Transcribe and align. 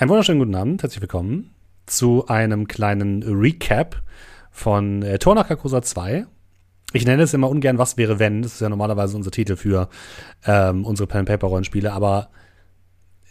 Einen 0.00 0.08
wunderschönen 0.08 0.38
guten 0.38 0.54
Abend, 0.54 0.82
herzlich 0.82 1.02
willkommen 1.02 1.50
zu 1.84 2.26
einem 2.26 2.66
kleinen 2.66 3.22
Recap 3.22 4.00
von 4.50 5.02
äh, 5.02 5.18
Tor 5.18 5.34
nach 5.34 5.46
Carcosa 5.46 5.82
2. 5.82 6.24
Ich 6.94 7.04
nenne 7.04 7.22
es 7.22 7.34
immer 7.34 7.50
ungern 7.50 7.76
Was 7.76 7.98
wäre 7.98 8.18
wenn, 8.18 8.40
das 8.40 8.54
ist 8.54 8.60
ja 8.62 8.70
normalerweise 8.70 9.14
unser 9.14 9.30
Titel 9.30 9.56
für 9.56 9.90
ähm, 10.46 10.86
unsere 10.86 11.06
Pen-Paper-Rollenspiele, 11.06 11.92
aber 11.92 12.30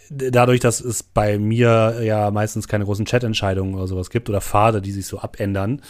dadurch, 0.09 0.59
dass 0.59 0.81
es 0.81 1.03
bei 1.03 1.37
mir 1.37 2.01
ja 2.01 2.31
meistens 2.31 2.67
keine 2.67 2.85
großen 2.85 3.05
Chat-Entscheidungen 3.05 3.75
oder 3.75 3.87
sowas 3.87 4.09
gibt 4.09 4.29
oder 4.29 4.41
Pfade, 4.41 4.81
die 4.81 4.91
sich 4.91 5.07
so 5.07 5.19
abändern, 5.19 5.81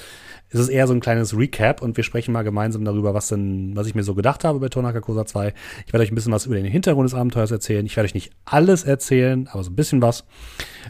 ist 0.50 0.60
es 0.60 0.70
eher 0.70 0.88
so 0.88 0.94
ein 0.94 1.00
kleines 1.00 1.38
Recap 1.38 1.82
und 1.82 1.96
wir 1.96 2.04
sprechen 2.04 2.32
mal 2.32 2.44
gemeinsam 2.44 2.84
darüber, 2.84 3.14
was 3.14 3.28
denn, 3.28 3.76
was 3.76 3.88
ich 3.88 3.94
mir 3.94 4.04
so 4.04 4.16
gedacht 4.16 4.44
habe 4.44 4.60
bei 4.60 4.70
Tonaka 4.70 5.00
Kosa 5.00 5.26
2. 5.26 5.54
Ich 5.86 5.94
werde 5.94 6.04
euch 6.04 6.12
ein 6.12 6.16
bisschen 6.16 6.32
was 6.32 6.48
über 6.48 6.56
den 6.56 6.66
Hintergrund 6.66 7.08
des 7.08 7.14
Abenteuers 7.14 7.52
erzählen. 7.52 7.86
Ich 7.86 7.96
werde 7.96 8.06
euch 8.06 8.16
nicht 8.16 8.32
alles 8.46 8.84
erzählen, 8.84 9.48
aber 9.52 9.64
so 9.64 9.70
ein 9.70 9.76
bisschen 9.76 10.02
was. 10.02 10.26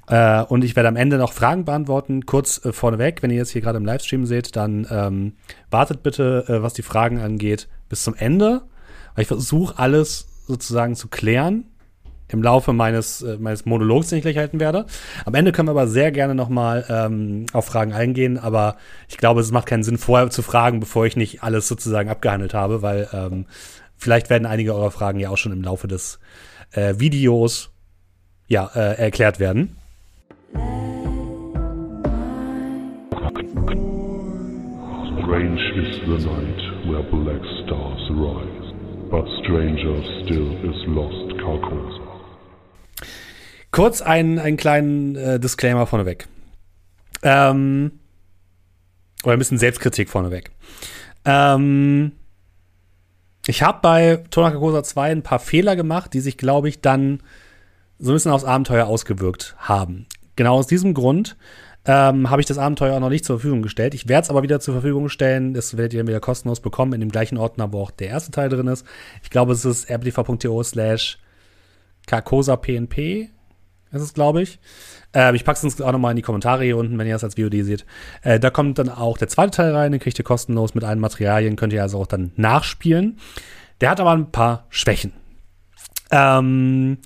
Äh, 0.08 0.44
und 0.44 0.64
ich 0.64 0.76
werde 0.76 0.88
am 0.88 0.96
Ende 0.96 1.18
noch 1.18 1.34
Fragen 1.34 1.66
beantworten. 1.66 2.26
Kurz 2.26 2.64
äh, 2.64 2.72
vorneweg, 2.72 3.22
wenn 3.22 3.32
ihr 3.32 3.38
jetzt 3.38 3.52
hier 3.52 3.62
gerade 3.62 3.78
im 3.78 3.86
Livestream 3.86 4.26
seht, 4.26 4.56
dann 4.56 4.88
ähm, 4.90 5.34
wartet 5.70 6.04
bitte, 6.04 6.46
äh, 6.48 6.64
was 6.64 6.74
die 6.74 6.82
Fragen 6.82 7.20
angeht, 7.20 7.68
bis 7.90 8.04
zum 8.04 8.16
Ende. 8.16 8.62
Weil 9.16 9.24
ich 9.24 9.28
versuche 9.28 9.78
alles 9.78 10.28
sozusagen 10.48 10.96
zu 10.96 11.10
klären 11.10 11.66
im 12.32 12.44
Laufe 12.44 12.74
meines, 12.74 13.22
äh, 13.22 13.38
meines 13.40 13.66
Monologs, 13.66 14.10
den 14.10 14.20
ich 14.20 14.24
gleich 14.24 14.38
halten 14.38 14.60
werde. 14.60 14.86
Am 15.26 15.34
Ende 15.34 15.52
können 15.52 15.68
wir 15.68 15.72
aber 15.72 15.88
sehr 15.88 16.12
gerne 16.12 16.36
noch 16.36 16.50
mal 16.50 16.86
ähm, 16.90 17.46
auf 17.54 17.66
Fragen 17.66 17.94
eingehen, 17.94 18.38
aber 18.38 18.78
ich 19.08 19.18
glaube, 19.18 19.42
es 19.42 19.52
macht 19.52 19.66
keinen 19.68 19.84
Sinn, 19.84 19.98
vorher 19.98 20.30
zu 20.30 20.42
fragen, 20.42 20.80
bevor 20.80 21.06
ich 21.06 21.16
nicht 21.16 21.44
alles 21.44 21.68
sozusagen 21.68 22.10
abgehandelt 22.10 22.54
habe, 22.54 22.82
weil 22.82 23.08
ähm, 23.14 23.46
vielleicht 23.98 24.30
werden 24.30 24.46
einige 24.46 24.74
eurer 24.74 24.92
Fragen 24.92 25.20
ja 25.20 25.30
auch 25.30 25.38
schon 25.38 25.52
im 25.52 25.64
Laufe 25.64 25.88
des 25.88 26.20
äh, 26.72 26.96
Videos 26.98 27.72
ja, 28.48 28.70
äh, 28.76 28.98
erklärt 28.98 29.40
werden. 29.40 29.76
Strange 35.30 35.62
is 35.76 36.00
the 36.08 36.18
night 36.28 36.88
where 36.90 37.04
black 37.04 37.42
stars 37.64 38.10
rise, 38.10 38.74
but 39.12 39.26
stranger 39.44 40.02
still 40.26 40.50
is 40.66 40.88
lost 40.88 41.38
Carcosa. 41.40 42.09
Kurz 43.72 44.02
einen, 44.02 44.40
einen 44.40 44.58
kleinen 44.58 45.16
äh, 45.16 45.40
Disclaimer 45.40 45.86
vorneweg. 45.86 46.28
Ähm, 47.22 47.92
oder 49.24 49.34
ein 49.34 49.40
bisschen 49.40 49.58
Selbstkritik 49.58 50.10
vorneweg. 50.10 50.52
Ähm, 51.26 52.14
ich 53.46 53.62
habe 53.62 53.80
bei 53.82 54.24
Tonaka 54.32 54.58
Kosa 54.58 54.84
2 54.84 55.12
ein 55.12 55.24
paar 55.24 55.40
Fehler 55.40 55.76
gemacht, 55.76 56.14
die 56.14 56.20
sich, 56.20 56.38
glaube 56.38 56.70
ich, 56.70 56.82
dann 56.82 57.22
so 58.00 58.12
ein 58.12 58.16
bisschen 58.16 58.32
aufs 58.32 58.46
Abenteuer 58.46 58.88
ausgewirkt 58.88 59.56
haben. 59.58 60.08
Genau 60.36 60.56
aus 60.56 60.68
diesem 60.68 60.94
Grund 60.94 61.36
ähm, 61.86 62.30
habe 62.30 62.42
ich 62.42 62.46
das 62.46 62.58
Abenteuer 62.58 62.96
auch 62.96 63.00
noch 63.00 63.10
nicht 63.10 63.26
zur 63.26 63.40
Verfügung 63.40 63.62
gestellt. 63.62 63.94
Ich 63.94 64.08
werde 64.08 64.24
es 64.24 64.30
aber 64.30 64.44
wieder 64.44 64.60
zur 64.60 64.74
Verfügung 64.76 65.10
stellen. 65.10 65.54
Das 65.54 65.78
werdet 65.78 65.94
ihr 65.94 66.00
dann 66.00 66.08
wieder 66.08 66.20
kostenlos 66.20 66.60
bekommen 66.60 66.94
in 66.94 67.02
dem 67.02 67.12
gleichen 67.12 67.38
Ordner, 67.38 67.74
wo 67.74 67.82
auch 67.82 67.92
der 67.92 68.10
erste 68.10 68.32
Teil 68.32 68.50
drin 68.50 68.68
ist. 68.68 68.86
Ich 69.24 69.30
glaube, 69.30 69.54
es 69.54 69.66
ist 69.66 69.90
rbtv.to 69.90 70.64
slash 70.64 71.18
Carcosa 72.06 72.56
PNP 72.56 73.30
ist 73.92 74.02
es, 74.02 74.14
glaube 74.14 74.42
ich. 74.42 74.60
Äh, 75.16 75.36
ich 75.36 75.44
packe 75.44 75.66
es 75.66 75.82
auch 75.82 75.92
nochmal 75.92 76.12
in 76.12 76.18
die 76.18 76.22
Kommentare 76.22 76.64
hier 76.64 76.78
unten, 76.78 76.98
wenn 76.98 77.08
ihr 77.08 77.14
das 77.14 77.24
als 77.24 77.36
VOD 77.36 77.64
seht. 77.64 77.86
Äh, 78.22 78.40
da 78.40 78.50
kommt 78.50 78.80
dann 78.80 78.90
auch 78.90 79.18
der 79.18 79.28
zweite 79.28 79.52
Teil 79.52 79.76
rein, 79.76 79.92
den 79.92 80.02
kriegt 80.02 80.20
ihr 80.20 80.26
kostenlos 80.26 80.76
mit 80.76 80.84
allen 80.84 81.00
Materialien, 81.00 81.56
könnt 81.56 81.74
ihr 81.74 81.82
also 81.82 82.00
auch 82.00 82.08
dann 82.08 82.32
nachspielen. 82.36 83.18
Der 83.82 83.90
hat 83.90 84.00
aber 84.00 84.12
ein 84.12 84.32
paar 84.32 84.66
Schwächen. 84.70 85.14
Ähm, 86.12 86.98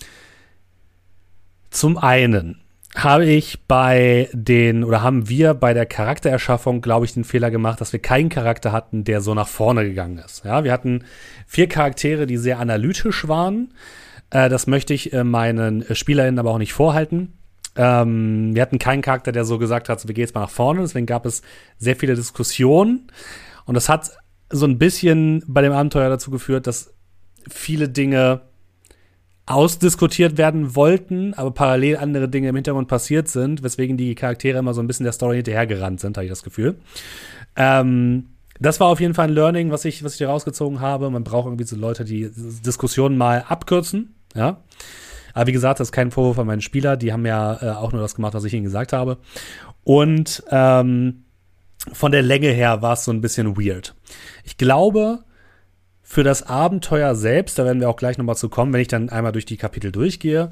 zum 1.69 1.97
einen 1.97 2.59
habe 2.95 3.25
ich 3.25 3.65
bei 3.67 4.29
den, 4.33 4.83
oder 4.83 5.01
haben 5.01 5.27
wir 5.27 5.55
bei 5.55 5.73
der 5.73 5.85
Charaktererschaffung, 5.85 6.81
glaube 6.81 7.05
ich, 7.05 7.13
den 7.13 7.23
Fehler 7.23 7.49
gemacht, 7.49 7.81
dass 7.81 7.91
wir 7.91 7.99
keinen 7.99 8.29
Charakter 8.29 8.71
hatten, 8.71 9.03
der 9.03 9.21
so 9.21 9.33
nach 9.33 9.47
vorne 9.47 9.83
gegangen 9.83 10.19
ist. 10.19 10.45
Ja, 10.45 10.63
wir 10.63 10.71
hatten 10.71 11.03
vier 11.47 11.67
Charaktere, 11.67 12.27
die 12.27 12.37
sehr 12.37 12.59
analytisch 12.59 13.27
waren 13.27 13.73
äh, 14.33 14.49
das 14.49 14.65
möchte 14.65 14.93
ich 14.95 15.13
äh, 15.13 15.23
meinen 15.23 15.85
SpielerInnen 15.93 16.39
aber 16.39 16.51
auch 16.51 16.57
nicht 16.57 16.73
vorhalten. 16.73 17.33
Ähm, 17.75 18.55
wir 18.55 18.61
hatten 18.63 18.79
keinen 18.79 19.03
Charakter, 19.03 19.31
der 19.31 19.45
so 19.45 19.59
gesagt 19.59 19.89
hat, 19.89 19.99
so, 19.99 20.07
wir 20.07 20.15
gehen 20.15 20.23
jetzt 20.23 20.33
mal 20.33 20.41
nach 20.41 20.49
vorne. 20.49 20.81
Deswegen 20.81 21.05
gab 21.05 21.25
es 21.27 21.43
sehr 21.77 21.95
viele 21.95 22.15
Diskussionen. 22.15 23.11
Und 23.65 23.75
das 23.75 23.89
hat 23.89 24.11
so 24.49 24.65
ein 24.65 24.79
bisschen 24.79 25.43
bei 25.47 25.61
dem 25.61 25.71
Abenteuer 25.71 26.09
dazu 26.09 26.31
geführt, 26.31 26.65
dass 26.65 26.93
viele 27.47 27.89
Dinge 27.89 28.41
ausdiskutiert 29.45 30.37
werden 30.37 30.75
wollten, 30.75 31.33
aber 31.35 31.51
parallel 31.51 31.97
andere 31.97 32.27
Dinge 32.29 32.49
im 32.49 32.55
Hintergrund 32.55 32.87
passiert 32.87 33.27
sind, 33.27 33.61
weswegen 33.61 33.97
die 33.97 34.15
Charaktere 34.15 34.57
immer 34.57 34.73
so 34.73 34.81
ein 34.81 34.87
bisschen 34.87 35.03
der 35.03 35.13
Story 35.13 35.37
hinterhergerannt 35.37 35.99
sind, 35.99 36.17
habe 36.17 36.25
ich 36.25 36.31
das 36.31 36.43
Gefühl. 36.43 36.77
Ähm, 37.55 38.29
das 38.59 38.79
war 38.79 38.87
auf 38.87 38.99
jeden 38.99 39.13
Fall 39.13 39.27
ein 39.27 39.33
Learning, 39.33 39.69
was 39.69 39.83
ich, 39.85 40.03
was 40.03 40.13
ich 40.13 40.19
hier 40.19 40.29
rausgezogen 40.29 40.79
habe. 40.79 41.09
Man 41.09 41.23
braucht 41.23 41.47
irgendwie 41.47 41.65
so 41.65 41.75
Leute, 41.75 42.05
die 42.05 42.31
Diskussionen 42.65 43.17
mal 43.17 43.43
abkürzen 43.47 44.15
ja. 44.35 44.63
Aber 45.33 45.47
wie 45.47 45.51
gesagt, 45.51 45.79
das 45.79 45.87
ist 45.87 45.91
kein 45.91 46.11
Vorwurf 46.11 46.37
an 46.37 46.47
meinen 46.47 46.61
Spieler. 46.61 46.95
Die 46.95 47.11
haben 47.11 47.25
ja 47.25 47.61
äh, 47.61 47.75
auch 47.75 47.91
nur 47.91 48.01
das 48.01 48.15
gemacht, 48.15 48.35
was 48.35 48.43
ich 48.43 48.53
ihnen 48.53 48.63
gesagt 48.63 48.93
habe. 48.93 49.17
Und 49.83 50.43
ähm, 50.49 51.25
von 51.91 52.11
der 52.11 52.21
Länge 52.21 52.49
her 52.49 52.81
war 52.81 52.93
es 52.93 53.03
so 53.03 53.11
ein 53.11 53.21
bisschen 53.21 53.57
weird. 53.57 53.95
Ich 54.43 54.57
glaube, 54.57 55.23
für 56.01 56.23
das 56.23 56.43
Abenteuer 56.43 57.15
selbst, 57.15 57.57
da 57.57 57.65
werden 57.65 57.79
wir 57.79 57.89
auch 57.89 57.97
gleich 57.97 58.17
nochmal 58.17 58.37
zu 58.37 58.47
kommen, 58.47 58.71
wenn 58.73 58.81
ich 58.81 58.87
dann 58.87 59.09
einmal 59.09 59.31
durch 59.31 59.45
die 59.45 59.57
Kapitel 59.57 59.91
durchgehe, 59.91 60.51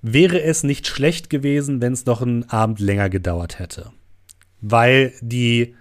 wäre 0.00 0.42
es 0.42 0.62
nicht 0.62 0.86
schlecht 0.86 1.30
gewesen, 1.30 1.80
wenn 1.82 1.92
es 1.92 2.06
noch 2.06 2.22
einen 2.22 2.48
Abend 2.48 2.80
länger 2.80 3.10
gedauert 3.10 3.58
hätte. 3.58 3.92
Weil 4.60 5.12
die 5.20 5.74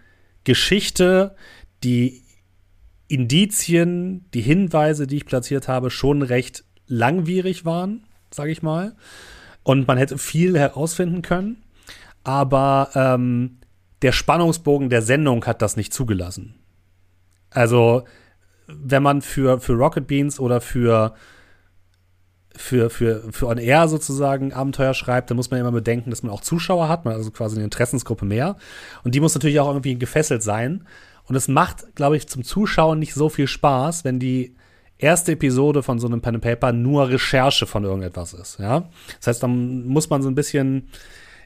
Geschichte, 0.43 1.35
die 1.83 2.21
Indizien, 3.07 4.25
die 4.33 4.41
Hinweise, 4.41 5.07
die 5.07 5.17
ich 5.17 5.25
platziert 5.25 5.67
habe, 5.67 5.89
schon 5.89 6.21
recht 6.21 6.63
langwierig 6.87 7.65
waren, 7.65 8.03
sage 8.31 8.51
ich 8.51 8.61
mal. 8.61 8.95
Und 9.63 9.87
man 9.87 9.97
hätte 9.97 10.17
viel 10.17 10.57
herausfinden 10.57 11.21
können. 11.21 11.63
Aber 12.23 12.89
ähm, 12.95 13.57
der 14.01 14.11
Spannungsbogen 14.11 14.89
der 14.89 15.01
Sendung 15.01 15.45
hat 15.45 15.61
das 15.61 15.77
nicht 15.77 15.93
zugelassen. 15.93 16.55
Also, 17.49 18.03
wenn 18.67 19.03
man 19.03 19.21
für, 19.21 19.59
für 19.59 19.73
Rocket 19.73 20.07
Beans 20.07 20.39
oder 20.39 20.59
für, 20.59 21.13
für, 22.55 22.89
für, 22.89 23.31
für 23.31 23.47
On 23.47 23.57
Air 23.57 23.87
sozusagen 23.87 24.53
Abenteuer 24.53 24.93
schreibt, 24.93 25.29
dann 25.29 25.37
muss 25.37 25.51
man 25.51 25.59
immer 25.59 25.71
bedenken, 25.71 26.09
dass 26.09 26.23
man 26.23 26.31
auch 26.31 26.41
Zuschauer 26.41 26.89
hat, 26.89 27.05
man 27.05 27.13
also 27.13 27.31
quasi 27.31 27.55
eine 27.55 27.63
Interessensgruppe 27.63 28.25
mehr. 28.25 28.57
Und 29.03 29.15
die 29.15 29.19
muss 29.19 29.35
natürlich 29.35 29.59
auch 29.59 29.67
irgendwie 29.67 29.97
gefesselt 29.97 30.43
sein. 30.43 30.85
Und 31.25 31.35
es 31.35 31.47
macht, 31.47 31.95
glaube 31.95 32.17
ich, 32.17 32.27
zum 32.27 32.43
Zuschauen 32.43 32.99
nicht 32.99 33.13
so 33.13 33.29
viel 33.29 33.47
Spaß, 33.47 34.03
wenn 34.03 34.19
die 34.19 34.55
erste 35.05 35.33
Episode 35.33 35.83
von 35.83 35.99
so 35.99 36.07
einem 36.07 36.21
Pen 36.21 36.35
and 36.35 36.43
Paper 36.43 36.73
nur 36.73 37.09
Recherche 37.09 37.65
von 37.65 37.83
irgendetwas 37.83 38.33
ist, 38.33 38.59
ja. 38.59 38.89
Das 39.19 39.27
heißt, 39.27 39.43
dann 39.43 39.85
muss 39.85 40.09
man 40.09 40.21
so 40.21 40.29
ein 40.29 40.35
bisschen, 40.35 40.89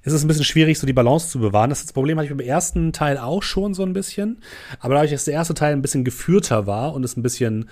ist 0.04 0.14
es 0.14 0.24
ein 0.24 0.28
bisschen 0.28 0.46
schwierig, 0.46 0.80
so 0.80 0.88
die 0.88 0.94
Balance 0.94 1.30
zu 1.30 1.40
bewahren. 1.40 1.70
Das, 1.70 1.80
ist 1.80 1.90
das 1.90 1.94
Problem 1.94 2.18
hatte 2.18 2.26
ich 2.26 2.36
beim 2.36 2.40
ersten 2.40 2.94
Teil 2.94 3.18
auch 3.18 3.44
schon 3.44 3.74
so 3.74 3.84
ein 3.84 3.94
bisschen. 3.94 4.42
Aber 4.80 4.96
dadurch, 4.96 5.12
dass 5.12 5.26
der 5.26 5.34
erste 5.34 5.54
Teil 5.54 5.74
ein 5.74 5.82
bisschen 5.82 6.04
geführter 6.04 6.66
war 6.66 6.94
und 6.94 7.04
es 7.04 7.18
ein 7.18 7.22
bisschen, 7.22 7.70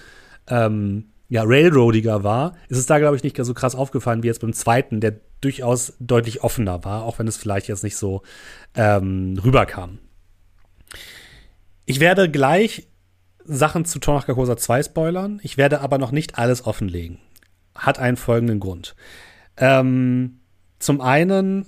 ähm, 0.47 1.05
ja, 1.29 1.43
railroadiger 1.45 2.23
war, 2.23 2.55
ist 2.69 2.77
es 2.77 2.85
da, 2.85 2.99
glaube 2.99 3.15
ich, 3.15 3.23
nicht 3.23 3.37
so 3.37 3.53
krass 3.53 3.75
aufgefallen 3.75 4.23
wie 4.23 4.27
jetzt 4.27 4.41
beim 4.41 4.53
zweiten, 4.53 5.01
der 5.01 5.19
durchaus 5.41 5.93
deutlich 5.99 6.43
offener 6.43 6.83
war, 6.83 7.03
auch 7.03 7.19
wenn 7.19 7.27
es 7.27 7.37
vielleicht 7.37 7.67
jetzt 7.67 7.83
nicht 7.83 7.97
so 7.97 8.21
ähm, 8.75 9.39
rüberkam. 9.43 9.99
Ich 11.85 11.99
werde 11.99 12.29
gleich 12.29 12.87
Sachen 13.47 13.85
zu 13.85 13.99
Tor 13.99 14.15
nach 14.15 14.25
Carcosa 14.25 14.57
2 14.57 14.83
spoilern. 14.83 15.39
Ich 15.43 15.57
werde 15.57 15.81
aber 15.81 15.97
noch 15.97 16.11
nicht 16.11 16.37
alles 16.37 16.65
offenlegen. 16.65 17.19
Hat 17.75 17.99
einen 17.99 18.17
folgenden 18.17 18.59
Grund. 18.59 18.95
Ähm, 19.57 20.39
zum 20.79 21.01
einen 21.01 21.65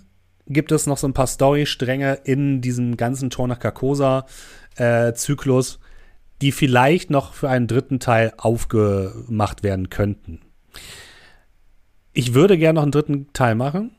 gibt 0.48 0.72
es 0.72 0.88
noch 0.88 0.98
so 0.98 1.08
ein 1.08 1.14
paar 1.14 1.28
Storystränge 1.28 2.20
in 2.24 2.62
diesem 2.62 2.98
ganzen 2.98 3.30
Tor 3.30 3.48
nach 3.48 3.60
Carcosa 3.60 4.26
äh, 4.76 5.14
Zyklus, 5.14 5.80
die 6.42 6.52
vielleicht 6.52 7.10
noch 7.10 7.34
für 7.34 7.50
einen 7.50 7.68
dritten 7.68 8.00
Teil 8.00 8.34
aufgemacht 8.38 9.64
werden 9.64 9.90
könnten. 9.90 10.42
Ich 12.14 12.34
würde 12.34 12.58
gerne 12.58 12.78
noch 12.78 12.84
einen 12.84 12.92
dritten 12.92 13.32
Teil 13.34 13.56
machen, 13.56 13.92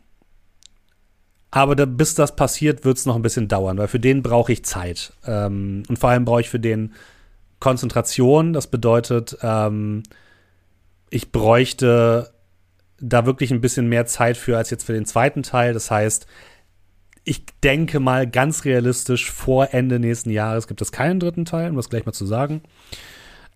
aber 1.51 1.75
da, 1.75 1.85
bis 1.85 2.15
das 2.15 2.37
passiert, 2.37 2.85
wird 2.85 2.99
es 2.99 3.07
noch 3.07 3.17
ein 3.17 3.23
bisschen 3.23 3.49
dauern, 3.49 3.79
weil 3.79 3.89
für 3.89 4.01
den 4.01 4.23
brauche 4.23 4.53
ich 4.53 4.65
Zeit. 4.65 5.13
Ähm, 5.25 5.83
und 5.89 5.99
vor 5.99 6.11
allem 6.11 6.25
brauche 6.25 6.41
ich 6.41 6.49
für 6.49 6.61
den 6.61 6.93
Konzentration. 7.61 8.53
Das 8.53 8.67
bedeutet, 8.67 9.37
ähm, 9.43 10.03
ich 11.11 11.31
bräuchte 11.33 12.33
da 13.01 13.27
wirklich 13.27 13.51
ein 13.51 13.61
bisschen 13.61 13.89
mehr 13.89 14.07
Zeit 14.07 14.37
für 14.37 14.57
als 14.57 14.71
jetzt 14.71 14.85
für 14.85 14.93
den 14.93 15.07
zweiten 15.07 15.43
Teil. 15.43 15.73
Das 15.73 15.91
heißt, 15.91 16.27
ich 17.25 17.45
denke 17.63 18.01
mal 18.01 18.27
ganz 18.29 18.65
realistisch, 18.65 19.31
vor 19.31 19.73
Ende 19.73 19.99
nächsten 19.99 20.31
Jahres 20.31 20.67
gibt 20.67 20.83
es 20.83 20.93
keinen 20.93 21.21
dritten 21.21 21.45
Teil, 21.45 21.71
um 21.71 21.77
das 21.77 21.89
gleich 21.89 22.07
mal 22.07 22.13
zu 22.13 22.27
sagen. 22.27 22.63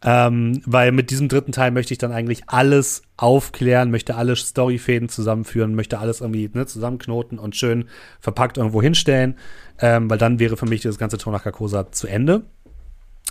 Ähm, 0.07 0.61
weil 0.67 0.93
mit 0.93 1.11
diesem 1.11 1.29
dritten 1.29 1.53
Teil 1.53 1.71
möchte 1.71 1.95
ich 1.95 1.99
dann 1.99 2.13
eigentlich 2.13 2.43
alles 2.49 3.03
aufklären, 3.17 3.91
möchte 3.91 4.17
alle 4.17 4.37
Storyfäden 4.37 5.09
zusammenführen, 5.09 5.75
möchte 5.75 5.99
alles 5.99 6.21
irgendwie 6.21 6.51
ne, 6.53 6.67
zusammenknoten 6.67 7.39
und 7.39 7.57
schön 7.57 7.87
verpackt 8.21 8.59
irgendwo 8.59 8.83
hinstellen, 8.83 9.37
ähm, 9.79 10.11
weil 10.11 10.19
dann 10.19 10.39
wäre 10.39 10.59
für 10.59 10.67
mich 10.67 10.83
das 10.83 10.99
ganze 10.99 11.17
Tor 11.17 11.33
nach 11.33 11.43
Carcosa 11.43 11.91
zu 11.91 12.07
Ende. 12.07 12.43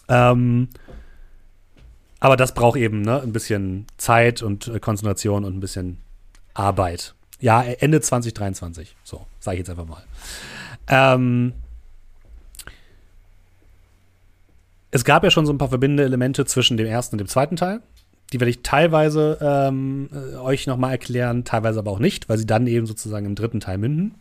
Ähm, 0.08 0.70
aber 2.20 2.38
das 2.38 2.54
braucht 2.54 2.78
eben 2.78 3.02
ne, 3.02 3.22
ein 3.22 3.34
bisschen 3.34 3.86
Zeit 3.98 4.42
und 4.42 4.68
äh, 4.68 4.80
Konzentration 4.80 5.44
und 5.44 5.56
ein 5.56 5.60
bisschen 5.60 5.98
Arbeit. 6.54 7.16
Ja, 7.40 7.62
Ende 7.62 8.00
2023. 8.00 8.96
So, 9.04 9.26
sage 9.40 9.56
ich 9.56 9.60
jetzt 9.60 9.70
einfach 9.70 9.86
mal. 9.86 10.04
Ähm, 10.88 11.54
es 14.92 15.04
gab 15.04 15.24
ja 15.24 15.32
schon 15.32 15.46
so 15.46 15.52
ein 15.52 15.58
paar 15.58 15.70
verbindende 15.70 16.04
Elemente 16.04 16.46
zwischen 16.46 16.78
dem 16.78 16.88
ersten 16.88 17.16
und 17.16 17.18
dem 17.18 17.28
zweiten 17.28 17.56
Teil. 17.56 17.82
Die 18.32 18.40
werde 18.40 18.52
ich 18.52 18.64
teilweise 18.64 19.38
ähm, 19.42 20.10
äh, 20.14 20.38
euch 20.38 20.66
nochmal 20.66 20.92
erklären, 20.92 21.44
teilweise 21.44 21.80
aber 21.80 21.92
auch 21.92 22.00
nicht, 22.00 22.30
weil 22.30 22.38
sie 22.38 22.46
dann 22.46 22.68
eben 22.68 22.86
sozusagen 22.86 23.26
im 23.26 23.36
dritten 23.36 23.60
Teil 23.60 23.78
münden. 23.78 24.16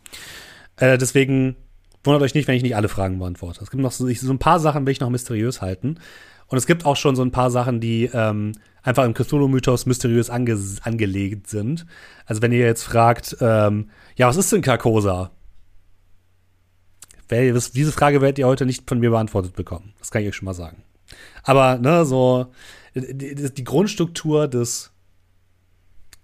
Äh, 0.77 0.99
deswegen 0.99 1.57
wundert 2.05 2.23
euch 2.23 2.35
nicht, 2.35 2.49
wenn 2.49 2.57
ich 2.57 2.63
nicht 2.63 2.77
alle 2.77 2.89
Fragen 2.89 3.19
beantworte. 3.19 3.63
Es 3.63 3.71
gibt 3.71 3.83
noch 3.83 3.93
so, 3.93 4.09
so 4.09 4.33
ein 4.33 4.39
paar 4.39 4.61
Sachen, 4.61 4.87
will 4.87 4.93
ich 4.93 5.01
noch 5.01 5.11
mysteriös 5.11 5.63
halten. 5.63 5.99
Und 6.49 6.59
es 6.59 6.67
gibt 6.67 6.85
auch 6.85 6.97
schon 6.97 7.17
so 7.17 7.23
ein 7.23 7.31
paar 7.31 7.51
Sachen, 7.51 7.81
die 7.81 8.11
ähm, 8.13 8.53
einfach 8.83 9.05
im 9.05 9.15
Cthulhu-Mythos 9.15 9.87
mysteriös 9.87 10.29
ange 10.29 10.59
angelegt 10.83 11.49
sind. 11.49 11.87
Also 12.27 12.43
wenn 12.43 12.53
ihr 12.53 12.59
jetzt 12.59 12.83
fragt, 12.83 13.37
ähm, 13.41 13.89
ja, 14.17 14.29
was 14.29 14.37
ist 14.37 14.53
denn 14.53 14.63
Carcosa? 14.63 15.31
diese 17.31 17.93
Frage 17.93 18.21
werdet 18.21 18.39
ihr 18.39 18.47
heute 18.47 18.67
nicht 18.67 18.87
von 18.87 18.99
mir 18.99 19.09
beantwortet 19.09 19.57
bekommen. 19.57 19.95
Das 19.99 20.11
kann 20.11 20.21
ich 20.21 20.29
euch 20.29 20.37
schon 20.37 20.45
mal 20.45 20.53
sagen. 20.53 20.83
Aber, 21.43 21.79
ne, 21.79 22.05
so, 22.05 22.53
die, 22.95 23.35
die 23.35 23.65
Grundstruktur 23.65 24.49
des 24.49 24.93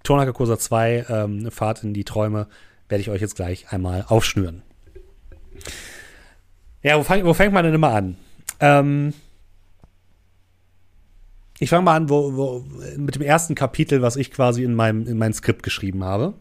Tonaka 0.03 0.33
Kursa 0.33 0.59
2, 0.59 1.07
ähm, 1.09 1.51
Fahrt 1.51 1.83
in 1.83 1.95
die 1.95 2.05
Träume, 2.05 2.47
werde 2.91 3.01
ich 3.01 3.09
euch 3.09 3.23
jetzt 3.23 3.37
gleich 3.37 3.73
einmal 3.73 4.05
aufschnüren. 4.07 4.63
Ja, 6.83 6.99
wo, 6.99 7.03
fang, 7.03 7.25
wo 7.25 7.35
fängt 7.35 7.53
man 7.53 7.65
denn 7.65 7.75
immer 7.75 7.93
an? 7.93 8.17
Ähm, 8.61 9.15
ich 11.59 11.71
fange 11.71 11.83
mal 11.83 11.97
an 11.97 12.09
wo, 12.09 12.37
wo, 12.37 12.65
mit 12.97 13.15
dem 13.15 13.23
ersten 13.23 13.55
Kapitel, 13.55 14.03
was 14.03 14.17
ich 14.17 14.31
quasi 14.31 14.63
in 14.63 14.75
meinem 14.75 15.07
in 15.07 15.19
mein 15.19 15.33
Skript 15.33 15.63
geschrieben 15.63 16.05
habe. 16.05 16.35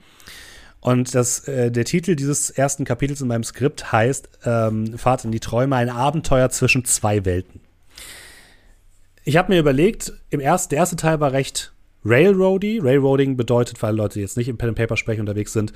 Und 0.79 1.15
das, 1.15 1.47
äh, 1.47 1.71
der 1.71 1.85
Titel 1.85 2.15
dieses 2.15 2.49
ersten 2.51 2.85
Kapitels 2.85 3.21
in 3.21 3.27
meinem 3.27 3.43
Skript 3.43 3.91
heißt 3.91 4.29
ähm, 4.45 4.97
Fahrt 4.97 5.25
in 5.25 5.31
die 5.31 5.39
Träume, 5.39 5.75
ein 5.75 5.89
Abenteuer 5.89 6.49
zwischen 6.49 6.85
zwei 6.85 7.25
Welten. 7.25 7.61
Ich 9.23 9.35
habe 9.35 9.51
mir 9.51 9.59
überlegt, 9.59 10.13
im 10.29 10.39
ersten, 10.39 10.69
der 10.69 10.79
erste 10.79 10.95
Teil 10.95 11.19
war 11.19 11.33
recht 11.33 11.73
Railroady. 12.05 12.79
Railroading 12.79 13.35
bedeutet, 13.35 13.81
weil 13.81 13.95
Leute 13.95 14.21
jetzt 14.21 14.37
nicht 14.37 14.47
im 14.47 14.57
Pen 14.57 14.69
and 14.69 14.77
Paper 14.77 14.95
Sprech 14.95 15.19
unterwegs 15.19 15.51
sind, 15.51 15.73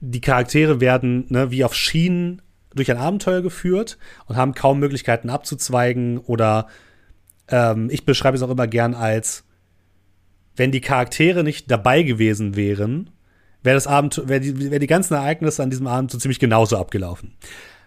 die 0.00 0.20
Charaktere 0.20 0.80
werden 0.80 1.26
ne, 1.28 1.52
wie 1.52 1.62
auf 1.62 1.74
Schienen 1.76 2.42
durch 2.74 2.90
ein 2.90 2.96
Abenteuer 2.96 3.42
geführt 3.42 3.98
und 4.26 4.36
haben 4.36 4.54
kaum 4.54 4.78
Möglichkeiten 4.78 5.30
abzuzweigen 5.30 6.18
oder 6.18 6.68
ähm, 7.48 7.88
ich 7.90 8.04
beschreibe 8.04 8.36
es 8.36 8.42
auch 8.42 8.50
immer 8.50 8.66
gern 8.66 8.94
als 8.94 9.44
wenn 10.56 10.72
die 10.72 10.80
Charaktere 10.80 11.44
nicht 11.44 11.70
dabei 11.70 12.02
gewesen 12.02 12.56
wären, 12.56 13.10
wäre 13.62 13.74
das 13.74 13.86
Abend, 13.86 14.22
wäre 14.26 14.40
die, 14.40 14.70
wär 14.70 14.78
die 14.78 14.86
ganzen 14.86 15.14
Ereignisse 15.14 15.62
an 15.62 15.70
diesem 15.70 15.86
Abend 15.86 16.10
so 16.10 16.18
ziemlich 16.18 16.38
genauso 16.38 16.76
abgelaufen. 16.76 17.36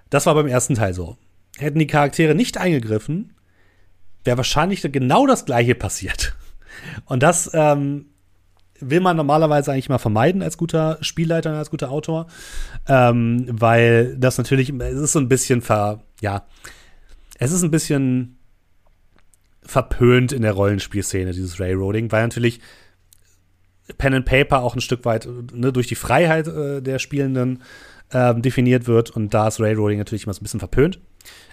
Das 0.10 0.26
war 0.26 0.36
beim 0.36 0.48
ersten 0.48 0.76
Teil 0.76 0.94
so. 0.94 1.18
Hätten 1.58 1.80
die 1.80 1.88
Charaktere 1.88 2.36
nicht 2.36 2.58
eingegriffen, 2.58 3.34
wäre 4.24 4.38
wahrscheinlich 4.38 4.82
genau 4.82 5.28
das 5.28 5.46
Gleiche 5.46 5.76
passiert. 5.76 6.36
Und 7.06 7.24
das 7.24 7.50
ähm, 7.54 8.08
will 8.90 9.02
man 9.02 9.18
normalerweise 9.18 9.72
eigentlich 9.72 9.90
mal 9.90 9.98
vermeiden 9.98 10.42
als 10.42 10.58
guter 10.58 10.98
Spielleiter, 11.02 11.54
als 11.54 11.70
guter 11.70 11.92
Autor, 11.92 12.28
ähm, 12.88 13.46
weil 13.50 14.18
das 14.18 14.38
natürlich, 14.38 14.70
es 14.70 15.00
ist 15.00 15.14
so 15.14 15.20
ein 15.20 15.30
bisschen 15.30 15.62
ver, 15.62 16.04
ja, 16.22 16.46
es 17.38 17.52
ist 17.52 17.64
ein 17.64 17.72
bisschen 17.72 18.38
verpönt 19.64 20.32
in 20.32 20.44
der 20.44 20.54
Rollenspielszene, 20.54 21.32
dieses 21.32 21.60
Railroading, 21.60 22.12
weil 22.12 22.24
natürlich 22.24 22.60
Pen 23.98 24.14
and 24.14 24.26
Paper 24.26 24.62
auch 24.62 24.76
ein 24.76 24.82
Stück 24.82 25.06
weit 25.06 25.28
ne, 25.54 25.72
durch 25.72 25.88
die 25.88 25.96
Freiheit 25.96 26.48
äh, 26.48 26.82
der 26.82 27.00
Spielenden 27.00 27.62
äh, 28.12 28.34
definiert 28.36 28.88
wird 28.88 29.12
und 29.12 29.34
da 29.34 29.48
ist 29.48 29.60
Railroading 29.60 30.00
natürlich 30.00 30.26
immer 30.26 30.34
so 30.34 30.42
ein 30.42 30.44
bisschen 30.44 30.60
verpönt. 30.60 31.00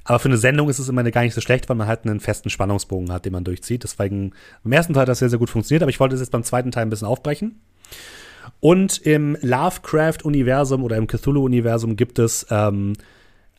Aber 0.05 0.19
für 0.19 0.29
eine 0.29 0.37
Sendung 0.37 0.69
ist 0.69 0.79
es 0.79 0.89
immer 0.89 1.03
gar 1.11 1.23
nicht 1.23 1.35
so 1.35 1.41
schlecht, 1.41 1.69
weil 1.69 1.77
man 1.77 1.87
halt 1.87 2.05
einen 2.05 2.21
festen 2.21 2.51
Spannungsbogen 2.51 3.13
hat, 3.13 3.25
den 3.25 3.33
man 3.33 3.45
durchzieht. 3.45 3.85
Deswegen 3.85 4.33
im 4.65 4.73
ersten 4.73 4.95
Teil 4.95 5.03
hat 5.03 5.09
das 5.09 5.21
sehr, 5.21 5.31
sehr 5.31 5.39
gut 5.39 5.51
funktioniert, 5.51 5.83
aber 5.83 5.91
ich 5.91 6.01
wollte 6.01 6.15
es 6.15 6.21
jetzt 6.21 6.31
beim 6.31 6.43
zweiten 6.43 6.71
Teil 6.71 6.83
ein 6.83 6.91
bisschen 6.91 7.09
aufbrechen. 7.09 7.61
Und 8.61 8.99
im 8.99 9.37
Lovecraft-Universum 9.41 10.83
oder 10.83 10.97
im 10.97 11.07
Cthulhu-Universum 11.07 11.97
gibt 11.97 12.19
es 12.19 12.47
ähm, 12.51 12.95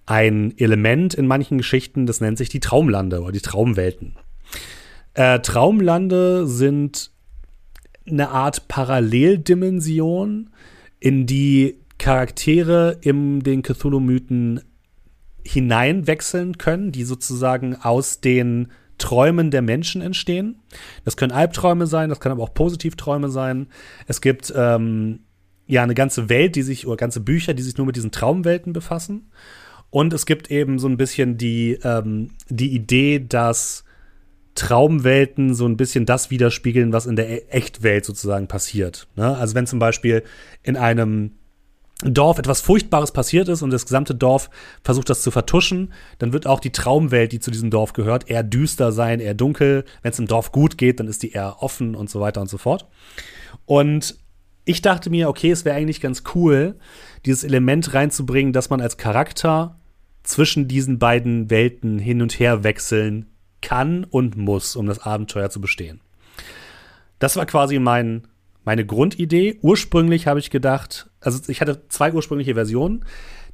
ein 0.06 0.54
Element 0.58 1.14
in 1.14 1.28
manchen 1.28 1.58
Geschichten, 1.58 2.06
das 2.06 2.20
nennt 2.20 2.38
sich 2.38 2.50
die 2.50 2.60
Traumlande 2.60 3.22
oder 3.22 3.32
die 3.32 3.40
Traumwelten. 3.40 4.16
Äh, 5.14 5.40
Traumlande 5.40 6.48
sind 6.48 7.12
eine 8.06 8.30
Art 8.30 8.68
Paralleldimension, 8.68 10.50
in 11.00 11.26
die 11.26 11.80
Charaktere 11.98 12.98
in 13.02 13.42
den 13.42 13.62
Cthulhu-Mythen 13.62 14.62
hineinwechseln 15.46 16.58
können, 16.58 16.92
die 16.92 17.04
sozusagen 17.04 17.76
aus 17.76 18.22
den 18.22 18.70
Träumen 18.98 19.52
der 19.52 19.62
Menschen 19.62 20.02
entstehen. 20.02 20.60
Das 21.04 21.18
können 21.18 21.32
Albträume 21.32 21.88
sein, 21.88 22.10
das 22.10 22.20
können 22.20 22.34
aber 22.34 22.44
auch 22.44 22.54
Positivträume 22.54 23.30
sein. 23.30 23.68
Es 24.08 24.22
gibt 24.22 24.54
ähm, 24.56 25.22
ja 25.66 25.84
eine 25.84 25.96
ganze 25.96 26.30
Welt, 26.30 26.56
die 26.56 26.62
sich, 26.62 26.88
oder 26.88 26.98
ganze 26.98 27.20
Bücher, 27.20 27.54
die 27.54 27.64
sich 27.64 27.78
nur 27.78 27.88
mit 27.88 27.96
diesen 27.96 28.12
Traumwelten 28.12 28.74
befassen. 28.74 29.32
Und 29.90 30.14
es 30.14 30.26
gibt 30.26 30.50
eben 30.50 30.80
so 30.80 30.88
ein 30.88 30.98
bisschen 30.98 31.38
die, 31.38 31.78
ähm, 31.84 32.32
die 32.50 32.74
Idee, 32.74 33.20
dass 33.20 33.84
Traumwelten 34.56 35.54
so 35.54 35.66
ein 35.68 35.78
bisschen 35.78 36.06
das 36.06 36.30
widerspiegeln, 36.30 36.94
was 36.94 37.06
in 37.06 37.16
der 37.16 37.30
e-, 37.30 37.46
Echtwelt 37.50 38.06
sozusagen 38.06 38.48
passiert. 38.48 39.08
Ne? 39.16 39.36
Also 39.36 39.56
wenn 39.56 39.68
zum 39.68 39.80
Beispiel 39.80 40.24
in 40.62 40.78
einem 40.78 41.32
Dorf 42.04 42.38
etwas 42.38 42.62
Furchtbares 42.62 43.12
passiert 43.12 43.48
ist 43.48 43.62
und 43.62 43.72
das 43.72 43.86
gesamte 43.86 44.14
Dorf 44.16 44.50
versucht 44.84 45.10
das 45.10 45.22
zu 45.22 45.32
vertuschen, 45.32 45.94
dann 46.20 46.34
wird 46.34 46.48
auch 46.48 46.60
die 46.60 46.72
Traumwelt, 46.72 47.32
die 47.32 47.40
zu 47.40 47.52
diesem 47.52 47.70
Dorf 47.70 47.94
gehört, 47.94 48.30
eher 48.30 48.44
düster 48.44 48.92
sein, 48.92 49.20
eher 49.20 49.34
dunkel. 49.34 49.86
Wenn 50.02 50.12
es 50.12 50.20
im 50.20 50.28
Dorf 50.28 50.52
gut 50.52 50.78
geht, 50.78 51.00
dann 51.00 51.08
ist 51.08 51.24
die 51.24 51.32
eher 51.32 51.62
offen 51.62 51.96
und 51.96 52.10
so 52.10 52.20
weiter 52.20 52.42
und 52.42 52.50
so 52.50 52.58
fort. 52.58 52.88
Und 53.66 54.18
ich 54.66 54.82
dachte 54.82 55.10
mir, 55.10 55.30
okay, 55.30 55.52
es 55.52 55.66
wäre 55.66 55.76
eigentlich 55.76 56.02
ganz 56.02 56.24
cool, 56.36 56.76
dieses 57.26 57.44
Element 57.44 57.94
reinzubringen, 57.94 58.54
dass 58.54 58.70
man 58.70 58.82
als 58.82 58.98
Charakter 58.98 59.80
zwischen 60.24 60.68
diesen 60.68 61.00
beiden 61.00 61.50
Welten 61.50 62.00
hin 62.00 62.22
und 62.22 62.40
her 62.40 62.64
wechseln 62.64 63.28
kann 63.62 64.04
und 64.04 64.38
muss, 64.38 64.76
um 64.76 64.86
das 64.86 65.00
Abenteuer 65.00 65.50
zu 65.50 65.60
bestehen. 65.62 66.02
Das 67.20 67.36
war 67.36 67.46
quasi 67.46 67.80
mein, 67.80 68.28
meine 68.64 68.86
Grundidee. 68.86 69.60
Ursprünglich 69.62 70.28
habe 70.28 70.40
ich 70.40 70.50
gedacht, 70.50 71.10
also 71.20 71.40
ich 71.48 71.62
hatte 71.62 71.88
zwei 71.90 72.14
ursprüngliche 72.14 72.56
Versionen. 72.56 73.06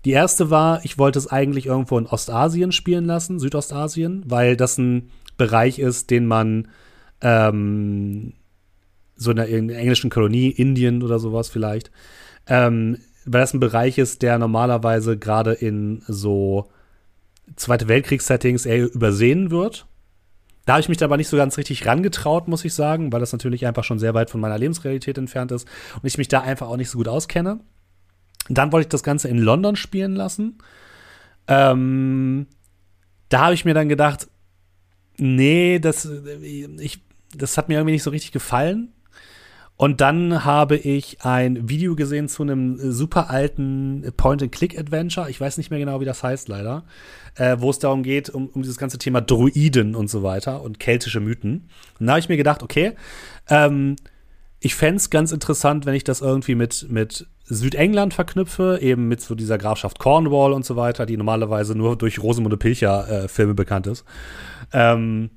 Die 0.05 0.11
erste 0.11 0.49
war, 0.49 0.83
ich 0.85 0.97
wollte 0.97 1.19
es 1.19 1.27
eigentlich 1.27 1.65
irgendwo 1.65 1.97
in 1.97 2.05
Ostasien 2.05 2.71
spielen 2.71 3.05
lassen, 3.05 3.39
Südostasien, 3.39 4.23
weil 4.25 4.55
das 4.55 4.77
ein 4.77 5.09
Bereich 5.37 5.79
ist, 5.79 6.09
den 6.09 6.25
man 6.25 6.69
ähm, 7.21 8.33
so 9.15 9.31
in 9.31 9.37
der, 9.37 9.49
englischen 9.49 10.09
Kolonie, 10.09 10.49
Indien 10.49 11.03
oder 11.03 11.19
sowas 11.19 11.49
vielleicht, 11.49 11.91
ähm, 12.47 12.97
weil 13.25 13.41
das 13.41 13.53
ein 13.53 13.59
Bereich 13.59 13.97
ist, 13.97 14.21
der 14.21 14.37
normalerweise 14.37 15.17
gerade 15.17 15.53
in 15.53 16.01
so 16.07 16.69
Zweite 17.55 17.87
Weltkriegssettings 17.87 18.65
eher 18.65 18.93
übersehen 18.93 19.51
wird. 19.51 19.87
Da 20.69 20.73
habe 20.73 20.81
ich 20.81 20.89
mich 20.89 21.03
aber 21.03 21.17
nicht 21.17 21.29
so 21.29 21.35
ganz 21.35 21.57
richtig 21.57 21.88
rangetraut, 21.88 22.47
muss 22.47 22.63
ich 22.63 22.75
sagen, 22.75 23.11
weil 23.11 23.19
das 23.19 23.31
natürlich 23.31 23.65
einfach 23.65 23.83
schon 23.83 23.97
sehr 23.97 24.13
weit 24.13 24.29
von 24.29 24.39
meiner 24.39 24.59
Lebensrealität 24.59 25.17
entfernt 25.17 25.51
ist 25.51 25.67
und 25.95 26.05
ich 26.05 26.19
mich 26.19 26.27
da 26.27 26.41
einfach 26.41 26.67
auch 26.67 26.77
nicht 26.77 26.91
so 26.91 26.99
gut 26.99 27.07
auskenne. 27.07 27.59
Dann 28.49 28.71
wollte 28.71 28.85
ich 28.85 28.89
das 28.89 29.01
Ganze 29.01 29.29
in 29.29 29.39
London 29.39 29.75
spielen 29.75 30.15
lassen. 30.15 30.59
Ähm, 31.47 32.45
da 33.29 33.45
habe 33.45 33.55
ich 33.55 33.65
mir 33.65 33.73
dann 33.73 33.89
gedacht, 33.89 34.27
nee, 35.17 35.79
das, 35.79 36.07
ich, 36.38 37.01
das 37.35 37.57
hat 37.57 37.67
mir 37.67 37.79
irgendwie 37.79 37.93
nicht 37.93 38.03
so 38.03 38.11
richtig 38.11 38.31
gefallen. 38.31 38.93
Und 39.81 40.01
dann 40.01 40.43
habe 40.43 40.75
ich 40.75 41.21
ein 41.21 41.69
Video 41.69 41.95
gesehen 41.95 42.27
zu 42.27 42.43
einem 42.43 42.91
super 42.91 43.29
alten 43.29 44.12
Point-and-Click-Adventure. 44.17 45.29
Ich 45.29 45.39
weiß 45.39 45.57
nicht 45.57 45.71
mehr 45.71 45.79
genau, 45.79 46.01
wie 46.01 46.05
das 46.05 46.21
heißt, 46.21 46.50
leider. 46.50 46.83
Äh, 47.36 47.55
wo 47.59 47.69
es 47.69 47.79
darum 47.79 48.03
geht, 48.03 48.29
um, 48.29 48.48
um 48.48 48.62
dieses 48.62 48.77
ganze 48.77 48.98
Thema 48.98 49.21
Druiden 49.21 49.95
und 49.95 50.09
so 50.09 50.21
weiter 50.21 50.63
und 50.63 50.81
keltische 50.81 51.21
Mythen. 51.21 51.69
Und 51.98 52.07
da 52.07 52.12
habe 52.12 52.19
ich 52.19 52.27
mir 52.27 52.36
gedacht, 52.36 52.62
okay, 52.62 52.91
ähm, 53.48 53.95
ich 54.59 54.75
fände 54.75 54.98
es 54.98 55.09
ganz 55.09 55.31
interessant, 55.31 55.86
wenn 55.86 55.95
ich 55.95 56.03
das 56.03 56.19
irgendwie 56.19 56.55
mit, 56.55 56.88
mit 56.89 57.27
Südengland 57.45 58.13
verknüpfe, 58.13 58.79
eben 58.81 59.07
mit 59.07 59.21
so 59.21 59.33
dieser 59.33 59.57
Grafschaft 59.57 59.98
Cornwall 59.98 60.51
und 60.51 60.65
so 60.65 60.75
weiter, 60.75 61.05
die 61.05 61.15
normalerweise 61.15 61.74
nur 61.74 61.98
durch 61.98 62.21
Rosamunde 62.21 62.57
Pilcher-Filme 62.57 63.53
äh, 63.53 63.55
bekannt 63.55 63.88
ist. 63.88 64.03
Ähm, 64.74 65.29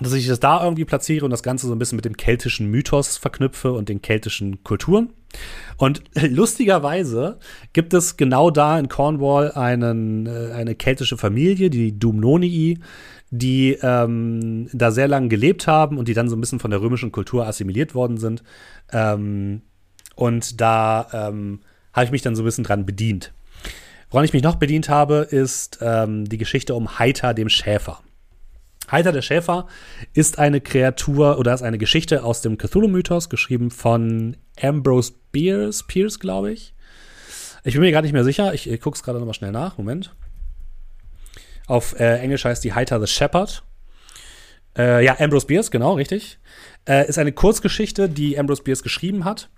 dass 0.00 0.12
ich 0.12 0.26
das 0.26 0.40
da 0.40 0.62
irgendwie 0.62 0.84
platziere 0.84 1.24
und 1.24 1.30
das 1.30 1.42
Ganze 1.42 1.66
so 1.66 1.74
ein 1.74 1.78
bisschen 1.78 1.96
mit 1.96 2.04
dem 2.04 2.16
keltischen 2.16 2.70
Mythos 2.70 3.16
verknüpfe 3.16 3.72
und 3.72 3.88
den 3.88 4.02
keltischen 4.02 4.62
Kulturen. 4.62 5.12
Und 5.76 6.02
lustigerweise 6.14 7.38
gibt 7.72 7.94
es 7.94 8.16
genau 8.16 8.50
da 8.50 8.78
in 8.78 8.88
Cornwall 8.88 9.52
einen, 9.52 10.26
äh, 10.26 10.52
eine 10.52 10.74
keltische 10.74 11.16
Familie, 11.16 11.70
die 11.70 11.98
Dumnonii, 11.98 12.78
die 13.30 13.78
ähm, 13.82 14.68
da 14.72 14.90
sehr 14.90 15.08
lange 15.08 15.28
gelebt 15.28 15.66
haben 15.66 15.98
und 15.98 16.08
die 16.08 16.14
dann 16.14 16.28
so 16.28 16.36
ein 16.36 16.40
bisschen 16.40 16.60
von 16.60 16.70
der 16.70 16.80
römischen 16.80 17.10
Kultur 17.10 17.46
assimiliert 17.46 17.94
worden 17.94 18.18
sind. 18.18 18.42
Ähm, 18.92 19.62
und 20.14 20.60
da 20.60 21.08
ähm, 21.12 21.60
habe 21.92 22.04
ich 22.04 22.10
mich 22.10 22.22
dann 22.22 22.36
so 22.36 22.42
ein 22.42 22.46
bisschen 22.46 22.64
dran 22.64 22.86
bedient. 22.86 23.32
Woran 24.10 24.24
ich 24.24 24.32
mich 24.32 24.42
noch 24.42 24.56
bedient 24.56 24.88
habe, 24.88 25.26
ist 25.30 25.78
ähm, 25.80 26.26
die 26.26 26.38
Geschichte 26.38 26.74
um 26.74 26.98
Heiter, 26.98 27.34
dem 27.34 27.48
Schäfer. 27.48 28.00
Heiter 28.90 29.12
der 29.12 29.22
Schäfer 29.22 29.66
ist 30.14 30.38
eine 30.38 30.60
Kreatur 30.60 31.38
oder 31.38 31.54
ist 31.54 31.62
eine 31.62 31.78
Geschichte 31.78 32.22
aus 32.24 32.40
dem 32.40 32.58
Cthulhu-Mythos, 32.58 33.28
geschrieben 33.28 33.70
von 33.70 34.36
Ambrose 34.60 35.14
Bierce, 35.32 35.82
Pierce, 35.82 36.20
glaube 36.20 36.52
ich. 36.52 36.74
Ich 37.64 37.74
bin 37.74 37.82
mir 37.82 37.92
gar 37.92 38.02
nicht 38.02 38.12
mehr 38.12 38.24
sicher. 38.24 38.54
Ich, 38.54 38.70
ich 38.70 38.80
gucke 38.80 38.96
es 38.96 39.02
gerade 39.02 39.18
nochmal 39.18 39.34
schnell 39.34 39.50
nach. 39.50 39.76
Moment. 39.76 40.14
Auf 41.66 41.98
äh, 41.98 42.18
Englisch 42.18 42.44
heißt 42.44 42.62
die 42.62 42.74
Heiter 42.74 43.00
the 43.00 43.08
Shepherd. 43.08 43.64
Äh, 44.78 45.04
ja, 45.04 45.18
Ambrose 45.18 45.46
Bierce, 45.46 45.70
genau, 45.70 45.94
richtig. 45.94 46.38
Äh, 46.88 47.08
ist 47.08 47.18
eine 47.18 47.32
Kurzgeschichte, 47.32 48.08
die 48.08 48.38
Ambrose 48.38 48.62
Bierce 48.62 48.82
geschrieben 48.82 49.24
hat. 49.24 49.48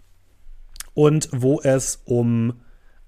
Und 0.94 1.28
wo 1.32 1.60
es 1.60 2.00
um 2.06 2.60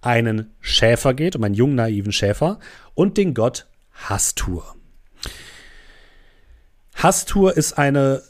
einen 0.03 0.55
Schäfer 0.61 1.15
geht, 1.15 1.35
um 1.35 1.45
einen 1.45 1.55
jungen, 1.55 1.77
naiven 1.77 2.13
Schäfer 2.13 2.59
und 2.95 3.17
den 3.17 3.35
Gott 3.35 3.67
Hastur. 3.93 4.77
Hastur 7.03 7.57
ist 7.57 7.79
eine 7.79 8.23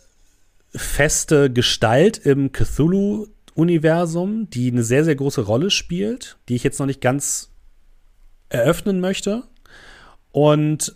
feste 0.75 1.51
Gestalt 1.51 2.19
im 2.19 2.53
Cthulhu-Universum, 2.53 4.49
die 4.51 4.71
eine 4.71 4.85
sehr, 4.85 5.05
sehr 5.05 5.17
große 5.17 5.41
Rolle 5.43 5.71
spielt, 5.71 6.39
die 6.49 6.55
ich 6.55 6.63
jetzt 6.63 6.79
noch 6.79 6.87
nicht 6.87 7.01
ganz 7.01 7.51
eröffnen 8.49 9.01
möchte. 9.01 9.43
Und 10.33 10.95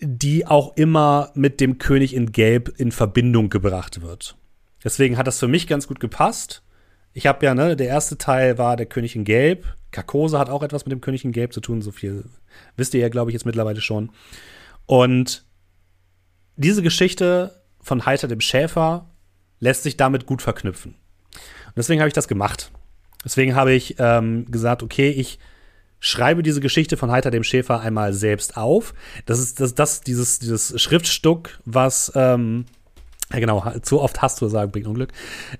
die 0.00 0.46
auch 0.46 0.76
immer 0.76 1.30
mit 1.34 1.60
dem 1.60 1.78
König 1.78 2.14
in 2.14 2.32
Gelb 2.32 2.74
in 2.78 2.92
Verbindung 2.92 3.48
gebracht 3.50 4.02
wird. 4.02 4.36
Deswegen 4.82 5.16
hat 5.18 5.26
das 5.26 5.38
für 5.38 5.48
mich 5.48 5.66
ganz 5.66 5.86
gut 5.86 6.00
gepasst. 6.00 6.62
Ich 7.12 7.26
habe 7.26 7.44
ja, 7.44 7.54
ne, 7.54 7.76
der 7.76 7.88
erste 7.88 8.16
Teil 8.16 8.56
war 8.56 8.76
der 8.76 8.86
König 8.86 9.16
in 9.16 9.24
Gelb. 9.24 9.76
Karkose 9.90 10.38
hat 10.38 10.48
auch 10.48 10.62
etwas 10.62 10.86
mit 10.86 10.92
dem 10.92 11.00
König 11.00 11.24
in 11.24 11.32
Gelb 11.32 11.52
zu 11.52 11.60
tun, 11.60 11.82
so 11.82 11.90
viel 11.90 12.24
wisst 12.76 12.94
ihr 12.94 13.00
ja, 13.00 13.08
glaube 13.08 13.30
ich, 13.30 13.34
jetzt 13.34 13.44
mittlerweile 13.44 13.80
schon. 13.80 14.10
Und 14.86 15.44
diese 16.60 16.82
Geschichte 16.82 17.62
von 17.80 18.04
Heiter 18.04 18.28
dem 18.28 18.40
Schäfer 18.40 19.10
lässt 19.60 19.82
sich 19.82 19.96
damit 19.96 20.26
gut 20.26 20.42
verknüpfen. 20.42 20.94
Und 21.66 21.76
deswegen 21.76 22.00
habe 22.00 22.08
ich 22.08 22.14
das 22.14 22.28
gemacht. 22.28 22.70
Deswegen 23.24 23.54
habe 23.54 23.72
ich 23.72 23.96
ähm, 23.98 24.46
gesagt, 24.50 24.82
okay, 24.82 25.10
ich 25.10 25.38
schreibe 26.00 26.42
diese 26.42 26.60
Geschichte 26.60 26.96
von 26.96 27.10
Heiter 27.10 27.30
dem 27.30 27.44
Schäfer 27.44 27.80
einmal 27.80 28.12
selbst 28.12 28.56
auf. 28.56 28.94
Das 29.26 29.38
ist 29.38 29.60
das, 29.60 29.74
das 29.74 30.00
dieses, 30.02 30.38
dieses 30.38 30.80
Schriftstück, 30.80 31.60
was 31.64 32.12
ähm, 32.14 32.66
ja, 33.32 33.38
genau, 33.38 33.64
zu 33.82 34.00
oft 34.00 34.20
hast 34.22 34.40
du 34.40 34.48
sagen, 34.48 34.72
bringt 34.72 34.86
Unglück. 34.86 35.12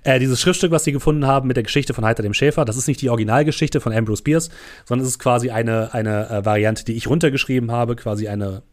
Äh, 0.03 0.19
dieses 0.19 0.41
Schriftstück, 0.41 0.71
was 0.71 0.83
sie 0.83 0.91
gefunden 0.91 1.25
haben 1.25 1.47
mit 1.47 1.55
der 1.55 1.63
Geschichte 1.63 1.93
von 1.93 2.03
Heiter 2.03 2.21
dem 2.21 2.33
Schäfer, 2.33 2.65
das 2.65 2.77
ist 2.77 2.87
nicht 2.87 3.01
die 3.01 3.09
Originalgeschichte 3.09 3.79
von 3.79 3.93
Ambrose 3.93 4.23
Bierce, 4.23 4.49
sondern 4.85 5.05
es 5.05 5.13
ist 5.13 5.19
quasi 5.19 5.51
eine, 5.51 5.93
eine 5.93 6.29
äh, 6.29 6.45
Variante, 6.45 6.83
die 6.83 6.93
ich 6.93 7.07
runtergeschrieben 7.07 7.71
habe, 7.71 7.95
quasi 7.95 8.27
eine 8.27 8.63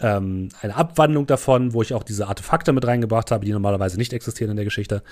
ähm, 0.00 0.50
eine 0.60 0.76
Abwandlung 0.76 1.26
davon, 1.26 1.72
wo 1.72 1.82
ich 1.82 1.94
auch 1.94 2.02
diese 2.02 2.28
Artefakte 2.28 2.72
mit 2.72 2.86
reingebracht 2.86 3.30
habe, 3.30 3.44
die 3.44 3.52
normalerweise 3.52 3.96
nicht 3.96 4.12
existieren 4.12 4.50
in 4.50 4.56
der 4.56 4.64
Geschichte. 4.64 5.02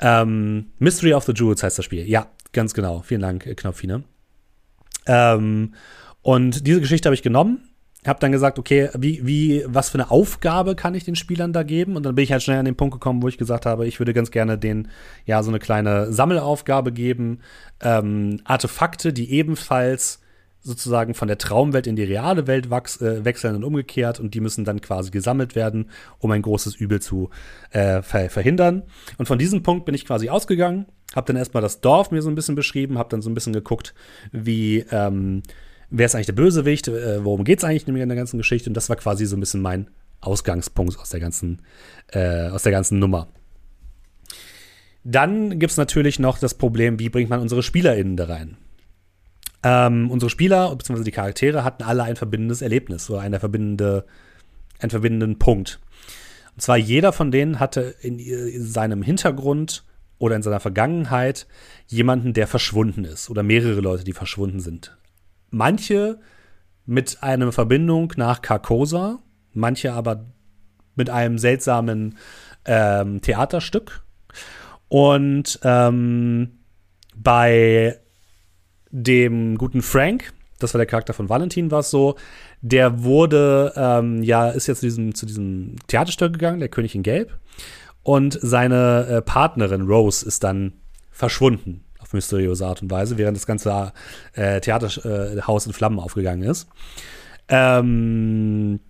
Ähm, 0.00 0.72
Mystery 0.78 1.14
of 1.14 1.24
the 1.24 1.32
Jewels 1.32 1.62
heißt 1.62 1.78
das 1.78 1.84
Spiel. 1.84 2.08
Ja, 2.08 2.28
ganz 2.52 2.74
genau. 2.74 3.02
Vielen 3.02 3.20
Dank, 3.20 3.46
äh, 3.46 3.54
Knopfine. 3.54 4.04
Ähm, 5.06 5.74
und 6.22 6.66
diese 6.66 6.80
Geschichte 6.80 7.08
habe 7.08 7.14
ich 7.14 7.22
genommen, 7.22 7.68
habe 8.06 8.20
dann 8.20 8.32
gesagt, 8.32 8.58
okay, 8.58 8.90
wie, 8.96 9.26
wie, 9.26 9.64
was 9.66 9.90
für 9.90 9.98
eine 9.98 10.10
Aufgabe 10.10 10.76
kann 10.76 10.94
ich 10.94 11.04
den 11.04 11.16
Spielern 11.16 11.52
da 11.52 11.62
geben? 11.62 11.96
Und 11.96 12.04
dann 12.04 12.14
bin 12.14 12.22
ich 12.22 12.32
halt 12.32 12.42
schnell 12.42 12.58
an 12.58 12.64
den 12.64 12.76
Punkt 12.76 12.94
gekommen, 12.94 13.22
wo 13.22 13.28
ich 13.28 13.38
gesagt 13.38 13.66
habe, 13.66 13.86
ich 13.86 13.98
würde 13.98 14.14
ganz 14.14 14.30
gerne 14.30 14.58
den, 14.58 14.88
ja, 15.26 15.42
so 15.42 15.50
eine 15.50 15.58
kleine 15.58 16.12
Sammelaufgabe 16.12 16.92
geben. 16.92 17.40
Ähm, 17.80 18.40
Artefakte, 18.44 19.12
die 19.12 19.32
ebenfalls 19.32 20.20
sozusagen 20.68 21.14
von 21.14 21.26
der 21.26 21.38
Traumwelt 21.38 21.86
in 21.86 21.96
die 21.96 22.04
reale 22.04 22.46
Welt 22.46 22.70
wachs, 22.70 23.00
äh, 23.00 23.24
wechseln 23.24 23.56
und 23.56 23.64
umgekehrt 23.64 24.20
und 24.20 24.34
die 24.34 24.40
müssen 24.40 24.64
dann 24.64 24.80
quasi 24.80 25.10
gesammelt 25.10 25.56
werden, 25.56 25.90
um 26.18 26.30
ein 26.30 26.42
großes 26.42 26.76
Übel 26.76 27.00
zu 27.00 27.30
äh, 27.70 28.02
ver 28.02 28.30
verhindern. 28.30 28.84
Und 29.16 29.26
von 29.26 29.38
diesem 29.38 29.62
Punkt 29.62 29.84
bin 29.84 29.94
ich 29.94 30.04
quasi 30.04 30.28
ausgegangen, 30.28 30.86
habe 31.14 31.26
dann 31.26 31.36
erstmal 31.36 31.62
das 31.62 31.80
Dorf 31.80 32.10
mir 32.10 32.22
so 32.22 32.28
ein 32.28 32.34
bisschen 32.34 32.54
beschrieben, 32.54 32.98
habe 32.98 33.08
dann 33.08 33.22
so 33.22 33.30
ein 33.30 33.34
bisschen 33.34 33.52
geguckt, 33.52 33.94
wie 34.30 34.84
ähm, 34.90 35.42
wer 35.90 36.06
ist 36.06 36.14
eigentlich 36.14 36.26
der 36.26 36.34
Bösewicht, 36.34 36.88
äh, 36.88 37.24
worum 37.24 37.44
geht 37.44 37.58
es 37.58 37.64
eigentlich 37.64 37.88
in 37.88 38.08
der 38.08 38.16
ganzen 38.16 38.38
Geschichte 38.38 38.70
und 38.70 38.74
das 38.74 38.88
war 38.88 38.96
quasi 38.96 39.26
so 39.26 39.36
ein 39.36 39.40
bisschen 39.40 39.62
mein 39.62 39.90
Ausgangspunkt 40.20 40.98
aus 40.98 41.10
der 41.10 41.20
ganzen, 41.20 41.62
äh, 42.12 42.48
aus 42.48 42.62
der 42.62 42.72
ganzen 42.72 42.98
Nummer. 42.98 43.28
Dann 45.04 45.58
gibt 45.58 45.70
es 45.70 45.76
natürlich 45.78 46.18
noch 46.18 46.38
das 46.38 46.54
Problem, 46.54 46.98
wie 46.98 47.08
bringt 47.08 47.30
man 47.30 47.40
unsere 47.40 47.62
SpielerInnen 47.62 48.16
da 48.16 48.26
rein? 48.26 48.58
Ähm, 49.62 50.10
unsere 50.10 50.30
Spieler 50.30 50.74
bzw. 50.74 51.02
die 51.02 51.10
Charaktere 51.10 51.64
hatten 51.64 51.82
alle 51.82 52.04
ein 52.04 52.16
verbindendes 52.16 52.62
Erlebnis 52.62 53.10
oder 53.10 53.20
eine 53.20 53.40
verbindende, 53.40 54.04
einen 54.78 54.90
verbindenden 54.90 55.38
Punkt. 55.38 55.80
Und 56.54 56.62
zwar 56.62 56.76
jeder 56.76 57.12
von 57.12 57.30
denen 57.30 57.60
hatte 57.60 57.94
in, 58.00 58.18
in 58.18 58.64
seinem 58.64 59.02
Hintergrund 59.02 59.84
oder 60.18 60.36
in 60.36 60.42
seiner 60.42 60.60
Vergangenheit 60.60 61.46
jemanden, 61.86 62.32
der 62.32 62.46
verschwunden 62.46 63.04
ist 63.04 63.30
oder 63.30 63.42
mehrere 63.42 63.80
Leute, 63.80 64.04
die 64.04 64.12
verschwunden 64.12 64.60
sind. 64.60 64.96
Manche 65.50 66.18
mit 66.84 67.22
einer 67.22 67.52
Verbindung 67.52 68.12
nach 68.16 68.42
Carcosa, 68.42 69.18
manche 69.52 69.92
aber 69.92 70.24
mit 70.94 71.10
einem 71.10 71.38
seltsamen 71.38 72.16
ähm, 72.64 73.20
Theaterstück. 73.20 74.02
Und 74.88 75.60
ähm, 75.62 76.58
bei 77.16 78.00
dem 78.90 79.58
guten 79.58 79.82
Frank, 79.82 80.32
das 80.58 80.74
war 80.74 80.78
der 80.78 80.86
Charakter 80.86 81.12
von 81.12 81.28
Valentin, 81.28 81.70
war 81.70 81.80
es 81.80 81.90
so, 81.90 82.16
der 82.60 83.02
wurde, 83.04 83.72
ähm, 83.76 84.22
ja, 84.22 84.48
ist 84.48 84.66
jetzt 84.66 84.80
zu 84.80 84.86
diesem, 84.86 85.14
zu 85.14 85.26
diesem 85.26 85.76
Theaterstück 85.86 86.32
gegangen, 86.32 86.60
der 86.60 86.68
König 86.68 86.94
in 86.94 87.02
Gelb. 87.02 87.38
Und 88.02 88.38
seine 88.40 89.06
äh, 89.08 89.22
Partnerin 89.22 89.82
Rose 89.82 90.26
ist 90.26 90.42
dann 90.42 90.72
verschwunden 91.10 91.84
auf 91.98 92.12
mysteriöse 92.12 92.66
Art 92.66 92.82
und 92.82 92.90
Weise, 92.90 93.18
während 93.18 93.36
das 93.36 93.46
ganze 93.46 93.92
äh, 94.32 94.60
Theaterhaus 94.60 95.66
äh, 95.66 95.68
in 95.68 95.72
Flammen 95.72 95.98
aufgegangen 96.00 96.48
ist. 96.48 96.68
Ähm, 97.48 98.80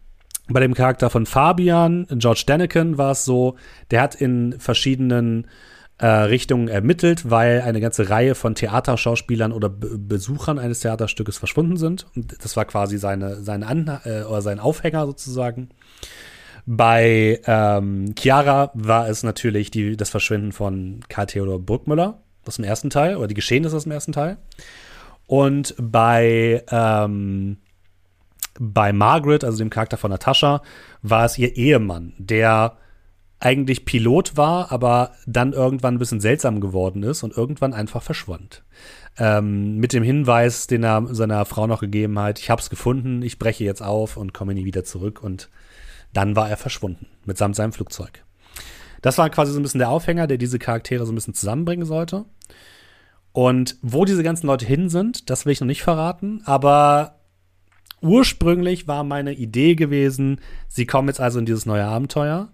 bei 0.49 0.61
dem 0.61 0.75
Charakter 0.75 1.11
von 1.11 1.26
Fabian, 1.26 2.07
George 2.11 2.45
Daniken, 2.47 2.97
war 2.97 3.12
es 3.12 3.25
so, 3.25 3.57
der 3.90 4.02
hat 4.02 4.14
in 4.14 4.59
verschiedenen 4.59 5.47
äh, 5.99 6.07
Richtungen 6.07 6.69
ermittelt, 6.69 7.28
weil 7.31 7.62
eine 7.62 7.81
ganze 7.81 8.09
Reihe 8.09 8.35
von 8.35 8.55
Theaterschauspielern 8.55 9.52
oder 9.52 9.69
Be 9.69 9.99
Besuchern 9.99 10.59
eines 10.59 10.81
Theaterstückes 10.81 11.38
verschwunden 11.38 11.76
sind. 11.76 12.07
Und 12.14 12.43
das 12.43 12.57
war 12.57 12.64
quasi 12.64 12.99
seine, 12.99 13.43
seine 13.43 13.67
An 13.67 14.00
äh, 14.05 14.23
oder 14.23 14.43
sein 14.43 14.61
Aufhänger 14.61 15.07
sozusagen. 15.07 15.71
Bei 16.67 17.40
ähm, 17.47 18.14
Chiara 18.17 18.71
war 18.75 19.09
es 19.09 19.23
natürlich 19.23 19.71
die, 19.71 19.97
das 19.97 20.11
Verschwinden 20.11 20.52
von 20.52 21.00
Karl 21.09 21.26
Theodor 21.26 21.59
Burgmüller 21.59 22.21
aus 22.47 22.57
dem 22.57 22.64
ersten 22.64 22.90
Teil, 22.90 23.17
oder 23.17 23.26
die 23.26 23.35
Geschehnisse 23.35 23.76
aus 23.76 23.85
dem 23.85 23.93
ersten 23.93 24.12
Teil. 24.12 24.38
Und 25.26 25.75
bei, 25.78 26.62
ähm, 26.71 27.59
bei 28.59 28.93
Margaret, 28.93 29.45
also 29.45 29.59
dem 29.59 29.71
Charakter 29.71 29.97
von 29.97 30.11
Natascha, 30.11 30.62
war 31.02 31.25
es 31.25 31.38
ihr 31.38 31.57
Ehemann, 31.57 32.14
der 32.19 32.76
eigentlich 33.40 33.85
Pilot 33.85 34.37
war, 34.37 34.73
aber 34.73 35.12
dann 35.26 35.52
irgendwann 35.52 35.95
ein 35.95 35.99
bisschen 35.99 36.21
seltsam 36.21 36.61
geworden 36.61 37.02
ist 37.02 37.23
und 37.23 37.37
irgendwann 37.37 37.73
einfach 37.73 38.02
verschwand. 38.02 38.64
Ähm, 39.16 39.76
mit 39.76 39.92
dem 39.92 40.02
Hinweis, 40.02 40.66
den 40.66 40.83
er 40.83 41.07
seiner 41.14 41.45
Frau 41.45 41.66
noch 41.66 41.80
gegeben 41.80 42.18
hat, 42.18 42.38
ich 42.38 42.50
hab's 42.50 42.71
gefunden, 42.71 43.23
ich 43.23 43.38
breche 43.38 43.64
jetzt 43.64 43.83
auf 43.83 44.16
und 44.16 44.35
komme 44.35 44.54
nie 44.54 44.64
wieder 44.64 44.85
zurück 44.85 45.23
und 45.23 45.49
dann 46.12 46.35
war 46.37 46.49
er 46.50 46.57
verschwunden, 46.57 47.07
mitsamt 47.25 47.54
seinem 47.54 47.73
Flugzeug. 47.73 48.25
Das 49.02 49.18
war 49.18 49.30
quasi 49.30 49.52
so 49.52 49.61
ein 49.61 49.62
bisschen 49.62 49.78
der 49.78 49.90
Aufhänger, 49.90 50.26
der 50.26 50.38
diese 50.38 50.59
Charaktere 50.59 51.07
so 51.07 51.12
ein 51.12 51.14
bisschen 51.14 51.35
zusammenbringen 51.35 51.87
sollte. 51.87 52.25
Und 53.33 53.76
wo 53.83 54.04
diese 54.04 54.25
ganzen 54.25 54.49
Leute 54.49 54.66
hin 54.66 54.88
sind, 54.88 55.30
das 55.30 55.47
will 55.47 55.52
ich 55.52 55.61
noch 55.61 55.66
nicht 55.66 55.83
verraten, 55.83 56.42
aber 56.45 57.21
ursprünglich 58.00 58.88
war 58.88 59.04
meine 59.04 59.33
Idee 59.35 59.76
gewesen, 59.76 60.40
sie 60.66 60.87
kommen 60.87 61.09
jetzt 61.09 61.21
also 61.21 61.38
in 61.38 61.47
dieses 61.47 61.66
neue 61.66 61.85
Abenteuer 61.85 62.49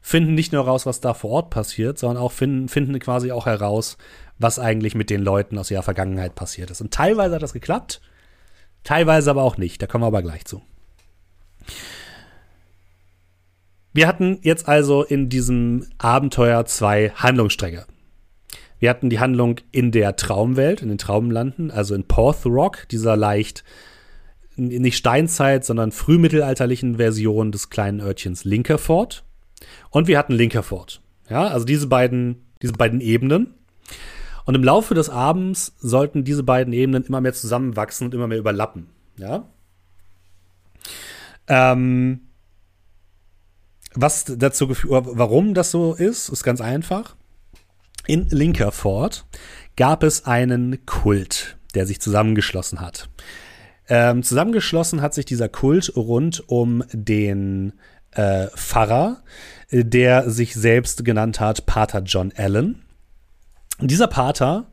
finden 0.00 0.34
nicht 0.34 0.52
nur 0.52 0.64
raus, 0.64 0.86
was 0.86 1.00
da 1.00 1.14
vor 1.14 1.30
Ort 1.30 1.50
passiert, 1.50 1.98
sondern 1.98 2.22
auch 2.22 2.32
finden, 2.32 2.68
finden 2.68 2.98
quasi 2.98 3.32
auch 3.32 3.46
heraus, 3.46 3.96
was 4.38 4.58
eigentlich 4.58 4.94
mit 4.94 5.10
den 5.10 5.22
Leuten 5.22 5.58
aus 5.58 5.70
ihrer 5.70 5.82
Vergangenheit 5.82 6.34
passiert 6.34 6.70
ist. 6.70 6.80
Und 6.80 6.92
teilweise 6.92 7.34
hat 7.34 7.42
das 7.42 7.52
geklappt, 7.52 8.00
teilweise 8.84 9.30
aber 9.30 9.42
auch 9.42 9.56
nicht. 9.56 9.82
Da 9.82 9.86
kommen 9.86 10.02
wir 10.02 10.08
aber 10.08 10.22
gleich 10.22 10.44
zu. 10.44 10.62
Wir 13.92 14.06
hatten 14.06 14.38
jetzt 14.42 14.68
also 14.68 15.02
in 15.02 15.28
diesem 15.28 15.86
Abenteuer 15.98 16.64
zwei 16.66 17.10
Handlungsstränge. 17.10 17.86
Wir 18.78 18.90
hatten 18.90 19.10
die 19.10 19.18
Handlung 19.18 19.56
in 19.72 19.90
der 19.90 20.14
Traumwelt, 20.14 20.82
in 20.82 20.88
den 20.88 20.98
Traumlanden, 20.98 21.70
also 21.70 21.94
in 21.94 22.04
Porth 22.04 22.46
Rock, 22.46 22.86
dieser 22.90 23.16
leicht 23.16 23.64
nicht 24.56 24.96
Steinzeit, 24.96 25.64
sondern 25.64 25.92
frühmittelalterlichen 25.92 26.96
Version 26.96 27.52
des 27.52 27.70
kleinen 27.70 28.00
Örtchens 28.00 28.44
Linkerford. 28.44 29.24
Und 29.90 30.08
wir 30.08 30.18
hatten 30.18 30.32
Linkerford. 30.32 31.00
Ja, 31.28 31.48
also 31.48 31.64
diese 31.64 31.86
beiden, 31.86 32.46
diese 32.62 32.72
beiden 32.72 33.00
Ebenen. 33.00 33.54
Und 34.44 34.54
im 34.54 34.64
Laufe 34.64 34.94
des 34.94 35.10
Abends 35.10 35.74
sollten 35.78 36.24
diese 36.24 36.42
beiden 36.42 36.72
Ebenen 36.72 37.04
immer 37.04 37.20
mehr 37.20 37.34
zusammenwachsen 37.34 38.06
und 38.06 38.14
immer 38.14 38.26
mehr 38.26 38.38
überlappen. 38.38 38.86
Ja. 39.18 39.46
Ähm, 41.48 42.20
was 43.94 44.24
dazu 44.24 44.68
geführt, 44.68 45.04
warum 45.06 45.54
das 45.54 45.70
so 45.70 45.94
ist, 45.94 46.28
ist 46.28 46.44
ganz 46.44 46.60
einfach. 46.60 47.16
In 48.06 48.26
Linkerford 48.30 49.26
gab 49.76 50.02
es 50.02 50.24
einen 50.24 50.84
Kult, 50.86 51.58
der 51.74 51.86
sich 51.86 52.00
zusammengeschlossen 52.00 52.80
hat. 52.80 53.10
Ähm, 53.88 54.22
zusammengeschlossen 54.22 55.02
hat 55.02 55.14
sich 55.14 55.24
dieser 55.24 55.48
Kult 55.48 55.92
rund 55.96 56.42
um 56.48 56.84
den 56.92 57.72
äh, 58.12 58.46
Pfarrer, 58.48 59.22
der 59.70 60.30
sich 60.30 60.54
selbst 60.54 61.04
genannt 61.04 61.40
hat 61.40 61.66
Pater 61.66 62.00
John 62.00 62.32
Allen. 62.36 62.82
dieser 63.80 64.06
Pater 64.06 64.66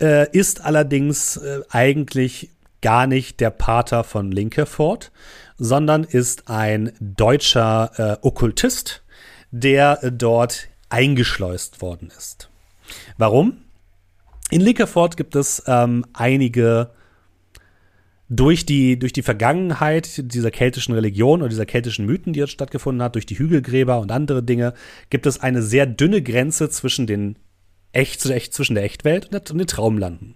äh, 0.00 0.30
ist 0.36 0.64
allerdings 0.64 1.36
äh, 1.36 1.60
eigentlich 1.70 2.50
gar 2.80 3.06
nicht 3.06 3.40
der 3.40 3.50
Pater 3.50 4.04
von 4.04 4.32
Linkerford, 4.32 5.12
sondern 5.56 6.04
ist 6.04 6.48
ein 6.48 6.92
deutscher 7.00 8.18
äh, 8.22 8.26
Okkultist, 8.26 9.02
der 9.50 10.02
äh, 10.02 10.10
dort 10.10 10.68
eingeschleust 10.88 11.80
worden 11.80 12.12
ist. 12.16 12.50
Warum? 13.16 13.58
In 14.50 14.60
Linkerford 14.60 15.16
gibt 15.16 15.36
es 15.36 15.62
ähm, 15.66 16.04
einige 16.12 16.90
durch 18.32 18.64
die, 18.64 18.98
durch 18.98 19.12
die 19.12 19.22
Vergangenheit 19.22 20.32
dieser 20.32 20.50
keltischen 20.50 20.94
Religion 20.94 21.40
oder 21.42 21.50
dieser 21.50 21.66
keltischen 21.66 22.06
Mythen, 22.06 22.32
die 22.32 22.40
jetzt 22.40 22.52
stattgefunden 22.52 23.02
hat, 23.02 23.14
durch 23.14 23.26
die 23.26 23.38
Hügelgräber 23.38 24.00
und 24.00 24.10
andere 24.10 24.42
Dinge, 24.42 24.72
gibt 25.10 25.26
es 25.26 25.40
eine 25.40 25.62
sehr 25.62 25.84
dünne 25.84 26.22
Grenze 26.22 26.70
zwischen 26.70 27.06
den 27.06 27.36
Echt, 27.92 28.22
zwischen 28.22 28.74
der 28.74 28.84
Echtwelt 28.84 29.26
und 29.50 29.58
den 29.58 29.66
Traumlanden. 29.66 30.34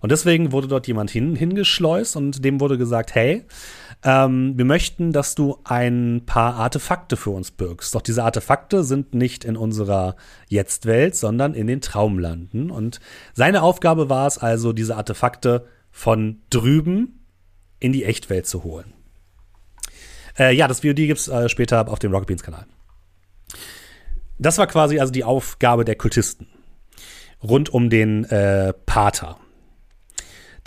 Und 0.00 0.12
deswegen 0.12 0.52
wurde 0.52 0.68
dort 0.68 0.86
jemand 0.86 1.10
hin, 1.10 1.34
hingeschleust 1.34 2.14
und 2.14 2.44
dem 2.44 2.60
wurde 2.60 2.76
gesagt, 2.76 3.14
hey, 3.14 3.44
ähm, 4.02 4.52
wir 4.58 4.66
möchten, 4.66 5.14
dass 5.14 5.34
du 5.34 5.56
ein 5.64 6.24
paar 6.26 6.56
Artefakte 6.56 7.16
für 7.16 7.30
uns 7.30 7.50
birgst. 7.50 7.94
Doch 7.94 8.02
diese 8.02 8.22
Artefakte 8.22 8.84
sind 8.84 9.14
nicht 9.14 9.46
in 9.46 9.56
unserer 9.56 10.16
Jetztwelt, 10.48 11.16
sondern 11.16 11.54
in 11.54 11.66
den 11.66 11.80
Traumlanden. 11.80 12.70
Und 12.70 13.00
seine 13.32 13.62
Aufgabe 13.62 14.10
war 14.10 14.26
es 14.26 14.36
also, 14.36 14.74
diese 14.74 14.96
Artefakte 14.96 15.64
von 15.94 16.42
drüben 16.50 17.24
in 17.78 17.92
die 17.92 18.04
Echtwelt 18.04 18.48
zu 18.48 18.64
holen. 18.64 18.92
Äh, 20.36 20.52
ja, 20.52 20.66
das 20.66 20.80
VOD 20.80 20.96
gibt 20.96 21.20
es 21.20 21.28
äh, 21.28 21.48
später 21.48 21.88
auf 21.88 22.00
dem 22.00 22.10
Rocket 22.10 22.26
Beans 22.26 22.42
Kanal. 22.42 22.66
Das 24.36 24.58
war 24.58 24.66
quasi 24.66 24.98
also 24.98 25.12
die 25.12 25.22
Aufgabe 25.22 25.84
der 25.84 25.94
Kultisten 25.94 26.48
rund 27.40 27.72
um 27.72 27.90
den 27.90 28.24
äh, 28.24 28.72
Pater. 28.86 29.38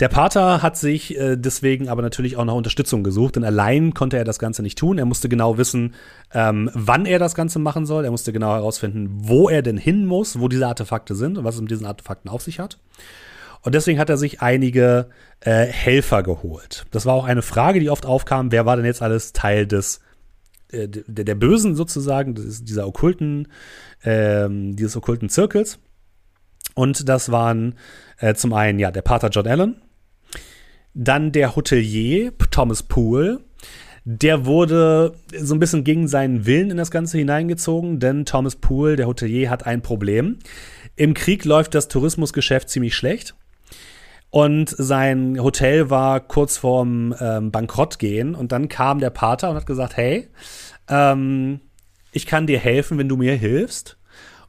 Der 0.00 0.08
Pater 0.08 0.62
hat 0.62 0.78
sich 0.78 1.18
äh, 1.18 1.36
deswegen 1.36 1.90
aber 1.90 2.00
natürlich 2.00 2.38
auch 2.38 2.44
noch 2.46 2.54
Unterstützung 2.54 3.04
gesucht, 3.04 3.36
denn 3.36 3.44
allein 3.44 3.92
konnte 3.92 4.16
er 4.16 4.24
das 4.24 4.38
Ganze 4.38 4.62
nicht 4.62 4.78
tun. 4.78 4.96
Er 4.96 5.04
musste 5.04 5.28
genau 5.28 5.58
wissen, 5.58 5.94
ähm, 6.32 6.70
wann 6.72 7.04
er 7.04 7.18
das 7.18 7.34
Ganze 7.34 7.58
machen 7.58 7.84
soll. 7.84 8.06
Er 8.06 8.10
musste 8.10 8.32
genau 8.32 8.54
herausfinden, 8.54 9.10
wo 9.10 9.50
er 9.50 9.60
denn 9.60 9.76
hin 9.76 10.06
muss, 10.06 10.40
wo 10.40 10.48
diese 10.48 10.66
Artefakte 10.66 11.14
sind 11.14 11.36
und 11.36 11.44
was 11.44 11.56
es 11.56 11.60
mit 11.60 11.70
diesen 11.70 11.86
Artefakten 11.86 12.30
auf 12.30 12.42
sich 12.42 12.60
hat. 12.60 12.78
Und 13.62 13.74
deswegen 13.74 13.98
hat 13.98 14.08
er 14.08 14.16
sich 14.16 14.40
einige 14.40 15.08
äh, 15.40 15.66
Helfer 15.66 16.22
geholt. 16.22 16.86
Das 16.90 17.06
war 17.06 17.14
auch 17.14 17.24
eine 17.24 17.42
Frage, 17.42 17.80
die 17.80 17.90
oft 17.90 18.06
aufkam, 18.06 18.52
wer 18.52 18.66
war 18.66 18.76
denn 18.76 18.84
jetzt 18.84 19.02
alles 19.02 19.32
Teil 19.32 19.66
des 19.66 20.00
äh, 20.72 20.88
der, 20.88 21.24
der 21.24 21.34
Bösen 21.34 21.74
sozusagen, 21.74 22.34
dieser 22.34 22.86
okkulten, 22.86 23.48
ähm, 24.04 24.76
dieses 24.76 24.96
okkulten 24.96 25.28
Zirkels. 25.28 25.78
Und 26.74 27.08
das 27.08 27.32
waren 27.32 27.74
äh, 28.18 28.34
zum 28.34 28.52
einen 28.52 28.78
ja 28.78 28.90
der 28.90 29.02
Pater 29.02 29.30
John 29.30 29.46
Allen, 29.46 29.76
dann 30.94 31.32
der 31.32 31.56
Hotelier 31.56 32.32
Thomas 32.50 32.82
Poole. 32.82 33.40
Der 34.04 34.46
wurde 34.46 35.14
so 35.36 35.54
ein 35.54 35.58
bisschen 35.58 35.84
gegen 35.84 36.08
seinen 36.08 36.46
Willen 36.46 36.70
in 36.70 36.76
das 36.78 36.90
Ganze 36.90 37.18
hineingezogen, 37.18 38.00
denn 38.00 38.24
Thomas 38.24 38.56
Poole, 38.56 38.96
der 38.96 39.06
Hotelier, 39.06 39.50
hat 39.50 39.66
ein 39.66 39.82
Problem. 39.82 40.38
Im 40.96 41.12
Krieg 41.14 41.44
läuft 41.44 41.74
das 41.74 41.88
Tourismusgeschäft 41.88 42.70
ziemlich 42.70 42.94
schlecht. 42.94 43.34
Und 44.30 44.68
sein 44.76 45.42
Hotel 45.42 45.90
war 45.90 46.20
kurz 46.20 46.58
vorm 46.58 47.14
ähm, 47.18 47.50
Bankrott 47.50 47.98
gehen. 47.98 48.34
Und 48.34 48.52
dann 48.52 48.68
kam 48.68 48.98
der 48.98 49.10
Pater 49.10 49.50
und 49.50 49.56
hat 49.56 49.66
gesagt: 49.66 49.96
Hey, 49.96 50.28
ähm, 50.88 51.60
ich 52.12 52.26
kann 52.26 52.46
dir 52.46 52.58
helfen, 52.58 52.98
wenn 52.98 53.08
du 53.08 53.16
mir 53.16 53.34
hilfst. 53.34 53.96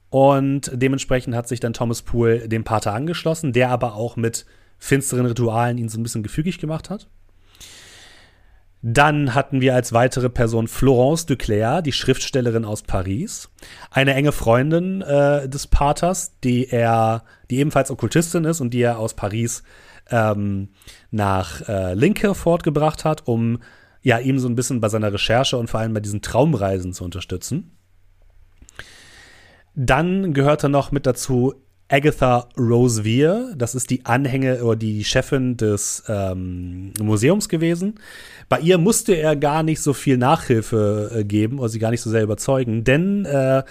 Und 0.09 0.71
dementsprechend 0.73 1.35
hat 1.35 1.47
sich 1.47 1.59
dann 1.59 1.73
Thomas 1.73 2.01
Poole 2.01 2.49
dem 2.49 2.63
Pater 2.63 2.93
angeschlossen, 2.93 3.53
der 3.53 3.69
aber 3.69 3.95
auch 3.95 4.15
mit 4.15 4.45
finsteren 4.79 5.25
Ritualen 5.25 5.77
ihn 5.77 5.89
so 5.89 5.99
ein 5.99 6.03
bisschen 6.03 6.23
gefügig 6.23 6.57
gemacht 6.57 6.89
hat. 6.89 7.07
Dann 8.81 9.35
hatten 9.35 9.59
wir 9.59 9.75
als 9.75 9.91
weitere 9.91 10.29
Person 10.29 10.69
Florence 10.69 11.25
Duclair, 11.25 11.81
die 11.81 11.91
Schriftstellerin 11.91 12.63
aus 12.63 12.81
Paris, 12.81 13.49
eine 13.91 14.13
enge 14.13 14.31
Freundin 14.31 15.01
äh, 15.01 15.49
des 15.49 15.67
Paters, 15.67 16.39
die 16.45 16.69
er, 16.69 17.23
die 17.49 17.57
ebenfalls 17.57 17.91
Okkultistin 17.91 18.45
ist 18.45 18.61
und 18.61 18.73
die 18.73 18.81
er 18.81 18.99
aus 18.99 19.13
Paris 19.13 19.63
ähm, 20.09 20.69
nach 21.11 21.67
äh, 21.67 21.93
Linke 21.93 22.35
fortgebracht 22.35 23.05
hat, 23.05 23.27
um 23.27 23.59
ja 24.01 24.19
ihm 24.19 24.39
so 24.39 24.47
ein 24.47 24.55
bisschen 24.55 24.81
bei 24.81 24.89
seiner 24.89 25.11
Recherche 25.11 25.57
und 25.57 25.69
vor 25.69 25.79
allem 25.79 25.93
bei 25.93 25.99
diesen 25.99 26.21
Traumreisen 26.21 26.93
zu 26.93 27.03
unterstützen. 27.03 27.75
Dann 29.75 30.33
gehörte 30.33 30.69
noch 30.69 30.91
mit 30.91 31.05
dazu 31.05 31.55
Agatha 31.91 32.47
Rosevear, 32.55 33.53
das 33.55 33.73
ist 33.73 33.89
die 33.89 34.05
Anhänge 34.05 34.63
oder 34.63 34.75
die 34.75 35.03
Chefin 35.03 35.57
des 35.57 36.03
ähm, 36.07 36.93
Museums 37.01 37.49
gewesen. 37.49 37.95
Bei 38.47 38.59
ihr 38.59 38.77
musste 38.77 39.13
er 39.15 39.35
gar 39.35 39.63
nicht 39.63 39.81
so 39.81 39.93
viel 39.93 40.17
Nachhilfe 40.17 41.11
äh, 41.13 41.23
geben 41.23 41.57
oder 41.57 41.69
sie 41.69 41.79
gar 41.79 41.89
nicht 41.89 42.01
so 42.01 42.11
sehr 42.11 42.21
überzeugen, 42.21 42.83
denn 42.83 43.25
äh, 43.25 43.63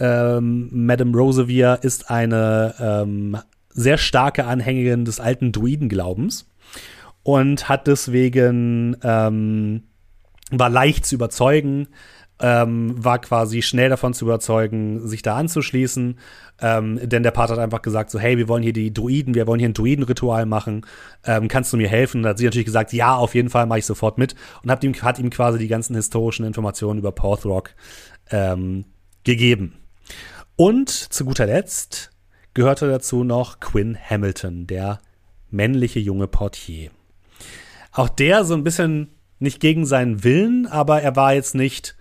ähm, 0.00 0.68
Madame 0.72 1.14
Rosevear 1.14 1.84
ist 1.84 2.10
eine 2.10 2.74
ähm, 2.80 3.36
sehr 3.68 3.98
starke 3.98 4.46
Anhängerin 4.46 5.04
des 5.04 5.20
alten 5.20 5.52
Druidenglaubens 5.52 6.48
und 7.22 7.68
hat 7.68 7.86
deswegen 7.86 8.96
ähm, 9.02 9.82
war 10.50 10.70
leicht 10.70 11.04
zu 11.04 11.16
überzeugen, 11.16 11.88
ähm, 12.40 12.92
war 12.96 13.18
quasi 13.20 13.62
schnell 13.62 13.88
davon 13.88 14.14
zu 14.14 14.24
überzeugen, 14.24 15.06
sich 15.06 15.22
da 15.22 15.36
anzuschließen. 15.36 16.18
Ähm, 16.60 17.00
denn 17.02 17.22
der 17.22 17.30
Pater 17.30 17.54
hat 17.54 17.60
einfach 17.60 17.82
gesagt, 17.82 18.10
so, 18.10 18.18
hey, 18.18 18.36
wir 18.36 18.48
wollen 18.48 18.62
hier 18.62 18.72
die 18.72 18.92
Druiden, 18.92 19.34
wir 19.34 19.46
wollen 19.46 19.58
hier 19.58 19.68
ein 19.68 19.74
Druidenritual 19.74 20.46
machen. 20.46 20.86
Ähm, 21.24 21.48
kannst 21.48 21.72
du 21.72 21.76
mir 21.76 21.88
helfen? 21.88 22.18
Und 22.18 22.22
da 22.24 22.30
hat 22.30 22.38
sie 22.38 22.44
natürlich 22.44 22.66
gesagt, 22.66 22.92
ja, 22.92 23.16
auf 23.16 23.34
jeden 23.34 23.50
Fall 23.50 23.66
mache 23.66 23.80
ich 23.80 23.86
sofort 23.86 24.18
mit. 24.18 24.34
Und 24.62 24.70
hat 24.70 24.84
ihm, 24.84 24.94
hat 24.94 25.18
ihm 25.18 25.30
quasi 25.30 25.58
die 25.58 25.68
ganzen 25.68 25.94
historischen 25.94 26.44
Informationen 26.44 27.00
über 27.00 27.12
Porthrock 27.12 27.70
ähm, 28.30 28.84
gegeben. 29.24 29.74
Und 30.56 30.90
zu 30.90 31.24
guter 31.24 31.46
Letzt 31.46 32.10
gehörte 32.54 32.88
dazu 32.88 33.24
noch 33.24 33.60
Quinn 33.60 33.96
Hamilton, 33.96 34.66
der 34.66 35.00
männliche 35.50 36.00
junge 36.00 36.26
Portier. 36.26 36.90
Auch 37.92 38.08
der 38.08 38.44
so 38.44 38.54
ein 38.54 38.64
bisschen 38.64 39.14
nicht 39.38 39.60
gegen 39.60 39.86
seinen 39.86 40.24
Willen, 40.24 40.66
aber 40.66 41.02
er 41.02 41.16
war 41.16 41.34
jetzt 41.34 41.54
nicht 41.54 41.96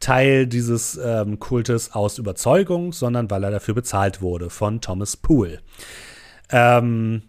Teil 0.00 0.46
dieses 0.46 0.98
ähm, 1.02 1.38
Kultes 1.38 1.92
aus 1.92 2.18
Überzeugung, 2.18 2.92
sondern 2.92 3.30
weil 3.30 3.44
er 3.44 3.50
dafür 3.50 3.74
bezahlt 3.74 4.20
wurde 4.20 4.50
von 4.50 4.80
Thomas 4.80 5.16
Poole. 5.16 5.60
Ähm, 6.50 7.22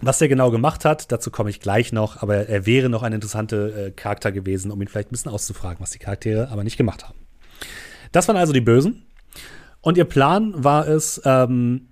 was 0.00 0.20
er 0.20 0.28
genau 0.28 0.50
gemacht 0.50 0.84
hat, 0.84 1.10
dazu 1.10 1.30
komme 1.30 1.50
ich 1.50 1.60
gleich 1.60 1.92
noch, 1.92 2.22
aber 2.22 2.48
er 2.48 2.66
wäre 2.66 2.88
noch 2.88 3.02
ein 3.02 3.12
interessanter 3.12 3.74
äh, 3.76 3.90
Charakter 3.90 4.30
gewesen, 4.30 4.70
um 4.70 4.80
ihn 4.82 4.88
vielleicht 4.88 5.08
ein 5.08 5.12
bisschen 5.12 5.32
auszufragen, 5.32 5.80
was 5.80 5.90
die 5.90 5.98
Charaktere 5.98 6.48
aber 6.50 6.64
nicht 6.64 6.76
gemacht 6.76 7.04
haben. 7.04 7.18
Das 8.12 8.28
waren 8.28 8.36
also 8.36 8.52
die 8.52 8.60
Bösen. 8.60 9.06
Und 9.80 9.96
ihr 9.96 10.04
Plan 10.04 10.52
war 10.56 10.86
es, 10.86 11.20
ähm, 11.24 11.88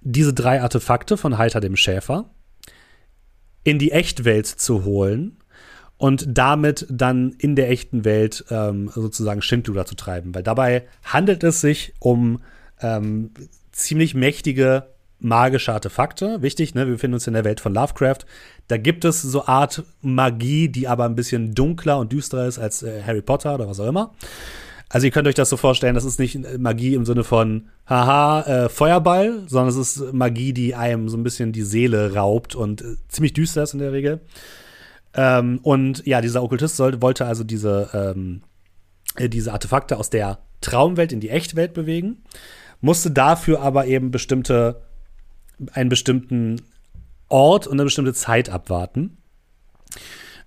diese 0.00 0.34
drei 0.34 0.60
Artefakte 0.60 1.16
von 1.16 1.38
Heiter 1.38 1.60
dem 1.60 1.76
Schäfer 1.76 2.30
in 3.64 3.78
die 3.78 3.92
Echtwelt 3.92 4.46
zu 4.46 4.84
holen 4.84 5.38
und 6.02 6.26
damit 6.36 6.84
dann 6.90 7.30
in 7.38 7.54
der 7.54 7.70
echten 7.70 8.04
Welt 8.04 8.44
ähm, 8.50 8.90
sozusagen 8.92 9.40
Schindluder 9.40 9.86
zu 9.86 9.94
treiben. 9.94 10.34
Weil 10.34 10.42
dabei 10.42 10.82
handelt 11.04 11.44
es 11.44 11.60
sich 11.60 11.94
um 12.00 12.40
ähm, 12.80 13.30
ziemlich 13.70 14.12
mächtige 14.12 14.88
magische 15.20 15.72
Artefakte. 15.72 16.42
Wichtig, 16.42 16.74
ne? 16.74 16.86
wir 16.86 16.94
befinden 16.94 17.14
uns 17.14 17.28
in 17.28 17.34
der 17.34 17.44
Welt 17.44 17.60
von 17.60 17.72
Lovecraft. 17.72 18.26
Da 18.66 18.78
gibt 18.78 19.04
es 19.04 19.22
so 19.22 19.46
Art 19.46 19.84
Magie, 20.00 20.68
die 20.68 20.88
aber 20.88 21.04
ein 21.04 21.14
bisschen 21.14 21.54
dunkler 21.54 22.00
und 22.00 22.10
düsterer 22.10 22.48
ist 22.48 22.58
als 22.58 22.82
äh, 22.82 23.04
Harry 23.06 23.22
Potter 23.22 23.54
oder 23.54 23.68
was 23.68 23.78
auch 23.78 23.86
immer. 23.86 24.12
Also 24.88 25.06
ihr 25.06 25.12
könnt 25.12 25.28
euch 25.28 25.36
das 25.36 25.50
so 25.50 25.56
vorstellen, 25.56 25.94
das 25.94 26.04
ist 26.04 26.18
nicht 26.18 26.36
Magie 26.58 26.94
im 26.94 27.06
Sinne 27.06 27.22
von 27.22 27.68
haha, 27.86 28.42
äh, 28.64 28.68
Feuerball, 28.68 29.44
sondern 29.46 29.68
es 29.68 29.76
ist 29.76 30.12
Magie, 30.12 30.52
die 30.52 30.74
einem 30.74 31.08
so 31.08 31.16
ein 31.16 31.22
bisschen 31.22 31.52
die 31.52 31.62
Seele 31.62 32.14
raubt 32.14 32.56
und 32.56 32.82
äh, 32.82 32.96
ziemlich 33.06 33.34
düster 33.34 33.62
ist 33.62 33.72
in 33.72 33.78
der 33.78 33.92
Regel. 33.92 34.20
Ähm, 35.14 35.60
und 35.62 36.06
ja, 36.06 36.20
dieser 36.20 36.42
Okkultist 36.42 36.76
sollte, 36.76 37.02
wollte 37.02 37.26
also 37.26 37.44
diese, 37.44 37.90
ähm, 37.92 38.42
äh, 39.16 39.28
diese 39.28 39.52
Artefakte 39.52 39.98
aus 39.98 40.10
der 40.10 40.38
Traumwelt 40.60 41.12
in 41.12 41.20
die 41.20 41.30
Echtwelt 41.30 41.74
bewegen, 41.74 42.22
musste 42.80 43.10
dafür 43.10 43.60
aber 43.60 43.86
eben 43.86 44.10
bestimmte, 44.10 44.82
einen 45.72 45.88
bestimmten 45.88 46.62
Ort 47.28 47.66
und 47.66 47.74
eine 47.74 47.84
bestimmte 47.84 48.14
Zeit 48.14 48.48
abwarten. 48.48 49.18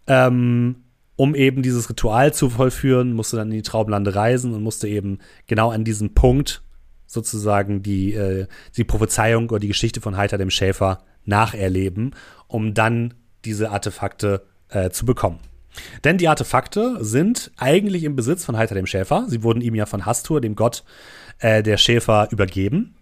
Ähm, 0.07 0.83
um 1.15 1.33
eben 1.33 1.61
dieses 1.61 1.89
Ritual 1.89 2.33
zu 2.33 2.49
vollführen, 2.49 3.13
musste 3.13 3.37
dann 3.37 3.49
in 3.49 3.57
die 3.57 3.61
Traumlande 3.61 4.15
reisen 4.15 4.53
und 4.53 4.63
musste 4.63 4.87
eben 4.87 5.19
genau 5.47 5.71
an 5.71 5.85
diesem 5.85 6.13
Punkt 6.13 6.61
sozusagen 7.07 7.81
die, 7.81 8.13
äh, 8.13 8.47
die 8.75 8.83
Prophezeiung 8.83 9.49
oder 9.49 9.59
die 9.59 9.69
Geschichte 9.69 10.01
von 10.01 10.17
Heiter 10.17 10.37
dem 10.37 10.49
Schäfer 10.49 11.03
nacherleben, 11.23 12.15
um 12.47 12.73
dann 12.73 13.13
diese 13.45 13.69
Artefakte 13.71 14.45
äh, 14.69 14.89
zu 14.89 15.05
bekommen. 15.05 15.39
Denn 16.03 16.17
die 16.17 16.27
Artefakte 16.27 17.03
sind 17.03 17.51
eigentlich 17.57 18.03
im 18.03 18.15
Besitz 18.15 18.45
von 18.45 18.57
Heiter 18.57 18.75
dem 18.75 18.85
Schäfer. 18.85 19.25
Sie 19.27 19.43
wurden 19.43 19.61
ihm 19.61 19.75
ja 19.75 19.85
von 19.85 20.05
Hastur, 20.05 20.39
dem 20.39 20.55
Gott 20.55 20.83
äh, 21.39 21.63
der 21.63 21.77
Schäfer, 21.77 22.29
übergeben. 22.31 22.95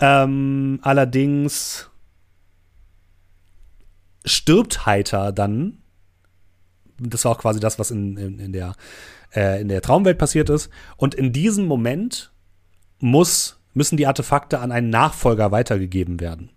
Ähm, 0.00 0.80
allerdings 0.82 1.90
stirbt 4.24 4.86
Heiter 4.86 5.32
dann 5.32 5.82
das 7.10 7.24
war 7.24 7.32
auch 7.32 7.38
quasi 7.38 7.60
das, 7.60 7.78
was 7.78 7.90
in, 7.90 8.16
in, 8.16 8.38
in 8.38 8.52
der, 8.52 8.74
äh, 9.34 9.60
in 9.60 9.68
der 9.68 9.82
Traumwelt 9.82 10.18
passiert 10.18 10.50
ist. 10.50 10.70
Und 10.96 11.14
in 11.14 11.32
diesem 11.32 11.66
Moment 11.66 12.32
muss, 12.98 13.60
müssen 13.74 13.96
die 13.96 14.06
Artefakte 14.06 14.60
an 14.60 14.72
einen 14.72 14.90
Nachfolger 14.90 15.50
weitergegeben 15.50 16.20
werden. 16.20 16.50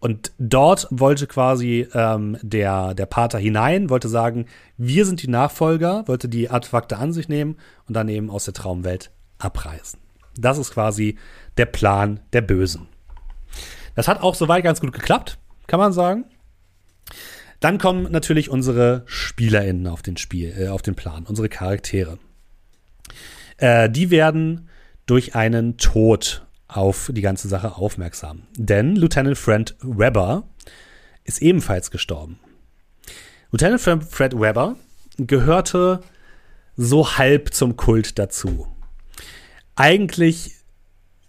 Und 0.00 0.32
dort 0.38 0.88
wollte 0.90 1.26
quasi 1.26 1.86
ähm, 1.92 2.38
der, 2.40 2.94
der 2.94 3.06
Pater 3.06 3.38
hinein, 3.38 3.90
wollte 3.90 4.08
sagen, 4.08 4.46
wir 4.78 5.04
sind 5.04 5.22
die 5.22 5.28
Nachfolger, 5.28 6.08
wollte 6.08 6.28
die 6.28 6.48
Artefakte 6.48 6.96
an 6.96 7.12
sich 7.12 7.28
nehmen 7.28 7.56
und 7.86 7.94
dann 7.94 8.08
eben 8.08 8.30
aus 8.30 8.46
der 8.46 8.54
Traumwelt 8.54 9.10
abreisen. 9.38 10.00
Das 10.38 10.56
ist 10.56 10.72
quasi 10.72 11.18
der 11.58 11.66
Plan 11.66 12.20
der 12.32 12.40
Bösen. 12.40 12.88
Das 13.94 14.08
hat 14.08 14.22
auch 14.22 14.34
soweit 14.34 14.64
ganz 14.64 14.80
gut 14.80 14.92
geklappt, 14.92 15.38
kann 15.66 15.80
man 15.80 15.92
sagen. 15.92 16.24
Dann 17.60 17.76
kommen 17.76 18.10
natürlich 18.10 18.48
unsere 18.48 19.02
SpielerInnen 19.04 19.86
auf 19.86 20.00
den 20.00 20.16
Spiel, 20.16 20.54
äh, 20.58 20.68
auf 20.68 20.80
den 20.80 20.94
Plan, 20.94 21.26
unsere 21.26 21.50
Charaktere. 21.50 22.18
Äh, 23.58 23.90
die 23.90 24.10
werden 24.10 24.68
durch 25.04 25.34
einen 25.34 25.76
Tod 25.76 26.46
auf 26.76 27.10
die 27.12 27.20
ganze 27.20 27.48
Sache 27.48 27.76
aufmerksam. 27.76 28.42
Denn 28.56 28.96
Lieutenant 28.96 29.38
Fred 29.38 29.76
Webber 29.80 30.44
ist 31.24 31.42
ebenfalls 31.42 31.90
gestorben. 31.90 32.38
Lieutenant 33.50 33.80
Fred 33.80 34.38
Webber 34.38 34.76
gehörte 35.18 36.00
so 36.76 37.16
halb 37.18 37.52
zum 37.52 37.76
Kult 37.76 38.18
dazu. 38.18 38.66
Eigentlich 39.76 40.52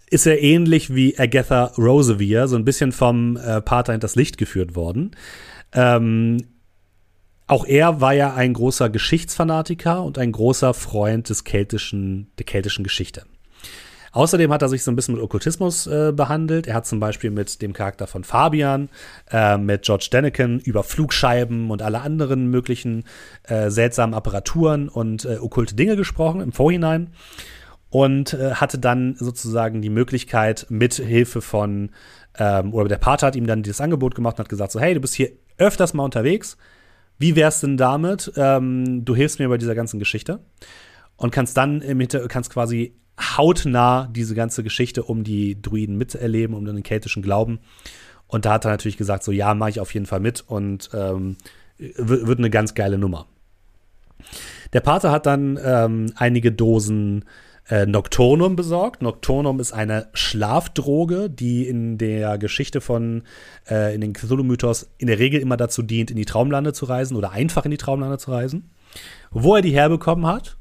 ist 0.09 0.25
er 0.25 0.41
ähnlich 0.41 0.93
wie 0.93 1.17
Agatha 1.17 1.71
Rosevier, 1.77 2.47
so 2.47 2.57
ein 2.57 2.65
bisschen 2.65 2.91
vom 2.91 3.37
äh, 3.37 3.61
Pater 3.61 3.93
hinters 3.93 4.15
Licht 4.15 4.37
geführt 4.37 4.75
worden. 4.75 5.11
Ähm, 5.73 6.37
auch 7.47 7.65
er 7.65 8.01
war 8.01 8.13
ja 8.13 8.33
ein 8.33 8.53
großer 8.53 8.89
Geschichtsfanatiker 8.89 10.03
und 10.03 10.17
ein 10.17 10.31
großer 10.31 10.73
Freund 10.73 11.29
des 11.29 11.43
keltischen, 11.43 12.31
der 12.37 12.45
keltischen 12.45 12.83
Geschichte. 12.83 13.25
Außerdem 14.13 14.51
hat 14.51 14.61
er 14.61 14.69
sich 14.69 14.83
so 14.83 14.91
ein 14.91 14.95
bisschen 14.95 15.15
mit 15.15 15.23
Okkultismus 15.23 15.87
äh, 15.87 16.11
behandelt. 16.13 16.67
Er 16.67 16.75
hat 16.75 16.85
zum 16.85 16.99
Beispiel 16.99 17.31
mit 17.31 17.61
dem 17.61 17.71
Charakter 17.71 18.07
von 18.07 18.23
Fabian, 18.23 18.89
äh, 19.31 19.57
mit 19.57 19.83
George 19.83 20.07
Daniken 20.11 20.59
über 20.59 20.83
Flugscheiben 20.83 21.71
und 21.71 21.81
alle 21.81 22.01
anderen 22.01 22.47
möglichen 22.47 23.05
äh, 23.43 23.69
seltsamen 23.69 24.13
Apparaturen 24.13 24.89
und 24.89 25.25
äh, 25.25 25.37
okkulte 25.37 25.75
Dinge 25.75 25.95
gesprochen 25.95 26.41
im 26.41 26.51
Vorhinein 26.51 27.11
und 27.89 28.33
äh, 28.33 28.55
hatte 28.55 28.79
dann 28.79 29.15
sozusagen 29.17 29.81
die 29.81 29.89
Möglichkeit, 29.89 30.65
mit 30.69 30.95
Hilfe 30.95 31.41
von, 31.41 31.91
ähm, 32.37 32.73
oder 32.73 32.87
der 32.87 32.97
Pater 32.97 33.27
hat 33.27 33.35
ihm 33.35 33.47
dann 33.47 33.63
dieses 33.63 33.81
Angebot 33.81 34.15
gemacht 34.15 34.37
und 34.37 34.45
hat 34.45 34.49
gesagt, 34.49 34.71
so, 34.71 34.79
hey, 34.79 34.93
du 34.93 35.01
bist 35.01 35.13
hier 35.13 35.31
öfters 35.57 35.93
mal 35.93 36.03
unterwegs. 36.03 36.57
Wie 37.17 37.35
wär's 37.35 37.59
denn 37.61 37.77
damit? 37.77 38.31
Ähm, 38.35 39.05
du 39.05 39.15
hilfst 39.15 39.39
mir 39.39 39.49
bei 39.49 39.57
dieser 39.57 39.75
ganzen 39.75 39.99
Geschichte 39.99 40.39
und 41.17 41.31
kannst 41.31 41.55
dann 41.55 41.81
im 41.81 41.99
Hinter 41.99 42.27
kannst 42.27 42.49
quasi 42.49 42.95
hautnah 43.21 44.07
diese 44.11 44.35
ganze 44.35 44.63
Geschichte 44.63 45.03
um 45.03 45.23
die 45.23 45.61
Druiden 45.61 45.97
miterleben, 45.97 46.55
um 46.55 46.65
den 46.65 46.83
keltischen 46.83 47.21
Glauben. 47.21 47.59
Und 48.27 48.45
da 48.45 48.53
hat 48.53 48.65
er 48.65 48.71
natürlich 48.71 48.97
gesagt, 48.97 49.23
so 49.23 49.31
ja, 49.31 49.53
mache 49.53 49.71
ich 49.71 49.79
auf 49.79 49.93
jeden 49.93 50.05
Fall 50.05 50.21
mit 50.21 50.43
und 50.47 50.89
ähm, 50.93 51.37
wird 51.77 52.39
eine 52.39 52.49
ganz 52.49 52.73
geile 52.73 52.97
Nummer. 52.97 53.25
Der 54.73 54.81
Pater 54.81 55.11
hat 55.11 55.25
dann 55.25 55.59
ähm, 55.63 56.13
einige 56.15 56.51
Dosen 56.51 57.25
äh, 57.69 57.85
Nocturnum 57.85 58.55
besorgt. 58.55 59.01
Nocturnum 59.01 59.59
ist 59.59 59.73
eine 59.73 60.07
Schlafdroge, 60.13 61.29
die 61.29 61.67
in 61.67 61.97
der 61.97 62.37
Geschichte 62.37 62.81
von, 62.81 63.23
äh, 63.69 63.93
in 63.93 64.01
den 64.01 64.13
Cthulhu-Mythos 64.13 64.89
in 64.97 65.07
der 65.07 65.19
Regel 65.19 65.41
immer 65.41 65.57
dazu 65.57 65.81
dient, 65.81 66.11
in 66.11 66.17
die 66.17 66.25
Traumlande 66.25 66.73
zu 66.73 66.85
reisen 66.85 67.17
oder 67.17 67.31
einfach 67.31 67.65
in 67.65 67.71
die 67.71 67.77
Traumlande 67.77 68.17
zu 68.17 68.31
reisen. 68.31 68.71
Wo 69.31 69.55
er 69.55 69.61
die 69.61 69.73
herbekommen 69.73 70.25
hat, 70.25 70.57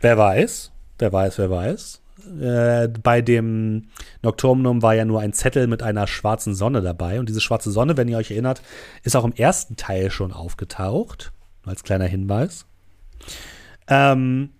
wer 0.00 0.18
weiß, 0.18 0.72
wer 0.98 1.12
weiß, 1.12 1.38
wer 1.38 1.50
weiß. 1.50 2.00
Äh, 2.40 2.88
bei 3.02 3.22
dem 3.22 3.88
Nocturnum 4.22 4.82
war 4.82 4.94
ja 4.94 5.04
nur 5.04 5.20
ein 5.20 5.32
Zettel 5.32 5.66
mit 5.66 5.82
einer 5.82 6.06
schwarzen 6.06 6.54
Sonne 6.54 6.82
dabei. 6.82 7.20
Und 7.20 7.28
diese 7.28 7.40
schwarze 7.40 7.70
Sonne, 7.70 7.96
wenn 7.96 8.08
ihr 8.08 8.18
euch 8.18 8.30
erinnert, 8.30 8.62
ist 9.02 9.16
auch 9.16 9.24
im 9.24 9.32
ersten 9.32 9.76
Teil 9.76 10.10
schon 10.10 10.32
aufgetaucht. 10.32 11.32
Als 11.64 11.84
kleiner 11.84 12.06
Hinweis. 12.06 12.66
Ähm, 13.86 14.50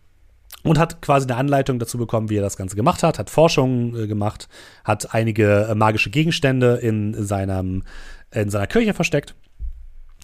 und 0.62 0.78
hat 0.78 1.00
quasi 1.00 1.26
eine 1.26 1.36
Anleitung 1.36 1.78
dazu 1.78 1.96
bekommen, 1.96 2.28
wie 2.28 2.36
er 2.36 2.42
das 2.42 2.56
Ganze 2.56 2.76
gemacht 2.76 3.02
hat, 3.02 3.18
hat 3.18 3.30
Forschung 3.30 3.96
äh, 3.96 4.06
gemacht, 4.06 4.48
hat 4.84 5.14
einige 5.14 5.68
äh, 5.70 5.74
magische 5.74 6.10
Gegenstände 6.10 6.76
in, 6.76 7.14
seinem, 7.24 7.84
in 8.30 8.50
seiner 8.50 8.66
Kirche 8.66 8.92
versteckt 8.92 9.34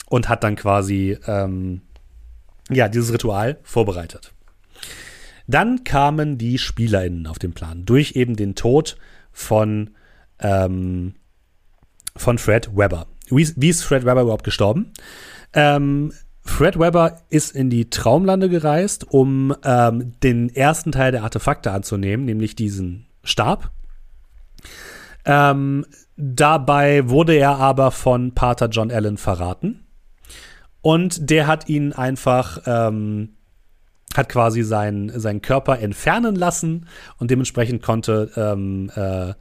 und 0.08 0.28
hat 0.28 0.44
dann 0.44 0.56
quasi 0.56 1.18
ähm, 1.26 1.80
ja, 2.68 2.88
dieses 2.88 3.12
Ritual 3.12 3.58
vorbereitet. 3.62 4.32
Dann 5.46 5.84
kamen 5.84 6.38
die 6.38 6.58
SpielerInnen 6.58 7.26
auf 7.26 7.38
den 7.38 7.52
Plan 7.52 7.84
durch 7.84 8.12
eben 8.16 8.36
den 8.36 8.54
Tod 8.54 8.96
von, 9.32 9.90
ähm, 10.40 11.14
von 12.16 12.38
Fred 12.38 12.76
Webber. 12.76 13.06
Wie, 13.28 13.48
wie 13.56 13.68
ist 13.68 13.82
Fred 13.82 14.04
Webber 14.04 14.22
überhaupt 14.22 14.44
gestorben? 14.44 14.92
Ähm, 15.52 16.12
Fred 16.42 16.78
Webber 16.78 17.22
ist 17.28 17.54
in 17.54 17.70
die 17.70 17.90
Traumlande 17.90 18.48
gereist, 18.48 19.06
um 19.10 19.54
ähm, 19.64 20.12
den 20.22 20.54
ersten 20.54 20.92
Teil 20.92 21.12
der 21.12 21.24
Artefakte 21.24 21.72
anzunehmen, 21.72 22.24
nämlich 22.24 22.54
diesen 22.54 23.06
Stab. 23.24 23.70
Ähm, 25.24 25.84
dabei 26.16 27.08
wurde 27.08 27.34
er 27.34 27.56
aber 27.56 27.90
von 27.90 28.32
Pater 28.32 28.68
John 28.68 28.92
Allen 28.92 29.18
verraten. 29.18 29.86
Und 30.82 31.30
der 31.30 31.48
hat 31.48 31.68
ihn 31.68 31.92
einfach, 31.92 32.60
ähm, 32.64 33.35
hat 34.16 34.28
quasi 34.28 34.62
seinen, 34.62 35.18
seinen 35.18 35.42
Körper 35.42 35.78
entfernen 35.78 36.36
lassen 36.36 36.86
und 37.18 37.30
dementsprechend 37.30 37.82
konnte 37.82 38.30
ähm, 38.36 38.90
äh, 38.94 39.34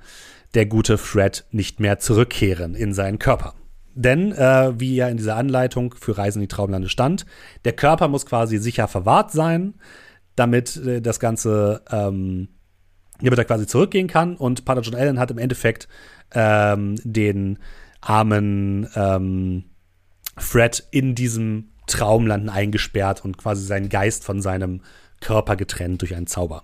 der 0.54 0.66
gute 0.66 0.98
Fred 0.98 1.46
nicht 1.52 1.80
mehr 1.80 2.00
zurückkehren 2.00 2.76
in 2.76 2.94
seinen 2.94 3.20
Körper. 3.20 3.54
Denn, 3.94 4.34
äh, 4.34 4.74
wie 4.78 4.96
ja 4.96 5.08
in 5.08 5.18
dieser 5.18 5.38
Anleitung 5.38 5.96
für 6.00 6.18
Reisen 6.18 6.40
in 6.40 6.44
die 6.44 6.54
Traumlande 6.54 6.90
stand, 6.90 7.26
der 7.64 7.74
Körper 7.74 8.10
muss 8.10 8.26
quasi 8.26 8.58
sicher 8.58 8.88
verwahrt 8.88 9.32
sein, 9.32 9.76
damit 10.36 10.76
äh, 10.78 11.02
das 11.02 11.20
Ganze, 11.20 11.82
ähm, 11.90 12.50
damit 13.22 13.40
er 13.40 13.46
quasi 13.46 13.68
zurückgehen 13.68 14.08
kann. 14.08 14.36
Und 14.36 14.66
Pater 14.66 14.82
John 14.82 14.96
Allen 14.96 15.18
hat 15.18 15.32
im 15.32 15.38
Endeffekt 15.38 15.88
ähm, 16.34 16.96
den 17.04 17.58
armen 18.02 18.90
ähm, 18.96 19.64
Fred 20.38 20.86
in 20.92 21.16
diesem 21.16 21.72
Traumlanden 21.88 22.50
eingesperrt 22.50 23.24
und 23.24 23.38
quasi 23.38 23.66
seinen 23.66 23.90
Geist 23.90 24.24
von 24.24 24.42
seinem 24.42 24.82
Körper 25.22 25.56
getrennt 25.56 26.02
durch 26.02 26.16
einen 26.16 26.28
Zauber. 26.28 26.64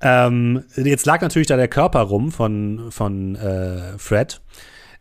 Ähm, 0.00 0.64
jetzt 0.76 1.06
lag 1.06 1.20
natürlich 1.20 1.48
da 1.48 1.56
der 1.56 1.68
Körper 1.68 2.00
rum 2.00 2.32
von, 2.32 2.90
von 2.90 3.36
äh, 3.36 3.98
Fred. 3.98 4.40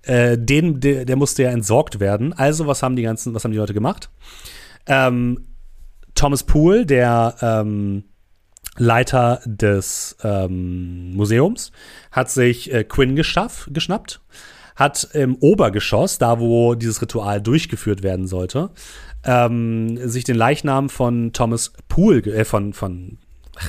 Äh, 0.03 0.38
den, 0.38 0.79
der, 0.79 1.05
der, 1.05 1.15
musste 1.15 1.43
ja 1.43 1.51
entsorgt 1.51 1.99
werden. 1.99 2.34
Also, 2.34 2.67
was 2.67 2.84
haben 2.84 2.95
die 2.95 3.03
ganzen, 3.03 3.34
was 3.34 3.43
haben 3.43 3.51
die 3.51 3.57
Leute 3.57 3.73
gemacht? 3.73 4.10
Ähm, 4.88 5.47
Thomas 6.15 6.43
Poole, 6.43 6.86
der 6.86 7.36
ähm, 7.41 8.03
Leiter 8.77 9.41
des 9.45 10.17
ähm, 10.23 11.13
Museums, 11.15 11.71
hat 12.12 12.29
sich 12.29 12.71
äh, 12.73 12.84
Quinn 12.84 13.15
geschaff, 13.15 13.67
geschnappt, 13.71 14.21
hat 14.75 15.10
im 15.13 15.36
Obergeschoss, 15.36 16.17
da 16.17 16.39
wo 16.39 16.75
dieses 16.75 17.01
Ritual 17.01 17.41
durchgeführt 17.41 18.01
werden 18.01 18.27
sollte, 18.27 18.71
ähm, 19.23 19.97
sich 20.07 20.23
den 20.23 20.36
Leichnam 20.36 20.89
von 20.89 21.34
Thomas 21.34 21.73
Poole, 21.88 22.21
äh, 22.21 22.45
von, 22.45 22.73
von 22.73 23.17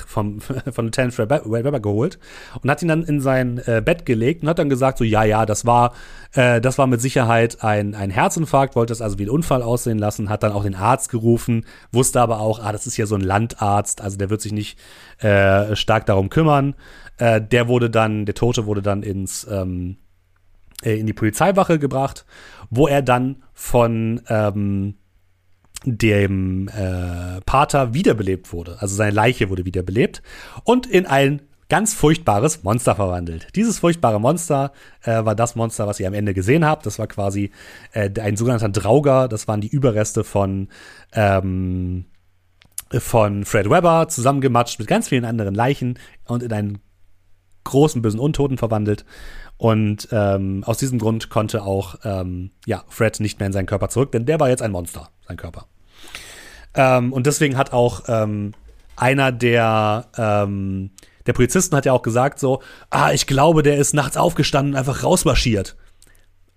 vom, 0.07 0.41
von 0.73 0.87
Lieutenant 0.87 1.15
Fred 1.15 1.31
Weber 1.31 1.81
geholt 1.81 2.19
und 2.63 2.71
hat 2.71 2.83
ihn 2.83 2.89
dann 2.89 3.03
in 3.03 3.21
sein 3.21 3.61
äh, 3.67 3.83
Bett 3.85 4.07
gelegt 4.07 4.43
und 4.43 4.49
hat 4.49 4.59
dann 4.59 4.69
gesagt, 4.69 4.99
so, 4.99 5.05
ja, 5.05 5.25
ja, 5.25 5.47
das 5.47 5.67
war, 5.67 5.93
äh, 6.35 6.61
das 6.61 6.79
war 6.79 6.87
mit 6.87 7.01
Sicherheit 7.01 7.63
ein, 7.63 7.95
ein 7.95 8.11
Herzinfarkt, 8.11 8.77
wollte 8.77 8.93
das 8.93 9.03
also 9.03 9.19
wie 9.19 9.25
ein 9.25 9.31
Unfall 9.31 9.63
aussehen 9.63 9.99
lassen, 9.99 10.29
hat 10.29 10.43
dann 10.43 10.53
auch 10.53 10.63
den 10.63 10.75
Arzt 10.75 11.11
gerufen, 11.11 11.67
wusste 11.91 12.21
aber 12.21 12.41
auch, 12.41 12.61
ah, 12.63 12.73
das 12.73 12.87
ist 12.87 12.97
ja 12.97 13.07
so 13.07 13.15
ein 13.15 13.23
Landarzt, 13.23 14.01
also 14.01 14.17
der 14.17 14.31
wird 14.31 14.41
sich 14.41 14.53
nicht 14.53 14.79
äh, 15.19 15.75
stark 15.77 16.07
darum 16.07 16.29
kümmern. 16.29 16.75
Äh, 17.19 17.41
der 17.41 17.69
wurde 17.69 17.91
dann, 17.91 18.25
der 18.25 18.35
Tote 18.35 18.67
wurde 18.67 18.83
dann 18.83 19.03
ins, 19.03 19.47
ähm, 19.51 19.97
äh, 20.83 20.99
in 20.99 21.07
die 21.07 21.13
Polizeiwache 21.13 21.79
gebracht, 21.79 22.25
wo 22.71 22.87
er 22.87 23.03
dann 23.03 23.43
von, 23.53 24.23
ähm, 24.29 24.95
dem 25.85 26.69
äh, 26.69 27.41
Pater 27.45 27.95
wiederbelebt 27.95 28.53
wurde. 28.53 28.77
Also 28.81 28.95
seine 28.95 29.13
Leiche 29.13 29.51
wurde 29.51 29.65
wiederbelebt 29.65 30.23
und 30.65 30.87
in 30.87 31.07
ein 31.07 31.43
ganz 31.69 31.95
furchtbares 31.95 32.65
Monster 32.65 32.95
verwandelt. 32.95 33.49
Dieses 33.57 33.79
furchtbare 33.79 34.21
Monster 34.21 34.73
äh, 35.05 35.25
war 35.25 35.35
das 35.35 35.57
Monster, 35.57 35.87
was 35.87 35.99
ihr 36.01 36.07
am 36.07 36.13
Ende 36.13 36.35
gesehen 36.35 36.67
habt. 36.67 36.85
Das 36.85 36.99
war 36.99 37.07
quasi 37.07 37.51
äh, 37.93 38.11
ein 38.21 38.37
sogenannter 38.37 38.69
Drauger. 38.69 39.27
Das 39.27 39.49
waren 39.49 39.63
die 39.63 39.69
Überreste 39.69 40.23
von 40.23 40.69
ähm, 41.15 42.05
von 42.99 43.47
Fred 43.47 43.71
Weber 43.71 44.09
zusammengematscht 44.09 44.79
mit 44.79 44.87
ganz 44.87 45.09
vielen 45.09 45.25
anderen 45.25 45.55
Leichen 45.55 45.99
und 46.27 46.43
in 46.43 46.53
einen 46.53 46.79
großen 47.65 48.03
bösen 48.03 48.21
Untoten 48.21 48.59
verwandelt. 48.59 49.07
Und 49.57 50.09
ähm, 50.13 50.65
aus 50.65 50.79
diesem 50.79 50.99
Grund 50.99 51.31
konnte 51.31 51.63
auch 51.63 51.95
ähm, 52.05 52.51
ja, 52.67 52.85
Fred 52.89 53.21
nicht 53.21 53.39
mehr 53.39 53.47
in 53.47 53.53
seinen 53.53 53.67
Körper 53.67 53.89
zurück, 53.89 54.13
denn 54.13 54.27
der 54.27 54.41
war 54.41 54.49
jetzt 54.49 54.61
ein 54.61 54.73
Monster, 54.73 55.09
sein 55.27 55.37
Körper. 55.37 55.67
Ähm, 56.75 57.13
und 57.13 57.27
deswegen 57.27 57.57
hat 57.57 57.73
auch 57.73 58.03
ähm, 58.09 58.53
einer 58.97 59.33
der, 59.33 60.07
ähm, 60.17 60.91
der 61.27 61.33
Polizisten 61.33 61.77
hat 61.77 61.87
ja 61.87 61.93
auch 61.93 62.03
gesagt 62.03 62.39
so, 62.39 62.63
ah, 62.91 63.13
ich 63.13 63.27
glaube, 63.27 63.63
der 63.63 63.77
ist 63.77 63.95
nachts 63.95 64.17
aufgestanden 64.17 64.75
und 64.75 64.79
einfach 64.79 65.03
rausmarschiert. 65.05 65.77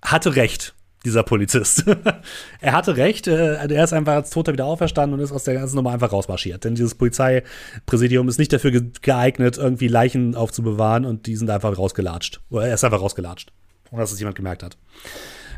Hatte 0.01 0.35
recht, 0.35 0.75
dieser 1.03 1.23
Polizist. 1.23 1.85
er 2.61 2.73
hatte 2.73 2.97
recht, 2.97 3.27
äh, 3.27 3.55
er 3.55 3.83
ist 3.83 3.93
einfach 3.93 4.13
als 4.13 4.29
Toter 4.31 4.53
wieder 4.53 4.65
auferstanden 4.65 5.17
und 5.17 5.23
ist 5.23 5.31
aus 5.31 5.43
der 5.43 5.55
ganzen 5.55 5.75
Nummer 5.75 5.91
einfach 5.91 6.11
rausmarschiert. 6.11 6.63
Denn 6.63 6.75
dieses 6.75 6.95
Polizeipräsidium 6.95 8.27
ist 8.27 8.39
nicht 8.39 8.51
dafür 8.51 8.71
geeignet, 9.01 9.57
irgendwie 9.57 9.87
Leichen 9.87 10.35
aufzubewahren 10.35 11.05
und 11.05 11.27
die 11.27 11.35
sind 11.35 11.49
einfach 11.49 11.77
rausgelatscht. 11.77 12.41
Oder 12.49 12.67
er 12.67 12.73
ist 12.73 12.83
einfach 12.83 13.01
rausgelatscht. 13.01 13.51
Ohne 13.91 14.01
dass 14.01 14.11
es 14.11 14.19
jemand 14.19 14.35
gemerkt 14.35 14.63
hat. 14.63 14.77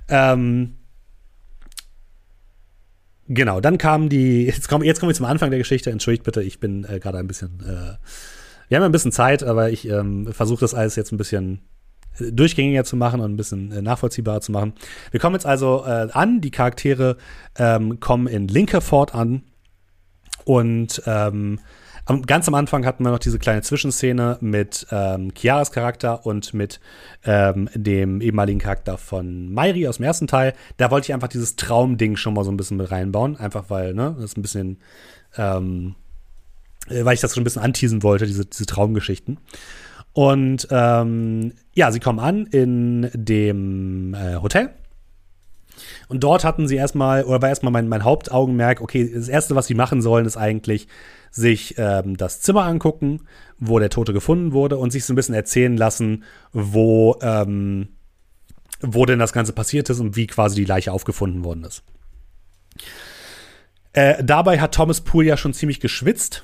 Ähm, 0.09 0.75
Genau, 3.29 3.59
dann 3.59 3.77
kamen 3.77 4.09
die, 4.09 4.45
jetzt 4.45 4.69
kommen, 4.69 4.85
jetzt 4.85 4.99
kommen 4.99 5.09
wir 5.09 5.15
zum 5.15 5.25
Anfang 5.25 5.49
der 5.49 5.59
Geschichte. 5.59 5.91
Entschuldigt 5.91 6.23
bitte, 6.23 6.41
ich 6.41 6.59
bin 6.59 6.85
äh, 6.85 6.99
gerade 6.99 7.17
ein 7.17 7.27
bisschen, 7.27 7.59
äh, 7.59 7.97
wir 8.69 8.77
haben 8.77 8.83
ein 8.83 8.91
bisschen 8.91 9.11
Zeit, 9.11 9.43
aber 9.43 9.69
ich 9.69 9.87
ähm, 9.89 10.31
versuche 10.31 10.61
das 10.61 10.73
alles 10.73 10.95
jetzt 10.95 11.11
ein 11.11 11.17
bisschen 11.17 11.59
äh, 12.19 12.31
durchgängiger 12.31 12.85
zu 12.85 12.95
machen 12.95 13.19
und 13.19 13.33
ein 13.33 13.37
bisschen 13.37 13.71
äh, 13.71 13.81
nachvollziehbarer 13.81 14.39
zu 14.39 14.53
machen. 14.53 14.73
Wir 15.11 15.19
kommen 15.19 15.35
jetzt 15.35 15.45
also 15.45 15.83
äh, 15.85 16.07
an, 16.11 16.39
die 16.39 16.51
Charaktere 16.51 17.17
ähm, 17.57 17.99
kommen 17.99 18.27
in 18.27 18.47
Linkerford 18.47 19.13
an 19.13 19.43
und 20.45 21.01
ähm, 21.05 21.59
Ganz 22.25 22.47
am 22.47 22.53
Anfang 22.53 22.85
hatten 22.85 23.03
wir 23.03 23.11
noch 23.11 23.19
diese 23.19 23.37
kleine 23.37 23.63
Zwischenszene 23.63 24.37
mit 24.39 24.87
ähm, 24.91 25.33
Chiaras 25.33 25.73
Charakter 25.73 26.25
und 26.25 26.53
mit 26.53 26.79
ähm, 27.25 27.69
dem 27.73 28.21
ehemaligen 28.21 28.59
Charakter 28.59 28.97
von 28.97 29.53
Mairi 29.53 29.87
aus 29.89 29.97
dem 29.97 30.05
ersten 30.05 30.25
Teil. 30.25 30.53
Da 30.77 30.89
wollte 30.89 31.07
ich 31.07 31.13
einfach 31.13 31.27
dieses 31.27 31.57
Traumding 31.57 32.15
schon 32.15 32.33
mal 32.33 32.45
so 32.45 32.51
ein 32.51 32.55
bisschen 32.55 32.77
mit 32.77 32.91
reinbauen. 32.91 33.35
Einfach 33.35 33.65
weil, 33.67 33.93
ne, 33.93 34.15
das 34.15 34.31
ist 34.31 34.37
ein 34.37 34.41
bisschen, 34.41 34.77
ähm, 35.35 35.95
äh, 36.87 37.03
weil 37.03 37.13
ich 37.13 37.19
das 37.19 37.33
schon 37.33 37.41
ein 37.41 37.43
bisschen 37.43 37.61
anteasen 37.61 38.03
wollte, 38.03 38.25
diese, 38.25 38.45
diese 38.45 38.65
Traumgeschichten. 38.65 39.39
Und 40.13 40.65
ähm, 40.71 41.51
ja, 41.73 41.91
sie 41.91 41.99
kommen 41.99 42.19
an 42.19 42.45
in 42.45 43.11
dem 43.13 44.13
äh, 44.13 44.37
Hotel. 44.37 44.69
Und 46.07 46.23
dort 46.23 46.45
hatten 46.45 46.69
sie 46.69 46.77
erstmal, 46.77 47.25
oder 47.25 47.41
war 47.41 47.49
erstmal 47.49 47.73
mein, 47.73 47.89
mein 47.89 48.05
Hauptaugenmerk, 48.05 48.79
okay, 48.79 49.11
das 49.13 49.27
Erste, 49.27 49.55
was 49.55 49.67
sie 49.67 49.75
machen 49.75 50.01
sollen, 50.01 50.25
ist 50.25 50.37
eigentlich 50.37 50.87
sich 51.31 51.75
ähm, 51.77 52.17
das 52.17 52.41
Zimmer 52.41 52.63
angucken, 52.63 53.21
wo 53.59 53.79
der 53.79 53.89
Tote 53.89 54.13
gefunden 54.13 54.53
wurde 54.53 54.77
und 54.77 54.91
sich 54.91 55.05
so 55.05 55.13
ein 55.13 55.15
bisschen 55.15 55.35
erzählen 55.35 55.75
lassen, 55.75 56.23
wo, 56.51 57.17
ähm, 57.21 57.89
wo 58.81 59.05
denn 59.05 59.19
das 59.19 59.33
Ganze 59.33 59.53
passiert 59.53 59.89
ist 59.89 59.99
und 59.99 60.15
wie 60.15 60.27
quasi 60.27 60.55
die 60.55 60.65
Leiche 60.65 60.91
aufgefunden 60.91 61.43
worden 61.43 61.63
ist. 61.63 61.83
Äh, 63.93 64.23
dabei 64.23 64.59
hat 64.59 64.75
Thomas 64.75 65.01
Poole 65.01 65.27
ja 65.27 65.37
schon 65.37 65.53
ziemlich 65.53 65.79
geschwitzt. 65.79 66.43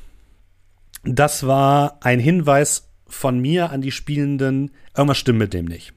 Das 1.04 1.46
war 1.46 2.00
ein 2.02 2.19
Hinweis 2.19 2.89
von 3.08 3.39
mir 3.39 3.72
an 3.72 3.82
die 3.82 3.91
Spielenden, 3.91 4.72
irgendwas 4.96 5.17
stimmt 5.17 5.39
mit 5.39 5.54
dem 5.54 5.65
nicht. 5.65 5.93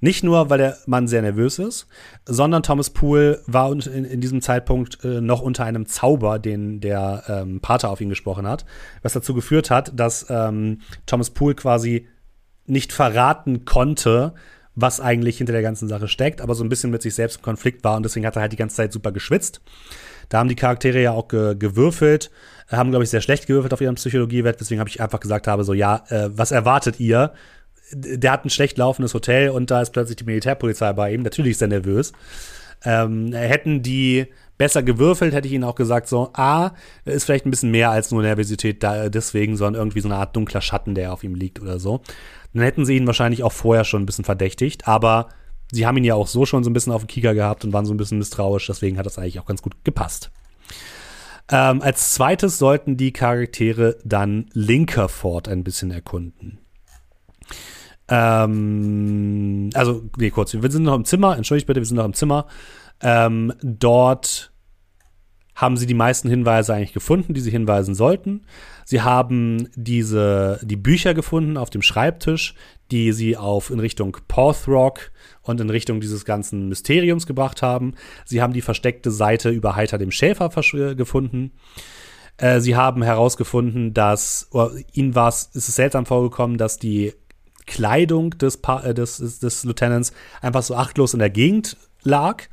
Nicht 0.00 0.24
nur, 0.24 0.50
weil 0.50 0.58
der 0.58 0.76
Mann 0.86 1.08
sehr 1.08 1.22
nervös 1.22 1.58
ist, 1.58 1.86
sondern 2.24 2.62
Thomas 2.62 2.90
Poole 2.90 3.42
war 3.46 3.72
in, 3.72 4.04
in 4.04 4.20
diesem 4.20 4.40
Zeitpunkt 4.40 5.04
äh, 5.04 5.20
noch 5.20 5.40
unter 5.40 5.64
einem 5.64 5.86
Zauber, 5.86 6.38
den 6.38 6.80
der 6.80 7.24
ähm, 7.28 7.60
Pater 7.60 7.90
auf 7.90 8.00
ihn 8.00 8.08
gesprochen 8.08 8.46
hat, 8.46 8.64
was 9.02 9.12
dazu 9.12 9.34
geführt 9.34 9.70
hat, 9.70 9.92
dass 9.98 10.26
ähm, 10.28 10.80
Thomas 11.06 11.30
Poole 11.30 11.54
quasi 11.54 12.06
nicht 12.66 12.92
verraten 12.92 13.64
konnte, 13.64 14.34
was 14.80 15.00
eigentlich 15.00 15.38
hinter 15.38 15.52
der 15.52 15.62
ganzen 15.62 15.88
Sache 15.88 16.06
steckt, 16.06 16.40
aber 16.40 16.54
so 16.54 16.62
ein 16.62 16.68
bisschen 16.68 16.90
mit 16.90 17.02
sich 17.02 17.14
selbst 17.14 17.38
im 17.38 17.42
Konflikt 17.42 17.82
war 17.82 17.96
und 17.96 18.04
deswegen 18.04 18.24
hat 18.24 18.36
er 18.36 18.42
halt 18.42 18.52
die 18.52 18.56
ganze 18.56 18.76
Zeit 18.76 18.92
super 18.92 19.10
geschwitzt. 19.10 19.60
Da 20.28 20.38
haben 20.38 20.48
die 20.48 20.54
Charaktere 20.54 21.02
ja 21.02 21.12
auch 21.12 21.26
ge 21.26 21.56
gewürfelt, 21.58 22.30
haben, 22.70 22.90
glaube 22.90 23.02
ich, 23.02 23.10
sehr 23.10 23.22
schlecht 23.22 23.46
gewürfelt 23.46 23.72
auf 23.72 23.80
ihren 23.80 23.96
Psychologiewert, 23.96 24.60
deswegen 24.60 24.78
habe 24.78 24.88
ich 24.88 25.00
einfach 25.00 25.18
gesagt 25.18 25.48
habe, 25.48 25.64
so, 25.64 25.72
ja, 25.72 26.04
äh, 26.10 26.28
was 26.30 26.52
erwartet 26.52 27.00
ihr? 27.00 27.32
Der 27.92 28.32
hat 28.32 28.44
ein 28.44 28.50
schlecht 28.50 28.78
laufendes 28.78 29.14
Hotel 29.14 29.50
und 29.50 29.70
da 29.70 29.80
ist 29.80 29.90
plötzlich 29.90 30.16
die 30.16 30.24
Militärpolizei 30.24 30.92
bei 30.92 31.12
ihm. 31.12 31.22
Natürlich 31.22 31.52
ist 31.52 31.62
er 31.62 31.68
nervös. 31.68 32.12
Ähm, 32.84 33.32
hätten 33.32 33.82
die 33.82 34.26
besser 34.56 34.82
gewürfelt, 34.82 35.32
hätte 35.32 35.46
ich 35.48 35.54
ihnen 35.54 35.64
auch 35.64 35.74
gesagt, 35.74 36.08
so, 36.08 36.30
A, 36.34 36.72
ist 37.04 37.24
vielleicht 37.24 37.46
ein 37.46 37.50
bisschen 37.50 37.70
mehr 37.70 37.90
als 37.90 38.10
nur 38.10 38.22
Nervosität 38.22 38.82
da, 38.82 39.08
deswegen, 39.08 39.56
sondern 39.56 39.80
irgendwie 39.80 40.00
so 40.00 40.08
eine 40.08 40.16
Art 40.16 40.36
dunkler 40.36 40.60
Schatten, 40.60 40.94
der 40.94 41.12
auf 41.12 41.24
ihm 41.24 41.34
liegt 41.34 41.60
oder 41.62 41.78
so. 41.78 42.02
Dann 42.52 42.62
hätten 42.62 42.84
sie 42.84 42.96
ihn 42.96 43.06
wahrscheinlich 43.06 43.44
auch 43.44 43.52
vorher 43.52 43.84
schon 43.84 44.02
ein 44.02 44.06
bisschen 44.06 44.24
verdächtigt, 44.24 44.88
aber 44.88 45.28
sie 45.70 45.86
haben 45.86 45.96
ihn 45.96 46.04
ja 46.04 46.14
auch 46.14 46.26
so 46.26 46.44
schon 46.44 46.64
so 46.64 46.70
ein 46.70 46.72
bisschen 46.72 46.92
auf 46.92 47.02
dem 47.02 47.08
Kieker 47.08 47.34
gehabt 47.34 47.64
und 47.64 47.72
waren 47.72 47.86
so 47.86 47.94
ein 47.94 47.98
bisschen 47.98 48.18
misstrauisch, 48.18 48.66
deswegen 48.66 48.98
hat 48.98 49.06
das 49.06 49.18
eigentlich 49.18 49.38
auch 49.38 49.46
ganz 49.46 49.62
gut 49.62 49.76
gepasst. 49.84 50.30
Ähm, 51.50 51.80
als 51.80 52.12
zweites 52.12 52.58
sollten 52.58 52.96
die 52.96 53.12
Charaktere 53.12 53.96
dann 54.04 54.46
Linkerford 54.52 55.48
ein 55.48 55.64
bisschen 55.64 55.90
erkunden. 55.90 56.58
Ähm, 58.08 59.70
also, 59.74 60.02
nee, 60.16 60.30
kurz, 60.30 60.54
wir 60.54 60.70
sind 60.70 60.84
noch 60.84 60.94
im 60.94 61.04
Zimmer, 61.04 61.36
entschuldigt 61.36 61.66
bitte, 61.66 61.80
wir 61.80 61.86
sind 61.86 61.96
noch 61.96 62.04
im 62.04 62.14
Zimmer. 62.14 62.46
Ähm, 63.00 63.52
dort 63.62 64.52
haben 65.54 65.76
sie 65.76 65.86
die 65.86 65.94
meisten 65.94 66.28
Hinweise 66.28 66.72
eigentlich 66.72 66.92
gefunden, 66.92 67.34
die 67.34 67.40
sie 67.40 67.50
hinweisen 67.50 67.94
sollten. 67.94 68.46
Sie 68.84 69.02
haben 69.02 69.68
diese, 69.74 70.60
die 70.62 70.76
Bücher 70.76 71.14
gefunden 71.14 71.56
auf 71.56 71.68
dem 71.68 71.82
Schreibtisch, 71.82 72.54
die 72.92 73.12
sie 73.12 73.36
auf 73.36 73.70
in 73.70 73.80
Richtung 73.80 74.16
Porthrock 74.28 75.10
und 75.42 75.60
in 75.60 75.68
Richtung 75.68 76.00
dieses 76.00 76.24
ganzen 76.24 76.68
Mysteriums 76.68 77.26
gebracht 77.26 77.60
haben. 77.60 77.94
Sie 78.24 78.40
haben 78.40 78.52
die 78.52 78.62
versteckte 78.62 79.10
Seite 79.10 79.50
über 79.50 79.74
Heiter 79.74 79.98
dem 79.98 80.12
Schäfer 80.12 80.48
gefunden. 80.94 81.52
Äh, 82.36 82.60
sie 82.60 82.76
haben 82.76 83.02
herausgefunden, 83.02 83.92
dass, 83.92 84.48
ihnen 84.92 85.16
war 85.16 85.28
es, 85.28 85.50
ist 85.54 85.68
es 85.68 85.74
seltsam 85.74 86.06
vorgekommen, 86.06 86.56
dass 86.56 86.78
die 86.78 87.14
Kleidung 87.68 88.30
des, 88.30 88.56
pa 88.56 88.80
äh, 88.80 88.94
des, 88.94 89.38
des, 89.38 89.64
Lieutenants 89.64 90.12
einfach 90.40 90.62
so 90.62 90.74
achtlos 90.74 91.12
in 91.12 91.20
der 91.20 91.30
Gegend 91.30 91.76
lag. 92.02 92.44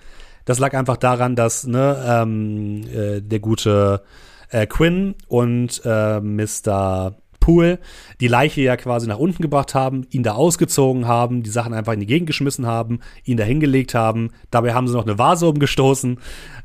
Das 0.46 0.60
lag 0.60 0.74
einfach 0.76 0.98
daran, 0.98 1.36
dass 1.36 1.66
ne, 1.66 2.04
ähm, 2.08 2.84
äh, 2.88 3.22
der 3.22 3.40
gute 3.40 4.04
äh, 4.50 4.68
Quinn 4.68 5.16
und 5.28 5.82
äh, 5.84 6.20
Mr. 6.20 7.16
Poole 7.40 7.80
die 8.20 8.28
Leiche 8.28 8.62
ja 8.62 8.76
quasi 8.76 9.08
nach 9.08 9.20
unten 9.20 9.42
gebracht 9.42 9.76
haben, 9.76 10.06
ihn 10.10 10.24
da 10.24 10.34
ausgezogen 10.34 11.08
haben, 11.08 11.44
die 11.44 11.50
Sachen 11.50 11.74
einfach 11.74 11.94
in 11.94 12.00
die 12.00 12.06
Gegend 12.06 12.28
geschmissen 12.28 12.66
haben, 12.66 13.00
ihn 13.24 13.38
da 13.38 13.44
hingelegt 13.44 13.94
haben. 13.96 14.32
Dabei 14.52 14.74
haben 14.74 14.88
sie 14.88 14.96
noch 14.96 15.06
eine 15.06 15.18
Vase 15.18 15.48
umgestoßen 15.48 16.20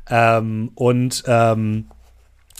ähm, 0.09 0.71
und 0.75 1.23
ähm, 1.27 1.85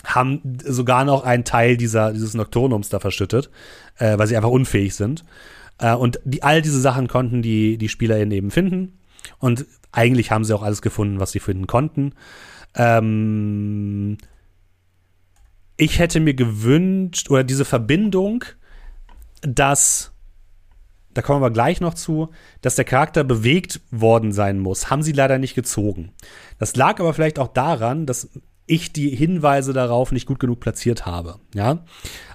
haben 0.04 0.58
sogar 0.64 1.04
noch 1.04 1.24
einen 1.24 1.44
Teil 1.44 1.76
dieser, 1.76 2.12
dieses 2.12 2.34
Nocturnums 2.34 2.88
da 2.88 3.00
verschüttet, 3.00 3.50
äh, 3.98 4.18
weil 4.18 4.26
sie 4.26 4.36
einfach 4.36 4.50
unfähig 4.50 4.94
sind. 4.94 5.24
Äh, 5.78 5.94
und 5.94 6.20
die, 6.24 6.42
all 6.42 6.62
diese 6.62 6.80
Sachen 6.80 7.08
konnten 7.08 7.42
die, 7.42 7.78
die 7.78 7.88
SpielerInnen 7.88 8.32
eben 8.32 8.50
finden. 8.50 8.98
Und 9.38 9.66
eigentlich 9.92 10.30
haben 10.30 10.44
sie 10.44 10.54
auch 10.54 10.62
alles 10.62 10.82
gefunden, 10.82 11.20
was 11.20 11.32
sie 11.32 11.40
finden 11.40 11.66
konnten. 11.66 12.14
Ähm, 12.74 14.16
ich 15.76 15.98
hätte 15.98 16.20
mir 16.20 16.34
gewünscht, 16.34 17.30
oder 17.30 17.44
diese 17.44 17.64
Verbindung, 17.64 18.44
dass, 19.42 20.12
da 21.14 21.22
kommen 21.22 21.42
wir 21.42 21.50
gleich 21.50 21.80
noch 21.80 21.94
zu, 21.94 22.30
dass 22.60 22.76
der 22.76 22.84
Charakter 22.84 23.24
bewegt 23.24 23.80
worden 23.90 24.32
sein 24.32 24.58
muss, 24.58 24.90
haben 24.90 25.02
sie 25.02 25.12
leider 25.12 25.38
nicht 25.38 25.54
gezogen. 25.54 26.12
Das 26.58 26.76
lag 26.76 27.00
aber 27.00 27.12
vielleicht 27.12 27.38
auch 27.38 27.48
daran, 27.48 28.06
dass 28.06 28.30
ich 28.66 28.92
die 28.92 29.10
Hinweise 29.10 29.72
darauf 29.72 30.12
nicht 30.12 30.26
gut 30.26 30.38
genug 30.38 30.60
platziert 30.60 31.04
habe. 31.04 31.40
Ja, 31.54 31.84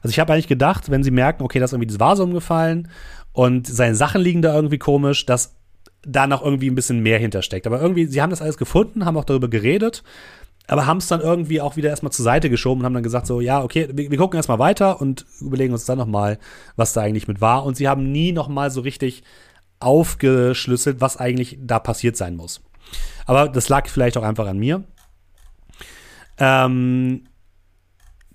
also 0.02 0.10
ich 0.10 0.20
habe 0.20 0.34
eigentlich 0.34 0.48
gedacht, 0.48 0.92
wenn 0.92 1.04
sie 1.04 1.12
merken, 1.12 1.44
okay, 1.44 1.60
da 1.60 1.66
ist 1.66 1.72
irgendwie 1.72 1.88
das 1.88 2.00
Vase 2.00 2.24
umgefallen 2.24 2.90
und 3.38 3.68
seine 3.68 3.94
Sachen 3.94 4.20
liegen 4.20 4.42
da 4.42 4.56
irgendwie 4.56 4.80
komisch, 4.80 5.28
dass 5.28 5.54
da 6.02 6.26
noch 6.26 6.44
irgendwie 6.44 6.72
ein 6.72 6.74
bisschen 6.74 7.02
mehr 7.02 7.20
hintersteckt. 7.20 7.68
Aber 7.68 7.80
irgendwie, 7.80 8.08
sie 8.08 8.20
haben 8.20 8.32
das 8.32 8.42
alles 8.42 8.58
gefunden, 8.58 9.06
haben 9.06 9.16
auch 9.16 9.26
darüber 9.26 9.48
geredet, 9.48 10.04
aber 10.66 10.88
haben 10.88 10.98
es 10.98 11.06
dann 11.06 11.22
irgendwie 11.22 11.62
auch 11.62 11.76
wieder 11.76 11.92
erstmal 11.92 12.12
zur 12.12 12.24
Seite 12.24 12.50
geschoben 12.50 12.82
und 12.82 12.86
haben 12.88 12.96
dann 12.96 13.04
gesagt 13.04 13.28
so, 13.28 13.40
ja, 13.40 13.64
okay, 13.64 13.90
wir, 13.94 14.10
wir 14.10 14.18
gucken 14.18 14.38
erstmal 14.38 14.58
weiter 14.58 15.00
und 15.00 15.28
überlegen 15.40 15.72
uns 15.72 15.86
dann 15.86 16.00
nochmal, 16.00 16.40
was 16.78 16.94
da 16.94 17.02
eigentlich 17.02 17.28
mit 17.28 17.40
war. 17.40 17.64
Und 17.64 17.78
sie 17.78 17.88
haben 17.88 18.12
nie 18.12 18.32
nochmal 18.32 18.72
so 18.72 18.82
richtig 18.82 19.22
aufgeschlüsselt, 19.80 21.00
was 21.00 21.18
eigentlich 21.18 21.60
da 21.62 21.78
passiert 21.78 22.18
sein 22.18 22.38
muss. 22.38 22.62
Aber 23.28 23.50
das 23.50 23.70
lag 23.70 23.88
vielleicht 23.88 24.18
auch 24.18 24.24
einfach 24.24 24.48
an 24.48 24.58
mir. 24.58 24.84
Ähm, 26.40 27.28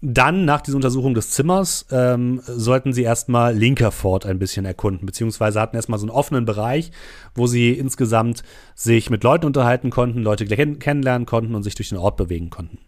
dann, 0.04 0.44
nach 0.44 0.60
dieser 0.60 0.76
Untersuchung 0.76 1.14
des 1.14 1.30
Zimmers, 1.30 1.86
ähm, 1.92 2.42
sollten 2.44 2.92
sie 2.92 3.02
erstmal 3.02 3.54
Linkerford 3.54 4.26
ein 4.26 4.40
bisschen 4.40 4.64
erkunden, 4.64 5.06
beziehungsweise 5.06 5.60
hatten 5.60 5.76
erstmal 5.76 6.00
so 6.00 6.06
einen 6.06 6.10
offenen 6.10 6.44
Bereich, 6.44 6.90
wo 7.36 7.46
sie 7.46 7.70
insgesamt 7.70 8.42
sich 8.74 9.10
mit 9.10 9.22
Leuten 9.22 9.46
unterhalten 9.46 9.90
konnten, 9.90 10.22
Leute 10.22 10.44
kennenlernen 10.46 11.24
konnten 11.24 11.54
und 11.54 11.62
sich 11.62 11.76
durch 11.76 11.90
den 11.90 11.98
Ort 11.98 12.16
bewegen 12.16 12.50
konnten. 12.50 12.78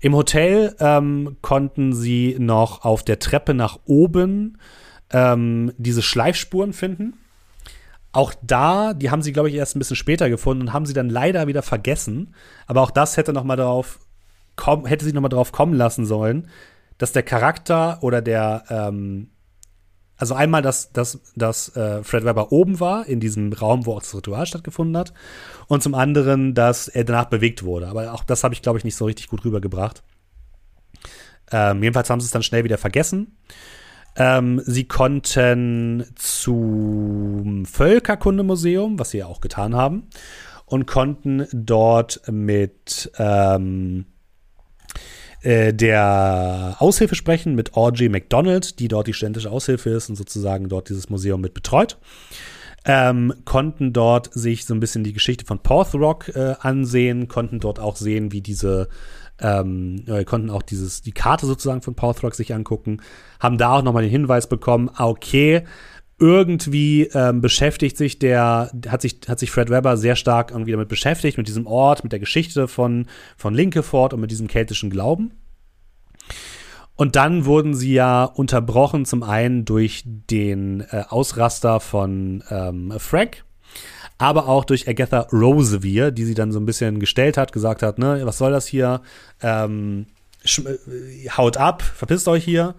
Im 0.00 0.16
Hotel 0.16 0.74
ähm, 0.80 1.36
konnten 1.42 1.92
sie 1.92 2.36
noch 2.38 2.86
auf 2.86 3.02
der 3.02 3.18
Treppe 3.18 3.52
nach 3.52 3.78
oben 3.84 4.56
ähm, 5.12 5.72
diese 5.76 6.00
Schleifspuren 6.00 6.72
finden. 6.72 7.18
Auch 8.12 8.32
da, 8.42 8.94
die 8.94 9.10
haben 9.10 9.20
sie, 9.20 9.32
glaube 9.32 9.50
ich, 9.50 9.56
erst 9.56 9.76
ein 9.76 9.78
bisschen 9.78 9.94
später 9.94 10.30
gefunden 10.30 10.62
und 10.62 10.72
haben 10.72 10.86
sie 10.86 10.94
dann 10.94 11.10
leider 11.10 11.46
wieder 11.48 11.62
vergessen. 11.62 12.34
Aber 12.66 12.80
auch 12.80 12.90
das 12.90 13.18
hätte 13.18 13.34
noch 13.34 13.44
mal 13.44 13.56
darauf 13.56 14.00
komm, 14.56 14.86
hätte 14.86 15.04
sie 15.04 15.12
noch 15.12 15.22
mal 15.22 15.28
drauf 15.28 15.52
kommen 15.52 15.74
lassen 15.74 16.04
sollen, 16.04 16.48
dass 16.98 17.12
der 17.12 17.22
Charakter 17.22 17.98
oder 18.02 18.20
der, 18.20 18.64
ähm, 18.68 19.30
also 20.16 20.34
einmal, 20.34 20.60
dass, 20.60 20.92
dass, 20.92 21.20
dass 21.34 21.74
äh, 21.76 22.02
Fred 22.04 22.24
Webber 22.24 22.52
oben 22.52 22.78
war, 22.78 23.06
in 23.06 23.20
diesem 23.20 23.52
Raum, 23.52 23.86
wo 23.86 23.94
auch 23.94 24.00
das 24.00 24.14
Ritual 24.14 24.44
stattgefunden 24.44 24.96
hat, 24.96 25.14
und 25.66 25.82
zum 25.82 25.94
anderen, 25.94 26.54
dass 26.54 26.88
er 26.88 27.04
danach 27.04 27.26
bewegt 27.26 27.62
wurde. 27.62 27.88
Aber 27.88 28.12
auch 28.12 28.24
das 28.24 28.44
habe 28.44 28.52
ich, 28.52 28.60
glaube 28.60 28.78
ich, 28.78 28.84
nicht 28.84 28.96
so 28.96 29.06
richtig 29.06 29.28
gut 29.28 29.44
rübergebracht. 29.44 30.02
Ähm, 31.50 31.82
jedenfalls 31.82 32.10
haben 32.10 32.20
sie 32.20 32.26
es 32.26 32.32
dann 32.32 32.42
schnell 32.42 32.64
wieder 32.64 32.78
vergessen. 32.78 33.38
Ähm, 34.16 34.60
sie 34.66 34.86
konnten 34.86 36.04
zum 36.16 37.64
Völkerkundemuseum, 37.64 38.98
was 38.98 39.10
sie 39.10 39.18
ja 39.18 39.26
auch 39.26 39.40
getan 39.40 39.74
haben, 39.74 40.08
und 40.66 40.86
konnten 40.86 41.46
dort 41.52 42.20
mit 42.30 43.10
ähm, 43.18 44.06
äh, 45.42 45.72
der 45.72 46.76
Aushilfe 46.78 47.14
sprechen, 47.14 47.54
mit 47.54 47.74
Audrey 47.74 48.08
McDonald, 48.08 48.78
die 48.78 48.88
dort 48.88 49.06
die 49.06 49.14
studentische 49.14 49.50
Aushilfe 49.50 49.90
ist 49.90 50.08
und 50.08 50.16
sozusagen 50.16 50.68
dort 50.68 50.88
dieses 50.88 51.08
Museum 51.08 51.40
mit 51.40 51.54
betreut. 51.54 51.98
Ähm, 52.86 53.34
konnten 53.44 53.92
dort 53.92 54.32
sich 54.32 54.64
so 54.64 54.72
ein 54.72 54.80
bisschen 54.80 55.04
die 55.04 55.12
Geschichte 55.12 55.44
von 55.44 55.58
Porthrock 55.58 56.28
äh, 56.34 56.54
ansehen, 56.60 57.28
konnten 57.28 57.60
dort 57.60 57.78
auch 57.78 57.96
sehen, 57.96 58.32
wie 58.32 58.40
diese 58.40 58.88
ähm, 59.40 60.04
äh, 60.06 60.24
konnten 60.24 60.50
auch 60.50 60.62
dieses 60.62 61.02
die 61.02 61.12
Karte 61.12 61.46
sozusagen 61.46 61.82
von 61.82 61.94
Porthrock 61.94 62.34
sich 62.34 62.54
angucken, 62.54 63.00
haben 63.38 63.58
da 63.58 63.76
auch 63.76 63.82
nochmal 63.82 64.02
den 64.02 64.10
Hinweis 64.10 64.48
bekommen, 64.48 64.90
ah, 64.94 65.08
okay, 65.08 65.64
irgendwie 66.20 67.04
ähm, 67.14 67.40
beschäftigt 67.40 67.96
sich 67.96 68.18
der, 68.18 68.70
hat 68.88 69.02
sich, 69.02 69.20
hat 69.26 69.38
sich 69.38 69.50
Fred 69.50 69.70
Webber 69.70 69.96
sehr 69.96 70.16
stark 70.16 70.50
irgendwie 70.50 70.72
damit 70.72 70.88
beschäftigt, 70.88 71.38
mit 71.38 71.48
diesem 71.48 71.66
Ort, 71.66 72.04
mit 72.04 72.12
der 72.12 72.18
Geschichte 72.20 72.68
von, 72.68 73.06
von 73.36 73.54
Linkeford 73.54 74.12
und 74.12 74.20
mit 74.20 74.30
diesem 74.30 74.46
keltischen 74.46 74.90
Glauben. 74.90 75.32
Und 76.94 77.16
dann 77.16 77.46
wurden 77.46 77.74
sie 77.74 77.94
ja 77.94 78.24
unterbrochen, 78.24 79.06
zum 79.06 79.22
einen 79.22 79.64
durch 79.64 80.02
den 80.04 80.82
äh, 80.90 81.04
Ausraster 81.08 81.80
von 81.80 82.44
ähm, 82.50 82.92
Frank, 82.98 83.44
aber 84.18 84.46
auch 84.46 84.66
durch 84.66 84.86
Agatha 84.86 85.20
Rosevier, 85.32 86.10
die 86.10 86.26
sie 86.26 86.34
dann 86.34 86.52
so 86.52 86.60
ein 86.60 86.66
bisschen 86.66 87.00
gestellt 87.00 87.38
hat, 87.38 87.52
gesagt 87.52 87.82
hat, 87.82 87.98
ne, 87.98 88.20
was 88.24 88.36
soll 88.36 88.52
das 88.52 88.66
hier? 88.66 89.00
Ähm, 89.40 90.04
äh, 90.44 91.30
haut 91.30 91.56
ab, 91.56 91.80
verpisst 91.82 92.28
euch 92.28 92.44
hier. 92.44 92.74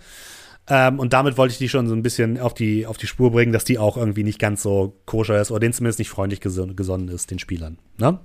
Ähm, 0.71 0.99
und 0.99 1.11
damit 1.11 1.37
wollte 1.37 1.51
ich 1.51 1.57
die 1.57 1.67
schon 1.67 1.85
so 1.85 1.93
ein 1.93 2.01
bisschen 2.01 2.39
auf 2.39 2.53
die, 2.53 2.87
auf 2.87 2.95
die 2.95 3.05
Spur 3.05 3.29
bringen, 3.31 3.51
dass 3.51 3.65
die 3.65 3.77
auch 3.77 3.97
irgendwie 3.97 4.23
nicht 4.23 4.39
ganz 4.39 4.63
so 4.63 4.95
koscher 5.05 5.41
ist 5.41 5.51
oder 5.51 5.59
denen 5.59 5.73
zumindest 5.73 5.99
nicht 5.99 6.09
freundlich 6.09 6.39
geson 6.39 6.77
gesonnen 6.77 7.09
ist, 7.09 7.29
den 7.29 7.39
Spielern. 7.39 7.77
Ne? 7.97 8.19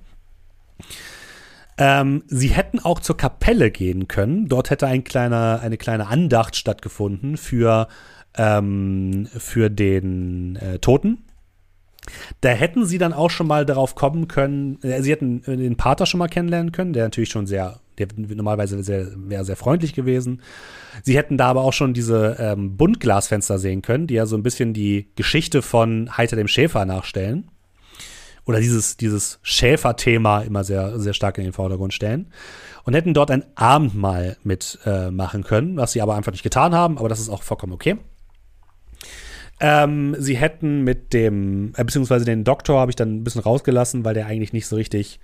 Ähm, 1.77 2.23
sie 2.29 2.51
hätten 2.51 2.79
auch 2.79 3.01
zur 3.01 3.17
Kapelle 3.17 3.73
gehen 3.73 4.07
können. 4.07 4.47
Dort 4.47 4.71
hätte 4.71 4.87
ein 4.87 5.03
kleiner, 5.03 5.59
eine 5.61 5.77
kleine 5.77 6.07
Andacht 6.07 6.55
stattgefunden 6.55 7.37
für, 7.37 7.89
ähm, 8.37 9.27
für 9.37 9.69
den 9.69 10.55
äh, 10.55 10.79
Toten. 10.79 11.25
Da 12.43 12.51
hätten 12.51 12.87
sie 12.87 12.99
dann 12.99 13.13
auch 13.13 13.31
schon 13.31 13.49
mal 13.49 13.67
darauf 13.67 13.97
kommen 13.97 14.29
können, 14.29 14.81
äh, 14.85 15.03
sie 15.03 15.11
hätten 15.11 15.43
den 15.43 15.77
Pater 15.77 16.07
schon 16.07 16.19
mal 16.19 16.29
kennenlernen 16.29 16.71
können, 16.71 16.93
der 16.93 17.03
natürlich 17.03 17.31
schon 17.31 17.49
sehr, 17.49 17.81
der 17.99 18.09
normalerweise 18.17 18.83
sehr, 18.83 19.09
wäre 19.17 19.45
sehr 19.45 19.57
freundlich 19.57 19.95
gewesen. 19.95 20.43
Sie 21.03 21.17
hätten 21.17 21.39
da 21.39 21.49
aber 21.49 21.63
auch 21.63 21.73
schon 21.73 21.95
diese 21.95 22.37
ähm, 22.39 22.77
Buntglasfenster 22.77 23.59
sehen 23.59 23.83
können, 23.83 24.07
die 24.07 24.15
ja 24.15 24.27
so 24.27 24.37
ein 24.37 24.43
bisschen 24.43 24.73
die 24.73 25.09
Geschichte 25.17 25.63
von 25.63 26.17
Heiter 26.17 26.37
dem 26.37 26.49
Schäfer 26.49 26.85
nachstellen. 26.85 27.49
Oder 28.45 28.61
dieses, 28.61 28.97
dieses 28.97 29.41
Schäfer-Thema 29.43 30.43
immer 30.43 30.63
sehr, 30.63 31.01
sehr 31.01 31.15
stark 31.15 31.37
in 31.39 31.45
den 31.45 31.53
Vordergrund 31.53 31.93
stellen. 31.93 32.29
Und 32.85 32.95
hätten 32.95 33.15
dort 33.15 33.33
ein 33.33 33.45
Abendmahl 33.57 34.37
mitmachen 34.45 35.41
äh, 35.41 35.45
können, 35.45 35.77
was 35.77 35.93
sie 35.93 36.01
aber 36.01 36.15
einfach 36.15 36.31
nicht 36.31 36.45
getan 36.45 36.73
haben, 36.73 36.99
aber 36.99 37.09
das 37.09 37.19
ist 37.19 37.29
auch 37.29 37.43
vollkommen 37.43 37.73
okay. 37.73 37.97
Ähm, 39.59 40.15
sie 40.19 40.37
hätten 40.37 40.83
mit 40.83 41.13
dem, 41.13 41.73
äh, 41.77 41.85
beziehungsweise 41.85 42.25
den 42.25 42.45
Doktor 42.45 42.79
habe 42.79 42.91
ich 42.91 42.97
dann 42.97 43.17
ein 43.17 43.25
bisschen 43.25 43.41
rausgelassen, 43.41 44.05
weil 44.05 44.15
der 44.15 44.27
eigentlich 44.27 44.53
nicht 44.53 44.67
so 44.67 44.77
richtig 44.77 45.19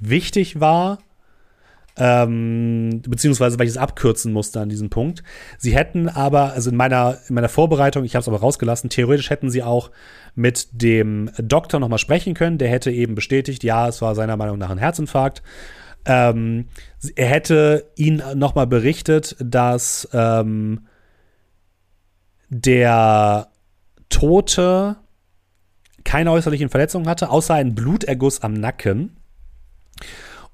wichtig 0.00 0.60
war. 0.60 0.98
Ähm, 2.02 3.02
beziehungsweise 3.06 3.58
weil 3.58 3.66
ich 3.66 3.72
es 3.72 3.76
abkürzen 3.76 4.32
musste 4.32 4.58
an 4.58 4.70
diesem 4.70 4.88
Punkt. 4.88 5.22
Sie 5.58 5.74
hätten 5.76 6.08
aber, 6.08 6.54
also 6.54 6.70
in 6.70 6.76
meiner, 6.76 7.18
in 7.28 7.34
meiner 7.34 7.50
Vorbereitung, 7.50 8.04
ich 8.04 8.14
habe 8.14 8.22
es 8.22 8.28
aber 8.28 8.40
rausgelassen, 8.40 8.88
theoretisch 8.88 9.28
hätten 9.28 9.50
sie 9.50 9.62
auch 9.62 9.90
mit 10.34 10.68
dem 10.72 11.30
Doktor 11.36 11.78
nochmal 11.78 11.98
sprechen 11.98 12.32
können. 12.32 12.56
Der 12.56 12.70
hätte 12.70 12.90
eben 12.90 13.14
bestätigt, 13.14 13.62
ja, 13.64 13.86
es 13.86 14.00
war 14.00 14.14
seiner 14.14 14.38
Meinung 14.38 14.56
nach 14.56 14.70
ein 14.70 14.78
Herzinfarkt. 14.78 15.42
Ähm, 16.06 16.68
er 17.16 17.26
hätte 17.26 17.90
ihn 17.96 18.22
nochmal 18.34 18.66
berichtet, 18.66 19.36
dass 19.38 20.08
ähm, 20.14 20.86
der 22.48 23.48
Tote 24.08 24.96
keine 26.04 26.32
äußerlichen 26.32 26.70
Verletzungen 26.70 27.08
hatte, 27.08 27.28
außer 27.28 27.52
einen 27.52 27.74
Bluterguss 27.74 28.40
am 28.40 28.54
Nacken. 28.54 29.18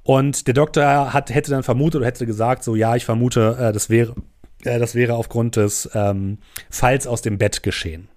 Und 0.06 0.46
der 0.46 0.54
Doktor 0.54 1.12
hat, 1.12 1.34
hätte 1.34 1.50
dann 1.50 1.64
vermutet 1.64 1.98
oder 1.98 2.06
hätte 2.06 2.26
gesagt, 2.26 2.62
so 2.62 2.76
ja, 2.76 2.94
ich 2.94 3.04
vermute, 3.04 3.56
äh, 3.58 3.72
das 3.72 3.90
wäre, 3.90 4.14
äh, 4.62 4.78
das 4.78 4.94
wäre 4.94 5.14
aufgrund 5.14 5.56
des 5.56 5.90
ähm, 5.94 6.38
Falls 6.70 7.08
aus 7.08 7.22
dem 7.22 7.38
Bett 7.38 7.64
geschehen. 7.64 8.08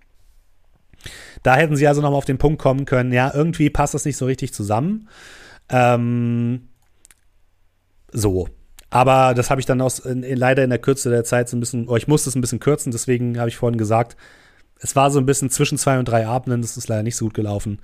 Da 1.42 1.56
hätten 1.56 1.76
sie 1.76 1.88
also 1.88 2.02
nochmal 2.02 2.20
auf 2.20 2.26
den 2.26 2.38
Punkt 2.38 2.62
kommen 2.62 2.86
können, 2.86 3.12
ja, 3.12 3.34
irgendwie 3.34 3.72
passt 3.72 3.96
das 3.96 4.06
nicht 4.06 4.18
so 4.18 4.28
richtig 4.28 4.54
zusammen. 4.54 5.10
Ähm, 5.70 6.68
so. 8.12 8.48
Aber 8.92 9.34
das 9.34 9.50
habe 9.50 9.60
ich 9.60 9.66
dann 9.66 9.82
aus, 9.82 9.98
in, 9.98 10.22
in, 10.22 10.38
leider 10.38 10.64
in 10.64 10.70
der 10.70 10.80
Kürze 10.80 11.10
der 11.10 11.24
Zeit 11.24 11.50
so 11.50 11.58
ein 11.58 11.60
bisschen, 11.60 11.88
oh, 11.88 11.96
ich 11.96 12.08
musste 12.08 12.30
es 12.30 12.36
ein 12.36 12.42
bisschen 12.42 12.60
kürzen, 12.60 12.92
deswegen 12.92 13.40
habe 13.40 13.50
ich 13.50 13.58
vorhin 13.58 13.80
gesagt, 13.80 14.16
es 14.80 14.96
war 14.96 15.10
so 15.10 15.18
ein 15.18 15.26
bisschen 15.26 15.50
zwischen 15.50 15.80
zwei 15.80 15.98
und 15.98 16.06
drei 16.06 16.28
Abenden, 16.28 16.62
das 16.62 16.78
ist 16.78 16.88
leider 16.88 17.04
nicht 17.04 17.16
so 17.16 17.26
gut 17.26 17.34
gelaufen. 17.34 17.80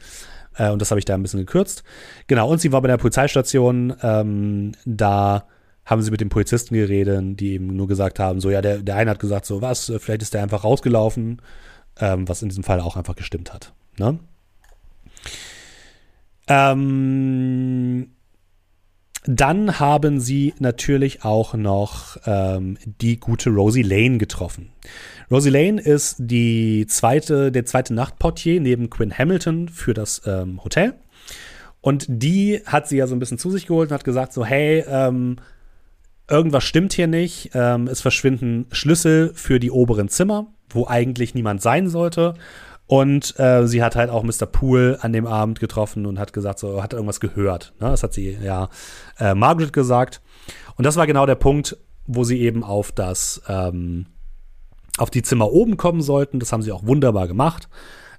Äh, 0.58 0.72
und 0.72 0.82
das 0.82 0.92
habe 0.92 1.00
ich 1.00 1.06
da 1.06 1.14
ein 1.14 1.22
bisschen 1.22 1.40
gekürzt. 1.40 1.84
Genau, 2.28 2.50
und 2.50 2.60
sie 2.60 2.72
war 2.72 2.82
bei 2.82 2.88
der 2.88 2.98
Polizeistation. 2.98 3.96
Ähm, 4.02 4.74
da 4.86 5.48
haben 5.86 6.02
sie 6.02 6.12
mit 6.12 6.22
den 6.22 6.30
Polizisten 6.30 6.76
geredet, 6.76 7.40
die 7.40 7.54
eben 7.54 7.68
nur 7.68 7.88
gesagt 7.88 8.20
haben: 8.20 8.40
so, 8.40 8.50
ja, 8.50 8.62
der, 8.62 8.80
der 8.80 8.96
eine 8.96 9.12
hat 9.12 9.20
gesagt, 9.20 9.46
so, 9.46 9.62
was, 9.62 9.92
vielleicht 10.00 10.22
ist 10.22 10.34
der 10.34 10.44
einfach 10.44 10.64
rausgelaufen, 10.64 11.42
ähm, 12.00 12.28
was 12.28 12.42
in 12.42 12.50
diesem 12.50 12.64
Fall 12.64 12.80
auch 12.80 12.98
einfach 12.98 13.16
gestimmt 13.16 13.54
hat. 13.54 13.74
Ne? 13.98 14.20
Ähm, 16.48 18.10
dann 19.28 19.80
haben 19.80 20.20
sie 20.20 20.54
natürlich 20.60 21.24
auch 21.24 21.56
noch 21.56 22.18
ähm, 22.26 22.78
die 23.02 23.20
gute 23.20 23.50
Rosie 23.50 23.82
Lane 23.82 24.18
getroffen. 24.18 24.72
Rosie 25.32 25.50
Lane 25.50 25.82
ist 25.82 26.16
die 26.20 26.86
zweite, 26.88 27.52
der 27.52 27.66
zweite 27.66 27.94
Nachtportier 27.94 28.62
neben 28.62 28.90
Quinn 28.90 29.18
Hamilton 29.18 29.70
für 29.70 29.94
das 29.94 30.22
ähm, 30.26 30.64
Hotel. 30.64 30.94
Und 31.82 32.06
die 32.08 32.62
hat 32.66 32.88
sie 32.88 32.98
ja 32.98 33.08
so 33.08 33.16
ein 33.16 33.20
bisschen 33.20 33.38
zu 33.38 33.52
sich 33.52 33.68
geholt 33.68 33.90
und 33.90 33.94
hat 33.94 34.04
gesagt: 34.04 34.34
so, 34.34 34.46
hey, 34.46 34.84
ähm, 34.88 35.38
irgendwas 36.30 36.64
stimmt 36.64 36.94
hier 36.94 37.08
nicht. 37.08 37.52
Ähm, 37.54 37.88
es 37.88 38.02
verschwinden 38.02 38.68
Schlüssel 38.72 39.32
für 39.36 39.60
die 39.60 39.72
oberen 39.72 40.10
Zimmer, 40.10 40.48
wo 40.70 40.88
eigentlich 40.88 41.36
niemand 41.36 41.62
sein 41.62 41.90
sollte. 41.90 42.36
Und 42.88 43.40
äh, 43.40 43.68
sie 43.68 43.82
hat 43.82 43.96
halt 43.96 44.12
auch 44.12 44.24
Mr. 44.24 44.46
Poole 44.46 45.00
an 45.02 45.12
dem 45.12 45.26
Abend 45.26 45.60
getroffen 45.60 46.06
und 46.06 46.20
hat 46.20 46.34
gesagt, 46.34 46.60
so, 46.60 46.84
hat 46.84 46.94
irgendwas 46.94 47.20
gehört. 47.20 47.74
Ne? 47.80 47.90
Das 47.90 48.04
hat 48.04 48.14
sie 48.14 48.38
ja 48.44 48.70
äh, 49.20 49.34
Margaret 49.34 49.74
gesagt. 49.74 50.22
Und 50.76 50.86
das 50.86 50.96
war 50.96 51.08
genau 51.08 51.26
der 51.26 51.36
Punkt, 51.36 51.78
wo 52.06 52.24
sie 52.24 52.40
eben 52.42 52.64
auf 52.64 52.92
das, 52.92 53.42
ähm, 53.48 54.06
auf 54.98 55.10
die 55.10 55.22
Zimmer 55.22 55.52
oben 55.52 55.78
kommen 55.78 56.02
sollten. 56.02 56.40
Das 56.40 56.52
haben 56.52 56.62
sie 56.62 56.72
auch 56.72 56.86
wunderbar 56.86 57.28
gemacht. 57.28 57.70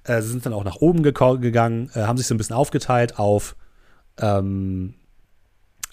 Äh, 0.04 0.22
sie 0.22 0.28
sind 0.28 0.46
dann 0.46 0.52
auch 0.52 0.64
nach 0.64 0.76
oben 0.76 1.02
gegangen, 1.02 1.90
äh, 1.94 2.02
haben 2.02 2.18
sich 2.18 2.26
so 2.26 2.34
ein 2.34 2.38
bisschen 2.38 2.56
aufgeteilt 2.56 3.18
auf, 3.18 3.56
ähm, 4.18 4.94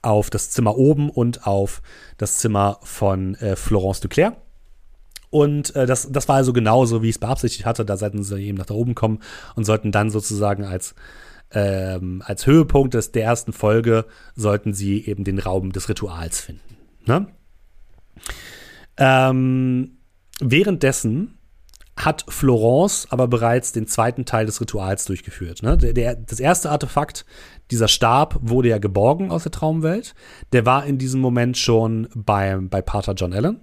auf 0.02 0.30
das 0.30 0.50
Zimmer 0.50 0.78
oben 0.78 1.10
und 1.10 1.48
auf 1.48 1.82
das 2.18 2.38
Zimmer 2.38 2.80
von 2.84 3.36
äh, 3.36 3.56
Florence 3.56 4.02
Duclair. 4.02 4.36
Und 5.30 5.76
äh, 5.76 5.88
das, 5.88 6.12
das 6.12 6.28
war 6.28 6.36
also 6.36 6.54
genauso, 6.54 7.02
wie 7.02 7.10
ich 7.10 7.16
es 7.16 7.20
beabsichtigt 7.20 7.66
hatte. 7.66 7.86
Da 7.86 7.98
sollten 7.98 8.24
sie 8.24 8.40
eben 8.44 8.58
nach 8.58 8.68
da 8.68 8.76
oben 8.76 8.94
kommen 8.94 9.20
und 9.56 9.66
sollten 9.66 9.92
dann 9.92 10.12
sozusagen 10.12 10.64
als, 10.64 10.94
ähm, 11.52 12.22
als 12.24 12.46
Höhepunkt 12.46 12.94
des, 12.94 13.12
der 13.12 13.24
ersten 13.24 13.52
Folge, 13.52 14.06
sollten 14.36 14.74
sie 14.74 15.04
eben 15.06 15.24
den 15.24 15.40
Raum 15.40 15.72
des 15.72 15.90
Rituals 15.90 16.42
finden. 16.42 16.78
Ne? 17.06 17.28
Ähm, 18.98 19.98
währenddessen 20.52 21.38
hat 21.96 22.26
Florence 22.28 23.08
aber 23.12 23.28
bereits 23.28 23.72
den 23.72 23.88
zweiten 23.88 24.26
Teil 24.26 24.46
des 24.46 24.60
Rituals 24.60 25.06
durchgeführt. 25.06 25.62
Ne? 25.62 25.78
Der, 25.78 25.94
der, 25.94 26.16
das 26.16 26.40
erste 26.40 26.72
Artefakt, 26.72 27.26
dieser 27.70 27.88
Stab, 27.88 28.38
wurde 28.42 28.70
ja 28.70 28.80
geborgen 28.80 29.32
aus 29.32 29.44
der 29.44 29.52
Traumwelt. 29.52 30.16
Der 30.54 30.66
war 30.66 30.86
in 30.86 30.98
diesem 30.98 31.22
Moment 31.22 31.58
schon 31.58 32.08
bei, 32.16 32.58
bei 32.60 32.82
Pater 32.82 33.14
John 33.14 33.34
Allen. 33.34 33.62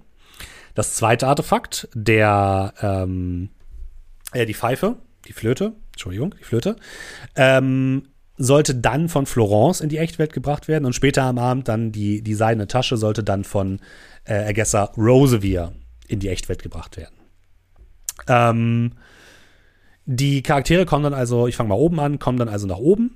Das 0.75 0.93
zweite 0.95 1.27
Artefakt, 1.27 1.89
der, 1.93 2.73
ähm, 2.81 3.49
äh, 4.31 4.45
die 4.45 4.53
Pfeife, 4.53 4.95
die 5.27 5.33
Flöte, 5.33 5.73
Entschuldigung, 5.91 6.33
die 6.39 6.45
Flöte, 6.45 6.77
ähm, 7.35 8.07
sollte 8.37 8.75
dann 8.75 9.09
von 9.09 9.25
Florence 9.25 9.81
in 9.81 9.89
die 9.89 9.97
Echtwelt 9.97 10.31
gebracht 10.31 10.69
werden 10.69 10.85
und 10.85 10.93
später 10.93 11.23
am 11.23 11.37
Abend 11.37 11.67
dann 11.67 11.91
die, 11.91 12.21
die 12.23 12.33
seidene 12.33 12.67
Tasche 12.67 12.95
sollte 12.95 13.23
dann 13.23 13.43
von 13.43 13.81
äh, 14.23 14.35
Agessa 14.45 14.85
Rosevier 14.97 15.73
in 16.11 16.19
die 16.19 16.29
Echtwelt 16.29 16.61
gebracht 16.61 16.97
werden. 16.97 17.15
Ähm, 18.27 18.91
die 20.05 20.43
Charaktere 20.43 20.85
kommen 20.85 21.03
dann 21.03 21.13
also, 21.13 21.47
ich 21.47 21.55
fange 21.55 21.69
mal 21.69 21.75
oben 21.75 21.99
an, 21.99 22.19
kommen 22.19 22.37
dann 22.37 22.49
also 22.49 22.67
nach 22.67 22.77
oben 22.77 23.15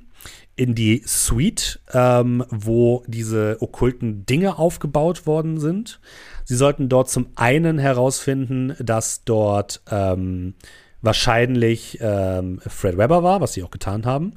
in 0.55 0.73
die 0.73 1.03
Suite, 1.05 1.81
ähm, 1.93 2.43
wo 2.49 3.03
diese 3.07 3.57
okkulten 3.59 4.25
Dinge 4.25 4.57
aufgebaut 4.57 5.27
worden 5.27 5.59
sind. 5.59 5.99
Sie 6.45 6.55
sollten 6.55 6.87
dort 6.87 7.09
zum 7.09 7.27
einen 7.35 7.77
herausfinden, 7.77 8.75
dass 8.79 9.25
dort 9.25 9.81
ähm, 9.91 10.53
wahrscheinlich 11.01 11.97
ähm, 12.01 12.61
Fred 12.65 12.97
Webber 12.97 13.21
war, 13.21 13.41
was 13.41 13.53
sie 13.53 13.63
auch 13.63 13.71
getan 13.71 14.05
haben. 14.05 14.33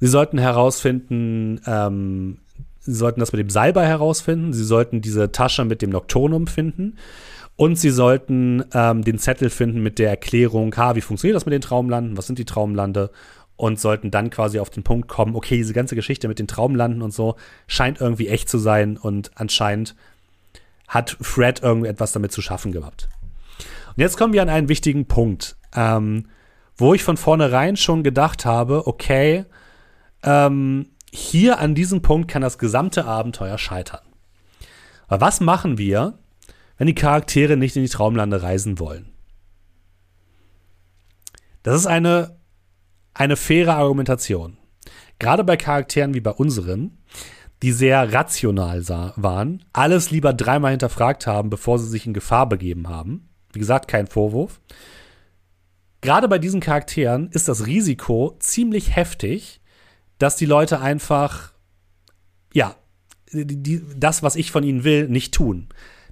Sie 0.00 0.06
sollten 0.06 0.38
herausfinden, 0.38 1.60
ähm, 1.66 2.38
sie 2.80 2.94
sollten 2.94 3.20
das 3.20 3.32
mit 3.32 3.40
dem 3.40 3.50
Salbei 3.50 3.86
herausfinden, 3.86 4.54
sie 4.54 4.64
sollten 4.64 5.02
diese 5.02 5.30
Tasche 5.30 5.66
mit 5.66 5.82
dem 5.82 5.90
Nocturnum 5.90 6.46
finden 6.46 6.96
und 7.58 7.76
sie 7.76 7.90
sollten 7.90 8.64
ähm, 8.72 9.02
den 9.02 9.18
Zettel 9.18 9.50
finden 9.50 9.82
mit 9.82 9.98
der 9.98 10.10
Erklärung, 10.10 10.74
ha, 10.76 10.94
wie 10.94 11.00
funktioniert 11.00 11.34
das 11.34 11.44
mit 11.44 11.52
den 11.52 11.60
Traumlanden, 11.60 12.16
was 12.16 12.28
sind 12.28 12.38
die 12.38 12.44
Traumlande 12.44 13.10
und 13.56 13.80
sollten 13.80 14.12
dann 14.12 14.30
quasi 14.30 14.60
auf 14.60 14.70
den 14.70 14.84
Punkt 14.84 15.08
kommen, 15.08 15.34
okay, 15.34 15.56
diese 15.56 15.72
ganze 15.72 15.96
Geschichte 15.96 16.28
mit 16.28 16.38
den 16.38 16.46
Traumlanden 16.46 17.02
und 17.02 17.12
so 17.12 17.34
scheint 17.66 18.00
irgendwie 18.00 18.28
echt 18.28 18.48
zu 18.48 18.58
sein 18.58 18.96
und 18.96 19.32
anscheinend 19.34 19.96
hat 20.86 21.16
Fred 21.20 21.60
irgendetwas 21.60 22.12
damit 22.12 22.30
zu 22.30 22.40
schaffen 22.42 22.70
gehabt. 22.70 23.08
Und 23.88 24.02
jetzt 24.02 24.16
kommen 24.16 24.32
wir 24.32 24.42
an 24.42 24.48
einen 24.48 24.68
wichtigen 24.68 25.06
Punkt, 25.06 25.56
ähm, 25.74 26.28
wo 26.76 26.94
ich 26.94 27.02
von 27.02 27.16
vornherein 27.16 27.76
schon 27.76 28.04
gedacht 28.04 28.44
habe, 28.44 28.86
okay, 28.86 29.46
ähm, 30.22 30.90
hier 31.10 31.58
an 31.58 31.74
diesem 31.74 32.02
Punkt 32.02 32.30
kann 32.30 32.42
das 32.42 32.56
gesamte 32.56 33.04
Abenteuer 33.04 33.58
scheitern. 33.58 34.02
Aber 35.08 35.22
was 35.22 35.40
machen 35.40 35.76
wir, 35.76 36.20
wenn 36.78 36.86
die 36.86 36.94
Charaktere 36.94 37.56
nicht 37.56 37.76
in 37.76 37.82
die 37.82 37.88
Traumlande 37.88 38.42
reisen 38.42 38.78
wollen. 38.78 39.10
Das 41.62 41.76
ist 41.76 41.86
eine, 41.86 42.38
eine 43.12 43.36
faire 43.36 43.74
Argumentation. 43.74 44.56
Gerade 45.18 45.44
bei 45.44 45.56
Charakteren 45.56 46.14
wie 46.14 46.20
bei 46.20 46.30
unseren, 46.30 46.98
die 47.62 47.72
sehr 47.72 48.12
rational 48.12 48.88
waren, 48.88 49.64
alles 49.72 50.12
lieber 50.12 50.32
dreimal 50.32 50.70
hinterfragt 50.70 51.26
haben, 51.26 51.50
bevor 51.50 51.78
sie 51.78 51.88
sich 51.88 52.06
in 52.06 52.14
Gefahr 52.14 52.48
begeben 52.48 52.88
haben. 52.88 53.28
Wie 53.52 53.58
gesagt, 53.58 53.88
kein 53.88 54.06
Vorwurf. 54.06 54.60
Gerade 56.00 56.28
bei 56.28 56.38
diesen 56.38 56.60
Charakteren 56.60 57.28
ist 57.32 57.48
das 57.48 57.66
Risiko 57.66 58.36
ziemlich 58.38 58.94
heftig, 58.94 59.60
dass 60.18 60.36
die 60.36 60.46
Leute 60.46 60.80
einfach, 60.80 61.52
ja, 62.54 62.76
die, 63.32 63.60
die, 63.60 63.82
das, 63.96 64.22
was 64.22 64.36
ich 64.36 64.52
von 64.52 64.62
ihnen 64.62 64.84
will, 64.84 65.08
nicht 65.08 65.34
tun. 65.34 65.68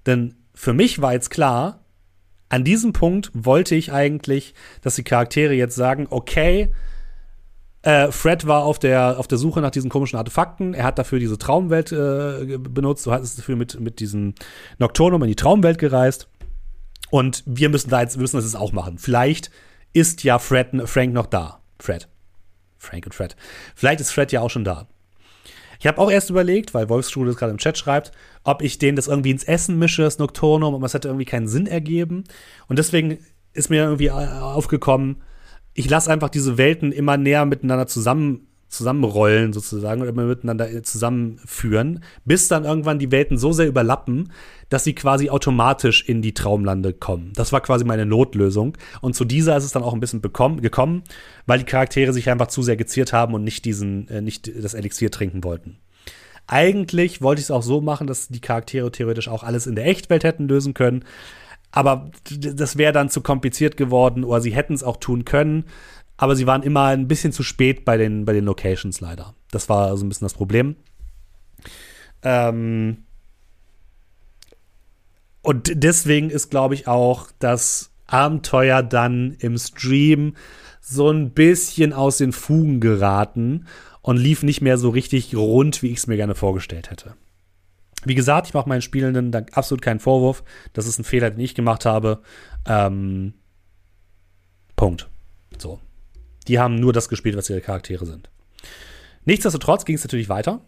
Denn 0.06 0.35
für 0.56 0.72
mich 0.72 1.00
war 1.00 1.12
jetzt 1.12 1.30
klar, 1.30 1.84
an 2.48 2.64
diesem 2.64 2.92
Punkt 2.92 3.30
wollte 3.34 3.74
ich 3.74 3.92
eigentlich, 3.92 4.54
dass 4.80 4.96
die 4.96 5.04
Charaktere 5.04 5.54
jetzt 5.54 5.76
sagen, 5.76 6.06
okay, 6.10 6.72
äh, 7.82 8.10
Fred 8.10 8.46
war 8.46 8.64
auf 8.64 8.78
der, 8.78 9.18
auf 9.18 9.28
der 9.28 9.38
Suche 9.38 9.60
nach 9.60 9.70
diesen 9.70 9.90
komischen 9.90 10.18
Artefakten. 10.18 10.74
Er 10.74 10.84
hat 10.84 10.98
dafür 10.98 11.18
diese 11.18 11.38
Traumwelt 11.38 11.92
äh, 11.92 12.58
benutzt. 12.58 13.06
Du 13.06 13.12
hattest 13.12 13.38
dafür 13.38 13.56
mit, 13.56 13.78
mit 13.78 14.00
diesem 14.00 14.34
Nocturnum 14.78 15.22
in 15.22 15.28
die 15.28 15.36
Traumwelt 15.36 15.78
gereist. 15.78 16.28
Und 17.10 17.44
wir 17.46 17.68
müssen 17.68 17.90
da 17.90 18.00
jetzt, 18.00 18.16
müssen 18.16 18.36
das 18.36 18.56
auch 18.56 18.72
machen. 18.72 18.98
Vielleicht 18.98 19.50
ist 19.92 20.24
ja 20.24 20.38
Fred, 20.38 20.68
Frank 20.88 21.12
noch 21.12 21.26
da. 21.26 21.60
Fred. 21.78 22.08
Frank 22.78 23.06
und 23.06 23.14
Fred. 23.14 23.36
Vielleicht 23.74 24.00
ist 24.00 24.10
Fred 24.10 24.32
ja 24.32 24.40
auch 24.40 24.50
schon 24.50 24.64
da. 24.64 24.88
Ich 25.78 25.86
habe 25.86 25.98
auch 25.98 26.10
erst 26.10 26.30
überlegt, 26.30 26.74
weil 26.74 26.88
Wolfsschule 26.88 27.30
es 27.30 27.36
gerade 27.36 27.52
im 27.52 27.58
Chat 27.58 27.78
schreibt, 27.78 28.12
ob 28.44 28.62
ich 28.62 28.78
denen 28.78 28.96
das 28.96 29.08
irgendwie 29.08 29.30
ins 29.30 29.44
Essen 29.44 29.78
mische, 29.78 30.02
das 30.02 30.18
Nocturnum, 30.18 30.74
aber 30.74 30.86
es 30.86 30.94
hätte 30.94 31.08
irgendwie 31.08 31.24
keinen 31.24 31.48
Sinn 31.48 31.66
ergeben. 31.66 32.24
Und 32.68 32.78
deswegen 32.78 33.18
ist 33.52 33.70
mir 33.70 33.84
irgendwie 33.84 34.10
aufgekommen, 34.10 35.22
ich 35.74 35.90
lasse 35.90 36.10
einfach 36.10 36.30
diese 36.30 36.56
Welten 36.56 36.92
immer 36.92 37.16
näher 37.16 37.44
miteinander 37.44 37.86
zusammen 37.86 38.46
zusammenrollen 38.68 39.52
sozusagen 39.52 40.00
oder 40.00 40.10
immer 40.10 40.24
miteinander 40.24 40.82
zusammenführen, 40.82 42.02
bis 42.24 42.48
dann 42.48 42.64
irgendwann 42.64 42.98
die 42.98 43.12
Welten 43.12 43.38
so 43.38 43.52
sehr 43.52 43.68
überlappen, 43.68 44.32
dass 44.68 44.84
sie 44.84 44.94
quasi 44.94 45.30
automatisch 45.30 46.08
in 46.08 46.22
die 46.22 46.34
Traumlande 46.34 46.92
kommen. 46.92 47.32
Das 47.36 47.52
war 47.52 47.60
quasi 47.60 47.84
meine 47.84 48.06
Notlösung. 48.06 48.76
Und 49.00 49.14
zu 49.14 49.24
dieser 49.24 49.56
ist 49.56 49.64
es 49.64 49.72
dann 49.72 49.84
auch 49.84 49.94
ein 49.94 50.00
bisschen 50.00 50.20
bekommen, 50.20 50.60
gekommen, 50.60 51.04
weil 51.46 51.60
die 51.60 51.64
Charaktere 51.64 52.12
sich 52.12 52.28
einfach 52.28 52.48
zu 52.48 52.62
sehr 52.62 52.76
geziert 52.76 53.12
haben 53.12 53.34
und 53.34 53.44
nicht 53.44 53.64
diesen, 53.64 54.08
äh, 54.08 54.20
nicht 54.20 54.50
das 54.62 54.74
Elixier 54.74 55.10
trinken 55.10 55.44
wollten. 55.44 55.78
Eigentlich 56.48 57.22
wollte 57.22 57.40
ich 57.40 57.46
es 57.46 57.50
auch 57.50 57.62
so 57.62 57.80
machen, 57.80 58.06
dass 58.06 58.28
die 58.28 58.40
Charaktere 58.40 58.90
theoretisch 58.92 59.28
auch 59.28 59.42
alles 59.42 59.66
in 59.66 59.74
der 59.74 59.86
Echtwelt 59.86 60.24
hätten 60.24 60.48
lösen 60.48 60.74
können. 60.74 61.04
Aber 61.72 62.10
das 62.30 62.78
wäre 62.78 62.92
dann 62.92 63.10
zu 63.10 63.20
kompliziert 63.20 63.76
geworden 63.76 64.24
oder 64.24 64.40
sie 64.40 64.54
hätten 64.54 64.74
es 64.74 64.82
auch 64.82 64.96
tun 64.96 65.24
können 65.24 65.64
aber 66.16 66.36
sie 66.36 66.46
waren 66.46 66.62
immer 66.62 66.86
ein 66.86 67.08
bisschen 67.08 67.32
zu 67.32 67.42
spät 67.42 67.84
bei 67.84 67.96
den, 67.96 68.24
bei 68.24 68.32
den 68.32 68.44
Locations 68.44 69.00
leider. 69.00 69.34
Das 69.50 69.68
war 69.68 69.88
also 69.88 70.04
ein 70.04 70.08
bisschen 70.08 70.24
das 70.24 70.34
Problem. 70.34 70.76
Ähm 72.22 73.04
und 75.42 75.70
deswegen 75.74 76.30
ist, 76.30 76.50
glaube 76.50 76.74
ich, 76.74 76.88
auch 76.88 77.28
das 77.38 77.92
Abenteuer 78.06 78.82
dann 78.82 79.36
im 79.38 79.58
Stream 79.58 80.34
so 80.80 81.10
ein 81.10 81.30
bisschen 81.30 81.92
aus 81.92 82.18
den 82.18 82.32
Fugen 82.32 82.80
geraten 82.80 83.66
und 84.02 84.16
lief 84.16 84.42
nicht 84.42 84.60
mehr 84.60 84.78
so 84.78 84.90
richtig 84.90 85.34
rund, 85.34 85.82
wie 85.82 85.88
ich 85.88 85.98
es 85.98 86.06
mir 86.06 86.16
gerne 86.16 86.34
vorgestellt 86.34 86.90
hätte. 86.90 87.14
Wie 88.04 88.14
gesagt, 88.14 88.46
ich 88.46 88.54
mache 88.54 88.68
meinen 88.68 88.82
Spielenden 88.82 89.32
da 89.32 89.42
absolut 89.52 89.82
keinen 89.82 89.98
Vorwurf. 89.98 90.44
Das 90.72 90.86
ist 90.86 90.98
ein 90.98 91.04
Fehler, 91.04 91.30
den 91.30 91.40
ich 91.40 91.56
gemacht 91.56 91.84
habe. 91.84 92.22
Ähm 92.66 93.34
Punkt. 94.76 95.08
So. 95.58 95.80
Die 96.48 96.58
haben 96.58 96.76
nur 96.76 96.92
das 96.92 97.08
gespielt, 97.08 97.36
was 97.36 97.50
ihre 97.50 97.60
Charaktere 97.60 98.06
sind. 98.06 98.30
Nichtsdestotrotz 99.24 99.84
ging 99.84 99.96
es 99.96 100.04
natürlich 100.04 100.28
weiter. 100.28 100.60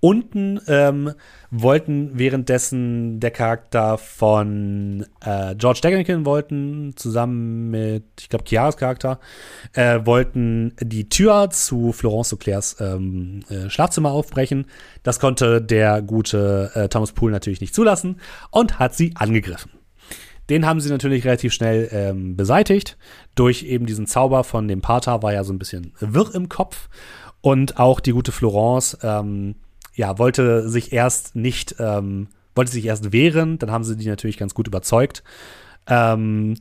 Unten 0.00 0.60
ähm, 0.68 1.12
wollten 1.50 2.18
währenddessen 2.18 3.18
der 3.18 3.30
Charakter 3.30 3.96
von 3.96 5.06
äh, 5.24 5.54
George 5.56 5.80
Deggenkin 5.82 6.26
wollten, 6.26 6.92
zusammen 6.96 7.70
mit, 7.70 8.04
ich 8.20 8.28
glaube, 8.28 8.44
Chiaras 8.44 8.76
Charakter, 8.76 9.18
äh, 9.72 10.00
wollten 10.04 10.76
die 10.80 11.08
Tür 11.08 11.48
zu 11.50 11.92
Florence 11.92 12.34
Auclairs 12.34 12.76
ähm, 12.78 13.40
äh, 13.48 13.70
Schlafzimmer 13.70 14.10
aufbrechen. 14.10 14.66
Das 15.02 15.18
konnte 15.18 15.62
der 15.62 16.02
gute 16.02 16.70
äh, 16.74 16.88
Thomas 16.88 17.12
Poole 17.12 17.32
natürlich 17.32 17.62
nicht 17.62 17.74
zulassen 17.74 18.20
und 18.50 18.78
hat 18.78 18.94
sie 18.94 19.12
angegriffen. 19.16 19.70
Den 20.48 20.66
haben 20.66 20.80
sie 20.80 20.90
natürlich 20.90 21.24
relativ 21.24 21.52
schnell 21.52 21.88
ähm, 21.92 22.36
beseitigt. 22.36 22.96
Durch 23.34 23.64
eben 23.64 23.86
diesen 23.86 24.06
Zauber 24.06 24.44
von 24.44 24.68
dem 24.68 24.80
Pater 24.80 25.22
war 25.22 25.32
ja 25.32 25.44
so 25.44 25.52
ein 25.52 25.58
bisschen 25.58 25.92
wirr 26.00 26.34
im 26.34 26.48
Kopf. 26.48 26.88
Und 27.40 27.78
auch 27.78 28.00
die 28.00 28.12
gute 28.12 28.32
Florence, 28.32 28.98
ähm, 29.02 29.56
ja, 29.94 30.18
wollte 30.18 30.68
sich 30.68 30.92
erst 30.92 31.36
nicht, 31.36 31.76
ähm, 31.78 32.28
wollte 32.54 32.72
sich 32.72 32.84
erst 32.86 33.12
wehren. 33.12 33.58
Dann 33.58 33.70
haben 33.70 33.84
sie 33.84 33.96
die 33.96 34.08
natürlich 34.08 34.36
ganz 34.36 34.54
gut 34.54 34.68
überzeugt, 34.68 35.22
ähm, 35.86 36.54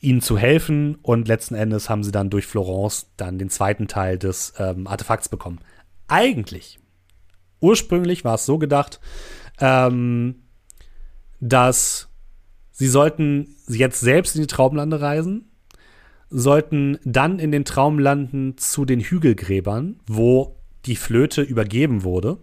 ihnen 0.00 0.20
zu 0.20 0.36
helfen. 0.36 0.96
Und 1.02 1.28
letzten 1.28 1.54
Endes 1.54 1.88
haben 1.88 2.02
sie 2.02 2.12
dann 2.12 2.30
durch 2.30 2.46
Florence 2.46 3.10
dann 3.16 3.38
den 3.38 3.50
zweiten 3.50 3.86
Teil 3.86 4.18
des 4.18 4.54
ähm, 4.58 4.86
Artefakts 4.86 5.28
bekommen. 5.28 5.60
Eigentlich, 6.08 6.78
ursprünglich 7.60 8.24
war 8.24 8.34
es 8.34 8.44
so 8.46 8.58
gedacht, 8.58 9.00
ähm, 9.60 10.42
dass 11.40 12.08
sie 12.74 12.88
sollten 12.88 13.56
jetzt 13.68 14.00
selbst 14.00 14.34
in 14.36 14.42
die 14.42 14.48
Traumlande 14.48 15.00
reisen, 15.00 15.50
sollten 16.28 16.98
dann 17.04 17.38
in 17.38 17.52
den 17.52 17.64
Traumlanden 17.64 18.58
zu 18.58 18.84
den 18.84 19.00
Hügelgräbern, 19.00 20.00
wo 20.06 20.56
die 20.84 20.96
Flöte 20.96 21.40
übergeben 21.40 22.02
wurde, 22.02 22.38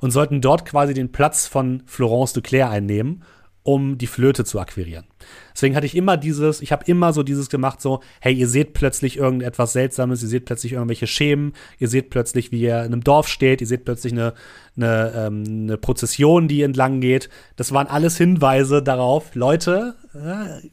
und 0.00 0.10
sollten 0.10 0.40
dort 0.40 0.64
quasi 0.64 0.94
den 0.94 1.12
Platz 1.12 1.46
von 1.46 1.82
Florence 1.86 2.32
de 2.32 2.42
Claire 2.42 2.70
einnehmen 2.70 3.22
um 3.62 3.98
die 3.98 4.06
Flöte 4.06 4.44
zu 4.44 4.60
akquirieren. 4.60 5.04
Deswegen 5.52 5.76
hatte 5.76 5.86
ich 5.86 5.96
immer 5.96 6.16
dieses, 6.16 6.62
ich 6.62 6.72
habe 6.72 6.84
immer 6.86 7.12
so 7.12 7.22
dieses 7.22 7.50
gemacht, 7.50 7.82
so, 7.82 8.00
hey, 8.20 8.32
ihr 8.32 8.48
seht 8.48 8.72
plötzlich 8.72 9.16
irgendetwas 9.16 9.72
Seltsames, 9.72 10.22
ihr 10.22 10.28
seht 10.28 10.46
plötzlich 10.46 10.72
irgendwelche 10.72 11.06
Schemen, 11.06 11.52
ihr 11.78 11.88
seht 11.88 12.10
plötzlich, 12.10 12.50
wie 12.50 12.60
ihr 12.60 12.78
in 12.78 12.92
einem 12.92 13.04
Dorf 13.04 13.28
steht, 13.28 13.60
ihr 13.60 13.66
seht 13.66 13.84
plötzlich 13.84 14.12
eine, 14.12 14.34
eine, 14.76 15.12
ähm, 15.14 15.44
eine 15.46 15.76
Prozession, 15.76 16.48
die 16.48 16.62
entlang 16.62 17.00
geht. 17.00 17.28
Das 17.56 17.72
waren 17.72 17.88
alles 17.88 18.16
Hinweise 18.16 18.82
darauf, 18.82 19.34
Leute, 19.34 19.96
äh, 20.14 20.66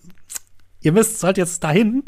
ihr 0.81 0.91
müsst, 0.91 1.19
sollt 1.19 1.37
jetzt 1.37 1.63
dahin. 1.63 2.03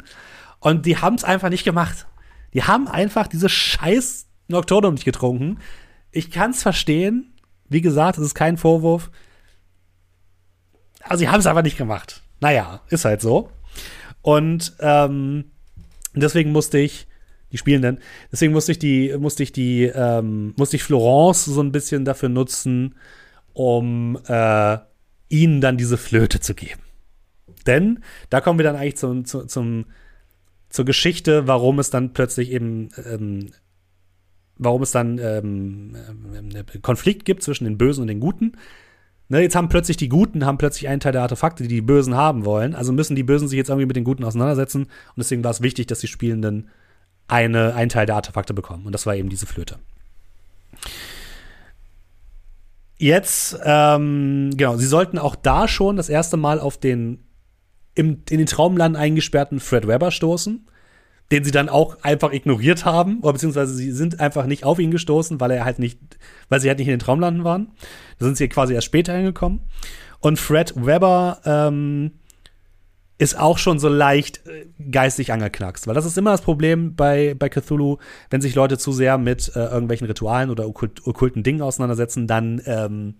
Und 0.60 0.86
die 0.86 0.96
haben 0.96 1.16
es 1.16 1.24
einfach 1.24 1.50
nicht 1.50 1.64
gemacht. 1.64 2.06
Die 2.54 2.62
haben 2.62 2.88
einfach 2.88 3.26
diese 3.26 3.48
scheiß 3.48 4.26
Nocturnum 4.48 4.94
nicht 4.94 5.04
getrunken. 5.04 5.58
Ich 6.10 6.30
kann 6.30 6.52
es 6.52 6.62
verstehen. 6.62 7.34
Wie 7.68 7.82
gesagt, 7.82 8.18
es 8.18 8.24
ist 8.24 8.34
kein 8.34 8.56
Vorwurf. 8.56 9.10
Also 11.08 11.20
sie 11.20 11.28
haben 11.28 11.40
es 11.40 11.46
einfach 11.46 11.62
nicht 11.62 11.78
gemacht. 11.78 12.22
Naja, 12.40 12.80
ist 12.88 13.04
halt 13.04 13.20
so. 13.20 13.50
Und 14.22 14.74
ähm, 14.80 15.44
deswegen 16.14 16.52
musste 16.52 16.78
ich, 16.78 17.06
die 17.52 17.58
Spielenden, 17.58 17.98
deswegen 18.30 18.52
musste 18.52 18.72
ich 18.72 18.78
die, 18.78 19.16
musste 19.18 19.42
ich 19.42 19.52
die, 19.52 19.84
ähm, 19.84 20.54
musste 20.56 20.76
ich 20.76 20.84
Florence 20.84 21.46
so 21.46 21.62
ein 21.62 21.72
bisschen 21.72 22.04
dafür 22.04 22.28
nutzen, 22.28 22.94
um 23.54 24.18
äh, 24.26 24.78
ihnen 25.28 25.60
dann 25.60 25.76
diese 25.76 25.96
Flöte 25.96 26.40
zu 26.40 26.54
geben. 26.54 26.82
Denn 27.66 28.00
da 28.30 28.40
kommen 28.40 28.58
wir 28.58 28.64
dann 28.64 28.76
eigentlich 28.76 28.96
zum, 28.96 29.24
zum, 29.24 29.48
zum 29.48 29.86
zur 30.70 30.84
Geschichte, 30.84 31.46
warum 31.46 31.78
es 31.78 31.90
dann 31.90 32.12
plötzlich 32.12 32.50
eben, 32.50 32.90
ähm, 33.04 33.50
warum 34.56 34.82
es 34.82 34.90
dann 34.90 35.18
ähm, 35.18 35.96
äh, 36.54 36.78
Konflikt 36.80 37.24
gibt 37.24 37.42
zwischen 37.42 37.64
den 37.64 37.78
Bösen 37.78 38.02
und 38.02 38.08
den 38.08 38.20
Guten. 38.20 38.52
Ne, 39.30 39.42
jetzt 39.42 39.54
haben 39.54 39.68
plötzlich 39.68 39.98
die 39.98 40.08
Guten 40.08 40.46
haben 40.46 40.56
plötzlich 40.56 40.88
einen 40.88 41.00
Teil 41.00 41.12
der 41.12 41.22
Artefakte, 41.22 41.62
die 41.62 41.68
die 41.68 41.80
Bösen 41.82 42.14
haben 42.14 42.46
wollen. 42.46 42.74
Also 42.74 42.92
müssen 42.92 43.14
die 43.14 43.22
Bösen 43.22 43.46
sich 43.46 43.58
jetzt 43.58 43.68
irgendwie 43.68 43.86
mit 43.86 43.96
den 43.96 44.04
Guten 44.04 44.24
auseinandersetzen. 44.24 44.84
Und 44.84 45.18
deswegen 45.18 45.44
war 45.44 45.50
es 45.50 45.60
wichtig, 45.60 45.86
dass 45.86 46.00
die 46.00 46.06
Spielenden 46.06 46.70
eine, 47.26 47.74
einen 47.74 47.90
Teil 47.90 48.06
der 48.06 48.16
Artefakte 48.16 48.54
bekommen. 48.54 48.86
Und 48.86 48.92
das 48.92 49.04
war 49.04 49.14
eben 49.14 49.28
diese 49.28 49.46
Flöte. 49.46 49.78
Jetzt, 52.96 53.58
ähm, 53.64 54.50
genau, 54.56 54.76
sie 54.76 54.86
sollten 54.86 55.18
auch 55.18 55.36
da 55.36 55.68
schon 55.68 55.96
das 55.96 56.08
erste 56.08 56.36
Mal 56.36 56.58
auf 56.58 56.78
den 56.78 57.24
im, 57.94 58.22
in 58.30 58.38
den 58.38 58.46
Traumland 58.46 58.96
eingesperrten 58.96 59.60
Fred 59.60 59.86
Webber 59.86 60.10
stoßen 60.10 60.66
den 61.30 61.44
sie 61.44 61.50
dann 61.50 61.68
auch 61.68 62.02
einfach 62.02 62.32
ignoriert 62.32 62.84
haben, 62.84 63.20
oder 63.20 63.34
beziehungsweise 63.34 63.74
sie 63.74 63.92
sind 63.92 64.20
einfach 64.20 64.46
nicht 64.46 64.64
auf 64.64 64.78
ihn 64.78 64.90
gestoßen, 64.90 65.40
weil 65.40 65.50
er 65.50 65.64
halt 65.64 65.78
nicht, 65.78 65.98
weil 66.48 66.60
sie 66.60 66.68
halt 66.68 66.78
nicht 66.78 66.88
in 66.88 66.94
den 66.94 67.00
Traumlanden 67.00 67.44
waren. 67.44 67.72
Da 68.18 68.26
sind 68.26 68.36
sie 68.36 68.48
quasi 68.48 68.74
erst 68.74 68.86
später 68.86 69.14
hingekommen. 69.14 69.60
Und 70.20 70.38
Fred 70.38 70.74
Webber 70.74 71.40
ähm, 71.44 72.12
ist 73.18 73.38
auch 73.38 73.58
schon 73.58 73.78
so 73.78 73.88
leicht 73.88 74.46
äh, 74.46 74.66
geistig 74.90 75.32
angeknackst, 75.32 75.86
weil 75.86 75.94
das 75.94 76.06
ist 76.06 76.16
immer 76.16 76.30
das 76.30 76.40
Problem 76.42 76.94
bei, 76.94 77.34
bei 77.34 77.48
Cthulhu, 77.48 77.98
wenn 78.30 78.40
sich 78.40 78.54
Leute 78.54 78.78
zu 78.78 78.92
sehr 78.92 79.18
mit 79.18 79.52
äh, 79.54 79.60
irgendwelchen 79.66 80.06
Ritualen 80.06 80.50
oder 80.50 80.66
okkult, 80.66 81.06
okkulten 81.06 81.42
Dingen 81.42 81.60
auseinandersetzen, 81.60 82.26
dann 82.26 82.62
ähm, 82.64 83.16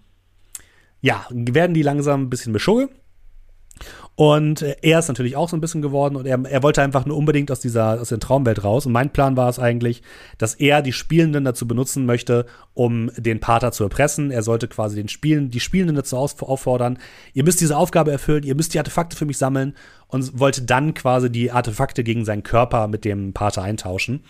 ja, 1.00 1.26
werden 1.30 1.74
die 1.74 1.82
langsam 1.82 2.22
ein 2.22 2.30
bisschen 2.30 2.52
beschugge. 2.52 2.88
Und 4.14 4.62
äh, 4.62 4.74
er 4.82 4.98
ist 4.98 5.08
natürlich 5.08 5.36
auch 5.36 5.48
so 5.48 5.56
ein 5.56 5.60
bisschen 5.60 5.80
geworden 5.80 6.16
und 6.16 6.26
er, 6.26 6.44
er 6.44 6.62
wollte 6.64 6.82
einfach 6.82 7.06
nur 7.06 7.16
unbedingt 7.16 7.52
aus 7.52 7.60
dieser 7.60 8.00
aus 8.00 8.08
der 8.08 8.18
Traumwelt 8.18 8.64
raus. 8.64 8.84
Und 8.84 8.92
mein 8.92 9.12
Plan 9.12 9.36
war 9.36 9.48
es 9.48 9.60
eigentlich, 9.60 10.02
dass 10.38 10.54
er 10.54 10.82
die 10.82 10.92
Spielenden 10.92 11.44
dazu 11.44 11.68
benutzen 11.68 12.04
möchte, 12.04 12.46
um 12.74 13.12
den 13.16 13.38
Pater 13.38 13.70
zu 13.70 13.84
erpressen. 13.84 14.32
Er 14.32 14.42
sollte 14.42 14.66
quasi 14.66 14.96
den 14.96 15.08
Spielen, 15.08 15.50
die 15.50 15.60
Spielenden 15.60 15.94
dazu 15.94 16.16
auffordern, 16.16 16.98
ihr 17.32 17.44
müsst 17.44 17.60
diese 17.60 17.76
Aufgabe 17.76 18.10
erfüllen, 18.10 18.42
ihr 18.42 18.56
müsst 18.56 18.74
die 18.74 18.78
Artefakte 18.78 19.16
für 19.16 19.24
mich 19.24 19.38
sammeln 19.38 19.76
und 20.08 20.38
wollte 20.38 20.62
dann 20.62 20.94
quasi 20.94 21.30
die 21.30 21.52
Artefakte 21.52 22.02
gegen 22.02 22.24
seinen 22.24 22.42
Körper 22.42 22.88
mit 22.88 23.04
dem 23.04 23.32
Pater 23.32 23.62
eintauschen. 23.62 24.24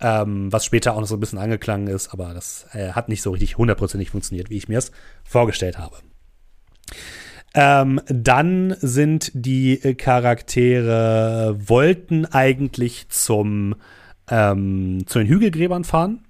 Ähm, 0.00 0.52
was 0.52 0.64
später 0.64 0.94
auch 0.94 1.00
noch 1.00 1.06
so 1.06 1.16
ein 1.16 1.20
bisschen 1.20 1.38
angeklangen 1.38 1.86
ist, 1.86 2.12
aber 2.12 2.34
das 2.34 2.66
äh, 2.72 2.90
hat 2.90 3.08
nicht 3.08 3.22
so 3.22 3.30
richtig 3.30 3.56
hundertprozentig 3.56 4.10
funktioniert, 4.10 4.50
wie 4.50 4.56
ich 4.56 4.66
mir 4.66 4.78
es 4.78 4.90
vorgestellt 5.22 5.78
habe. 5.78 5.94
Ähm, 7.54 8.00
dann 8.06 8.76
sind 8.80 9.30
die 9.34 9.76
Charaktere 9.96 11.56
wollten 11.68 12.24
eigentlich 12.26 13.08
zum 13.10 13.74
ähm, 14.30 15.04
zu 15.06 15.18
den 15.18 15.28
Hügelgräbern 15.28 15.84
fahren. 15.84 16.20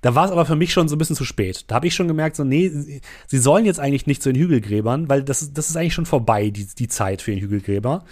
Da 0.00 0.14
war 0.14 0.26
es 0.26 0.30
aber 0.30 0.46
für 0.46 0.54
mich 0.54 0.72
schon 0.72 0.88
so 0.88 0.94
ein 0.94 0.98
bisschen 0.98 1.16
zu 1.16 1.24
spät. 1.24 1.64
Da 1.66 1.74
habe 1.74 1.86
ich 1.88 1.94
schon 1.94 2.06
gemerkt, 2.06 2.36
so, 2.36 2.44
nee, 2.44 2.70
sie 3.26 3.38
sollen 3.38 3.64
jetzt 3.64 3.80
eigentlich 3.80 4.06
nicht 4.06 4.22
zu 4.22 4.32
den 4.32 4.40
Hügelgräbern, 4.40 5.08
weil 5.08 5.24
das, 5.24 5.52
das 5.52 5.70
ist 5.70 5.76
eigentlich 5.76 5.94
schon 5.94 6.06
vorbei, 6.06 6.50
die, 6.50 6.66
die 6.66 6.86
Zeit 6.86 7.20
für 7.20 7.32
den 7.32 7.40
Hügelgräber. 7.40 8.04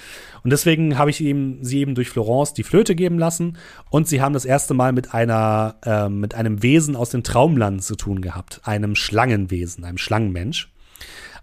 Und 0.42 0.50
deswegen 0.50 0.98
habe 0.98 1.10
ich 1.10 1.22
eben, 1.22 1.62
sie 1.62 1.78
eben 1.78 1.94
durch 1.94 2.08
Florence 2.08 2.54
die 2.54 2.64
Flöte 2.64 2.96
geben 2.96 3.18
lassen 3.18 3.56
und 3.88 4.08
sie 4.08 4.20
haben 4.20 4.32
das 4.32 4.44
erste 4.44 4.74
Mal 4.74 4.92
mit 4.92 5.14
einer, 5.14 5.76
äh, 5.84 6.08
mit 6.08 6.34
einem 6.34 6.62
Wesen 6.62 6.96
aus 6.96 7.10
dem 7.10 7.22
Traumland 7.22 7.84
zu 7.84 7.94
tun 7.94 8.20
gehabt. 8.20 8.60
Einem 8.64 8.96
Schlangenwesen, 8.96 9.84
einem 9.84 9.98
Schlangenmensch. 9.98 10.72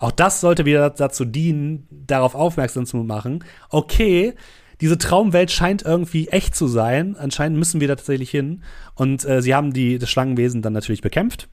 Auch 0.03 0.11
das 0.11 0.41
sollte 0.41 0.65
wieder 0.65 0.89
dazu 0.89 1.23
dienen, 1.23 1.87
darauf 1.89 2.35
aufmerksam 2.35 2.85
zu 2.85 2.97
machen, 2.97 3.45
okay, 3.69 4.33
diese 4.81 4.97
Traumwelt 4.97 5.49
scheint 5.49 5.81
irgendwie 5.83 6.27
echt 6.27 6.57
zu 6.57 6.67
sein. 6.67 7.15
Anscheinend 7.15 7.57
müssen 7.57 7.79
wir 7.79 7.87
da 7.87 7.95
tatsächlich 7.95 8.29
hin. 8.29 8.63
Und 8.95 9.23
äh, 9.23 9.41
sie 9.41 9.55
haben 9.55 9.71
die, 9.71 9.99
das 9.99 10.09
Schlangenwesen 10.09 10.61
dann 10.61 10.73
natürlich 10.73 10.99
bekämpft. 10.99 11.47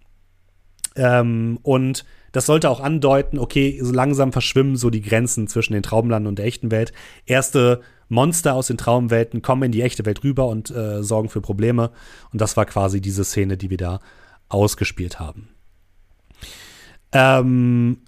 Ähm, 0.97 1.61
und 1.63 2.05
das 2.33 2.47
sollte 2.47 2.71
auch 2.71 2.81
andeuten, 2.81 3.39
okay, 3.39 3.79
so 3.81 3.93
langsam 3.93 4.33
verschwimmen 4.33 4.75
so 4.75 4.91
die 4.91 5.03
Grenzen 5.03 5.47
zwischen 5.47 5.75
den 5.75 5.85
Traumlanden 5.85 6.27
und 6.27 6.41
der 6.41 6.47
echten 6.47 6.73
Welt. 6.73 6.93
Erste 7.27 7.83
Monster 8.09 8.55
aus 8.55 8.67
den 8.67 8.79
Traumwelten 8.79 9.43
kommen 9.43 9.63
in 9.63 9.71
die 9.71 9.83
echte 9.83 10.05
Welt 10.07 10.25
rüber 10.25 10.49
und 10.49 10.73
äh, 10.73 11.05
sorgen 11.05 11.29
für 11.29 11.41
Probleme. 11.41 11.93
Und 12.33 12.41
das 12.41 12.57
war 12.57 12.67
quasi 12.67 13.01
diese 13.01 13.25
Szene, 13.25 13.57
die 13.57 13.71
wir 13.71 13.79
da 13.79 14.01
ausgespielt 14.49 15.21
haben. 15.21 15.51
Ähm, 17.13 17.99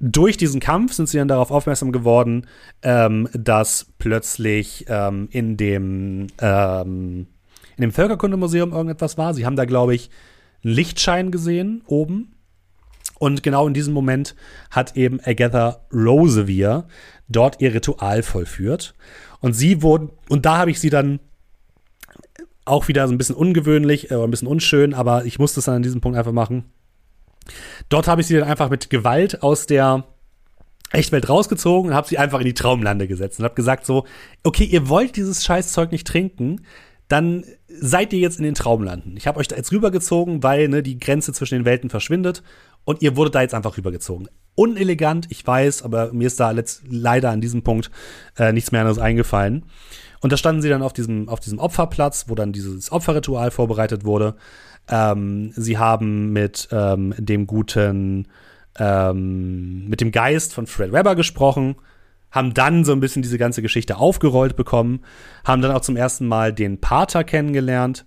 durch 0.00 0.36
diesen 0.36 0.60
Kampf 0.60 0.92
sind 0.92 1.08
sie 1.08 1.18
dann 1.18 1.28
darauf 1.28 1.50
aufmerksam 1.50 1.92
geworden, 1.92 2.46
ähm, 2.82 3.28
dass 3.32 3.92
plötzlich 3.98 4.84
ähm, 4.88 5.28
in 5.30 5.56
dem 5.56 6.26
ähm, 6.40 7.28
in 7.76 7.82
dem 7.82 7.92
Völkerkundemuseum 7.92 8.72
irgendetwas 8.72 9.18
war. 9.18 9.34
Sie 9.34 9.44
haben 9.44 9.56
da, 9.56 9.66
glaube 9.66 9.94
ich, 9.94 10.10
einen 10.64 10.74
Lichtschein 10.74 11.30
gesehen 11.30 11.82
oben. 11.86 12.32
Und 13.18 13.42
genau 13.42 13.66
in 13.66 13.74
diesem 13.74 13.94
Moment 13.94 14.34
hat 14.70 14.96
eben 14.96 15.20
Agatha 15.24 15.86
Rosevier 15.92 16.86
dort 17.28 17.60
ihr 17.60 17.74
Ritual 17.74 18.22
vollführt. 18.22 18.94
Und 19.40 19.54
sie 19.54 19.82
wurden, 19.82 20.10
und 20.28 20.46
da 20.46 20.58
habe 20.58 20.70
ich 20.70 20.80
sie 20.80 20.90
dann 20.90 21.20
auch 22.64 22.88
wieder 22.88 23.06
so 23.06 23.14
ein 23.14 23.18
bisschen 23.18 23.36
ungewöhnlich, 23.36 24.10
äh, 24.10 24.14
ein 24.14 24.30
bisschen 24.30 24.48
unschön, 24.48 24.92
aber 24.92 25.24
ich 25.24 25.38
musste 25.38 25.60
es 25.60 25.66
dann 25.66 25.76
an 25.76 25.82
diesem 25.82 26.00
Punkt 26.00 26.18
einfach 26.18 26.32
machen 26.32 26.64
Dort 27.88 28.08
habe 28.08 28.20
ich 28.20 28.26
sie 28.26 28.34
dann 28.34 28.48
einfach 28.48 28.70
mit 28.70 28.90
Gewalt 28.90 29.42
aus 29.42 29.66
der 29.66 30.04
Echtwelt 30.92 31.28
rausgezogen 31.28 31.90
und 31.90 31.96
habe 31.96 32.08
sie 32.08 32.18
einfach 32.18 32.38
in 32.38 32.46
die 32.46 32.54
Traumlande 32.54 33.08
gesetzt 33.08 33.38
und 33.38 33.44
habe 33.44 33.54
gesagt 33.54 33.86
so, 33.86 34.04
okay, 34.44 34.64
ihr 34.64 34.88
wollt 34.88 35.16
dieses 35.16 35.44
Scheißzeug 35.44 35.92
nicht 35.92 36.06
trinken, 36.06 36.62
dann 37.08 37.44
seid 37.68 38.12
ihr 38.12 38.18
jetzt 38.18 38.38
in 38.38 38.44
den 38.44 38.54
Traumlanden. 38.54 39.16
Ich 39.16 39.26
habe 39.26 39.38
euch 39.38 39.48
da 39.48 39.56
jetzt 39.56 39.72
rübergezogen, 39.72 40.42
weil 40.42 40.68
ne, 40.68 40.82
die 40.82 40.98
Grenze 40.98 41.32
zwischen 41.32 41.56
den 41.56 41.64
Welten 41.64 41.90
verschwindet 41.90 42.42
und 42.84 43.02
ihr 43.02 43.16
wurdet 43.16 43.34
da 43.34 43.42
jetzt 43.42 43.54
einfach 43.54 43.76
rübergezogen. 43.76 44.28
Unelegant, 44.54 45.26
ich 45.30 45.46
weiß, 45.46 45.82
aber 45.82 46.12
mir 46.12 46.26
ist 46.26 46.40
da 46.40 46.54
leider 46.88 47.30
an 47.30 47.40
diesem 47.40 47.62
Punkt 47.62 47.90
äh, 48.38 48.52
nichts 48.52 48.72
mehr 48.72 48.80
anderes 48.80 48.98
eingefallen. 48.98 49.66
Und 50.20 50.32
da 50.32 50.36
standen 50.36 50.62
sie 50.62 50.68
dann 50.68 50.82
auf 50.82 50.92
diesem, 50.92 51.28
auf 51.28 51.40
diesem 51.40 51.58
Opferplatz, 51.58 52.26
wo 52.28 52.34
dann 52.34 52.52
dieses 52.52 52.90
Opferritual 52.90 53.50
vorbereitet 53.50 54.04
wurde. 54.04 54.34
Ähm, 54.88 55.52
sie 55.54 55.78
haben 55.78 56.32
mit 56.32 56.68
ähm, 56.70 57.14
dem 57.18 57.46
guten, 57.46 58.28
ähm, 58.78 59.88
mit 59.88 60.00
dem 60.00 60.12
Geist 60.12 60.54
von 60.54 60.66
Fred 60.66 60.92
Webber 60.92 61.16
gesprochen, 61.16 61.76
haben 62.30 62.54
dann 62.54 62.84
so 62.84 62.92
ein 62.92 63.00
bisschen 63.00 63.22
diese 63.22 63.38
ganze 63.38 63.62
Geschichte 63.62 63.96
aufgerollt 63.96 64.56
bekommen, 64.56 65.00
haben 65.44 65.62
dann 65.62 65.72
auch 65.72 65.80
zum 65.80 65.96
ersten 65.96 66.26
Mal 66.26 66.52
den 66.52 66.80
Pater 66.80 67.24
kennengelernt 67.24 68.04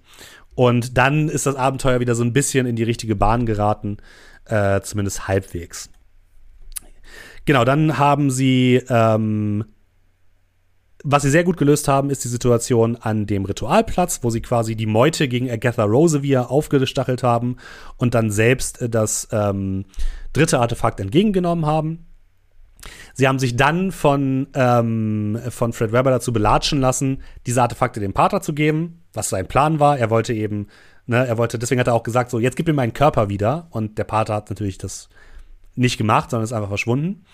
und 0.55 0.97
dann 0.97 1.29
ist 1.29 1.45
das 1.45 1.55
Abenteuer 1.55 1.99
wieder 1.99 2.15
so 2.15 2.23
ein 2.23 2.33
bisschen 2.33 2.65
in 2.65 2.75
die 2.75 2.83
richtige 2.83 3.15
Bahn 3.15 3.45
geraten, 3.45 3.97
äh, 4.45 4.81
zumindest 4.81 5.27
halbwegs. 5.27 5.89
Genau, 7.45 7.65
dann 7.65 7.97
haben 7.97 8.29
sie 8.29 8.81
ähm, 8.89 9.65
was 11.03 11.23
sie 11.23 11.29
sehr 11.29 11.43
gut 11.43 11.57
gelöst 11.57 11.87
haben, 11.87 12.09
ist 12.09 12.23
die 12.23 12.29
Situation 12.29 12.97
an 12.97 13.25
dem 13.25 13.45
Ritualplatz, 13.45 14.19
wo 14.21 14.29
sie 14.29 14.41
quasi 14.41 14.75
die 14.75 14.85
Meute 14.85 15.27
gegen 15.27 15.49
Agatha 15.49 15.83
Rosevere 15.83 16.49
aufgestachelt 16.49 17.23
haben 17.23 17.57
und 17.97 18.13
dann 18.15 18.31
selbst 18.31 18.81
äh, 18.81 18.89
das 18.89 19.27
ähm, 19.31 19.85
dritte 20.33 20.59
Artefakt 20.59 20.99
entgegengenommen 20.99 21.65
haben. 21.65 22.05
Sie 23.13 23.27
haben 23.27 23.39
sich 23.39 23.55
dann 23.55 23.91
von, 23.91 24.47
ähm, 24.53 25.39
von 25.49 25.73
Fred 25.73 25.91
Webber 25.91 26.11
dazu 26.11 26.31
belatschen 26.31 26.79
lassen, 26.79 27.21
diese 27.45 27.61
Artefakte 27.61 27.99
dem 27.99 28.13
Pater 28.13 28.41
zu 28.41 28.53
geben, 28.53 29.03
was 29.13 29.29
sein 29.29 29.47
Plan 29.47 29.79
war. 29.79 29.97
Er 29.97 30.09
wollte 30.09 30.33
eben, 30.33 30.67
ne, 31.05 31.27
er 31.27 31.37
wollte, 31.37 31.59
deswegen 31.59 31.79
hat 31.79 31.87
er 31.87 31.93
auch 31.93 32.03
gesagt, 32.03 32.29
so, 32.29 32.39
jetzt 32.39 32.55
gib 32.55 32.67
mir 32.67 32.73
meinen 32.73 32.93
Körper 32.93 33.27
wieder. 33.27 33.67
Und 33.71 33.97
der 33.97 34.05
Pater 34.05 34.33
hat 34.33 34.49
natürlich 34.49 34.77
das 34.77 35.09
nicht 35.75 35.97
gemacht, 35.97 36.29
sondern 36.29 36.45
ist 36.45 36.53
einfach 36.53 36.69
verschwunden. 36.69 37.25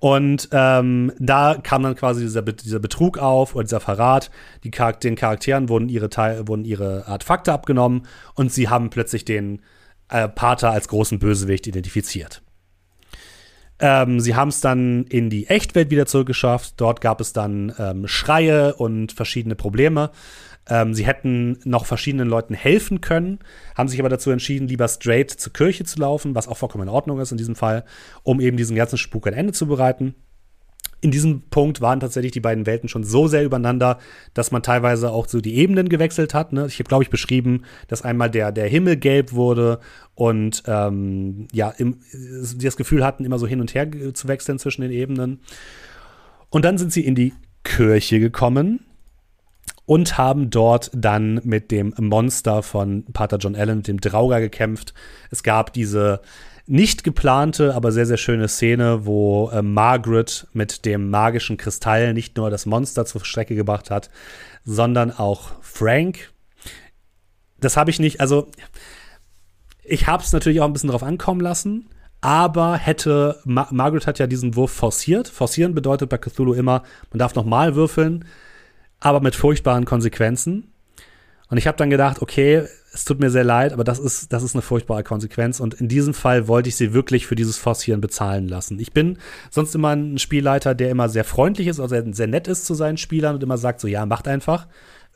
Und 0.00 0.48
ähm, 0.52 1.12
da 1.18 1.58
kam 1.62 1.82
dann 1.82 1.94
quasi 1.94 2.22
dieser, 2.22 2.42
dieser 2.42 2.78
Betrug 2.78 3.18
auf 3.18 3.54
oder 3.54 3.64
dieser 3.64 3.80
Verrat. 3.80 4.30
Die 4.64 4.70
Charakter 4.70 5.08
den 5.08 5.14
Charakteren 5.14 5.68
wurden 5.68 5.90
ihre, 5.90 6.08
Teil 6.08 6.48
wurden 6.48 6.64
ihre 6.64 7.06
Artefakte 7.06 7.52
abgenommen 7.52 8.06
und 8.34 8.50
sie 8.50 8.68
haben 8.70 8.88
plötzlich 8.88 9.26
den 9.26 9.60
äh, 10.08 10.26
Pater 10.26 10.70
als 10.70 10.88
großen 10.88 11.18
Bösewicht 11.18 11.66
identifiziert. 11.66 12.42
Ähm, 13.78 14.20
sie 14.20 14.34
haben 14.34 14.48
es 14.48 14.60
dann 14.60 15.04
in 15.04 15.28
die 15.28 15.46
Echtwelt 15.46 15.90
wieder 15.90 16.06
zurückgeschafft. 16.06 16.74
Dort 16.78 17.02
gab 17.02 17.20
es 17.20 17.34
dann 17.34 17.74
ähm, 17.78 18.06
Schreie 18.06 18.74
und 18.74 19.12
verschiedene 19.12 19.54
Probleme. 19.54 20.10
Ähm, 20.68 20.94
sie 20.94 21.06
hätten 21.06 21.58
noch 21.64 21.86
verschiedenen 21.86 22.28
Leuten 22.28 22.54
helfen 22.54 23.00
können, 23.00 23.38
haben 23.74 23.88
sich 23.88 23.98
aber 23.98 24.08
dazu 24.08 24.30
entschieden, 24.30 24.68
lieber 24.68 24.88
straight 24.88 25.30
zur 25.30 25.52
Kirche 25.52 25.84
zu 25.84 25.98
laufen, 25.98 26.34
was 26.34 26.48
auch 26.48 26.56
vollkommen 26.56 26.84
in 26.84 26.94
Ordnung 26.94 27.18
ist 27.20 27.32
in 27.32 27.38
diesem 27.38 27.56
Fall, 27.56 27.84
um 28.22 28.40
eben 28.40 28.56
diesen 28.56 28.76
ganzen 28.76 28.98
Spuk 28.98 29.26
ein 29.26 29.34
Ende 29.34 29.52
zu 29.52 29.66
bereiten. 29.66 30.14
In 31.02 31.10
diesem 31.10 31.48
Punkt 31.48 31.80
waren 31.80 31.98
tatsächlich 31.98 32.32
die 32.32 32.40
beiden 32.40 32.66
Welten 32.66 32.90
schon 32.90 33.04
so 33.04 33.26
sehr 33.26 33.42
übereinander, 33.42 33.98
dass 34.34 34.50
man 34.50 34.62
teilweise 34.62 35.10
auch 35.10 35.26
so 35.26 35.40
die 35.40 35.54
Ebenen 35.56 35.88
gewechselt 35.88 36.34
hat. 36.34 36.52
Ne? 36.52 36.66
Ich 36.66 36.78
habe, 36.78 36.88
glaube 36.88 37.02
ich, 37.02 37.08
beschrieben, 37.08 37.62
dass 37.88 38.02
einmal 38.02 38.30
der, 38.30 38.52
der 38.52 38.68
Himmel 38.68 38.98
gelb 38.98 39.32
wurde 39.32 39.80
und 40.14 40.62
ähm, 40.66 41.48
ja, 41.52 41.70
im, 41.70 42.00
die 42.12 42.66
das 42.66 42.76
Gefühl 42.76 43.02
hatten, 43.02 43.24
immer 43.24 43.38
so 43.38 43.46
hin 43.46 43.62
und 43.62 43.74
her 43.74 43.88
zu 44.12 44.28
wechseln 44.28 44.58
zwischen 44.58 44.82
den 44.82 44.90
Ebenen. 44.90 45.40
Und 46.50 46.66
dann 46.66 46.76
sind 46.76 46.92
sie 46.92 47.04
in 47.04 47.14
die 47.14 47.32
Kirche 47.64 48.20
gekommen 48.20 48.80
und 49.90 50.18
haben 50.18 50.50
dort 50.50 50.88
dann 50.94 51.40
mit 51.42 51.72
dem 51.72 51.92
Monster 51.98 52.62
von 52.62 53.02
Pater 53.12 53.38
John 53.38 53.56
Allen, 53.56 53.82
dem 53.82 54.00
Drauger, 54.00 54.40
gekämpft. 54.40 54.94
Es 55.32 55.42
gab 55.42 55.72
diese 55.72 56.20
nicht 56.68 57.02
geplante, 57.02 57.74
aber 57.74 57.90
sehr, 57.90 58.06
sehr 58.06 58.16
schöne 58.16 58.46
Szene, 58.46 59.04
wo 59.04 59.50
äh, 59.50 59.62
Margaret 59.62 60.46
mit 60.52 60.84
dem 60.84 61.10
magischen 61.10 61.56
Kristall 61.56 62.14
nicht 62.14 62.36
nur 62.36 62.50
das 62.50 62.66
Monster 62.66 63.04
zur 63.04 63.24
Strecke 63.24 63.56
gebracht 63.56 63.90
hat, 63.90 64.10
sondern 64.64 65.10
auch 65.10 65.50
Frank. 65.60 66.30
Das 67.58 67.76
habe 67.76 67.90
ich 67.90 67.98
nicht, 67.98 68.20
also 68.20 68.46
ich 69.82 70.06
habe 70.06 70.22
es 70.22 70.32
natürlich 70.32 70.60
auch 70.60 70.66
ein 70.66 70.72
bisschen 70.72 70.90
drauf 70.90 71.02
ankommen 71.02 71.40
lassen, 71.40 71.88
aber 72.20 72.76
hätte, 72.76 73.40
Ma 73.44 73.66
Margaret 73.72 74.06
hat 74.06 74.20
ja 74.20 74.28
diesen 74.28 74.54
Wurf 74.54 74.70
forciert. 74.70 75.26
Forcieren 75.26 75.74
bedeutet 75.74 76.08
bei 76.10 76.18
Cthulhu 76.18 76.52
immer, 76.52 76.84
man 77.10 77.18
darf 77.18 77.34
nochmal 77.34 77.74
würfeln 77.74 78.24
aber 79.00 79.20
mit 79.20 79.34
furchtbaren 79.34 79.84
Konsequenzen. 79.84 80.72
Und 81.48 81.56
ich 81.56 81.66
habe 81.66 81.76
dann 81.76 81.90
gedacht, 81.90 82.22
okay, 82.22 82.66
es 82.92 83.04
tut 83.04 83.20
mir 83.20 83.30
sehr 83.30 83.44
leid, 83.44 83.72
aber 83.72 83.84
das 83.84 83.98
ist, 83.98 84.32
das 84.32 84.42
ist 84.42 84.54
eine 84.54 84.62
furchtbare 84.62 85.02
Konsequenz. 85.02 85.60
Und 85.60 85.74
in 85.74 85.88
diesem 85.88 86.14
Fall 86.14 86.48
wollte 86.48 86.68
ich 86.68 86.76
sie 86.76 86.92
wirklich 86.92 87.26
für 87.26 87.34
dieses 87.34 87.56
Forcieren 87.56 88.00
bezahlen 88.00 88.48
lassen. 88.48 88.78
Ich 88.78 88.92
bin 88.92 89.18
sonst 89.50 89.74
immer 89.74 89.94
ein 89.94 90.18
Spielleiter, 90.18 90.74
der 90.74 90.90
immer 90.90 91.08
sehr 91.08 91.24
freundlich 91.24 91.66
ist, 91.66 91.80
also 91.80 91.96
sehr 92.12 92.26
nett 92.26 92.48
ist 92.48 92.66
zu 92.66 92.74
seinen 92.74 92.98
Spielern 92.98 93.34
und 93.34 93.42
immer 93.42 93.58
sagt 93.58 93.80
so, 93.80 93.88
ja, 93.88 94.06
macht 94.06 94.28
einfach, 94.28 94.68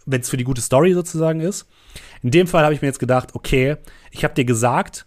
wenn 0.07 0.21
es 0.21 0.31
für 0.31 0.37
die 0.37 0.45
gute 0.45 0.61
Story 0.61 0.93
sozusagen 0.93 1.41
ist. 1.41 1.67
In 2.23 2.31
dem 2.31 2.47
Fall 2.47 2.65
habe 2.65 2.75
ich 2.75 2.83
mir 2.83 2.89
jetzt 2.89 3.01
gedacht, 3.01 3.35
okay, 3.35 3.77
ich 4.11 4.25
habe 4.25 4.35
dir 4.35 4.45
gesagt, 4.45 5.07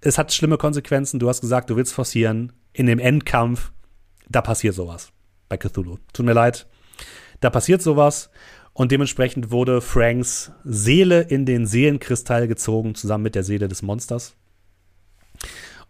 es 0.00 0.18
hat 0.18 0.32
schlimme 0.32 0.56
Konsequenzen. 0.56 1.20
Du 1.20 1.28
hast 1.28 1.40
gesagt, 1.40 1.70
du 1.70 1.76
willst 1.76 1.92
forcieren. 1.92 2.52
In 2.72 2.86
dem 2.86 2.98
Endkampf, 2.98 3.72
da 4.28 4.40
passiert 4.40 4.74
sowas 4.74 5.12
bei 5.48 5.56
Cthulhu. 5.56 5.98
Tut 6.12 6.24
mir 6.24 6.32
leid, 6.32 6.66
da 7.40 7.50
passiert 7.50 7.82
sowas 7.82 8.30
und 8.72 8.92
dementsprechend 8.92 9.50
wurde 9.50 9.80
Franks 9.80 10.52
Seele 10.64 11.22
in 11.22 11.46
den 11.46 11.66
Seelenkristall 11.66 12.48
gezogen, 12.48 12.94
zusammen 12.94 13.24
mit 13.24 13.34
der 13.34 13.44
Seele 13.44 13.68
des 13.68 13.82
Monsters. 13.82 14.36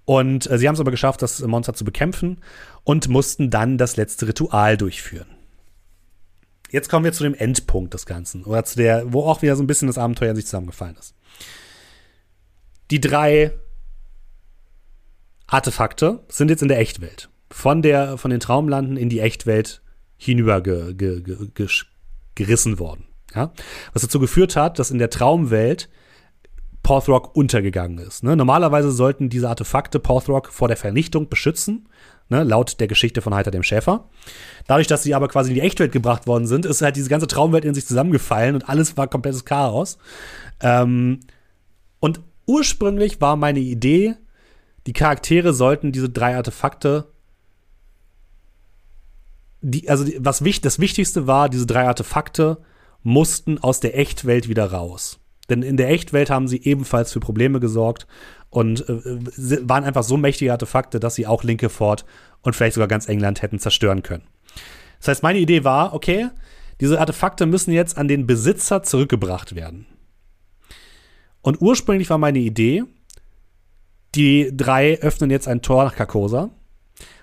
Und 0.04 0.50
äh, 0.50 0.58
sie 0.58 0.66
haben 0.66 0.74
es 0.74 0.80
aber 0.80 0.90
geschafft, 0.90 1.22
das 1.22 1.40
Monster 1.40 1.74
zu 1.74 1.84
bekämpfen 1.84 2.38
und 2.84 3.08
mussten 3.08 3.50
dann 3.50 3.78
das 3.78 3.96
letzte 3.96 4.28
Ritual 4.28 4.76
durchführen. 4.76 5.28
Jetzt 6.70 6.88
kommen 6.88 7.04
wir 7.04 7.12
zu 7.12 7.24
dem 7.24 7.34
Endpunkt 7.34 7.94
des 7.94 8.06
Ganzen, 8.06 8.44
oder 8.44 8.64
zu 8.64 8.76
der, 8.76 9.12
wo 9.12 9.24
auch 9.24 9.42
wieder 9.42 9.56
so 9.56 9.62
ein 9.62 9.66
bisschen 9.66 9.88
das 9.88 9.98
Abenteuer 9.98 10.30
in 10.30 10.36
sich 10.36 10.46
zusammengefallen 10.46 10.96
ist. 10.96 11.14
Die 12.90 13.00
drei 13.00 13.52
Artefakte 15.46 16.24
sind 16.28 16.48
jetzt 16.48 16.62
in 16.62 16.68
der 16.68 16.78
Echtwelt. 16.78 17.28
Von, 17.50 17.82
der, 17.82 18.18
von 18.18 18.30
den 18.30 18.38
Traumlanden 18.38 18.96
in 18.96 19.08
die 19.08 19.18
Echtwelt 19.18 19.82
hinüber 20.20 20.60
ge, 20.60 20.94
ge, 20.94 21.22
ge, 21.22 21.68
gerissen 22.34 22.78
worden. 22.78 23.04
Ja? 23.34 23.52
Was 23.92 24.02
dazu 24.02 24.20
geführt 24.20 24.54
hat, 24.54 24.78
dass 24.78 24.90
in 24.90 24.98
der 24.98 25.10
Traumwelt 25.10 25.88
Porthrock 26.82 27.36
untergegangen 27.36 27.98
ist. 27.98 28.22
Ne? 28.22 28.36
Normalerweise 28.36 28.90
sollten 28.90 29.28
diese 29.28 29.48
Artefakte 29.48 29.98
Porthrock 29.98 30.48
vor 30.48 30.68
der 30.68 30.76
Vernichtung 30.76 31.28
beschützen, 31.28 31.88
ne? 32.28 32.42
laut 32.42 32.80
der 32.80 32.88
Geschichte 32.88 33.22
von 33.22 33.34
Heiter 33.34 33.50
dem 33.50 33.62
Schäfer. 33.62 34.08
Dadurch, 34.66 34.86
dass 34.86 35.02
sie 35.02 35.14
aber 35.14 35.28
quasi 35.28 35.50
in 35.50 35.56
die 35.56 35.60
Echtwelt 35.60 35.92
gebracht 35.92 36.26
worden 36.26 36.46
sind, 36.46 36.64
ist 36.66 36.82
halt 36.82 36.96
diese 36.96 37.10
ganze 37.10 37.26
Traumwelt 37.26 37.64
in 37.64 37.74
sich 37.74 37.86
zusammengefallen 37.86 38.54
und 38.54 38.68
alles 38.68 38.96
war 38.96 39.08
komplettes 39.08 39.44
Chaos. 39.44 39.98
Ähm, 40.60 41.20
und 41.98 42.20
ursprünglich 42.46 43.20
war 43.20 43.36
meine 43.36 43.60
Idee, 43.60 44.16
die 44.86 44.94
Charaktere 44.94 45.52
sollten 45.52 45.92
diese 45.92 46.08
drei 46.08 46.36
Artefakte 46.36 47.08
die, 49.62 49.88
also 49.88 50.04
die, 50.04 50.16
was 50.20 50.42
wichtig, 50.42 50.62
das 50.62 50.78
Wichtigste 50.78 51.26
war, 51.26 51.48
diese 51.48 51.66
drei 51.66 51.86
Artefakte 51.86 52.58
mussten 53.02 53.58
aus 53.58 53.80
der 53.80 53.98
Echtwelt 53.98 54.48
wieder 54.48 54.72
raus. 54.72 55.18
Denn 55.48 55.62
in 55.62 55.76
der 55.76 55.90
Echtwelt 55.90 56.30
haben 56.30 56.48
sie 56.48 56.62
ebenfalls 56.62 57.12
für 57.12 57.20
Probleme 57.20 57.60
gesorgt 57.60 58.06
und 58.50 58.88
äh, 58.88 59.68
waren 59.68 59.84
einfach 59.84 60.04
so 60.04 60.16
mächtige 60.16 60.52
Artefakte, 60.52 61.00
dass 61.00 61.14
sie 61.14 61.26
auch 61.26 61.42
Linkefort 61.42 62.04
und 62.42 62.54
vielleicht 62.54 62.74
sogar 62.74 62.88
ganz 62.88 63.08
England 63.08 63.42
hätten 63.42 63.58
zerstören 63.58 64.02
können. 64.02 64.24
Das 64.98 65.08
heißt, 65.08 65.22
meine 65.22 65.38
Idee 65.38 65.64
war, 65.64 65.94
okay, 65.94 66.28
diese 66.80 67.00
Artefakte 67.00 67.46
müssen 67.46 67.72
jetzt 67.72 67.98
an 67.98 68.08
den 68.08 68.26
Besitzer 68.26 68.82
zurückgebracht 68.82 69.54
werden. 69.54 69.86
Und 71.42 71.60
ursprünglich 71.60 72.10
war 72.10 72.18
meine 72.18 72.38
Idee, 72.38 72.84
die 74.14 74.50
drei 74.54 74.98
öffnen 75.00 75.30
jetzt 75.30 75.48
ein 75.48 75.62
Tor 75.62 75.84
nach 75.84 75.94
Carcosa 75.94 76.50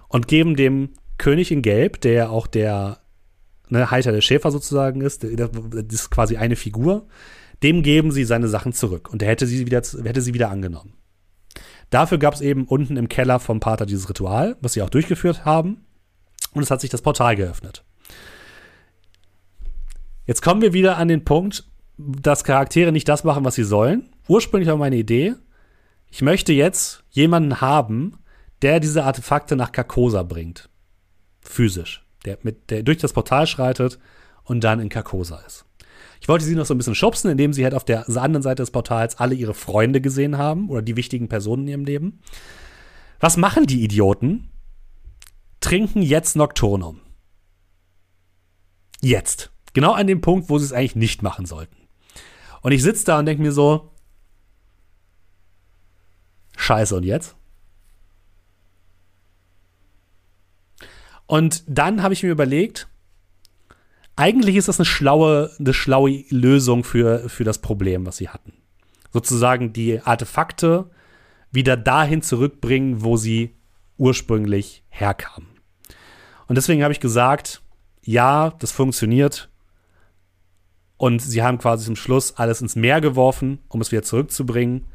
und 0.07 0.27
geben 0.27 0.55
dem 0.55 0.89
König 1.17 1.51
in 1.51 1.61
Gelb, 1.61 2.01
der 2.01 2.31
auch 2.31 2.47
der 2.47 2.99
ne, 3.69 3.91
Halter 3.91 4.11
der 4.11 4.21
Schäfer 4.21 4.51
sozusagen 4.51 5.01
ist, 5.01 5.23
das 5.23 5.49
ist 5.89 6.09
quasi 6.09 6.37
eine 6.37 6.55
Figur, 6.55 7.07
dem 7.63 7.81
geben 7.83 8.11
sie 8.11 8.23
seine 8.23 8.47
Sachen 8.47 8.73
zurück 8.73 9.09
und 9.11 9.21
er 9.21 9.29
hätte 9.29 9.47
sie 9.47 9.65
wieder, 9.65 9.81
hätte 9.81 10.21
sie 10.21 10.33
wieder 10.33 10.49
angenommen. 10.49 10.93
Dafür 11.89 12.17
gab 12.17 12.33
es 12.33 12.41
eben 12.41 12.65
unten 12.65 12.97
im 12.97 13.09
Keller 13.09 13.39
vom 13.39 13.59
Pater 13.59 13.85
dieses 13.85 14.09
Ritual, 14.09 14.57
was 14.61 14.73
sie 14.73 14.81
auch 14.81 14.89
durchgeführt 14.89 15.45
haben. 15.45 15.85
Und 16.53 16.63
es 16.63 16.69
hat 16.69 16.81
sich 16.81 16.89
das 16.89 17.01
Portal 17.01 17.35
geöffnet. 17.35 17.83
Jetzt 20.25 20.41
kommen 20.41 20.61
wir 20.61 20.73
wieder 20.73 20.97
an 20.97 21.07
den 21.07 21.23
Punkt, 21.23 21.63
dass 21.97 22.43
Charaktere 22.43 22.91
nicht 22.91 23.07
das 23.07 23.23
machen, 23.23 23.45
was 23.45 23.55
sie 23.55 23.63
sollen. 23.63 24.09
Ursprünglich 24.27 24.69
war 24.69 24.75
meine 24.75 24.97
Idee, 24.97 25.35
ich 26.09 26.21
möchte 26.21 26.51
jetzt 26.51 27.03
jemanden 27.09 27.61
haben, 27.61 28.17
der 28.61 28.79
diese 28.79 29.05
Artefakte 29.05 29.55
nach 29.55 29.71
Carcosa 29.71 30.23
bringt 30.23 30.69
physisch, 31.47 32.05
der, 32.25 32.37
mit, 32.43 32.69
der 32.69 32.83
durch 32.83 32.97
das 32.97 33.13
Portal 33.13 33.47
schreitet 33.47 33.99
und 34.43 34.63
dann 34.63 34.79
in 34.79 34.89
Carcosa 34.89 35.39
ist. 35.45 35.65
Ich 36.19 36.27
wollte 36.27 36.45
sie 36.45 36.55
noch 36.55 36.65
so 36.65 36.73
ein 36.73 36.77
bisschen 36.77 36.95
schubsen, 36.95 37.29
indem 37.29 37.53
sie 37.53 37.63
halt 37.63 37.73
auf 37.73 37.85
der 37.85 38.07
anderen 38.07 38.41
Seite 38.41 38.63
des 38.63 38.71
Portals 38.71 39.17
alle 39.19 39.35
ihre 39.35 39.53
Freunde 39.53 40.01
gesehen 40.01 40.37
haben 40.37 40.69
oder 40.69 40.81
die 40.81 40.95
wichtigen 40.95 41.29
Personen 41.29 41.63
in 41.63 41.69
ihrem 41.69 41.85
Leben. 41.85 42.19
Was 43.19 43.37
machen 43.37 43.65
die 43.65 43.83
Idioten? 43.83 44.49
Trinken 45.59 46.01
jetzt 46.01 46.35
Nocturnum. 46.35 47.01
Jetzt. 49.01 49.51
Genau 49.73 49.93
an 49.93 50.07
dem 50.07 50.21
Punkt, 50.21 50.49
wo 50.49 50.57
sie 50.57 50.65
es 50.65 50.73
eigentlich 50.73 50.95
nicht 50.95 51.21
machen 51.21 51.45
sollten. 51.45 51.75
Und 52.61 52.71
ich 52.71 52.81
sitze 52.81 53.05
da 53.05 53.19
und 53.19 53.25
denke 53.25 53.43
mir 53.43 53.51
so, 53.51 53.91
scheiße, 56.57 56.95
und 56.95 57.03
jetzt? 57.03 57.35
Und 61.27 61.63
dann 61.67 62.01
habe 62.01 62.13
ich 62.13 62.23
mir 62.23 62.31
überlegt, 62.31 62.87
eigentlich 64.15 64.55
ist 64.55 64.67
das 64.67 64.79
eine 64.79 64.85
schlaue, 64.85 65.51
eine 65.59 65.73
schlaue 65.73 66.23
Lösung 66.29 66.83
für, 66.83 67.29
für 67.29 67.43
das 67.43 67.59
Problem, 67.59 68.05
was 68.05 68.17
sie 68.17 68.29
hatten. 68.29 68.53
Sozusagen 69.13 69.73
die 69.73 70.01
Artefakte 70.01 70.89
wieder 71.51 71.77
dahin 71.77 72.21
zurückbringen, 72.21 73.03
wo 73.03 73.17
sie 73.17 73.55
ursprünglich 73.97 74.83
herkamen. 74.89 75.47
Und 76.47 76.55
deswegen 76.55 76.83
habe 76.83 76.93
ich 76.93 76.99
gesagt, 76.99 77.61
ja, 78.01 78.51
das 78.59 78.71
funktioniert. 78.71 79.49
Und 80.97 81.21
sie 81.21 81.43
haben 81.43 81.57
quasi 81.57 81.85
zum 81.85 81.95
Schluss 81.95 82.37
alles 82.37 82.61
ins 82.61 82.75
Meer 82.75 83.01
geworfen, 83.01 83.59
um 83.67 83.81
es 83.81 83.91
wieder 83.91 84.03
zurückzubringen. 84.03 84.85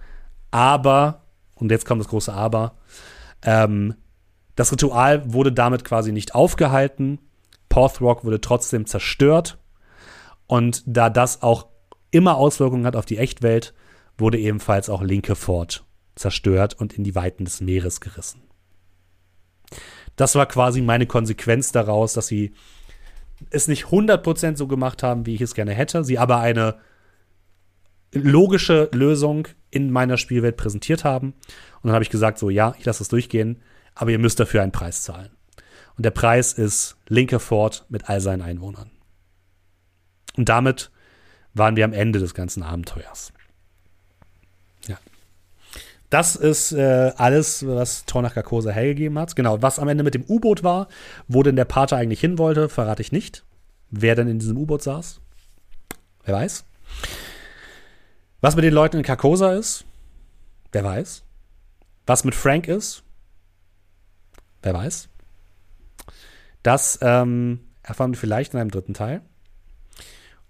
Aber, 0.51 1.23
und 1.55 1.71
jetzt 1.71 1.87
kommt 1.87 2.01
das 2.01 2.09
große 2.09 2.33
Aber, 2.33 2.77
ähm, 3.43 3.95
das 4.55 4.73
Ritual 4.73 5.33
wurde 5.33 5.53
damit 5.53 5.85
quasi 5.85 6.13
nicht 6.13 6.35
aufgehalten. 6.35 7.19
Porthrock 7.69 8.25
wurde 8.25 8.41
trotzdem 8.41 8.87
zerstört. 8.87 9.59
Und 10.47 10.83
da 10.87 11.09
das 11.09 11.43
auch 11.43 11.67
immer 12.11 12.37
Auswirkungen 12.37 12.87
hat 12.87 12.97
auf 12.97 13.07
die 13.07 13.19
Echtwelt, 13.19 13.73
wurde 14.19 14.39
ebenfalls 14.39 14.91
auch 14.91 15.03
Linke 15.03 15.35
Fort 15.35 15.85
zerstört 16.15 16.75
und 16.75 16.93
in 16.93 17.05
die 17.05 17.15
Weiten 17.15 17.45
des 17.45 17.61
Meeres 17.63 18.01
gerissen. 18.01 18.43
Das 20.17 20.35
war 20.35 20.47
quasi 20.47 20.83
meine 20.83 21.07
Konsequenz 21.07 21.73
daraus, 21.73 22.13
dass 22.13 22.27
sie 22.27 22.53
es 23.51 23.67
nicht 23.67 23.87
100% 23.87 24.57
so 24.57 24.67
gemacht 24.67 25.03
haben, 25.03 25.25
wie 25.25 25.35
ich 25.35 25.41
es 25.41 25.55
gerne 25.55 25.73
hätte, 25.73 26.05
sie 26.05 26.19
aber 26.19 26.39
eine 26.39 26.77
logische 28.13 28.91
Lösung 28.93 29.49
in 29.71 29.91
meiner 29.91 30.19
Spielwelt 30.19 30.59
präsentiert 30.59 31.05
haben. 31.05 31.29
Und 31.29 31.85
dann 31.85 31.95
habe 31.95 32.05
ich 32.05 32.11
gesagt, 32.11 32.39
so 32.39 32.51
ja, 32.51 32.75
ich 32.79 32.85
lasse 32.85 33.03
es 33.03 33.09
durchgehen, 33.09 33.63
aber 33.95 34.11
ihr 34.11 34.19
müsst 34.19 34.41
dafür 34.41 34.63
einen 34.63 34.73
Preis 34.73 35.03
zahlen. 35.03 35.31
Und 35.97 36.05
der 36.05 36.11
Preis 36.11 36.53
ist 36.53 36.97
Linke 37.09 37.39
Fort 37.39 37.85
mit 37.89 38.09
all 38.09 38.21
seinen 38.21 38.43
Einwohnern. 38.43 38.91
Und 40.37 40.49
damit 40.49 40.91
waren 41.55 41.77
wir 41.77 41.85
am 41.85 41.93
Ende 41.93 42.19
des 42.19 42.35
ganzen 42.35 42.63
Abenteuers. 42.63 43.33
Ja. 44.87 44.97
Das 46.09 46.37
ist 46.37 46.73
äh, 46.73 47.13
alles, 47.17 47.67
was 47.67 48.07
Tornach 48.07 48.35
Carcosa 48.35 48.71
hergegeben 48.71 49.19
hat. 49.19 49.37
Genau, 49.37 49.61
was 49.61 49.79
am 49.79 49.89
Ende 49.89 50.05
mit 50.05 50.15
dem 50.15 50.25
U-Boot 50.25 50.63
war, 50.63 50.89
wo 51.29 51.43
denn 51.43 51.57
der 51.57 51.67
Pater 51.67 51.97
eigentlich 51.97 52.21
hin 52.21 52.39
wollte, 52.39 52.69
verrate 52.69 53.03
ich 53.03 53.13
nicht. 53.13 53.45
Wer 53.91 54.15
denn 54.15 54.29
in 54.29 54.39
diesem 54.39 54.57
U-Boot 54.57 54.83
saß? 54.83 55.21
Wer 56.25 56.35
weiß. 56.35 56.65
Was 58.41 58.57
mit 58.57 58.65
den 58.65 58.75
Leuten 58.75 58.97
in 58.97 59.03
Carcosa 59.03 59.53
ist? 59.53 59.85
Wer 60.73 60.85
weiß. 60.85 61.23
Was 62.07 62.25
mit 62.25 62.35
Frank 62.35 62.67
ist? 62.67 63.03
Wer 64.63 64.75
weiß. 64.75 65.09
Das 66.63 66.99
ähm, 67.03 67.61
erfahren 67.83 68.13
wir 68.13 68.19
vielleicht 68.19 68.55
in 68.55 68.61
einem 68.61 68.71
dritten 68.71 68.95
Teil. 68.95 69.23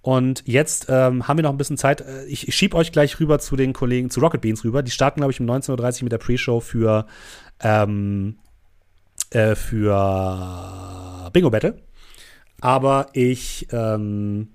Und 0.02 0.42
jetzt 0.46 0.86
ähm, 0.88 1.28
haben 1.28 1.38
wir 1.38 1.44
noch 1.44 1.52
ein 1.52 1.58
bisschen 1.58 1.78
Zeit. 1.78 2.00
Äh, 2.00 2.24
ich, 2.26 2.48
ich 2.48 2.56
schieb 2.56 2.74
euch 2.74 2.92
gleich 2.92 3.18
rüber 3.20 3.38
zu 3.38 3.56
den 3.56 3.72
Kollegen, 3.72 4.10
zu 4.10 4.20
Rocket 4.20 4.40
Beans 4.40 4.64
rüber. 4.64 4.82
Die 4.82 4.90
starten, 4.90 5.20
glaube 5.20 5.32
ich, 5.32 5.40
um 5.40 5.46
19.30 5.46 5.98
Uhr 5.98 6.02
mit 6.04 6.12
der 6.12 6.18
Pre-Show 6.18 6.60
für, 6.60 7.06
ähm, 7.60 8.38
äh, 9.30 9.54
für 9.54 11.30
Bingo 11.32 11.50
Battle. 11.50 11.80
Aber 12.60 13.06
ich, 13.12 13.68
ähm, 13.70 14.48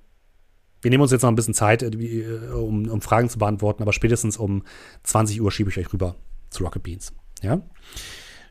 wir 0.81 0.91
nehmen 0.91 1.01
uns 1.01 1.11
jetzt 1.11 1.21
noch 1.21 1.29
ein 1.29 1.35
bisschen 1.35 1.53
Zeit, 1.53 1.81
äh, 1.81 2.51
um, 2.53 2.87
um 2.89 3.01
Fragen 3.01 3.29
zu 3.29 3.39
beantworten, 3.39 3.81
aber 3.81 3.93
spätestens 3.93 4.37
um 4.37 4.63
20 5.03 5.41
Uhr 5.41 5.51
schiebe 5.51 5.69
ich 5.69 5.77
euch 5.77 5.91
rüber 5.93 6.15
zu 6.49 6.63
Rocket 6.63 6.83
Beans. 6.83 7.13
Ja. 7.41 7.61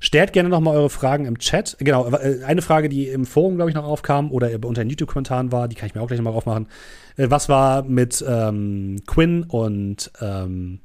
Stellt 0.00 0.32
gerne 0.32 0.48
noch 0.48 0.60
mal 0.60 0.74
eure 0.74 0.90
Fragen 0.90 1.24
im 1.24 1.38
Chat. 1.38 1.76
Genau, 1.78 2.08
äh, 2.08 2.44
eine 2.44 2.62
Frage, 2.62 2.88
die 2.88 3.08
im 3.08 3.24
Forum, 3.24 3.56
glaube 3.56 3.70
ich, 3.70 3.74
noch 3.74 3.84
aufkam 3.84 4.30
oder 4.30 4.50
unter 4.64 4.84
den 4.84 4.90
YouTube-Kommentaren 4.90 5.52
war, 5.52 5.68
die 5.68 5.74
kann 5.74 5.86
ich 5.88 5.94
mir 5.94 6.02
auch 6.02 6.06
gleich 6.06 6.18
noch 6.18 6.30
mal 6.30 6.36
aufmachen. 6.36 6.68
Äh, 7.16 7.30
was 7.30 7.48
war 7.48 7.82
mit 7.82 8.24
ähm, 8.26 9.02
Quinn 9.06 9.44
und 9.44 10.10
ähm, 10.20 10.80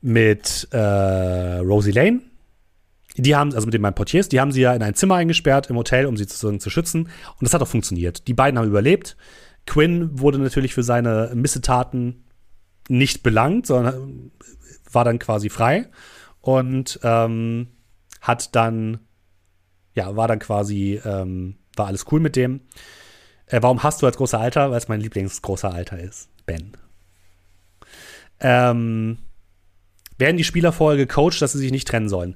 mit 0.00 0.68
äh, 0.72 1.58
Rosie 1.58 1.92
Lane? 1.92 2.20
Die 3.16 3.34
haben, 3.34 3.52
also 3.52 3.66
mit 3.66 3.74
den 3.74 3.82
beiden 3.82 3.96
Portiers, 3.96 4.28
die 4.28 4.40
haben 4.40 4.52
sie 4.52 4.60
ja 4.60 4.72
in 4.74 4.82
ein 4.82 4.94
Zimmer 4.94 5.16
eingesperrt 5.16 5.68
im 5.70 5.76
Hotel, 5.76 6.06
um 6.06 6.16
sie 6.16 6.24
sozusagen 6.24 6.60
zu 6.60 6.70
schützen. 6.70 7.02
Und 7.02 7.42
das 7.42 7.52
hat 7.52 7.60
auch 7.62 7.68
funktioniert. 7.68 8.28
Die 8.28 8.34
beiden 8.34 8.58
haben 8.58 8.68
überlebt. 8.68 9.16
Quinn 9.66 10.18
wurde 10.18 10.38
natürlich 10.38 10.72
für 10.72 10.84
seine 10.84 11.32
Missetaten 11.34 12.24
nicht 12.88 13.22
belangt, 13.22 13.66
sondern 13.66 14.30
war 14.90 15.04
dann 15.04 15.18
quasi 15.18 15.50
frei 15.50 15.88
und 16.48 16.98
ähm, 17.02 17.68
hat 18.22 18.56
dann, 18.56 19.00
ja, 19.94 20.16
war 20.16 20.28
dann 20.28 20.38
quasi, 20.38 20.98
ähm, 21.04 21.56
war 21.76 21.88
alles 21.88 22.06
cool 22.10 22.20
mit 22.20 22.36
dem. 22.36 22.62
Äh, 23.48 23.60
warum 23.60 23.82
hast 23.82 24.00
du 24.00 24.06
als 24.06 24.16
großer 24.16 24.40
Alter? 24.40 24.70
Weil 24.70 24.78
es 24.78 24.88
mein 24.88 25.02
Lieblingsgroßer 25.02 25.70
Alter 25.70 25.98
ist. 25.98 26.30
Ben. 26.46 26.72
Ähm, 28.40 29.18
werden 30.16 30.38
die 30.38 30.44
Spieler 30.44 30.72
vorher 30.72 30.96
gecoacht, 30.96 31.42
dass 31.42 31.52
sie 31.52 31.58
sich 31.58 31.70
nicht 31.70 31.86
trennen 31.86 32.08
sollen? 32.08 32.34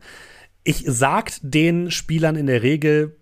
Ich 0.62 0.84
sagt 0.86 1.40
den 1.42 1.90
Spielern 1.90 2.36
in 2.36 2.48
der 2.48 2.62
Regel, 2.62 3.16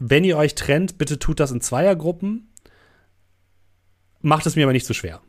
wenn 0.00 0.24
ihr 0.24 0.38
euch 0.38 0.56
trennt, 0.56 0.98
bitte 0.98 1.20
tut 1.20 1.38
das 1.38 1.52
in 1.52 1.60
Zweiergruppen. 1.60 2.52
Macht 4.22 4.46
es 4.46 4.56
mir 4.56 4.64
aber 4.64 4.72
nicht 4.72 4.86
zu 4.86 4.94
schwer. 4.94 5.20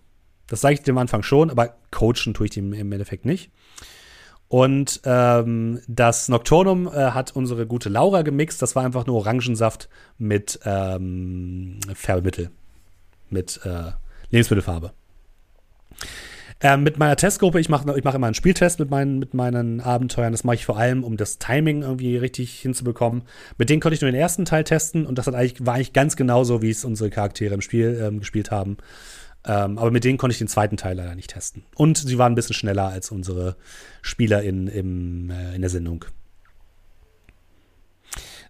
Das 0.48 0.62
sage 0.62 0.74
ich 0.74 0.82
dem 0.82 0.98
Anfang 0.98 1.22
schon, 1.22 1.52
aber 1.52 1.78
coachen 1.92 2.34
tue 2.34 2.48
ich 2.48 2.54
dem 2.54 2.74
im 2.74 2.92
Endeffekt 2.92 3.26
nicht. 3.26 3.52
Und 4.54 5.02
ähm, 5.04 5.80
das 5.88 6.30
Nocturnum 6.30 6.86
äh, 6.86 6.92
hat 6.92 7.36
unsere 7.36 7.66
gute 7.66 7.90
Laura 7.90 8.22
gemixt. 8.22 8.62
Das 8.62 8.76
war 8.76 8.86
einfach 8.86 9.08
nur 9.08 9.16
Orangensaft 9.16 9.90
mit 10.20 10.60
ähm, 10.64 11.80
Färbemittel, 11.96 12.52
mit 13.32 13.60
äh, 13.66 13.94
Lebensmittelfarbe. 14.30 14.92
Ähm, 16.62 16.84
mit 16.84 17.00
meiner 17.00 17.16
Testgruppe, 17.16 17.60
ich 17.60 17.68
mache 17.68 17.98
ich 17.98 18.04
mach 18.04 18.14
immer 18.14 18.28
einen 18.28 18.36
Spieltest 18.36 18.78
mit 18.78 18.92
meinen, 18.92 19.18
mit 19.18 19.34
meinen 19.34 19.82
Abenteuern. 19.82 20.34
Das 20.34 20.44
mache 20.44 20.58
ich 20.58 20.66
vor 20.68 20.78
allem, 20.78 21.04
um 21.04 21.18
das 21.18 21.40
Timing 21.40 21.82
irgendwie 21.82 22.16
richtig 22.18 22.60
hinzubekommen. 22.60 23.24
Mit 23.58 23.72
denen 23.72 23.82
konnte 23.82 23.96
ich 23.96 24.02
nur 24.02 24.12
den 24.12 24.22
ersten 24.22 24.46
Teil 24.46 24.66
testen 24.66 25.08
und 25.08 25.18
das 25.18 25.26
hat 25.26 25.34
eigentlich, 25.34 25.66
war 25.66 25.74
eigentlich 25.74 25.94
ganz 25.94 26.16
genauso, 26.16 26.62
wie 26.62 26.70
es 26.70 26.86
unsere 26.86 27.10
Charaktere 27.10 27.56
im 27.56 27.62
Spiel 27.62 28.00
ähm, 28.00 28.20
gespielt 28.20 28.52
haben. 28.52 28.78
Ähm, 29.46 29.78
aber 29.78 29.92
mit 29.92 30.04
denen 30.04 30.18
konnte 30.18 30.34
ich 30.34 30.38
den 30.38 30.48
zweiten 30.48 30.78
Teil 30.78 30.96
leider 30.96 31.16
nicht 31.16 31.32
testen. 31.32 31.64
Und 31.76 31.98
sie 31.98 32.18
waren 32.18 32.32
ein 32.32 32.36
bisschen 32.36 32.56
schneller 32.56 32.88
als 32.88 33.12
unsere 33.12 33.56
Spieler 34.02 34.42
in, 34.42 34.68
im, 34.68 35.30
äh, 35.30 35.56
in 35.56 35.62
der 35.62 35.70
Sendung. 35.70 36.06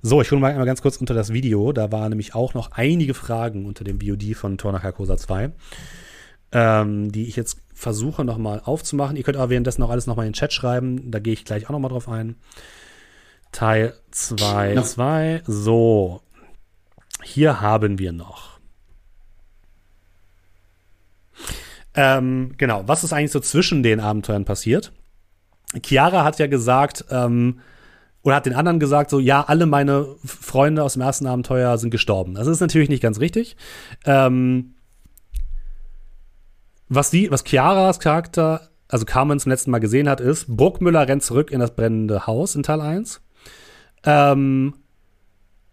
So, 0.01 0.21
ich 0.21 0.29
hole 0.31 0.41
mal 0.41 0.51
einmal 0.51 0.65
ganz 0.65 0.81
kurz 0.81 0.97
unter 0.97 1.13
das 1.13 1.31
Video. 1.31 1.71
Da 1.71 1.91
waren 1.91 2.09
nämlich 2.09 2.35
auch 2.35 2.53
noch 2.53 2.71
einige 2.73 3.13
Fragen 3.13 3.65
unter 3.65 3.83
dem 3.83 4.01
VOD 4.01 4.35
von 4.35 4.57
Tornach 4.57 4.81
Carcosa 4.81 5.17
2, 5.17 5.51
ähm, 6.51 7.11
die 7.11 7.25
ich 7.25 7.37
jetzt 7.37 7.59
versuche 7.73 8.23
nochmal 8.25 8.61
aufzumachen. 8.63 9.15
Ihr 9.15 9.23
könnt 9.23 9.37
aber 9.37 9.49
währenddessen 9.49 9.81
auch 9.81 9.89
alles 9.89 10.05
nochmal 10.05 10.25
in 10.25 10.33
den 10.33 10.37
Chat 10.37 10.53
schreiben. 10.53 11.09
Da 11.09 11.19
gehe 11.19 11.33
ich 11.33 11.45
gleich 11.45 11.67
auch 11.67 11.71
nochmal 11.71 11.89
drauf 11.89 12.09
ein. 12.09 12.35
Teil 13.51 13.93
2, 14.11 14.81
2. 14.81 15.43
So, 15.47 16.21
hier 17.23 17.61
haben 17.61 17.97
wir 17.97 18.11
noch 18.11 18.52
Ähm, 21.95 22.53
genau, 22.57 22.83
was 22.87 23.03
ist 23.03 23.13
eigentlich 23.13 23.31
so 23.31 23.39
zwischen 23.39 23.83
den 23.83 23.99
Abenteuern 23.99 24.45
passiert? 24.45 24.91
Chiara 25.83 26.23
hat 26.23 26.39
ja 26.39 26.47
gesagt, 26.47 27.05
ähm, 27.09 27.59
oder 28.23 28.35
hat 28.35 28.45
den 28.45 28.53
anderen 28.53 28.79
gesagt, 28.79 29.09
so, 29.09 29.19
ja, 29.19 29.41
alle 29.41 29.65
meine 29.65 30.15
Freunde 30.23 30.83
aus 30.83 30.93
dem 30.93 31.01
ersten 31.01 31.27
Abenteuer 31.27 31.77
sind 31.77 31.89
gestorben. 31.89 32.35
Das 32.35 32.47
ist 32.47 32.61
natürlich 32.61 32.89
nicht 32.89 33.03
ganz 33.03 33.19
richtig. 33.19 33.57
Ähm, 34.05 34.75
was 36.87 37.09
die, 37.09 37.29
was 37.31 37.43
Chiaras 37.43 37.99
Charakter, 37.99 38.69
also 38.87 39.05
Carmen 39.05 39.39
zum 39.39 39.51
letzten 39.51 39.71
Mal 39.71 39.79
gesehen 39.79 40.07
hat, 40.07 40.21
ist, 40.21 40.45
Burgmüller 40.47 41.07
rennt 41.07 41.23
zurück 41.23 41.51
in 41.51 41.59
das 41.59 41.75
brennende 41.75 42.25
Haus 42.25 42.55
in 42.55 42.63
Teil 42.63 42.81
1. 42.81 43.21
Ähm, 44.05 44.75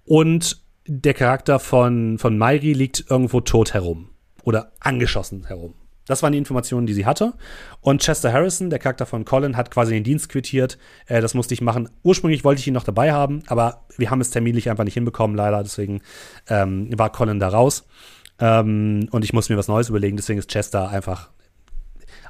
und 0.04 0.60
der 0.86 1.14
Charakter 1.14 1.60
von, 1.60 2.18
von 2.18 2.36
Mairi 2.36 2.72
liegt 2.72 3.04
irgendwo 3.08 3.40
tot 3.40 3.74
herum. 3.74 4.08
Oder 4.42 4.72
angeschossen 4.80 5.46
herum. 5.46 5.74
Das 6.06 6.22
waren 6.22 6.32
die 6.32 6.38
Informationen, 6.38 6.86
die 6.86 6.94
sie 6.94 7.06
hatte. 7.06 7.34
Und 7.80 8.02
Chester 8.02 8.32
Harrison, 8.32 8.70
der 8.70 8.78
Charakter 8.78 9.06
von 9.06 9.24
Colin, 9.24 9.56
hat 9.56 9.70
quasi 9.70 9.92
den 9.94 10.04
Dienst 10.04 10.28
quittiert. 10.28 10.78
Äh, 11.06 11.20
das 11.20 11.34
musste 11.34 11.54
ich 11.54 11.60
machen. 11.60 11.88
Ursprünglich 12.02 12.44
wollte 12.44 12.60
ich 12.60 12.66
ihn 12.66 12.74
noch 12.74 12.84
dabei 12.84 13.12
haben, 13.12 13.42
aber 13.46 13.84
wir 13.96 14.10
haben 14.10 14.20
es 14.20 14.30
terminlich 14.30 14.70
einfach 14.70 14.84
nicht 14.84 14.94
hinbekommen, 14.94 15.36
leider. 15.36 15.62
Deswegen 15.62 16.02
ähm, 16.48 16.88
war 16.98 17.12
Colin 17.12 17.38
da 17.38 17.48
raus. 17.48 17.86
Ähm, 18.38 19.08
und 19.10 19.24
ich 19.24 19.32
muss 19.32 19.48
mir 19.48 19.56
was 19.56 19.68
Neues 19.68 19.88
überlegen. 19.88 20.16
Deswegen 20.16 20.38
ist 20.38 20.50
Chester 20.50 20.88
einfach 20.88 21.30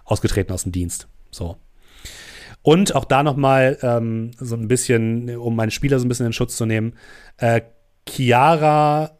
ausgetreten 0.04 0.52
aus 0.52 0.64
dem 0.64 0.72
Dienst. 0.72 1.08
So. 1.30 1.56
Und 2.62 2.94
auch 2.94 3.04
da 3.04 3.22
noch 3.22 3.36
mal 3.36 3.78
ähm, 3.82 4.32
so 4.38 4.56
ein 4.56 4.68
bisschen, 4.68 5.36
um 5.36 5.56
meine 5.56 5.70
Spieler 5.70 5.98
so 5.98 6.04
ein 6.04 6.08
bisschen 6.08 6.26
in 6.26 6.32
Schutz 6.32 6.56
zu 6.56 6.66
nehmen. 6.66 6.94
Äh, 7.38 7.62
Chiara 8.06 9.18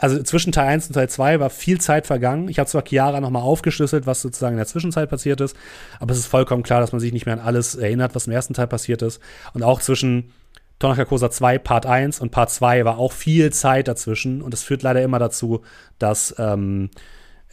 also 0.00 0.22
zwischen 0.22 0.50
Teil 0.50 0.68
1 0.68 0.86
und 0.86 0.94
Teil 0.94 1.10
2 1.10 1.40
war 1.40 1.50
viel 1.50 1.78
Zeit 1.78 2.06
vergangen. 2.06 2.48
Ich 2.48 2.58
habe 2.58 2.68
zwar 2.68 2.82
Chiara 2.86 3.20
nochmal 3.20 3.42
aufgeschlüsselt, 3.42 4.06
was 4.06 4.22
sozusagen 4.22 4.54
in 4.54 4.58
der 4.58 4.66
Zwischenzeit 4.66 5.10
passiert 5.10 5.42
ist, 5.42 5.54
aber 5.98 6.12
es 6.12 6.18
ist 6.18 6.26
vollkommen 6.26 6.62
klar, 6.62 6.80
dass 6.80 6.92
man 6.92 7.00
sich 7.00 7.12
nicht 7.12 7.26
mehr 7.26 7.34
an 7.34 7.40
alles 7.40 7.74
erinnert, 7.74 8.14
was 8.14 8.26
im 8.26 8.32
ersten 8.32 8.54
Teil 8.54 8.66
passiert 8.66 9.02
ist. 9.02 9.20
Und 9.52 9.62
auch 9.62 9.80
zwischen 9.80 10.32
Tonaka 10.78 11.04
Kosa 11.04 11.30
2 11.30 11.58
Part 11.58 11.84
1 11.84 12.20
und 12.20 12.30
Part 12.30 12.50
2 12.50 12.86
war 12.86 12.98
auch 12.98 13.12
viel 13.12 13.52
Zeit 13.52 13.88
dazwischen 13.88 14.40
und 14.40 14.54
das 14.54 14.62
führt 14.62 14.82
leider 14.82 15.02
immer 15.02 15.18
dazu, 15.18 15.60
dass, 15.98 16.34
ähm, 16.38 16.88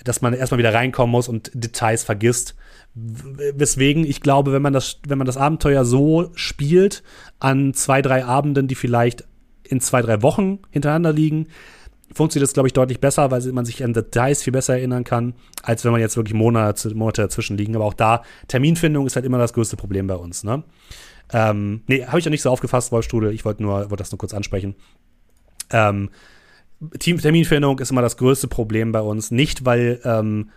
dass 0.06 0.22
man 0.22 0.34
erstmal 0.34 0.60
wieder 0.60 0.74
reinkommen 0.74 1.12
muss 1.12 1.28
und 1.28 1.52
Details 1.54 2.06
vergisst. 2.06 2.56
Weswegen 2.96 4.06
ich 4.06 4.22
glaube, 4.22 4.54
wenn 4.54 4.62
man 4.62 4.72
das, 4.72 5.02
wenn 5.06 5.18
man 5.18 5.28
das 5.28 5.36
Abenteuer 5.36 5.84
so 5.84 6.32
spielt, 6.36 7.04
an 7.40 7.74
zwei, 7.74 8.02
drei 8.02 8.24
Abenden, 8.24 8.70
die 8.70 8.76
vielleicht 8.76 9.26
in 9.64 9.82
zwei, 9.82 10.02
drei 10.02 10.22
Wochen 10.22 10.60
hintereinander 10.72 11.12
liegen, 11.12 11.48
funktioniert 12.18 12.48
das, 12.48 12.54
glaube 12.54 12.68
ich, 12.68 12.74
deutlich 12.74 13.00
besser, 13.00 13.32
weil 13.32 13.42
man 13.54 13.66
sich 13.66 13.84
an 13.84 13.94
Details 13.94 14.44
viel 14.44 14.52
besser 14.52 14.74
erinnern 14.74 15.04
kann, 15.04 15.34
als 15.64 15.86
wenn 15.86 15.92
man 15.92 16.02
jetzt 16.02 16.18
wirklich 16.18 16.34
Monate, 16.34 16.94
Monate 16.94 17.22
dazwischen 17.22 17.58
liegen. 17.58 17.76
Aber 17.76 17.86
auch 17.86 17.94
da, 17.94 18.24
Terminfindung 18.48 19.08
ist 19.08 19.16
halt 19.16 19.26
immer 19.26 19.38
das 19.38 19.54
größte 19.54 19.78
Problem 19.78 20.08
bei 20.08 20.16
uns. 20.16 20.44
Ne? 20.44 20.64
Ähm, 21.32 21.84
nee, 21.88 22.06
habe 22.06 22.20
ich 22.20 22.26
ja 22.26 22.32
nicht 22.32 22.42
so 22.42 22.50
aufgefasst, 22.50 22.92
Wolfstrudel. 22.92 23.32
Ich 23.32 23.46
wollte 23.46 23.64
nur, 23.64 23.90
wollte 23.90 23.98
das 23.98 24.12
nur 24.12 24.20
kurz 24.20 24.34
ansprechen. 24.34 24.76
Ähm, 25.72 26.10
Terminfindung 27.00 27.80
ist 27.80 27.92
immer 27.92 28.02
das 28.02 28.18
größte 28.18 28.48
Problem 28.48 28.92
bei 28.92 29.02
uns. 29.02 29.32
Nicht, 29.32 29.66
weil, 29.66 30.00
ähm, 30.04 30.50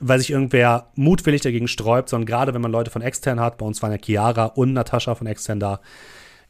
weil 0.00 0.18
sich 0.18 0.30
irgendwer 0.30 0.90
mutwillig 0.94 1.42
dagegen 1.42 1.68
sträubt, 1.68 2.08
sondern 2.08 2.26
gerade 2.26 2.54
wenn 2.54 2.62
man 2.62 2.72
Leute 2.72 2.90
von 2.90 3.02
extern 3.02 3.40
hat, 3.40 3.58
bei 3.58 3.66
uns 3.66 3.82
waren 3.82 3.92
ja 3.92 3.98
Chiara 4.02 4.46
und 4.46 4.72
Natascha 4.72 5.14
von 5.14 5.26
extern 5.26 5.60
da, 5.60 5.80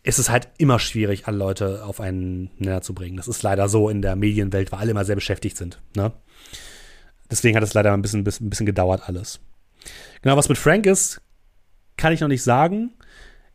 ist 0.02 0.18
es 0.18 0.30
halt 0.30 0.48
immer 0.58 0.78
schwierig, 0.78 1.26
alle 1.26 1.36
Leute 1.36 1.84
auf 1.84 2.00
einen 2.00 2.50
Nenner 2.58 2.82
zu 2.82 2.94
bringen. 2.94 3.16
Das 3.16 3.28
ist 3.28 3.42
leider 3.42 3.68
so 3.68 3.88
in 3.88 4.00
der 4.02 4.16
Medienwelt, 4.16 4.72
weil 4.72 4.80
alle 4.80 4.92
immer 4.92 5.04
sehr 5.04 5.14
beschäftigt 5.14 5.56
sind. 5.56 5.80
Ne? 5.94 6.12
Deswegen 7.30 7.56
hat 7.56 7.62
es 7.62 7.74
leider 7.74 7.92
ein 7.92 8.02
bisschen, 8.02 8.20
ein 8.20 8.50
bisschen 8.50 8.66
gedauert 8.66 9.02
alles. 9.06 9.40
Genau, 10.22 10.36
was 10.36 10.48
mit 10.48 10.58
Frank 10.58 10.86
ist, 10.86 11.20
kann 11.96 12.12
ich 12.12 12.20
noch 12.20 12.28
nicht 12.28 12.42
sagen. 12.42 12.94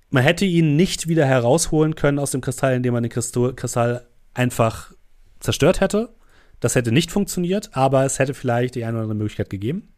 Man 0.09 0.23
hätte 0.23 0.45
ihn 0.45 0.75
nicht 0.75 1.07
wieder 1.07 1.25
herausholen 1.25 1.95
können 1.95 2.19
aus 2.19 2.31
dem 2.31 2.41
Kristall, 2.41 2.75
indem 2.75 2.93
man 2.93 3.03
den 3.03 3.11
Kristall 3.11 4.07
einfach 4.33 4.93
zerstört 5.39 5.81
hätte. 5.81 6.13
Das 6.59 6.75
hätte 6.75 6.91
nicht 6.91 7.11
funktioniert, 7.11 7.75
aber 7.75 8.05
es 8.05 8.19
hätte 8.19 8.33
vielleicht 8.33 8.75
die 8.75 8.83
eine 8.83 8.93
oder 8.93 9.03
andere 9.03 9.17
Möglichkeit 9.17 9.49
gegeben. 9.49 9.89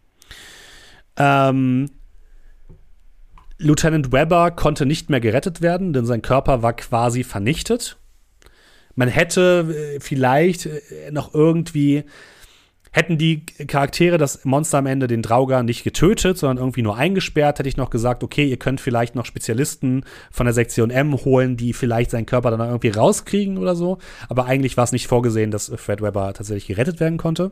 Ähm, 1.18 1.92
Lieutenant 3.58 4.12
Webber 4.12 4.52
konnte 4.52 4.86
nicht 4.86 5.10
mehr 5.10 5.20
gerettet 5.20 5.62
werden, 5.62 5.94
denn 5.94 6.06
sein 6.06 6.22
Körper 6.22 6.62
war 6.62 6.74
quasi 6.74 7.24
vernichtet. 7.24 7.98
Man 8.96 9.10
hätte 9.10 9.96
äh, 9.96 10.00
vielleicht 10.00 10.66
äh, 10.66 11.12
noch 11.12 11.34
irgendwie 11.34 12.04
Hätten 12.98 13.20
die 13.20 13.46
Charaktere 13.46 14.18
das 14.18 14.44
Monster 14.44 14.80
am 14.80 14.88
Ende 14.88 15.06
den 15.06 15.22
Drauger 15.22 15.62
nicht 15.62 15.84
getötet, 15.84 16.40
sondern 16.40 16.58
irgendwie 16.58 16.82
nur 16.82 16.98
eingesperrt, 16.98 17.60
hätte 17.60 17.70
ich 17.70 17.78
noch 17.78 17.92
gesagt, 17.92 18.24
okay, 18.24 18.50
ihr 18.50 18.58
könnt 18.58 18.82
vielleicht 18.82 19.14
noch 19.14 19.26
Spezialisten 19.26 20.04
von 20.32 20.48
der 20.48 20.54
Sektion 20.54 20.90
M 20.90 21.14
holen, 21.14 21.58
die 21.58 21.74
vielleicht 21.74 22.10
seinen 22.10 22.26
Körper 22.26 22.50
dann 22.50 22.60
irgendwie 22.60 22.90
rauskriegen 22.90 23.60
oder 23.60 23.76
so. 23.76 24.00
Aber 24.30 24.46
eigentlich 24.46 24.78
war 24.78 24.84
es 24.84 24.94
nicht 24.94 25.06
vorgesehen, 25.06 25.52
dass 25.52 25.72
Fred 25.76 26.02
Webber 26.02 26.34
tatsächlich 26.34 26.66
gerettet 26.66 27.00
werden 27.00 27.20
konnte. 27.20 27.52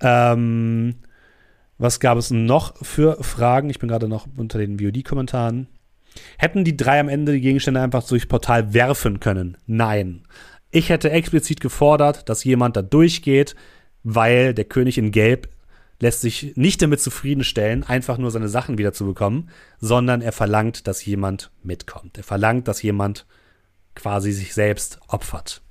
Ähm, 0.00 0.96
was 1.80 1.98
gab 1.98 2.18
es 2.18 2.30
noch 2.30 2.76
für 2.84 3.22
Fragen? 3.22 3.70
Ich 3.70 3.78
bin 3.78 3.88
gerade 3.88 4.06
noch 4.06 4.28
unter 4.36 4.58
den 4.58 4.78
VOD-Kommentaren. 4.78 5.66
Hätten 6.36 6.64
die 6.64 6.76
drei 6.76 7.00
am 7.00 7.08
Ende 7.08 7.32
die 7.32 7.40
Gegenstände 7.40 7.80
einfach 7.80 8.06
durchs 8.06 8.26
Portal 8.26 8.74
werfen 8.74 9.18
können? 9.18 9.56
Nein. 9.66 10.22
Ich 10.70 10.90
hätte 10.90 11.10
explizit 11.10 11.60
gefordert, 11.60 12.28
dass 12.28 12.44
jemand 12.44 12.76
da 12.76 12.82
durchgeht, 12.82 13.56
weil 14.04 14.52
der 14.54 14.66
König 14.66 14.98
in 14.98 15.10
Gelb 15.10 15.48
lässt 16.00 16.20
sich 16.20 16.52
nicht 16.56 16.82
damit 16.82 17.00
zufriedenstellen, 17.00 17.82
einfach 17.82 18.18
nur 18.18 18.30
seine 18.30 18.48
Sachen 18.48 18.78
wiederzubekommen, 18.78 19.50
sondern 19.78 20.20
er 20.20 20.32
verlangt, 20.32 20.86
dass 20.86 21.04
jemand 21.04 21.50
mitkommt. 21.62 22.18
Er 22.18 22.24
verlangt, 22.24 22.68
dass 22.68 22.82
jemand 22.82 23.26
quasi 23.94 24.32
sich 24.32 24.54
selbst 24.54 25.00
opfert. 25.08 25.62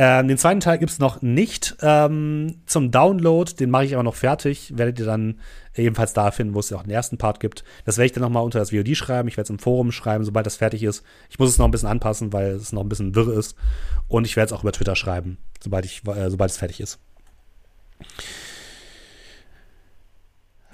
Ähm, 0.00 0.28
den 0.28 0.38
zweiten 0.38 0.60
Teil 0.60 0.78
gibt 0.78 0.92
es 0.92 1.00
noch 1.00 1.22
nicht 1.22 1.76
ähm, 1.82 2.60
zum 2.66 2.92
Download. 2.92 3.52
Den 3.52 3.68
mache 3.68 3.84
ich 3.84 3.94
aber 3.94 4.04
noch 4.04 4.14
fertig. 4.14 4.72
Werdet 4.76 5.00
ihr 5.00 5.06
dann 5.06 5.40
ebenfalls 5.74 6.12
da 6.12 6.30
finden, 6.30 6.54
wo 6.54 6.60
es 6.60 6.70
ja 6.70 6.76
auch 6.76 6.84
den 6.84 6.92
ersten 6.92 7.18
Part 7.18 7.40
gibt. 7.40 7.64
Das 7.84 7.98
werde 7.98 8.06
ich 8.06 8.12
dann 8.12 8.22
nochmal 8.22 8.44
unter 8.44 8.60
das 8.60 8.70
VOD 8.70 8.96
schreiben. 8.96 9.26
Ich 9.26 9.36
werde 9.36 9.46
es 9.46 9.50
im 9.50 9.58
Forum 9.58 9.90
schreiben, 9.90 10.24
sobald 10.24 10.46
das 10.46 10.54
fertig 10.54 10.84
ist. 10.84 11.02
Ich 11.30 11.40
muss 11.40 11.50
es 11.50 11.58
noch 11.58 11.64
ein 11.64 11.72
bisschen 11.72 11.88
anpassen, 11.88 12.32
weil 12.32 12.52
es 12.52 12.72
noch 12.72 12.82
ein 12.82 12.88
bisschen 12.88 13.16
wirr 13.16 13.36
ist. 13.36 13.56
Und 14.06 14.24
ich 14.24 14.36
werde 14.36 14.46
es 14.46 14.52
auch 14.52 14.62
über 14.62 14.70
Twitter 14.70 14.94
schreiben, 14.94 15.38
sobald, 15.60 15.84
ich, 15.84 16.06
äh, 16.06 16.30
sobald 16.30 16.52
es 16.52 16.58
fertig 16.58 16.78
ist. 16.78 17.00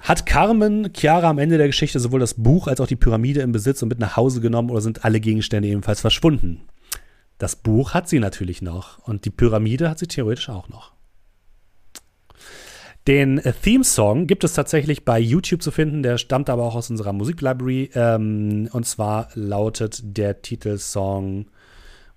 Hat 0.01 0.27
Carmen 0.27 0.93
Chiara 0.95 1.31
am 1.31 1.39
Ende 1.39 1.57
der 1.57 1.65
Geschichte 1.65 1.99
sowohl 1.99 2.19
das 2.19 2.35
Buch 2.35 2.67
als 2.67 2.79
auch 2.79 2.85
die 2.85 2.95
Pyramide 2.95 3.41
im 3.41 3.51
Besitz 3.51 3.81
und 3.81 3.89
mit 3.89 3.97
nach 3.97 4.17
Hause 4.17 4.39
genommen 4.39 4.69
oder 4.69 4.81
sind 4.81 5.03
alle 5.03 5.19
Gegenstände 5.19 5.67
ebenfalls 5.67 6.01
verschwunden? 6.01 6.61
Das 7.37 7.55
Buch 7.55 7.93
hat 7.93 8.07
sie 8.07 8.19
natürlich 8.19 8.61
noch 8.61 8.99
und 8.99 9.25
die 9.25 9.29
Pyramide 9.29 9.89
hat 9.89 9.99
sie 9.99 10.07
theoretisch 10.07 10.49
auch 10.49 10.69
noch. 10.69 10.95
Den 13.07 13.37
äh, 13.37 13.53
Theme-Song 13.53 14.25
gibt 14.25 14.43
es 14.43 14.53
tatsächlich 14.53 15.05
bei 15.05 15.19
YouTube 15.19 15.61
zu 15.61 15.71
finden, 15.71 16.01
der 16.01 16.17
stammt 16.17 16.49
aber 16.49 16.63
auch 16.63 16.75
aus 16.75 16.89
unserer 16.89 17.13
Musiklibrary. 17.13 17.91
Ähm, 17.93 18.67
und 18.71 18.85
zwar 18.85 19.29
lautet 19.35 20.17
der 20.17 20.41
Titelsong, 20.41 21.45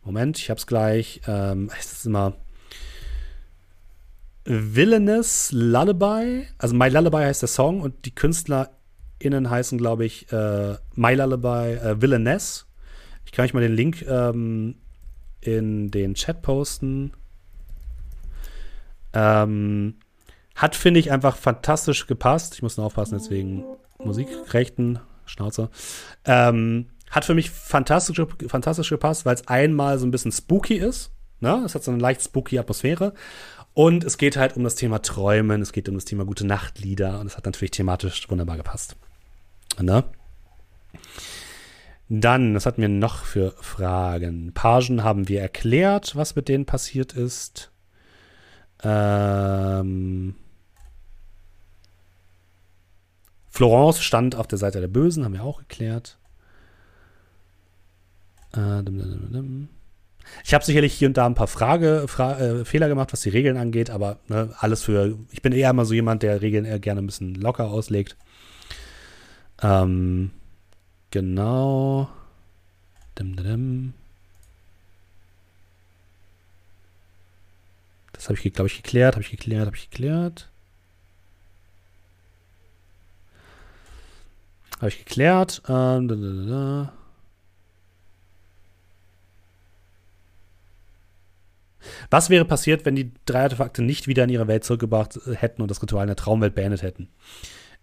Moment, 0.03 0.39
ich 0.39 0.49
hab's 0.49 0.67
gleich, 0.67 1.21
ähm, 1.27 1.71
es 1.79 1.93
ist 1.93 2.07
immer 2.07 2.35
Villainous 4.47 5.51
Lullaby, 5.53 6.47
also 6.57 6.75
My 6.75 6.89
Lullaby 6.89 7.19
heißt 7.19 7.43
der 7.43 7.49
Song 7.51 7.83
und 7.83 8.07
die 8.07 8.15
KünstlerInnen 8.15 9.51
heißen, 9.51 9.77
glaube 9.77 10.07
ich, 10.07 10.33
äh, 10.33 10.77
My 10.95 11.15
Lullaby 11.15 11.75
äh, 11.75 12.01
Villainess. 12.01 12.67
Ich 13.27 13.33
kann 13.33 13.45
euch 13.45 13.53
mal 13.53 13.61
den 13.61 13.75
Link 13.75 14.07
ähm, 14.09 14.77
in 15.57 15.91
den 15.91 16.15
Chat 16.15 16.43
posten. 16.43 17.13
Ähm, 19.13 19.95
hat, 20.55 20.75
finde 20.75 21.01
ich, 21.01 21.13
einfach 21.13 21.37
fantastisch 21.37 22.07
gepasst. 22.07 22.55
Ich 22.55 22.63
muss 22.63 22.77
nur 22.77 22.87
aufpassen, 22.87 23.19
deswegen 23.19 23.65
Musikrechten, 23.99 24.99
Schnauze. 25.25 25.71
Ähm, 26.25 26.87
hat 27.11 27.25
für 27.25 27.35
mich 27.35 27.51
fantastisch, 27.51 28.21
fantastisch 28.49 28.91
gepasst, 28.91 29.25
weil 29.25 29.35
es 29.35 29.47
einmal 29.49 29.99
so 29.99 30.07
ein 30.07 30.11
bisschen 30.11 30.33
spooky 30.33 30.75
ist. 30.75 31.11
Ne? 31.41 31.63
Es 31.65 31.75
hat 31.75 31.85
so 31.85 31.91
eine 31.91 32.01
leicht 32.01 32.23
spooky 32.23 32.59
Atmosphäre. 32.59 33.15
Und 33.75 34.03
es 34.03 34.19
geht 34.19 34.37
halt 34.37 34.57
um 34.57 34.65
das 34.65 34.75
Thema 34.75 35.01
Träumen, 35.03 35.63
es 35.63 35.73
geht 35.73 35.89
um 35.89 35.95
das 35.95 36.05
Thema 36.05 36.25
gute 36.25 36.45
Nachtlieder 36.45 37.21
und 37.21 37.29
es 37.29 37.37
hat 37.37 37.47
natürlich 37.47 37.71
thematisch 37.71 38.29
wunderbar 38.29 38.57
gepasst. 38.57 38.97
Ne? 39.81 40.03
Dann, 42.09 42.55
was 42.55 42.65
hatten 42.65 42.81
wir 42.81 42.89
noch 42.89 43.25
für 43.25 43.53
Fragen? 43.61 44.53
Pagen 44.55 45.05
haben 45.05 45.29
wir 45.29 45.43
erklärt, 45.43 46.17
was 46.17 46.37
mit 46.37 46.49
denen 46.49 46.65
passiert 46.65 47.13
ist. 47.13 47.71
Ähm 48.83 50.35
Florence 53.51 54.01
stand 54.01 54.37
auf 54.37 54.47
der 54.47 54.59
Seite 54.59 54.81
der 54.81 54.89
Bösen, 54.89 55.25
haben 55.25 55.35
wir 55.35 55.43
auch 55.43 55.59
geklärt. 55.59 56.19
Äh, 58.55 58.83
ich 60.45 60.55
habe 60.55 60.65
sicherlich 60.65 60.95
hier 60.95 61.09
und 61.09 61.17
da 61.17 61.27
ein 61.27 61.35
paar 61.35 61.49
Frage, 61.49 62.05
Fra 62.07 62.39
äh, 62.39 62.65
Fehler 62.65 62.89
gemacht, 62.89 63.13
was 63.13 63.23
die 63.23 63.31
Regeln 63.31 63.57
angeht, 63.57 63.91
aber 63.91 64.19
ne, 64.29 64.55
alles 64.59 64.83
für. 64.83 65.19
Ich 65.31 65.43
bin 65.43 65.53
eher 65.53 65.71
immer 65.71 65.85
so 65.85 65.95
jemand, 65.95 66.23
der 66.23 66.41
Regeln 66.41 66.65
eher 66.65 66.79
gerne 66.79 67.03
ein 67.03 67.07
bisschen 67.07 67.35
locker 67.35 67.69
auslegt. 67.69 68.17
Ähm, 69.63 70.31
Genau. 71.11 72.09
Dim, 73.19 73.37
dim. 73.37 73.95
Das 78.13 78.29
habe 78.29 78.39
ich, 78.39 78.53
glaube 78.53 78.67
ich, 78.69 78.83
geklärt, 78.83 79.15
habe 79.15 79.23
ich 79.23 79.31
geklärt, 79.31 79.67
habe 79.67 79.77
ich 79.77 79.91
geklärt. 79.91 80.49
Habe 84.77 84.89
ich 84.89 84.99
geklärt. 84.99 85.63
Ähm, 85.69 86.09
da, 86.09 86.15
da, 86.15 86.47
da. 86.47 86.93
Was 92.11 92.31
wäre 92.31 92.45
passiert, 92.45 92.85
wenn 92.85 92.97
die 92.97 93.13
drei 93.25 93.43
Artefakte 93.45 93.83
nicht 93.83 94.07
wieder 94.09 94.25
in 94.25 94.31
ihre 94.31 94.49
Welt 94.49 94.65
zurückgebracht 94.65 95.19
hätten 95.33 95.63
und 95.63 95.71
das 95.71 95.83
Ritual 95.83 96.05
in 96.05 96.09
der 96.09 96.17
Traumwelt 96.17 96.55
beendet 96.55 96.83
hätten? 96.83 97.09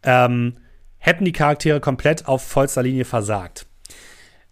Ähm, 0.03 0.57
hätten 1.05 1.25
die 1.25 1.31
Charaktere 1.31 1.79
komplett 1.79 2.27
auf 2.27 2.41
vollster 2.43 2.81
Linie 2.83 3.05
versagt, 3.05 3.67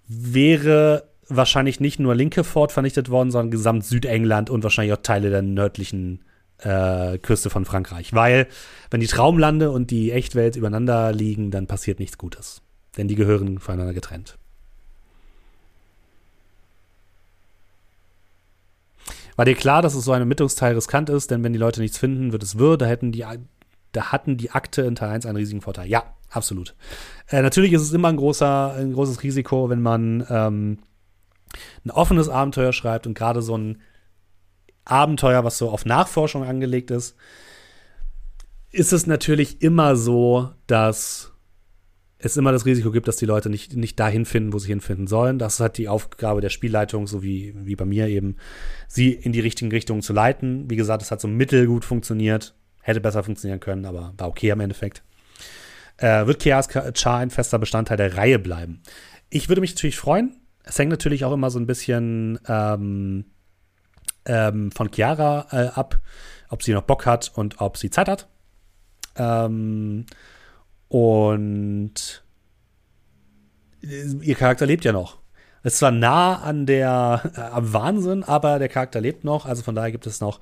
wäre 0.08 1.10
wahrscheinlich 1.28 1.80
nicht 1.80 2.00
nur 2.00 2.14
linke 2.14 2.44
Fort 2.44 2.72
vernichtet 2.72 3.10
worden, 3.10 3.32
sondern 3.32 3.52
gesamt 3.52 3.86
Südengland 3.86 4.50
und 4.50 4.64
wahrscheinlich 4.64 4.94
auch 4.94 5.02
Teile 5.02 5.30
der 5.30 5.42
nördlichen 5.42 6.24
äh, 6.60 7.18
Küste 7.18 7.50
von 7.50 7.66
Frankreich. 7.66 8.14
Weil, 8.14 8.48
wenn 8.92 9.00
die 9.00 9.08
Traumlande 9.08 9.72
und 9.72 9.90
die 9.90 10.12
Echtwelt 10.12 10.56
übereinander 10.56 11.12
liegen, 11.12 11.50
dann 11.50 11.66
passiert 11.66 12.00
nichts 12.00 12.18
Gutes. 12.18 12.62
Denn 12.98 13.08
die 13.08 13.16
gehören 13.16 13.58
voneinander 13.58 13.94
getrennt. 13.94 14.38
War 19.36 19.46
dir 19.46 19.56
klar, 19.56 19.82
dass 19.82 19.96
es 19.96 20.06
so 20.06 20.12
ein 20.12 20.22
Ermittlungsteil 20.22 20.76
riskant 20.76 21.10
ist, 21.10 21.32
denn 21.32 21.44
wenn 21.44 21.54
die 21.54 21.60
Leute 21.60 21.82
nichts 21.82 21.98
finden, 21.98 22.32
wird 22.32 22.44
es 22.44 22.60
wirr, 22.60 22.78
da 22.78 22.86
hätten 22.86 23.12
die, 23.12 23.26
da 23.92 24.12
hatten 24.12 24.38
die 24.38 24.52
Akte 24.52 24.84
in 24.84 24.94
Teil 24.94 25.10
1 25.10 25.26
einen 25.26 25.38
riesigen 25.38 25.62
Vorteil. 25.62 25.88
Ja, 25.88 26.04
absolut. 26.34 26.76
Äh, 27.28 27.42
natürlich 27.42 27.74
ist 27.74 27.82
es 27.82 27.94
immer 27.94 28.10
ein, 28.10 28.18
großer, 28.18 28.74
ein 28.74 28.94
großes 28.94 29.24
Risiko, 29.24 29.70
wenn 29.70 29.82
man 29.82 30.26
ähm, 30.30 30.80
ein 31.86 31.92
offenes 31.92 32.30
Abenteuer 32.30 32.74
schreibt 32.74 33.08
und 33.08 33.14
gerade 33.14 33.42
so 33.42 33.58
ein 33.58 33.82
Abenteuer, 34.86 35.44
was 35.44 35.58
so 35.58 35.70
auf 35.70 35.86
Nachforschung 35.86 36.44
angelegt 36.44 36.92
ist, 36.92 37.16
ist 38.72 38.92
es 38.92 39.06
natürlich 39.06 39.62
immer 39.62 39.96
so, 39.96 40.50
dass 40.68 41.32
es 42.18 42.38
immer 42.38 42.52
das 42.52 42.66
Risiko 42.66 42.92
gibt, 42.92 43.08
dass 43.08 43.18
die 43.18 43.26
Leute 43.26 43.50
nicht, 43.50 43.76
nicht 43.76 44.00
dahin 44.00 44.26
finden, 44.26 44.54
wo 44.54 44.60
sie 44.60 44.70
hinfinden 44.70 45.08
sollen. 45.08 45.40
Das 45.40 45.56
ist 45.56 45.60
halt 45.60 45.78
die 45.78 45.90
Aufgabe 45.90 46.42
der 46.42 46.50
Spielleitung, 46.50 47.06
so 47.06 47.22
wie, 47.22 47.54
wie 47.66 47.76
bei 47.76 47.86
mir 47.86 48.08
eben, 48.08 48.38
sie 48.88 49.12
in 49.12 49.34
die 49.34 49.42
richtigen 49.42 49.72
Richtungen 49.72 50.02
zu 50.02 50.14
leiten. 50.14 50.70
Wie 50.70 50.76
gesagt, 50.76 51.02
es 51.02 51.12
hat 51.12 51.22
so 51.22 51.28
mittelgut 51.28 51.86
funktioniert. 51.86 52.56
Hätte 52.82 53.02
besser 53.02 53.24
funktionieren 53.24 53.60
können, 53.60 53.86
aber 53.86 54.14
war 54.18 54.28
okay 54.28 54.52
am 54.52 54.62
Endeffekt. 54.62 55.04
Äh, 55.98 56.26
wird 56.26 56.42
Chaos 56.42 56.68
Char 56.96 57.18
ein 57.18 57.30
fester 57.30 57.60
Bestandteil 57.60 57.98
der 57.98 58.18
Reihe 58.18 58.40
bleiben? 58.40 58.82
Ich 59.30 59.50
würde 59.50 59.62
mich 59.62 59.74
natürlich 59.74 59.98
freuen. 59.98 60.36
Es 60.64 60.80
hängt 60.80 60.92
natürlich 60.92 61.26
auch 61.26 61.34
immer 61.34 61.50
so 61.50 61.60
ein 61.60 61.68
bisschen 61.68 62.40
ähm, 62.48 63.26
ähm, 64.26 64.72
von 64.72 64.90
Chiara 64.94 65.48
äh, 65.52 65.68
ab, 65.68 66.00
ob 66.50 66.64
sie 66.64 66.74
noch 66.74 66.84
Bock 66.84 67.06
hat 67.06 67.32
und 67.36 67.60
ob 67.60 67.78
sie 67.78 67.90
Zeit 67.90 68.08
hat. 68.08 68.28
Ähm, 69.16 70.06
und 70.88 72.24
ihr 73.82 74.36
Charakter 74.36 74.66
lebt 74.66 74.86
ja 74.86 74.92
noch. 74.92 75.18
Ist 75.64 75.78
zwar 75.78 75.92
nah 75.92 76.42
an 76.42 76.66
der 76.66 77.32
äh, 77.36 77.40
am 77.40 77.72
Wahnsinn, 77.74 78.24
aber 78.24 78.60
der 78.60 78.70
Charakter 78.70 79.00
lebt 79.00 79.24
noch. 79.24 79.46
Also 79.46 79.64
von 79.64 79.76
daher 79.76 79.92
gibt 79.92 80.06
es 80.08 80.22
noch 80.22 80.40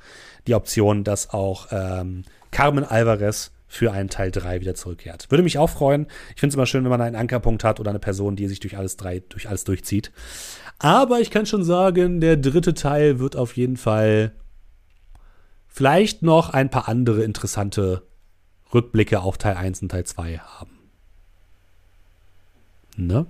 die 0.48 0.56
Option, 0.56 1.04
dass 1.04 1.30
auch 1.30 1.68
ähm, 1.72 2.24
Carmen 2.52 2.84
Alvarez 2.84 3.52
für 3.72 3.94
einen 3.94 4.10
Teil 4.10 4.32
3 4.32 4.60
wieder 4.60 4.76
zurückkehrt. 4.76 5.32
Würde 5.32 5.44
mich 5.44 5.58
auch 5.58 5.70
freuen. 5.70 6.08
Ich 6.36 6.42
finde 6.42 6.50
es 6.50 6.56
immer 6.56 6.66
schön, 6.66 6.84
wenn 6.84 6.92
man 6.92 7.00
einen 7.00 7.16
Ankerpunkt 7.16 7.64
hat 7.64 7.80
oder 7.80 7.90
eine 7.90 8.00
Person, 8.00 8.36
die 8.36 8.50
sich 8.50 8.60
durch 8.60 8.78
alles 8.78 8.98
drei, 8.98 9.24
durch 9.30 9.48
alles 9.48 9.64
durchzieht. 9.64 10.12
Aber 10.78 11.22
ich 11.22 11.32
kann 11.32 11.46
schon 11.46 11.64
sagen, 11.64 12.20
der 12.20 12.36
dritte 12.36 12.74
Teil 12.74 13.20
wird 13.20 13.38
auf 13.38 13.56
jeden 13.56 13.78
Fall 13.78 14.34
vielleicht 15.68 16.22
noch 16.22 16.50
ein 16.50 16.70
paar 16.70 16.90
andere 16.90 17.24
interessante 17.24 18.02
Rückblicke 18.74 19.22
auf 19.22 19.38
Teil 19.38 19.56
1 19.56 19.84
und 19.84 19.90
Teil 19.90 20.04
2 20.04 20.40
haben. 20.40 20.78
Ne? 22.98 23.26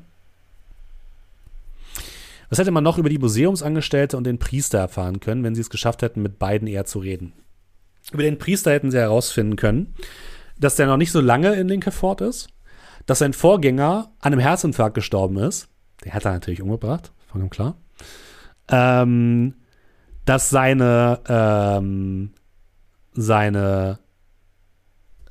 Was 2.49 2.57
hätte 2.57 2.71
man 2.71 2.83
noch 2.83 2.97
über 2.97 3.09
die 3.09 3.19
Museumsangestellte 3.19 4.17
und 4.17 4.23
den 4.23 4.39
Priester 4.39 4.79
erfahren 4.79 5.19
können, 5.19 5.43
wenn 5.43 5.53
sie 5.53 5.61
es 5.61 5.69
geschafft 5.69 6.01
hätten, 6.01 6.23
mit 6.23 6.39
beiden 6.39 6.67
eher 6.67 6.85
zu 6.85 6.97
reden? 6.97 7.33
Über 8.11 8.23
den 8.23 8.39
Priester 8.39 8.71
hätten 8.71 8.89
sie 8.89 8.97
herausfinden 8.97 9.55
können, 9.55 9.93
dass 10.61 10.75
der 10.75 10.87
noch 10.87 10.97
nicht 10.97 11.11
so 11.11 11.19
lange 11.19 11.53
in 11.55 11.67
Linkefort 11.67 12.21
ist, 12.21 12.49
dass 13.05 13.19
sein 13.19 13.33
Vorgänger 13.33 14.11
an 14.19 14.31
einem 14.31 14.39
Herzinfarkt 14.39 14.95
gestorben 14.95 15.37
ist. 15.37 15.67
Der 16.05 16.13
hat 16.13 16.25
er 16.25 16.31
natürlich 16.31 16.61
umgebracht, 16.61 17.11
vollkommen 17.27 17.49
klar. 17.49 17.75
Ähm, 18.69 19.55
dass 20.25 20.49
seine, 20.49 21.19
ähm, 21.27 22.31
seine 23.11 23.99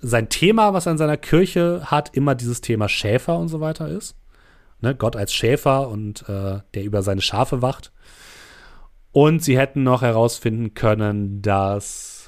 sein 0.02 0.28
Thema, 0.28 0.72
was 0.72 0.86
er 0.86 0.92
in 0.92 0.98
seiner 0.98 1.16
Kirche 1.16 1.82
hat, 1.84 2.14
immer 2.16 2.34
dieses 2.34 2.60
Thema 2.60 2.88
Schäfer 2.88 3.38
und 3.38 3.48
so 3.48 3.60
weiter 3.60 3.88
ist. 3.88 4.16
Ne, 4.80 4.94
Gott 4.94 5.14
als 5.14 5.32
Schäfer 5.32 5.88
und 5.88 6.26
äh, 6.28 6.60
der 6.74 6.84
über 6.84 7.02
seine 7.02 7.20
Schafe 7.20 7.60
wacht. 7.60 7.92
Und 9.12 9.44
sie 9.44 9.58
hätten 9.58 9.82
noch 9.82 10.02
herausfinden 10.02 10.74
können, 10.74 11.42
dass 11.42 12.19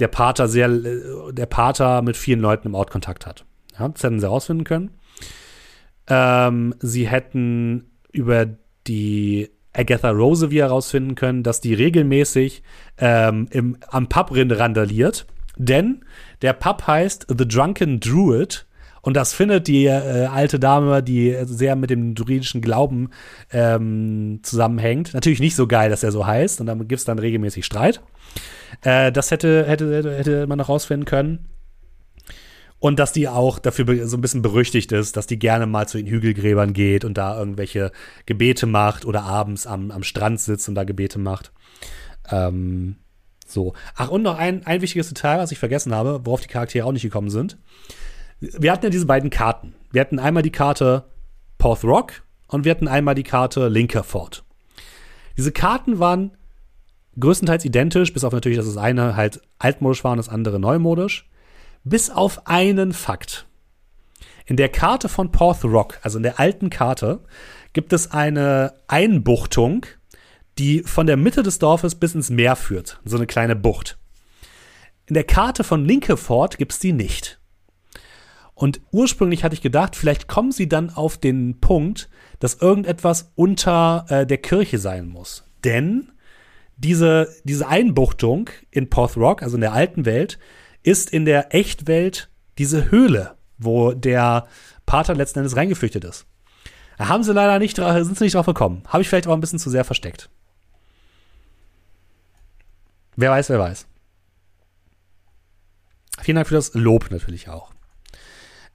der 0.00 0.08
Pater 0.08 0.48
sehr, 0.48 0.68
der 0.68 1.46
Pater 1.46 2.02
mit 2.02 2.16
vielen 2.16 2.40
Leuten 2.40 2.68
im 2.68 2.74
Ort 2.74 2.90
Kontakt 2.90 3.26
hat. 3.26 3.44
Ja, 3.78 3.88
das 3.88 4.02
hätten 4.02 4.20
sie 4.20 4.26
herausfinden 4.26 4.64
können. 4.64 4.90
Ähm, 6.08 6.74
sie 6.80 7.08
hätten 7.08 7.90
über 8.12 8.46
die 8.86 9.50
Agatha 9.72 10.10
Rosevier 10.10 10.64
herausfinden 10.64 11.14
können, 11.14 11.42
dass 11.42 11.60
die 11.60 11.74
regelmäßig 11.74 12.62
ähm, 12.98 13.48
im, 13.50 13.78
am 13.88 14.08
Pub 14.08 14.30
randaliert 14.32 15.26
denn 15.56 16.04
der 16.42 16.52
Pub 16.52 16.86
heißt 16.86 17.26
The 17.28 17.46
Drunken 17.46 18.00
Druid. 18.00 18.66
Und 19.04 19.14
das 19.14 19.34
findet 19.34 19.68
die 19.68 19.84
äh, 19.84 20.26
alte 20.26 20.58
Dame, 20.58 21.02
die 21.02 21.36
sehr 21.44 21.76
mit 21.76 21.90
dem 21.90 22.14
druidischen 22.14 22.62
Glauben 22.62 23.10
ähm, 23.52 24.40
zusammenhängt. 24.42 25.12
Natürlich 25.12 25.40
nicht 25.40 25.56
so 25.56 25.66
geil, 25.66 25.90
dass 25.90 26.02
er 26.02 26.10
so 26.10 26.26
heißt. 26.26 26.60
Und 26.60 26.66
dann 26.66 26.88
gibt 26.88 27.00
es 27.00 27.04
dann 27.04 27.18
regelmäßig 27.18 27.66
Streit. 27.66 28.00
Äh, 28.80 29.12
das 29.12 29.30
hätte, 29.30 29.66
hätte, 29.66 30.16
hätte 30.16 30.46
man 30.46 30.56
noch 30.56 30.70
rausfinden 30.70 31.04
können. 31.04 31.50
Und 32.78 32.98
dass 32.98 33.12
die 33.12 33.28
auch 33.28 33.58
dafür 33.58 34.08
so 34.08 34.16
ein 34.16 34.22
bisschen 34.22 34.40
berüchtigt 34.40 34.90
ist, 34.90 35.18
dass 35.18 35.26
die 35.26 35.38
gerne 35.38 35.66
mal 35.66 35.86
zu 35.86 35.98
den 35.98 36.06
Hügelgräbern 36.06 36.72
geht 36.72 37.04
und 37.04 37.18
da 37.18 37.38
irgendwelche 37.38 37.92
Gebete 38.24 38.64
macht 38.64 39.04
oder 39.04 39.24
abends 39.24 39.66
am, 39.66 39.90
am 39.90 40.02
Strand 40.02 40.40
sitzt 40.40 40.66
und 40.70 40.76
da 40.76 40.84
Gebete 40.84 41.18
macht. 41.18 41.52
Ähm, 42.30 42.96
so. 43.46 43.74
Ach, 43.96 44.08
und 44.08 44.22
noch 44.22 44.38
ein, 44.38 44.64
ein 44.64 44.80
wichtiges 44.80 45.08
Detail, 45.08 45.38
was 45.38 45.52
ich 45.52 45.58
vergessen 45.58 45.94
habe, 45.94 46.22
worauf 46.24 46.40
die 46.40 46.48
Charaktere 46.48 46.86
auch 46.86 46.92
nicht 46.92 47.02
gekommen 47.02 47.28
sind. 47.28 47.58
Wir 48.40 48.72
hatten 48.72 48.84
ja 48.84 48.90
diese 48.90 49.06
beiden 49.06 49.30
Karten. 49.30 49.74
Wir 49.90 50.00
hatten 50.00 50.18
einmal 50.18 50.42
die 50.42 50.52
Karte 50.52 51.04
Porth 51.58 51.84
Rock 51.84 52.22
und 52.48 52.64
wir 52.64 52.70
hatten 52.70 52.88
einmal 52.88 53.14
die 53.14 53.22
Karte 53.22 53.68
Linkerford. 53.68 54.44
Diese 55.36 55.52
Karten 55.52 55.98
waren 55.98 56.36
größtenteils 57.18 57.64
identisch, 57.64 58.12
bis 58.12 58.24
auf 58.24 58.32
natürlich, 58.32 58.58
dass 58.58 58.66
das 58.66 58.76
eine 58.76 59.16
halt 59.16 59.40
altmodisch 59.58 60.04
war 60.04 60.12
und 60.12 60.18
das 60.18 60.28
andere 60.28 60.58
neumodisch. 60.58 61.28
Bis 61.84 62.10
auf 62.10 62.46
einen 62.46 62.92
Fakt. 62.92 63.46
In 64.46 64.56
der 64.56 64.68
Karte 64.68 65.08
von 65.08 65.32
Porth 65.32 65.64
Rock, 65.64 65.98
also 66.02 66.18
in 66.18 66.22
der 66.22 66.38
alten 66.38 66.70
Karte, 66.70 67.20
gibt 67.72 67.92
es 67.92 68.10
eine 68.10 68.74
Einbuchtung 68.88 69.86
die 70.58 70.82
von 70.82 71.06
der 71.06 71.16
Mitte 71.16 71.42
des 71.42 71.58
Dorfes 71.58 71.94
bis 71.94 72.14
ins 72.14 72.30
Meer 72.30 72.56
führt. 72.56 73.00
So 73.04 73.16
eine 73.16 73.26
kleine 73.26 73.56
Bucht. 73.56 73.98
In 75.06 75.14
der 75.14 75.24
Karte 75.24 75.64
von 75.64 75.84
Linkefort 75.84 76.58
gibt 76.58 76.72
es 76.72 76.78
die 76.78 76.92
nicht. 76.92 77.40
Und 78.54 78.80
ursprünglich 78.92 79.42
hatte 79.42 79.54
ich 79.54 79.62
gedacht, 79.62 79.96
vielleicht 79.96 80.28
kommen 80.28 80.52
sie 80.52 80.68
dann 80.68 80.90
auf 80.90 81.18
den 81.18 81.60
Punkt, 81.60 82.08
dass 82.38 82.54
irgendetwas 82.54 83.32
unter 83.34 84.06
äh, 84.08 84.26
der 84.26 84.38
Kirche 84.38 84.78
sein 84.78 85.08
muss. 85.08 85.44
Denn 85.64 86.12
diese, 86.76 87.28
diese 87.44 87.66
Einbuchtung 87.66 88.50
in 88.70 88.90
Porth 88.90 89.16
Rock, 89.16 89.42
also 89.42 89.56
in 89.56 89.60
der 89.60 89.72
alten 89.72 90.04
Welt, 90.04 90.38
ist 90.82 91.10
in 91.10 91.24
der 91.24 91.54
Echtwelt 91.54 92.28
diese 92.58 92.90
Höhle, 92.90 93.34
wo 93.58 93.92
der 93.92 94.46
Pater 94.86 95.14
letzten 95.14 95.40
Endes 95.40 95.56
reingeflüchtet 95.56 96.04
ist. 96.04 96.26
Da 96.98 97.08
haben 97.08 97.24
sie 97.24 97.32
leider 97.32 97.58
nicht, 97.58 97.76
sind 97.76 98.18
sie 98.18 98.24
nicht 98.24 98.34
drauf 98.34 98.46
gekommen. 98.46 98.82
Habe 98.86 99.02
ich 99.02 99.08
vielleicht 99.08 99.26
aber 99.26 99.36
ein 99.36 99.40
bisschen 99.40 99.58
zu 99.58 99.70
sehr 99.70 99.84
versteckt. 99.84 100.30
Wer 103.16 103.30
weiß, 103.30 103.48
wer 103.48 103.58
weiß. 103.58 103.86
Vielen 106.20 106.36
Dank 106.36 106.48
für 106.48 106.54
das 106.54 106.74
Lob 106.74 107.10
natürlich 107.10 107.48
auch. 107.48 107.73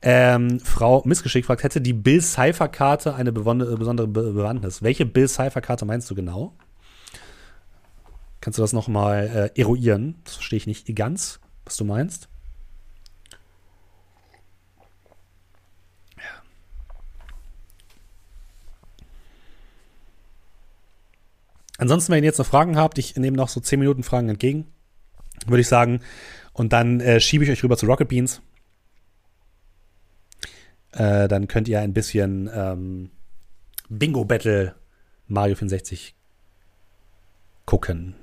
Ähm, 0.01 0.59
Frau 0.61 1.01
Missgeschick 1.05 1.45
fragt, 1.45 1.63
hätte 1.63 1.81
die 1.81 1.93
Bill 1.93 2.21
Cypher 2.21 2.69
Karte 2.69 3.15
eine 3.15 3.31
besondere 3.31 4.07
Bewandtnis? 4.07 4.81
Welche 4.81 5.05
Bill 5.05 5.27
Cypher 5.27 5.61
Karte 5.61 5.85
meinst 5.85 6.09
du 6.09 6.15
genau? 6.15 6.55
Kannst 8.41 8.57
du 8.57 8.61
das 8.61 8.71
noch 8.71 8.87
mal 8.87 9.51
äh, 9.55 9.59
eruieren? 9.59 10.15
Das 10.23 10.35
verstehe 10.35 10.57
ich 10.57 10.67
nicht 10.67 10.95
ganz, 10.95 11.41
was 11.65 11.75
du 11.75 11.83
meinst. 11.83 12.29
Ansonsten, 21.79 22.11
wenn 22.11 22.23
ihr 22.23 22.27
jetzt 22.27 22.37
noch 22.39 22.45
Fragen 22.45 22.77
habt, 22.77 22.97
ich 22.97 23.15
nehme 23.15 23.37
noch 23.37 23.47
so 23.47 23.61
10 23.61 23.79
Minuten 23.79 24.03
Fragen 24.03 24.27
entgegen, 24.27 24.67
würde 25.47 25.61
ich 25.61 25.67
sagen. 25.67 26.01
Und 26.51 26.73
dann 26.73 26.99
äh, 26.99 27.21
schiebe 27.21 27.45
ich 27.45 27.49
euch 27.49 27.63
rüber 27.63 27.77
zu 27.77 27.85
Rocket 27.85 28.09
Beans. 28.09 28.41
Äh, 30.91 31.27
dann 31.27 31.47
könnt 31.47 31.67
ihr 31.67 31.79
ein 31.79 31.93
bisschen 31.93 32.49
ähm, 32.53 33.11
Bingo 33.89 34.25
Battle 34.25 34.75
Mario 35.27 35.55
64 35.55 36.15
gucken. 37.65 38.15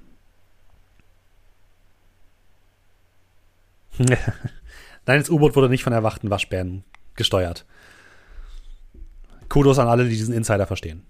Nein, 3.99 4.19
das 5.07 5.31
U-Boot 5.31 5.55
wurde 5.55 5.69
nicht 5.69 5.85
von 5.85 5.93
erwachten 5.93 6.31
Waschbären 6.31 6.85
gesteuert. 7.15 7.65
Kudos 9.49 9.79
an 9.79 9.87
alle, 9.89 10.05
die 10.05 10.11
diesen 10.11 10.35
Insider 10.35 10.67
verstehen. 10.67 11.07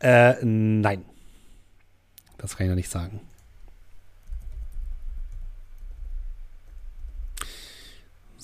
Äh, 0.00 0.42
nein. 0.42 1.04
Das 2.38 2.56
kann 2.56 2.66
ich 2.66 2.70
noch 2.70 2.76
nicht 2.76 2.90
sagen. 2.90 3.20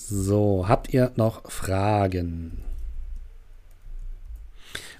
So, 0.09 0.65
habt 0.69 0.93
ihr 0.93 1.11
noch 1.17 1.51
Fragen? 1.51 2.63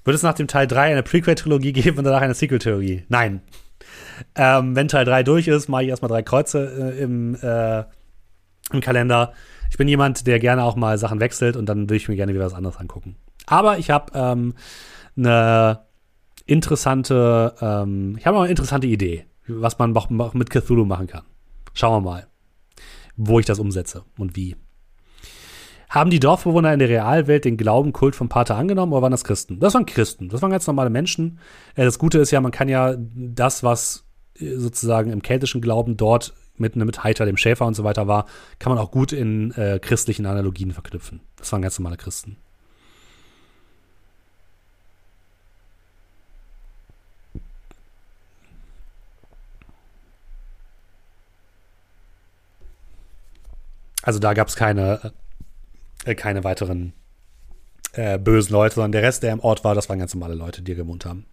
Wird 0.04 0.14
es 0.14 0.22
nach 0.22 0.34
dem 0.34 0.48
Teil 0.48 0.66
3 0.66 0.92
eine 0.92 1.02
Prequel-Trilogie 1.02 1.72
geben 1.72 1.96
und 1.96 2.04
danach 2.04 2.20
eine 2.20 2.34
Sequel-Trilogie? 2.34 3.04
Nein. 3.08 3.40
Ähm, 4.34 4.76
wenn 4.76 4.88
Teil 4.88 5.06
3 5.06 5.22
durch 5.22 5.48
ist, 5.48 5.68
mache 5.68 5.84
ich 5.84 5.88
erstmal 5.88 6.10
drei 6.10 6.22
Kreuze 6.22 6.92
äh, 6.92 7.02
im, 7.02 7.36
äh, 7.36 7.84
im 8.70 8.82
Kalender. 8.82 9.32
Ich 9.70 9.78
bin 9.78 9.88
jemand, 9.88 10.26
der 10.26 10.40
gerne 10.40 10.62
auch 10.62 10.76
mal 10.76 10.98
Sachen 10.98 11.20
wechselt 11.20 11.56
und 11.56 11.66
dann 11.70 11.84
würde 11.84 11.96
ich 11.96 12.08
mir 12.08 12.16
gerne 12.16 12.34
wieder 12.34 12.44
was 12.44 12.52
anderes 12.52 12.76
angucken. 12.76 13.16
Aber 13.46 13.78
ich 13.78 13.88
habe 13.88 14.12
ähm, 14.14 14.56
eine 15.16 15.86
interessante, 16.44 17.54
ähm, 17.62 18.16
ich 18.18 18.26
habe 18.26 18.38
eine 18.38 18.50
interessante 18.50 18.86
Idee, 18.86 19.24
was 19.46 19.78
man 19.78 19.94
mit 20.34 20.50
Cthulhu 20.50 20.84
machen 20.84 21.06
kann. 21.06 21.24
Schauen 21.72 22.04
wir 22.04 22.10
mal. 22.10 22.26
wo 23.16 23.40
ich 23.40 23.46
das 23.46 23.58
umsetze 23.58 24.04
und 24.18 24.36
wie. 24.36 24.54
Haben 25.88 26.10
die 26.10 26.20
Dorfbewohner 26.20 26.72
in 26.72 26.78
der 26.78 26.88
Realwelt 26.88 27.44
den 27.44 27.56
Glaubenkult 27.56 28.14
vom 28.14 28.28
Pater 28.28 28.56
angenommen 28.56 28.92
oder 28.92 29.02
waren 29.02 29.10
das 29.10 29.24
Christen? 29.24 29.58
Das 29.58 29.72
waren 29.74 29.86
Christen. 29.86 30.28
Das 30.28 30.42
waren 30.42 30.50
ganz 30.50 30.66
normale 30.66 30.90
Menschen. 30.90 31.38
Äh, 31.76 31.84
das 31.84 31.98
Gute 31.98 32.18
ist 32.18 32.30
ja, 32.30 32.40
man 32.40 32.52
kann 32.52 32.68
ja 32.68 32.94
das, 32.98 33.62
was 33.62 34.04
äh, 34.38 34.56
sozusagen 34.56 35.10
im 35.10 35.22
keltischen 35.22 35.62
Glauben 35.62 35.96
dort 35.96 36.34
mit, 36.56 36.76
mit 36.76 37.04
Heiter, 37.04 37.24
dem 37.24 37.36
Schäfer 37.36 37.66
und 37.66 37.74
so 37.74 37.84
weiter 37.84 38.06
war, 38.06 38.26
kann 38.58 38.72
man 38.72 38.82
auch 38.82 38.90
gut 38.90 39.12
in 39.12 39.52
äh, 39.52 39.78
christlichen 39.80 40.26
Analogien 40.26 40.72
verknüpfen. 40.72 41.20
Das 41.36 41.52
waren 41.52 41.62
ganz 41.62 41.78
normale 41.78 41.96
Christen. 41.96 42.36
Also 54.02 54.18
da 54.20 54.32
gab 54.32 54.48
es 54.48 54.56
keine, 54.56 55.12
äh, 56.04 56.14
keine 56.14 56.44
weiteren 56.44 56.92
äh, 57.92 58.18
bösen 58.18 58.52
Leute, 58.52 58.76
sondern 58.76 58.92
der 58.92 59.02
Rest, 59.02 59.22
der 59.22 59.32
im 59.32 59.40
Ort 59.40 59.64
war, 59.64 59.74
das 59.74 59.88
waren 59.88 59.98
ganz 59.98 60.14
normale 60.14 60.34
Leute, 60.34 60.62
die 60.62 60.74
gewohnt 60.74 61.04
haben. 61.04 61.26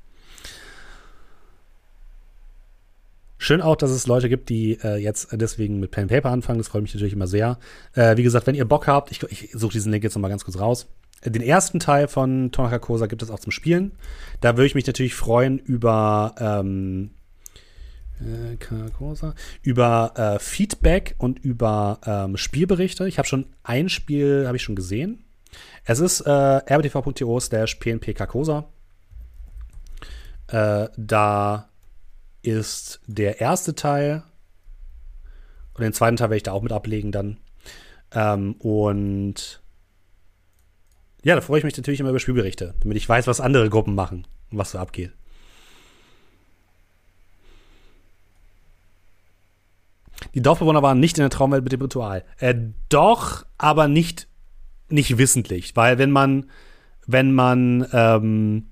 Schön 3.38 3.62
auch, 3.62 3.76
dass 3.76 3.92
es 3.92 4.08
Leute 4.08 4.30
gibt, 4.30 4.50
die 4.50 4.80
äh, 4.84 4.96
jetzt 4.96 5.28
deswegen 5.34 5.80
mit 5.80 5.92
Pen 5.92 6.08
Paper 6.08 6.30
anfangen. 6.30 6.58
Das 6.58 6.70
freut 6.70 6.82
mich 6.82 6.94
natürlich 6.94 7.14
immer 7.14 7.28
sehr. 7.28 7.60
Äh, 7.94 8.18
wie 8.18 8.24
gesagt, 8.24 8.48
wenn 8.48 8.56
ihr 8.56 8.66
Bock 8.66 8.88
habt, 8.88 9.12
ich, 9.12 9.22
ich 9.24 9.52
suche 9.54 9.74
diesen 9.74 9.92
Link 9.92 10.04
jetzt 10.04 10.16
nochmal 10.16 10.32
ganz 10.32 10.46
kurz 10.46 10.58
raus. 10.58 10.88
Den 11.24 11.42
ersten 11.42 11.80
Teil 11.80 12.08
von 12.08 12.52
Tonaka 12.52 12.80
Kosa 12.80 13.08
gibt 13.08 13.22
es 13.24 13.30
auch 13.30 13.40
zum 13.40 13.52
Spielen. 13.52 13.92
Da 14.42 14.58
würde 14.58 14.68
ich 14.68 14.76
mich 14.76 14.88
natürlich 14.88 15.16
freuen 15.16 15.60
über 15.60 16.36
ähm, 16.40 17.12
äh, 18.22 18.58
über 19.62 20.14
äh, 20.16 20.40
Feedback 20.40 21.16
und 21.18 21.40
über 21.40 22.00
ähm, 22.06 22.38
Spielberichte. 22.38 23.08
Ich 23.08 23.18
habe 23.18 23.28
schon 23.28 23.48
ein 23.64 23.90
Spiel, 23.90 24.46
habe 24.48 24.58
ich 24.58 24.64
schon 24.64 24.76
gesehen. 24.76 25.24
Es 25.84 26.00
ist 26.00 26.22
äh, 26.22 26.30
rbtv.to 26.30 27.40
slash 27.40 27.76
pnpkakosa. 27.76 28.66
Äh, 30.48 30.88
da 30.98 31.70
ist 32.42 33.02
der 33.08 33.42
erste 33.42 33.76
Teil 33.76 34.24
und 35.74 35.84
den 35.84 35.94
zweiten 35.94 36.16
Teil 36.16 36.30
werde 36.30 36.38
ich 36.38 36.44
da 36.44 36.54
auch 36.54 36.62
mit 36.62 36.72
ablegen 36.72 37.12
dann. 37.12 37.38
Ähm, 38.12 38.54
und 38.60 39.62
ja, 41.24 41.36
da 41.36 41.42
freue 41.42 41.58
ich 41.58 41.64
mich 41.64 41.76
natürlich 41.76 42.00
immer 42.00 42.10
über 42.10 42.20
Spielberichte, 42.20 42.76
damit 42.80 42.98
ich 42.98 43.10
weiß, 43.10 43.28
was 43.28 43.42
andere 43.42 43.70
Gruppen 43.70 43.96
machen 43.96 44.28
und 44.52 44.58
was 44.58 44.72
so 44.72 44.78
abgeht. 44.78 45.12
Die 50.34 50.42
Dorfbewohner 50.42 50.82
waren 50.82 51.00
nicht 51.00 51.18
in 51.18 51.24
der 51.24 51.30
Traumwelt 51.30 51.64
mit 51.64 51.72
dem 51.72 51.82
Ritual. 51.82 52.24
Äh, 52.40 52.56
doch, 52.90 53.46
aber 53.58 53.88
nicht, 53.88 54.28
nicht 54.90 55.18
wissentlich. 55.18 55.76
Weil 55.76 55.98
wenn 55.98 56.12
man, 56.12 56.46
wenn 57.06 57.34
man 57.34 57.88
ähm, 57.94 58.68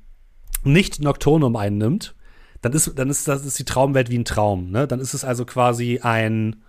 nicht 0.64 1.01
Nocturnum 1.01 1.56
einnimmt, 1.56 2.16
dann 2.62 2.74
ist, 2.74 2.97
dann 2.97 3.10
ist 3.10 3.28
das 3.28 3.45
ist 3.45 3.60
die 3.60 3.66
Traumwelt 3.66 4.10
wie 4.10 4.18
ein 4.18 4.26
Traum. 4.26 4.72
Ne? 4.72 4.88
Dann 4.88 4.99
ist 4.99 5.14
es 5.14 5.26
also 5.26 5.45
quasi 5.45 5.99
ein 6.01 6.64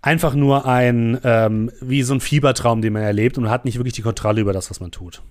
einfach 0.00 0.34
nur 0.34 0.64
ein 0.64 1.18
ähm, 1.24 1.72
wie 1.80 2.02
so 2.02 2.14
ein 2.14 2.20
Fiebertraum, 2.20 2.80
den 2.80 2.92
man 2.92 3.02
erlebt 3.02 3.36
und 3.36 3.50
hat 3.50 3.64
nicht 3.64 3.78
wirklich 3.78 3.94
die 3.94 4.02
Kontrolle 4.02 4.40
über 4.40 4.52
das, 4.52 4.70
was 4.70 4.80
man 4.80 4.92
tut. 4.92 5.22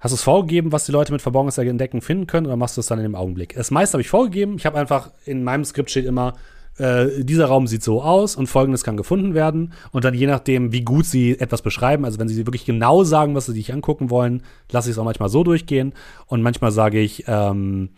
Hast 0.00 0.12
du 0.12 0.16
es 0.16 0.22
vorgegeben, 0.22 0.72
was 0.72 0.84
die 0.84 0.92
Leute 0.92 1.12
mit 1.12 1.22
Verborgenes 1.22 1.56
entdecken 1.58 2.00
finden 2.00 2.26
können, 2.26 2.46
oder 2.46 2.56
machst 2.56 2.76
du 2.76 2.80
es 2.80 2.86
dann 2.86 2.98
in 2.98 3.04
dem 3.04 3.14
Augenblick? 3.14 3.54
Das 3.54 3.70
meiste 3.70 3.94
habe 3.94 4.02
ich 4.02 4.08
vorgegeben. 4.08 4.56
Ich 4.56 4.66
habe 4.66 4.78
einfach 4.78 5.10
in 5.24 5.42
meinem 5.42 5.64
Skript 5.64 5.90
steht 5.90 6.04
immer 6.04 6.34
äh, 6.78 7.24
dieser 7.24 7.46
Raum 7.46 7.66
sieht 7.66 7.82
so 7.82 8.02
aus 8.02 8.36
und 8.36 8.46
folgendes 8.46 8.84
kann 8.84 8.96
gefunden 8.96 9.34
werden. 9.34 9.72
Und 9.92 10.04
dann 10.04 10.14
je 10.14 10.26
nachdem, 10.26 10.72
wie 10.72 10.82
gut 10.82 11.06
sie 11.06 11.38
etwas 11.38 11.62
beschreiben, 11.62 12.04
also 12.04 12.18
wenn 12.18 12.28
sie 12.28 12.46
wirklich 12.46 12.64
genau 12.64 13.04
sagen, 13.04 13.34
was 13.34 13.46
sie 13.46 13.52
sich 13.52 13.72
angucken 13.72 14.10
wollen, 14.10 14.42
lasse 14.70 14.88
ich 14.90 14.94
es 14.94 14.98
auch 14.98 15.04
manchmal 15.04 15.28
so 15.28 15.44
durchgehen. 15.44 15.94
Und 16.26 16.42
manchmal 16.42 16.72
sage 16.72 17.00
ich, 17.00 17.24
ähm, 17.26 17.90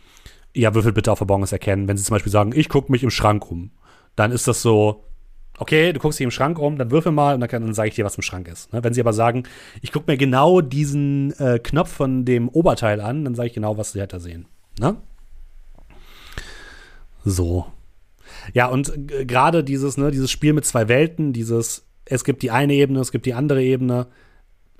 ja, 0.54 0.74
würfelt 0.74 0.94
bitte 0.94 1.12
auf 1.12 1.18
Verborgenes 1.18 1.52
erkennen. 1.52 1.88
Wenn 1.88 1.96
sie 1.96 2.04
zum 2.04 2.14
Beispiel 2.14 2.32
sagen, 2.32 2.52
ich 2.54 2.68
gucke 2.68 2.90
mich 2.90 3.02
im 3.02 3.10
Schrank 3.10 3.50
um, 3.50 3.70
dann 4.16 4.32
ist 4.32 4.48
das 4.48 4.62
so, 4.62 5.04
okay, 5.58 5.92
du 5.92 6.00
guckst 6.00 6.18
dich 6.18 6.24
im 6.24 6.30
Schrank 6.30 6.58
um, 6.58 6.78
dann 6.78 6.90
würfel 6.90 7.12
mal 7.12 7.34
und 7.34 7.40
dann, 7.40 7.48
dann 7.50 7.74
sage 7.74 7.88
ich 7.88 7.94
dir, 7.94 8.04
was 8.04 8.16
im 8.16 8.22
Schrank 8.22 8.48
ist. 8.48 8.72
Ne? 8.72 8.82
Wenn 8.82 8.94
sie 8.94 9.00
aber 9.00 9.12
sagen, 9.12 9.44
ich 9.82 9.92
gucke 9.92 10.10
mir 10.10 10.16
genau 10.16 10.60
diesen 10.60 11.32
äh, 11.38 11.58
Knopf 11.58 11.92
von 11.92 12.24
dem 12.24 12.48
Oberteil 12.48 13.00
an, 13.00 13.24
dann 13.24 13.34
sage 13.34 13.48
ich 13.48 13.54
genau, 13.54 13.76
was 13.76 13.92
sie 13.92 14.00
halt 14.00 14.12
da 14.12 14.20
sehen. 14.20 14.46
Ne? 14.78 14.96
So. 17.24 17.66
Ja, 18.52 18.66
und 18.66 18.92
gerade 19.26 19.64
dieses, 19.64 19.96
ne, 19.96 20.10
dieses 20.10 20.30
Spiel 20.30 20.52
mit 20.52 20.64
zwei 20.64 20.88
Welten, 20.88 21.32
dieses, 21.32 21.86
es 22.04 22.24
gibt 22.24 22.42
die 22.42 22.50
eine 22.50 22.74
Ebene, 22.74 23.00
es 23.00 23.12
gibt 23.12 23.26
die 23.26 23.34
andere 23.34 23.62
Ebene, 23.62 24.08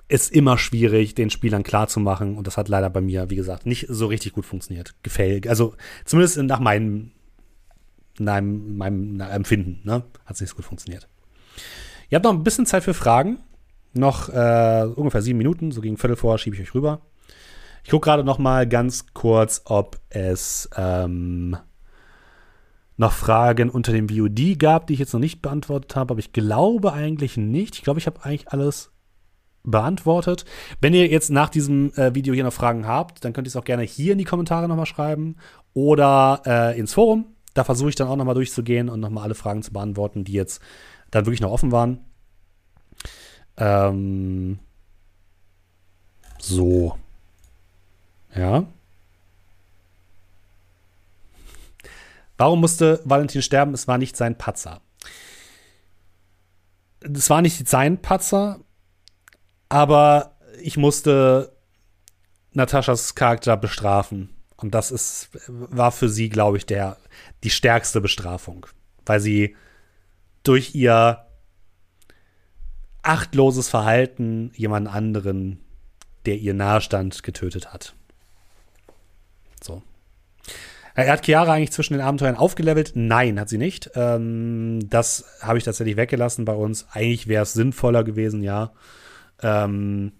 ist 0.07 0.31
immer 0.31 0.57
schwierig, 0.57 1.13
den 1.13 1.29
Spielern 1.29 1.63
klarzumachen. 1.63 2.35
Und 2.35 2.47
das 2.47 2.57
hat 2.57 2.67
leider 2.67 2.89
bei 2.89 2.99
mir, 2.99 3.29
wie 3.29 3.35
gesagt, 3.35 3.65
nicht 3.65 3.85
so 3.89 4.07
richtig 4.07 4.33
gut 4.33 4.45
funktioniert. 4.45 4.95
Gefällt. 5.03 5.47
Also 5.47 5.75
zumindest 6.03 6.37
nach 6.37 6.59
meinem, 6.59 7.11
meinem, 8.19 8.75
meinem 8.75 9.21
Empfinden, 9.21 9.81
ne? 9.83 10.03
Hat 10.25 10.35
es 10.35 10.41
nicht 10.41 10.49
so 10.49 10.55
gut 10.55 10.65
funktioniert. 10.65 11.07
Ihr 12.09 12.15
habt 12.15 12.25
noch 12.25 12.33
ein 12.33 12.43
bisschen 12.43 12.65
Zeit 12.65 12.83
für 12.83 12.95
Fragen. 12.95 13.37
Noch 13.93 14.29
äh, 14.29 14.87
ungefähr 14.95 15.21
sieben 15.21 15.37
Minuten, 15.37 15.71
so 15.71 15.81
gegen 15.81 15.97
Viertel 15.97 16.15
vor 16.15 16.37
schiebe 16.37 16.55
ich 16.55 16.61
euch 16.61 16.73
rüber. 16.73 17.01
Ich 17.83 17.91
gucke 17.91 18.05
gerade 18.05 18.23
noch 18.23 18.39
mal 18.39 18.67
ganz 18.67 19.13
kurz, 19.13 19.61
ob 19.65 19.99
es 20.09 20.69
ähm, 20.75 21.55
noch 22.99 23.13
Fragen 23.13 23.69
unter 23.69 23.93
dem 23.93 24.09
VOD 24.09 24.59
gab, 24.59 24.87
die 24.87 24.93
ich 24.93 24.99
jetzt 24.99 25.13
noch 25.13 25.21
nicht 25.21 25.41
beantwortet 25.41 25.95
habe, 25.95 26.11
aber 26.11 26.19
ich 26.19 26.33
glaube 26.33 26.91
eigentlich 26.91 27.37
nicht. 27.37 27.75
Ich 27.75 27.81
glaube, 27.81 27.97
ich 27.97 28.07
habe 28.07 28.23
eigentlich 28.25 28.49
alles 28.49 28.91
beantwortet. 29.63 30.43
Wenn 30.81 30.93
ihr 30.93 31.07
jetzt 31.07 31.29
nach 31.29 31.47
diesem 31.47 31.93
äh, 31.93 32.13
Video 32.13 32.33
hier 32.33 32.43
noch 32.43 32.51
Fragen 32.51 32.85
habt, 32.85 33.23
dann 33.23 33.31
könnt 33.31 33.47
ihr 33.47 33.49
es 33.49 33.55
auch 33.55 33.63
gerne 33.63 33.83
hier 33.83 34.11
in 34.11 34.17
die 34.17 34.25
Kommentare 34.25 34.67
nochmal 34.67 34.85
schreiben 34.85 35.37
oder 35.73 36.41
äh, 36.45 36.77
ins 36.77 36.93
Forum. 36.93 37.27
Da 37.53 37.63
versuche 37.63 37.87
ich 37.87 37.95
dann 37.95 38.09
auch 38.09 38.17
nochmal 38.17 38.35
durchzugehen 38.35 38.89
und 38.89 38.99
nochmal 38.99 39.23
alle 39.23 39.35
Fragen 39.35 39.63
zu 39.63 39.71
beantworten, 39.71 40.25
die 40.25 40.33
jetzt 40.33 40.61
dann 41.09 41.25
wirklich 41.25 41.41
noch 41.41 41.51
offen 41.51 41.71
waren. 41.71 41.99
Ähm 43.55 44.59
so. 46.37 46.97
Ja. 48.35 48.65
Warum 52.39 52.61
musste 52.61 53.01
Valentin 53.03 53.41
sterben? 53.41 53.73
Es 53.73 53.89
war 53.89 53.97
nicht 53.97 54.15
sein 54.15 54.37
Patzer. 54.37 54.79
Es 57.01 57.29
war 57.29 57.41
nicht 57.41 57.67
sein 57.67 58.01
Patzer, 58.01 58.61
aber 59.67 60.37
ich 60.61 60.77
musste 60.77 61.51
Nataschas 62.53 63.13
Charakter 63.13 63.57
bestrafen. 63.57 64.29
Und 64.55 64.73
das 64.73 64.89
ist, 64.89 65.29
war 65.47 65.91
für 65.91 66.07
sie, 66.07 66.29
glaube 66.29 66.55
ich, 66.55 66.65
der, 66.65 66.95
die 67.43 67.49
stärkste 67.49 67.99
Bestrafung. 67.99 68.65
Weil 69.05 69.19
sie 69.19 69.57
durch 70.43 70.73
ihr 70.73 71.25
achtloses 73.01 73.67
Verhalten 73.67 74.53
jemand 74.55 74.87
anderen, 74.87 75.59
der 76.25 76.37
ihr 76.37 76.53
nahestand, 76.53 77.21
getötet 77.21 77.73
hat. 77.73 77.95
So. 79.61 79.83
Er 80.95 81.11
hat 81.11 81.25
Chiara 81.25 81.53
eigentlich 81.53 81.71
zwischen 81.71 81.93
den 81.93 82.01
Abenteuern 82.01 82.35
aufgelevelt? 82.35 82.91
Nein, 82.95 83.39
hat 83.39 83.49
sie 83.49 83.57
nicht. 83.57 83.91
Ähm, 83.95 84.79
das 84.89 85.25
habe 85.41 85.57
ich 85.57 85.63
tatsächlich 85.63 85.97
weggelassen 85.97 86.45
bei 86.45 86.53
uns. 86.53 86.87
Eigentlich 86.91 87.27
wäre 87.27 87.43
es 87.43 87.53
sinnvoller 87.53 88.03
gewesen, 88.03 88.43
ja. 88.43 88.71
Ähm, 89.41 90.13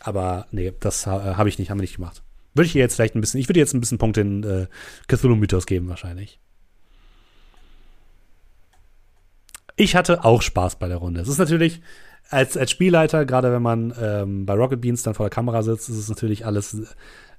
aber 0.00 0.46
nee, 0.50 0.72
das 0.80 1.06
äh, 1.06 1.10
habe 1.10 1.48
ich 1.48 1.58
nicht, 1.58 1.70
haben 1.70 1.78
wir 1.78 1.82
nicht 1.82 1.96
gemacht. 1.96 2.22
Würde 2.54 2.66
ich 2.66 2.76
ihr 2.76 2.82
jetzt 2.82 2.94
vielleicht 2.94 3.14
ein 3.14 3.20
bisschen, 3.20 3.40
ich 3.40 3.48
würde 3.48 3.60
jetzt 3.60 3.74
ein 3.74 3.80
bisschen 3.80 3.98
Punkte 3.98 4.22
in 4.22 4.42
äh, 4.42 4.66
Cthulhu-Mythos 5.08 5.66
geben, 5.66 5.88
wahrscheinlich. 5.88 6.40
Ich 9.76 9.94
hatte 9.94 10.24
auch 10.24 10.40
Spaß 10.40 10.76
bei 10.76 10.88
der 10.88 10.96
Runde. 10.96 11.20
Es 11.20 11.28
ist 11.28 11.38
natürlich, 11.38 11.82
als, 12.30 12.56
als 12.56 12.70
Spielleiter, 12.70 13.26
gerade 13.26 13.52
wenn 13.52 13.62
man 13.62 13.94
ähm, 14.00 14.46
bei 14.46 14.54
Rocket 14.54 14.80
Beans 14.80 15.02
dann 15.02 15.14
vor 15.14 15.26
der 15.26 15.34
Kamera 15.34 15.62
sitzt, 15.62 15.90
ist 15.90 15.98
es 15.98 16.08
natürlich 16.08 16.46
alles, 16.46 16.74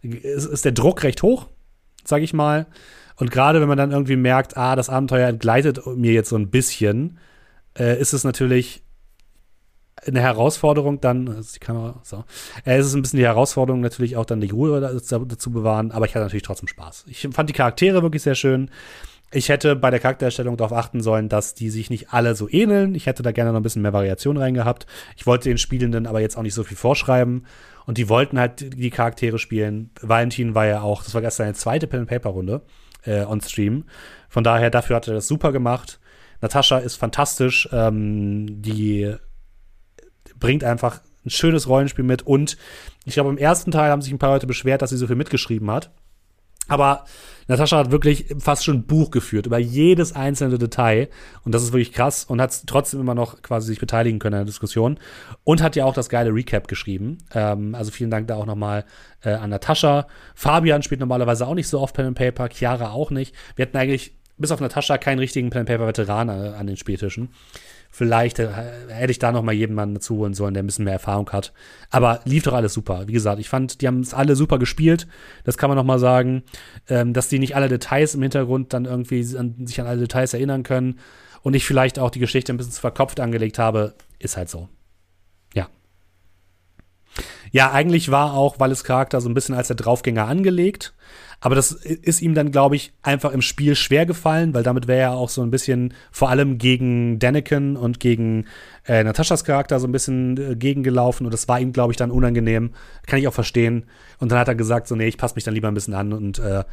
ist, 0.04 0.46
ist 0.46 0.66
der 0.66 0.72
Druck 0.72 1.04
recht 1.04 1.24
hoch 1.24 1.48
sag 2.08 2.22
ich 2.22 2.34
mal. 2.34 2.68
Und 3.16 3.32
gerade 3.32 3.60
wenn 3.62 3.68
man 3.68 3.78
dann 3.78 3.92
irgendwie 3.92 4.16
merkt, 4.16 4.58
ah, 4.58 4.76
das 4.76 4.90
Abenteuer 4.90 5.28
entgleitet 5.28 5.86
mir 5.88 6.14
jetzt 6.14 6.30
so 6.30 6.36
ein 6.36 6.50
bisschen, 6.50 7.18
äh, 7.78 8.00
ist 8.00 8.14
es 8.14 8.24
natürlich 8.24 8.84
eine 10.06 10.22
Herausforderung 10.22 11.02
dann, 11.02 11.26
das 11.26 11.38
ist 11.40 11.56
die 11.56 11.60
Kamera, 11.60 12.00
so. 12.04 12.24
Äh, 12.66 12.78
es 12.78 12.94
ein 12.94 13.02
bisschen 13.02 13.18
die 13.18 13.26
Herausforderung 13.26 13.82
natürlich 13.82 14.16
auch 14.16 14.26
dann 14.26 14.42
die 14.42 14.52
Ruhe 14.52 14.80
dazu 14.80 15.52
bewahren, 15.52 15.92
aber 15.92 16.06
ich 16.06 16.14
hatte 16.14 16.26
natürlich 16.26 16.44
trotzdem 16.44 16.68
Spaß. 16.68 17.06
Ich 17.08 17.28
fand 17.32 17.50
die 17.50 17.54
Charaktere 17.54 18.04
wirklich 18.04 18.22
sehr 18.22 18.36
schön. 18.36 18.70
Ich 19.32 19.50
hätte 19.50 19.76
bei 19.76 19.90
der 19.90 20.00
Charaktererstellung 20.00 20.56
darauf 20.56 20.72
achten 20.72 21.02
sollen, 21.02 21.28
dass 21.28 21.54
die 21.54 21.70
sich 21.70 21.90
nicht 21.90 22.14
alle 22.14 22.34
so 22.34 22.48
ähneln. 22.50 22.96
Ich 22.96 23.08
hätte 23.08 23.24
da 23.24 23.34
gerne 23.34 23.52
noch 23.52 23.60
ein 23.60 23.64
bisschen 23.64 23.82
mehr 23.82 23.92
Variation 23.92 24.38
reingehabt. 24.38 24.86
Ich 25.18 25.26
wollte 25.26 25.50
den 25.50 25.58
Spielenden 25.58 26.08
aber 26.08 26.22
jetzt 26.22 26.38
auch 26.38 26.44
nicht 26.44 26.54
so 26.54 26.64
viel 26.64 26.78
vorschreiben. 26.78 27.46
Und 27.86 27.98
die 27.98 28.08
wollten 28.08 28.40
halt 28.40 28.74
die 28.78 28.90
Charaktere 28.90 29.38
spielen. 29.38 29.92
Valentin 30.02 30.56
war 30.56 30.66
ja 30.66 30.82
auch, 30.82 31.04
das 31.04 31.14
war 31.14 31.22
gestern 31.22 31.46
seine 31.46 31.56
zweite 31.56 31.88
Pen-Paper-Runde 31.88 32.62
äh, 33.04 33.26
on 33.26 33.42
Stream. 33.42 33.86
Von 34.30 34.44
daher, 34.44 34.70
dafür 34.70 34.96
hat 34.96 35.08
er 35.08 35.14
das 35.14 35.28
super 35.28 35.52
gemacht. 35.52 36.00
Natascha 36.42 36.78
ist 36.78 36.96
fantastisch. 36.96 37.68
Ähm, 37.72 38.62
die 38.62 39.14
bringt 40.40 40.64
einfach 40.64 41.02
ein 41.26 41.30
schönes 41.30 41.68
Rollenspiel 41.68 42.06
mit 42.06 42.22
und 42.22 42.58
ich 43.06 43.16
glaube, 43.16 43.30
im 43.30 43.38
ersten 43.38 43.72
Teil 43.72 43.92
haben 43.92 44.02
sich 44.02 44.14
ein 44.14 44.20
paar 44.20 44.32
Leute 44.32 44.48
beschwert, 44.48 44.82
dass 44.82 44.92
sie 44.92 44.98
so 44.98 45.08
viel 45.08 45.16
mitgeschrieben 45.16 45.70
hat. 45.72 45.92
Aber 46.68 47.06
Natascha 47.48 47.78
hat 47.78 47.92
wirklich 47.92 48.26
fast 48.40 48.66
schon 48.66 48.78
ein 48.78 48.86
Buch 48.86 49.10
geführt 49.12 49.46
über 49.46 49.58
jedes 49.58 50.14
einzelne 50.14 50.58
Detail. 50.58 51.10
Und 51.44 51.56
das 51.56 51.64
ist 51.64 51.72
wirklich 51.72 51.94
krass 51.94 52.26
und 52.26 52.42
hat 52.42 52.68
trotzdem 52.68 53.00
immer 53.00 53.16
noch 53.16 53.42
quasi 53.42 53.68
sich 53.68 53.80
beteiligen 53.80 54.20
können 54.20 54.36
an 54.36 54.42
der 54.42 54.46
Diskussion. 54.46 55.00
Und 55.44 55.62
hat 55.62 55.76
ja 55.76 55.86
auch 55.86 55.94
das 55.94 56.10
geile 56.10 56.34
Recap 56.34 56.68
geschrieben. 56.68 57.20
Ähm, 57.34 57.74
also 57.74 57.92
vielen 57.92 58.12
Dank 58.12 58.28
da 58.28 58.36
auch 58.36 58.46
nochmal 58.46 58.86
äh, 59.24 59.32
an 59.32 59.50
Natascha. 59.50 60.08
Fabian 60.36 60.84
spielt 60.84 61.00
normalerweise 61.00 61.48
auch 61.48 61.56
nicht 61.56 61.68
so 61.68 61.80
oft 61.80 61.96
Pen 61.96 62.08
and 62.08 62.18
Paper, 62.18 62.50
Chiara 62.50 62.92
auch 62.92 63.12
nicht. 63.12 63.34
Wir 63.56 63.66
hatten 63.66 63.78
eigentlich 63.78 64.14
bis 64.38 64.52
auf 64.52 64.60
Natascha 64.60 64.98
keinen 64.98 65.20
richtigen 65.20 65.50
Pen 65.50 65.62
and 65.62 65.70
Paper 65.70 65.88
Veteran 65.88 66.30
äh, 66.30 66.54
an 66.58 66.68
den 66.68 66.78
Spieltischen. 66.78 67.30
Vielleicht 67.90 68.40
äh, 68.40 68.50
hätte 68.90 69.12
ich 69.12 69.20
da 69.20 69.32
noch 69.32 69.42
mal 69.42 69.54
jemanden 69.54 69.96
dazu 69.96 70.18
holen 70.18 70.34
sollen, 70.34 70.54
der 70.54 70.64
ein 70.64 70.68
bisschen 70.68 70.86
mehr 70.86 70.94
Erfahrung 70.94 71.30
hat. 71.32 71.54
Aber 71.90 72.20
lief 72.26 72.44
doch 72.44 72.54
alles 72.54 72.74
super. 72.74 73.08
Wie 73.08 73.14
gesagt, 73.14 73.40
ich 73.40 73.50
fand, 73.50 73.82
die 73.82 73.88
haben 73.88 74.02
es 74.02 74.14
alle 74.14 74.36
super 74.36 74.60
gespielt. 74.60 75.08
Das 75.44 75.58
kann 75.58 75.70
man 75.70 75.78
noch 75.78 75.84
mal 75.84 76.00
sagen. 76.00 76.44
Ähm, 76.90 77.14
dass 77.14 77.30
die 77.30 77.40
nicht 77.40 77.56
alle 77.56 77.70
Details 77.70 78.16
im 78.16 78.22
Hintergrund 78.22 78.74
dann 78.74 78.86
irgendwie 78.86 79.26
an, 79.38 79.56
sich 79.66 79.82
an 79.82 79.88
alle 79.88 80.02
Details 80.02 80.34
erinnern 80.34 80.64
können 80.64 81.00
und 81.42 81.54
ich 81.54 81.66
vielleicht 81.66 81.98
auch 82.00 82.10
die 82.10 82.20
Geschichte 82.20 82.54
ein 82.54 82.58
bisschen 82.58 82.74
zu 82.74 82.82
verkopft 82.82 83.20
angelegt 83.20 83.58
habe, 83.58 83.96
ist 84.20 84.38
halt 84.38 84.50
so. 84.50 84.68
Ja. 85.54 85.70
Ja, 87.52 87.72
eigentlich 87.72 88.12
war 88.12 88.34
auch 88.34 88.60
Wallis 88.60 88.84
Charakter 88.84 89.22
so 89.22 89.30
ein 89.30 89.34
bisschen 89.34 89.56
als 89.56 89.68
der 89.68 89.76
Draufgänger 89.76 90.28
angelegt. 90.28 90.94
Aber 91.40 91.54
das 91.54 91.72
ist 91.72 92.22
ihm 92.22 92.34
dann, 92.34 92.52
glaube 92.52 92.76
ich, 92.76 92.94
einfach 93.04 93.32
im 93.32 93.42
Spiel 93.42 93.76
schwer 93.76 94.06
gefallen, 94.06 94.54
weil 94.56 94.64
damit 94.64 94.88
wäre 94.88 95.02
er 95.02 95.12
auch 95.12 95.30
so 95.30 95.44
ein 95.44 95.52
bisschen 95.52 95.94
vor 96.12 96.30
allem 96.30 96.58
gegen 96.58 97.20
Daniken 97.20 97.78
und 97.78 98.00
gegen 98.00 98.46
äh, 98.88 99.04
Nataschas 99.04 99.44
Charakter 99.44 99.80
so 99.80 99.88
ein 99.88 99.92
bisschen 99.92 100.38
äh, 100.38 100.56
gegengelaufen 100.56 101.26
und 101.26 101.32
das 101.32 101.48
war 101.48 101.60
ihm, 101.60 101.74
glaube 101.74 101.94
ich, 101.94 101.98
dann 101.98 102.10
unangenehm. 102.10 102.72
Kann 103.06 103.20
ich 103.20 103.28
auch 103.28 103.34
verstehen. 103.34 103.84
Und 104.20 104.32
dann 104.32 104.40
hat 104.40 104.48
er 104.48 104.56
gesagt, 104.56 104.88
so, 104.88 104.96
nee, 104.96 105.08
ich 105.08 105.18
passe 105.18 105.36
mich 105.36 105.44
dann 105.44 105.54
lieber 105.54 105.68
ein 105.68 105.76
bisschen 105.76 105.94
an 105.94 106.12
und 106.12 106.40
äh, 106.40 106.64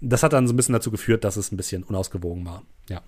das 0.00 0.22
hat 0.22 0.32
dann 0.32 0.46
so 0.46 0.52
ein 0.52 0.56
bisschen 0.56 0.74
dazu 0.74 0.90
geführt, 0.90 1.24
dass 1.24 1.36
es 1.36 1.50
ein 1.50 1.56
bisschen 1.56 1.82
unausgewogen 1.82 2.44
war. 2.44 2.62
Ja. 2.88 3.00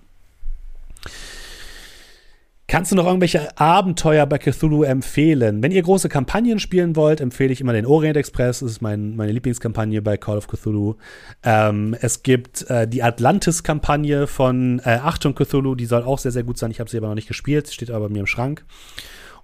Kannst 2.67 2.91
du 2.91 2.95
noch 2.95 3.05
irgendwelche 3.05 3.55
Abenteuer 3.59 4.25
bei 4.25 4.39
Cthulhu 4.39 4.81
empfehlen? 4.81 5.61
Wenn 5.61 5.71
ihr 5.71 5.83
große 5.83 6.09
Kampagnen 6.09 6.57
spielen 6.57 6.95
wollt, 6.95 7.21
empfehle 7.21 7.53
ich 7.53 7.61
immer 7.61 7.73
den 7.73 7.85
Orient 7.85 8.17
Express. 8.17 8.61
Das 8.61 8.71
ist 8.71 8.81
mein, 8.81 9.15
meine 9.15 9.31
Lieblingskampagne 9.33 10.01
bei 10.01 10.17
Call 10.17 10.37
of 10.37 10.47
Cthulhu. 10.47 10.95
Ähm, 11.43 11.95
es 12.01 12.23
gibt 12.23 12.67
äh, 12.69 12.87
die 12.87 13.03
Atlantis-Kampagne 13.03 14.25
von 14.25 14.81
äh, 14.83 14.97
Achtung 15.03 15.35
Cthulhu. 15.35 15.75
Die 15.75 15.85
soll 15.85 16.01
auch 16.01 16.17
sehr, 16.17 16.31
sehr 16.31 16.41
gut 16.43 16.57
sein. 16.57 16.71
Ich 16.71 16.79
habe 16.79 16.89
sie 16.89 16.97
aber 16.97 17.07
noch 17.07 17.15
nicht 17.15 17.27
gespielt. 17.27 17.71
Steht 17.71 17.91
aber 17.91 18.07
bei 18.07 18.13
mir 18.13 18.21
im 18.21 18.27
Schrank. 18.27 18.65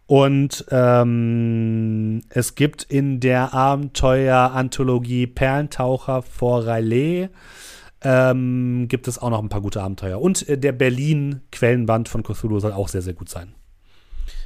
Und 0.08 0.66
ähm, 0.72 2.24
es 2.30 2.56
gibt 2.56 2.84
in 2.84 3.20
der 3.20 3.54
Abenteuer-Anthologie 3.54 5.28
Perlentaucher 5.28 6.24
vor 6.24 6.66
Raleigh 6.66 7.30
ähm, 8.04 8.88
gibt 8.88 9.08
es 9.08 9.20
auch 9.20 9.30
noch 9.30 9.42
ein 9.42 9.50
paar 9.50 9.62
gute 9.62 9.82
Abenteuer. 9.82 10.22
Und 10.22 10.48
äh, 10.48 10.58
der 10.58 10.72
Berlin-Quellenband 10.72 12.10
von 12.10 12.24
Cthulhu 12.24 12.60
soll 12.60 12.74
auch 12.74 12.88
sehr, 12.88 13.02
sehr 13.02 13.14
gut 13.14 13.30
sein. 13.30 13.54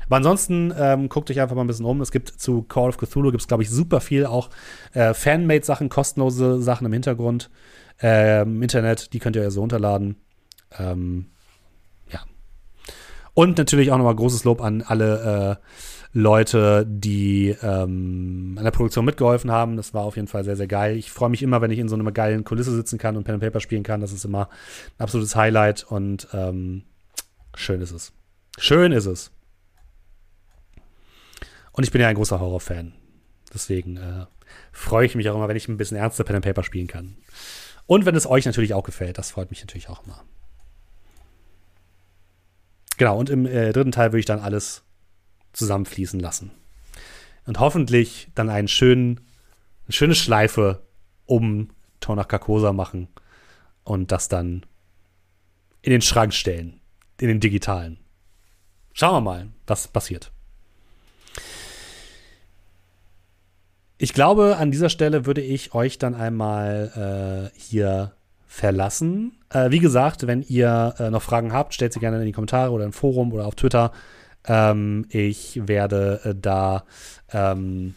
Aber 0.07 0.17
ansonsten 0.17 0.73
ähm, 0.77 1.09
guckt 1.09 1.31
euch 1.31 1.39
einfach 1.39 1.55
mal 1.55 1.63
ein 1.63 1.67
bisschen 1.67 1.85
um. 1.85 2.01
Es 2.01 2.11
gibt 2.11 2.29
zu 2.29 2.63
Call 2.63 2.89
of 2.89 2.97
Cthulhu 2.97 3.31
gibt 3.31 3.41
es, 3.41 3.47
glaube 3.47 3.63
ich, 3.63 3.69
super 3.69 4.01
viel 4.01 4.25
auch 4.25 4.49
äh, 4.93 5.13
Fanmade-Sachen, 5.13 5.89
kostenlose 5.89 6.61
Sachen 6.61 6.85
im 6.85 6.93
Hintergrund, 6.93 7.49
äh, 8.01 8.43
im 8.43 8.61
Internet. 8.61 9.13
Die 9.13 9.19
könnt 9.19 9.35
ihr 9.35 9.43
ja 9.43 9.49
so 9.49 9.61
runterladen. 9.61 10.17
Ähm. 10.77 11.27
Und 13.35 13.57
natürlich 13.57 13.91
auch 13.91 13.97
nochmal 13.97 14.15
großes 14.15 14.45
Lob 14.45 14.61
an 14.61 14.81
alle 14.81 15.59
äh, 15.61 15.65
Leute, 16.17 16.85
die 16.87 17.49
ähm, 17.61 18.55
an 18.57 18.63
der 18.63 18.71
Produktion 18.71 19.03
mitgeholfen 19.03 19.51
haben. 19.51 19.75
Das 19.75 19.93
war 19.93 20.03
auf 20.03 20.15
jeden 20.15 20.29
Fall 20.29 20.45
sehr, 20.45 20.55
sehr 20.55 20.67
geil. 20.67 20.95
Ich 20.95 21.11
freue 21.11 21.29
mich 21.29 21.43
immer, 21.43 21.61
wenn 21.61 21.69
ich 21.69 21.79
in 21.79 21.89
so 21.89 21.95
einer 21.95 22.11
geilen 22.13 22.45
Kulisse 22.45 22.73
sitzen 22.73 22.97
kann 22.97 23.17
und 23.17 23.25
Pen 23.25 23.33
and 23.35 23.43
Paper 23.43 23.59
spielen 23.59 23.83
kann. 23.83 23.99
Das 23.99 24.13
ist 24.13 24.23
immer 24.23 24.47
ein 24.97 25.03
absolutes 25.03 25.35
Highlight 25.35 25.83
und 25.83 26.29
ähm, 26.31 26.83
schön 27.53 27.81
ist 27.81 27.91
es. 27.91 28.13
Schön 28.57 28.93
ist 28.93 29.05
es. 29.05 29.31
Und 31.73 31.83
ich 31.83 31.91
bin 31.91 31.99
ja 31.99 32.07
ein 32.07 32.15
großer 32.15 32.39
Horrorfan. 32.39 32.93
Deswegen 33.53 33.97
äh, 33.97 34.27
freue 34.71 35.05
ich 35.05 35.15
mich 35.15 35.29
auch 35.29 35.35
immer, 35.35 35.49
wenn 35.49 35.57
ich 35.57 35.67
ein 35.67 35.75
bisschen 35.75 35.97
ernster 35.97 36.23
Pen 36.23 36.37
and 36.37 36.45
Paper 36.45 36.63
spielen 36.63 36.87
kann. 36.87 37.17
Und 37.85 38.05
wenn 38.05 38.15
es 38.15 38.25
euch 38.25 38.45
natürlich 38.45 38.73
auch 38.73 38.83
gefällt, 38.83 39.17
das 39.17 39.31
freut 39.31 39.49
mich 39.49 39.59
natürlich 39.59 39.89
auch 39.89 40.05
immer. 40.05 40.23
Genau, 42.97 43.17
und 43.17 43.29
im 43.29 43.45
äh, 43.45 43.73
dritten 43.73 43.91
Teil 43.91 44.11
würde 44.11 44.19
ich 44.19 44.25
dann 44.25 44.39
alles 44.39 44.83
zusammenfließen 45.53 46.19
lassen. 46.19 46.51
Und 47.45 47.59
hoffentlich 47.59 48.29
dann 48.35 48.49
einen 48.49 48.67
schönen, 48.67 49.21
eine 49.85 49.93
schöne 49.93 50.15
Schleife 50.15 50.81
um 51.25 51.69
Tor 51.99 52.23
Carcosa 52.27 52.73
machen 52.73 53.07
und 53.83 54.11
das 54.11 54.27
dann 54.27 54.65
in 55.81 55.91
den 55.91 56.01
Schrank 56.01 56.33
stellen, 56.33 56.79
in 57.19 57.27
den 57.27 57.39
digitalen. 57.39 57.97
Schauen 58.93 59.13
wir 59.13 59.21
mal, 59.21 59.47
was 59.67 59.87
passiert. 59.87 60.31
Ich 63.97 64.13
glaube, 64.13 64.57
an 64.57 64.71
dieser 64.71 64.89
Stelle 64.89 65.25
würde 65.25 65.41
ich 65.41 65.73
euch 65.73 65.97
dann 65.97 66.15
einmal 66.15 67.51
äh, 67.53 67.59
hier 67.59 68.13
verlassen. 68.47 69.37
Äh, 69.49 69.71
wie 69.71 69.79
gesagt, 69.79 70.27
wenn 70.27 70.41
ihr 70.41 70.95
äh, 70.99 71.09
noch 71.09 71.21
Fragen 71.21 71.53
habt, 71.53 71.73
stellt 71.73 71.93
sie 71.93 71.99
gerne 71.99 72.19
in 72.19 72.25
die 72.25 72.31
Kommentare 72.31 72.71
oder 72.71 72.85
im 72.85 72.93
Forum 72.93 73.33
oder 73.33 73.45
auf 73.45 73.55
Twitter. 73.55 73.91
Ähm, 74.47 75.05
ich 75.09 75.59
werde 75.65 76.21
äh, 76.23 76.35
da 76.39 76.83
ähm, 77.31 77.95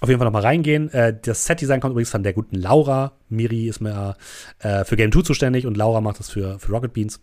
auf 0.00 0.08
jeden 0.08 0.18
Fall 0.18 0.26
noch 0.26 0.32
mal 0.32 0.42
reingehen. 0.42 0.92
Äh, 0.92 1.16
das 1.22 1.46
Set-Design 1.46 1.80
kommt 1.80 1.92
übrigens 1.92 2.10
von 2.10 2.24
der 2.24 2.32
guten 2.32 2.56
Laura. 2.56 3.12
Miri 3.28 3.68
ist 3.68 3.80
mehr 3.80 4.16
äh, 4.58 4.84
für 4.84 4.96
Game 4.96 5.12
2 5.12 5.22
zuständig 5.22 5.66
und 5.66 5.76
Laura 5.76 6.00
macht 6.00 6.18
das 6.18 6.30
für, 6.30 6.58
für 6.58 6.72
Rocket 6.72 6.92
Beans. 6.92 7.20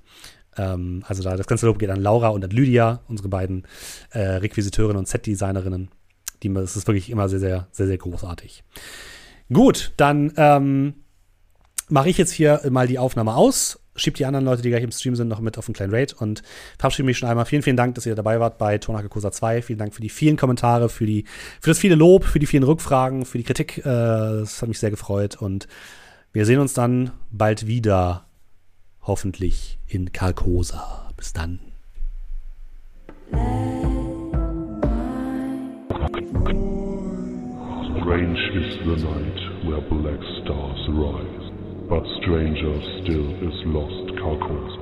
Ähm, 0.57 1.03
also 1.07 1.21
da, 1.21 1.35
das 1.35 1.47
ganze 1.47 1.65
Lob 1.65 1.77
geht 1.77 1.89
an 1.89 2.01
Laura 2.01 2.29
und 2.29 2.43
an 2.43 2.51
Lydia, 2.51 3.01
unsere 3.07 3.27
beiden 3.27 3.67
äh, 4.11 4.19
Requisiteurinnen 4.19 4.97
und 4.97 5.07
Set-Designerinnen. 5.07 5.89
Das 6.41 6.77
ist 6.77 6.87
wirklich 6.87 7.09
immer 7.09 7.27
sehr, 7.27 7.39
sehr, 7.39 7.67
sehr, 7.71 7.87
sehr 7.87 7.97
großartig. 7.97 8.63
Gut, 9.51 9.91
dann 9.97 10.31
ähm, 10.37 10.93
mache 11.89 12.09
ich 12.09 12.17
jetzt 12.17 12.31
hier 12.31 12.61
mal 12.69 12.87
die 12.87 12.99
Aufnahme 12.99 13.35
aus 13.35 13.79
schiebt 13.99 14.19
die 14.19 14.25
anderen 14.25 14.45
Leute, 14.45 14.61
die 14.61 14.69
gleich 14.69 14.83
im 14.83 14.91
Stream 14.91 15.15
sind, 15.15 15.27
noch 15.27 15.39
mit 15.39 15.57
auf 15.57 15.67
einen 15.67 15.75
kleinen 15.75 15.93
Raid 15.93 16.13
und 16.13 16.41
verabschiede 16.77 17.05
mich 17.05 17.17
schon 17.17 17.29
einmal. 17.29 17.45
Vielen, 17.45 17.61
vielen 17.61 17.77
Dank, 17.77 17.95
dass 17.95 18.05
ihr 18.05 18.15
dabei 18.15 18.39
wart 18.39 18.57
bei 18.57 18.77
Tonake 18.77 19.09
Kosa 19.09 19.31
2. 19.31 19.61
Vielen 19.61 19.79
Dank 19.79 19.93
für 19.93 20.01
die 20.01 20.09
vielen 20.09 20.37
Kommentare, 20.37 20.89
für, 20.89 21.05
die, 21.05 21.25
für 21.61 21.69
das 21.69 21.79
viele 21.79 21.95
Lob, 21.95 22.23
für 22.23 22.39
die 22.39 22.45
vielen 22.45 22.63
Rückfragen, 22.63 23.25
für 23.25 23.37
die 23.37 23.43
Kritik. 23.43 23.79
Äh, 23.79 23.83
das 23.83 24.61
hat 24.61 24.69
mich 24.69 24.79
sehr 24.79 24.91
gefreut 24.91 25.35
und 25.35 25.67
wir 26.31 26.45
sehen 26.45 26.59
uns 26.59 26.73
dann 26.73 27.11
bald 27.31 27.67
wieder. 27.67 28.25
Hoffentlich 29.01 29.79
in 29.87 30.11
Kalkosa. 30.11 31.11
Bis 31.17 31.33
dann. 31.33 31.59
Strange 38.01 38.39
is 38.55 38.77
the 38.85 38.95
night 39.03 39.39
where 39.65 39.81
black 39.81 40.19
stars 40.43 40.87
rise. 40.89 41.38
But 41.89 42.03
stranger 42.21 42.79
still 43.01 43.33
is 43.49 43.57
lost 43.65 44.13
Carcosa. 44.21 44.78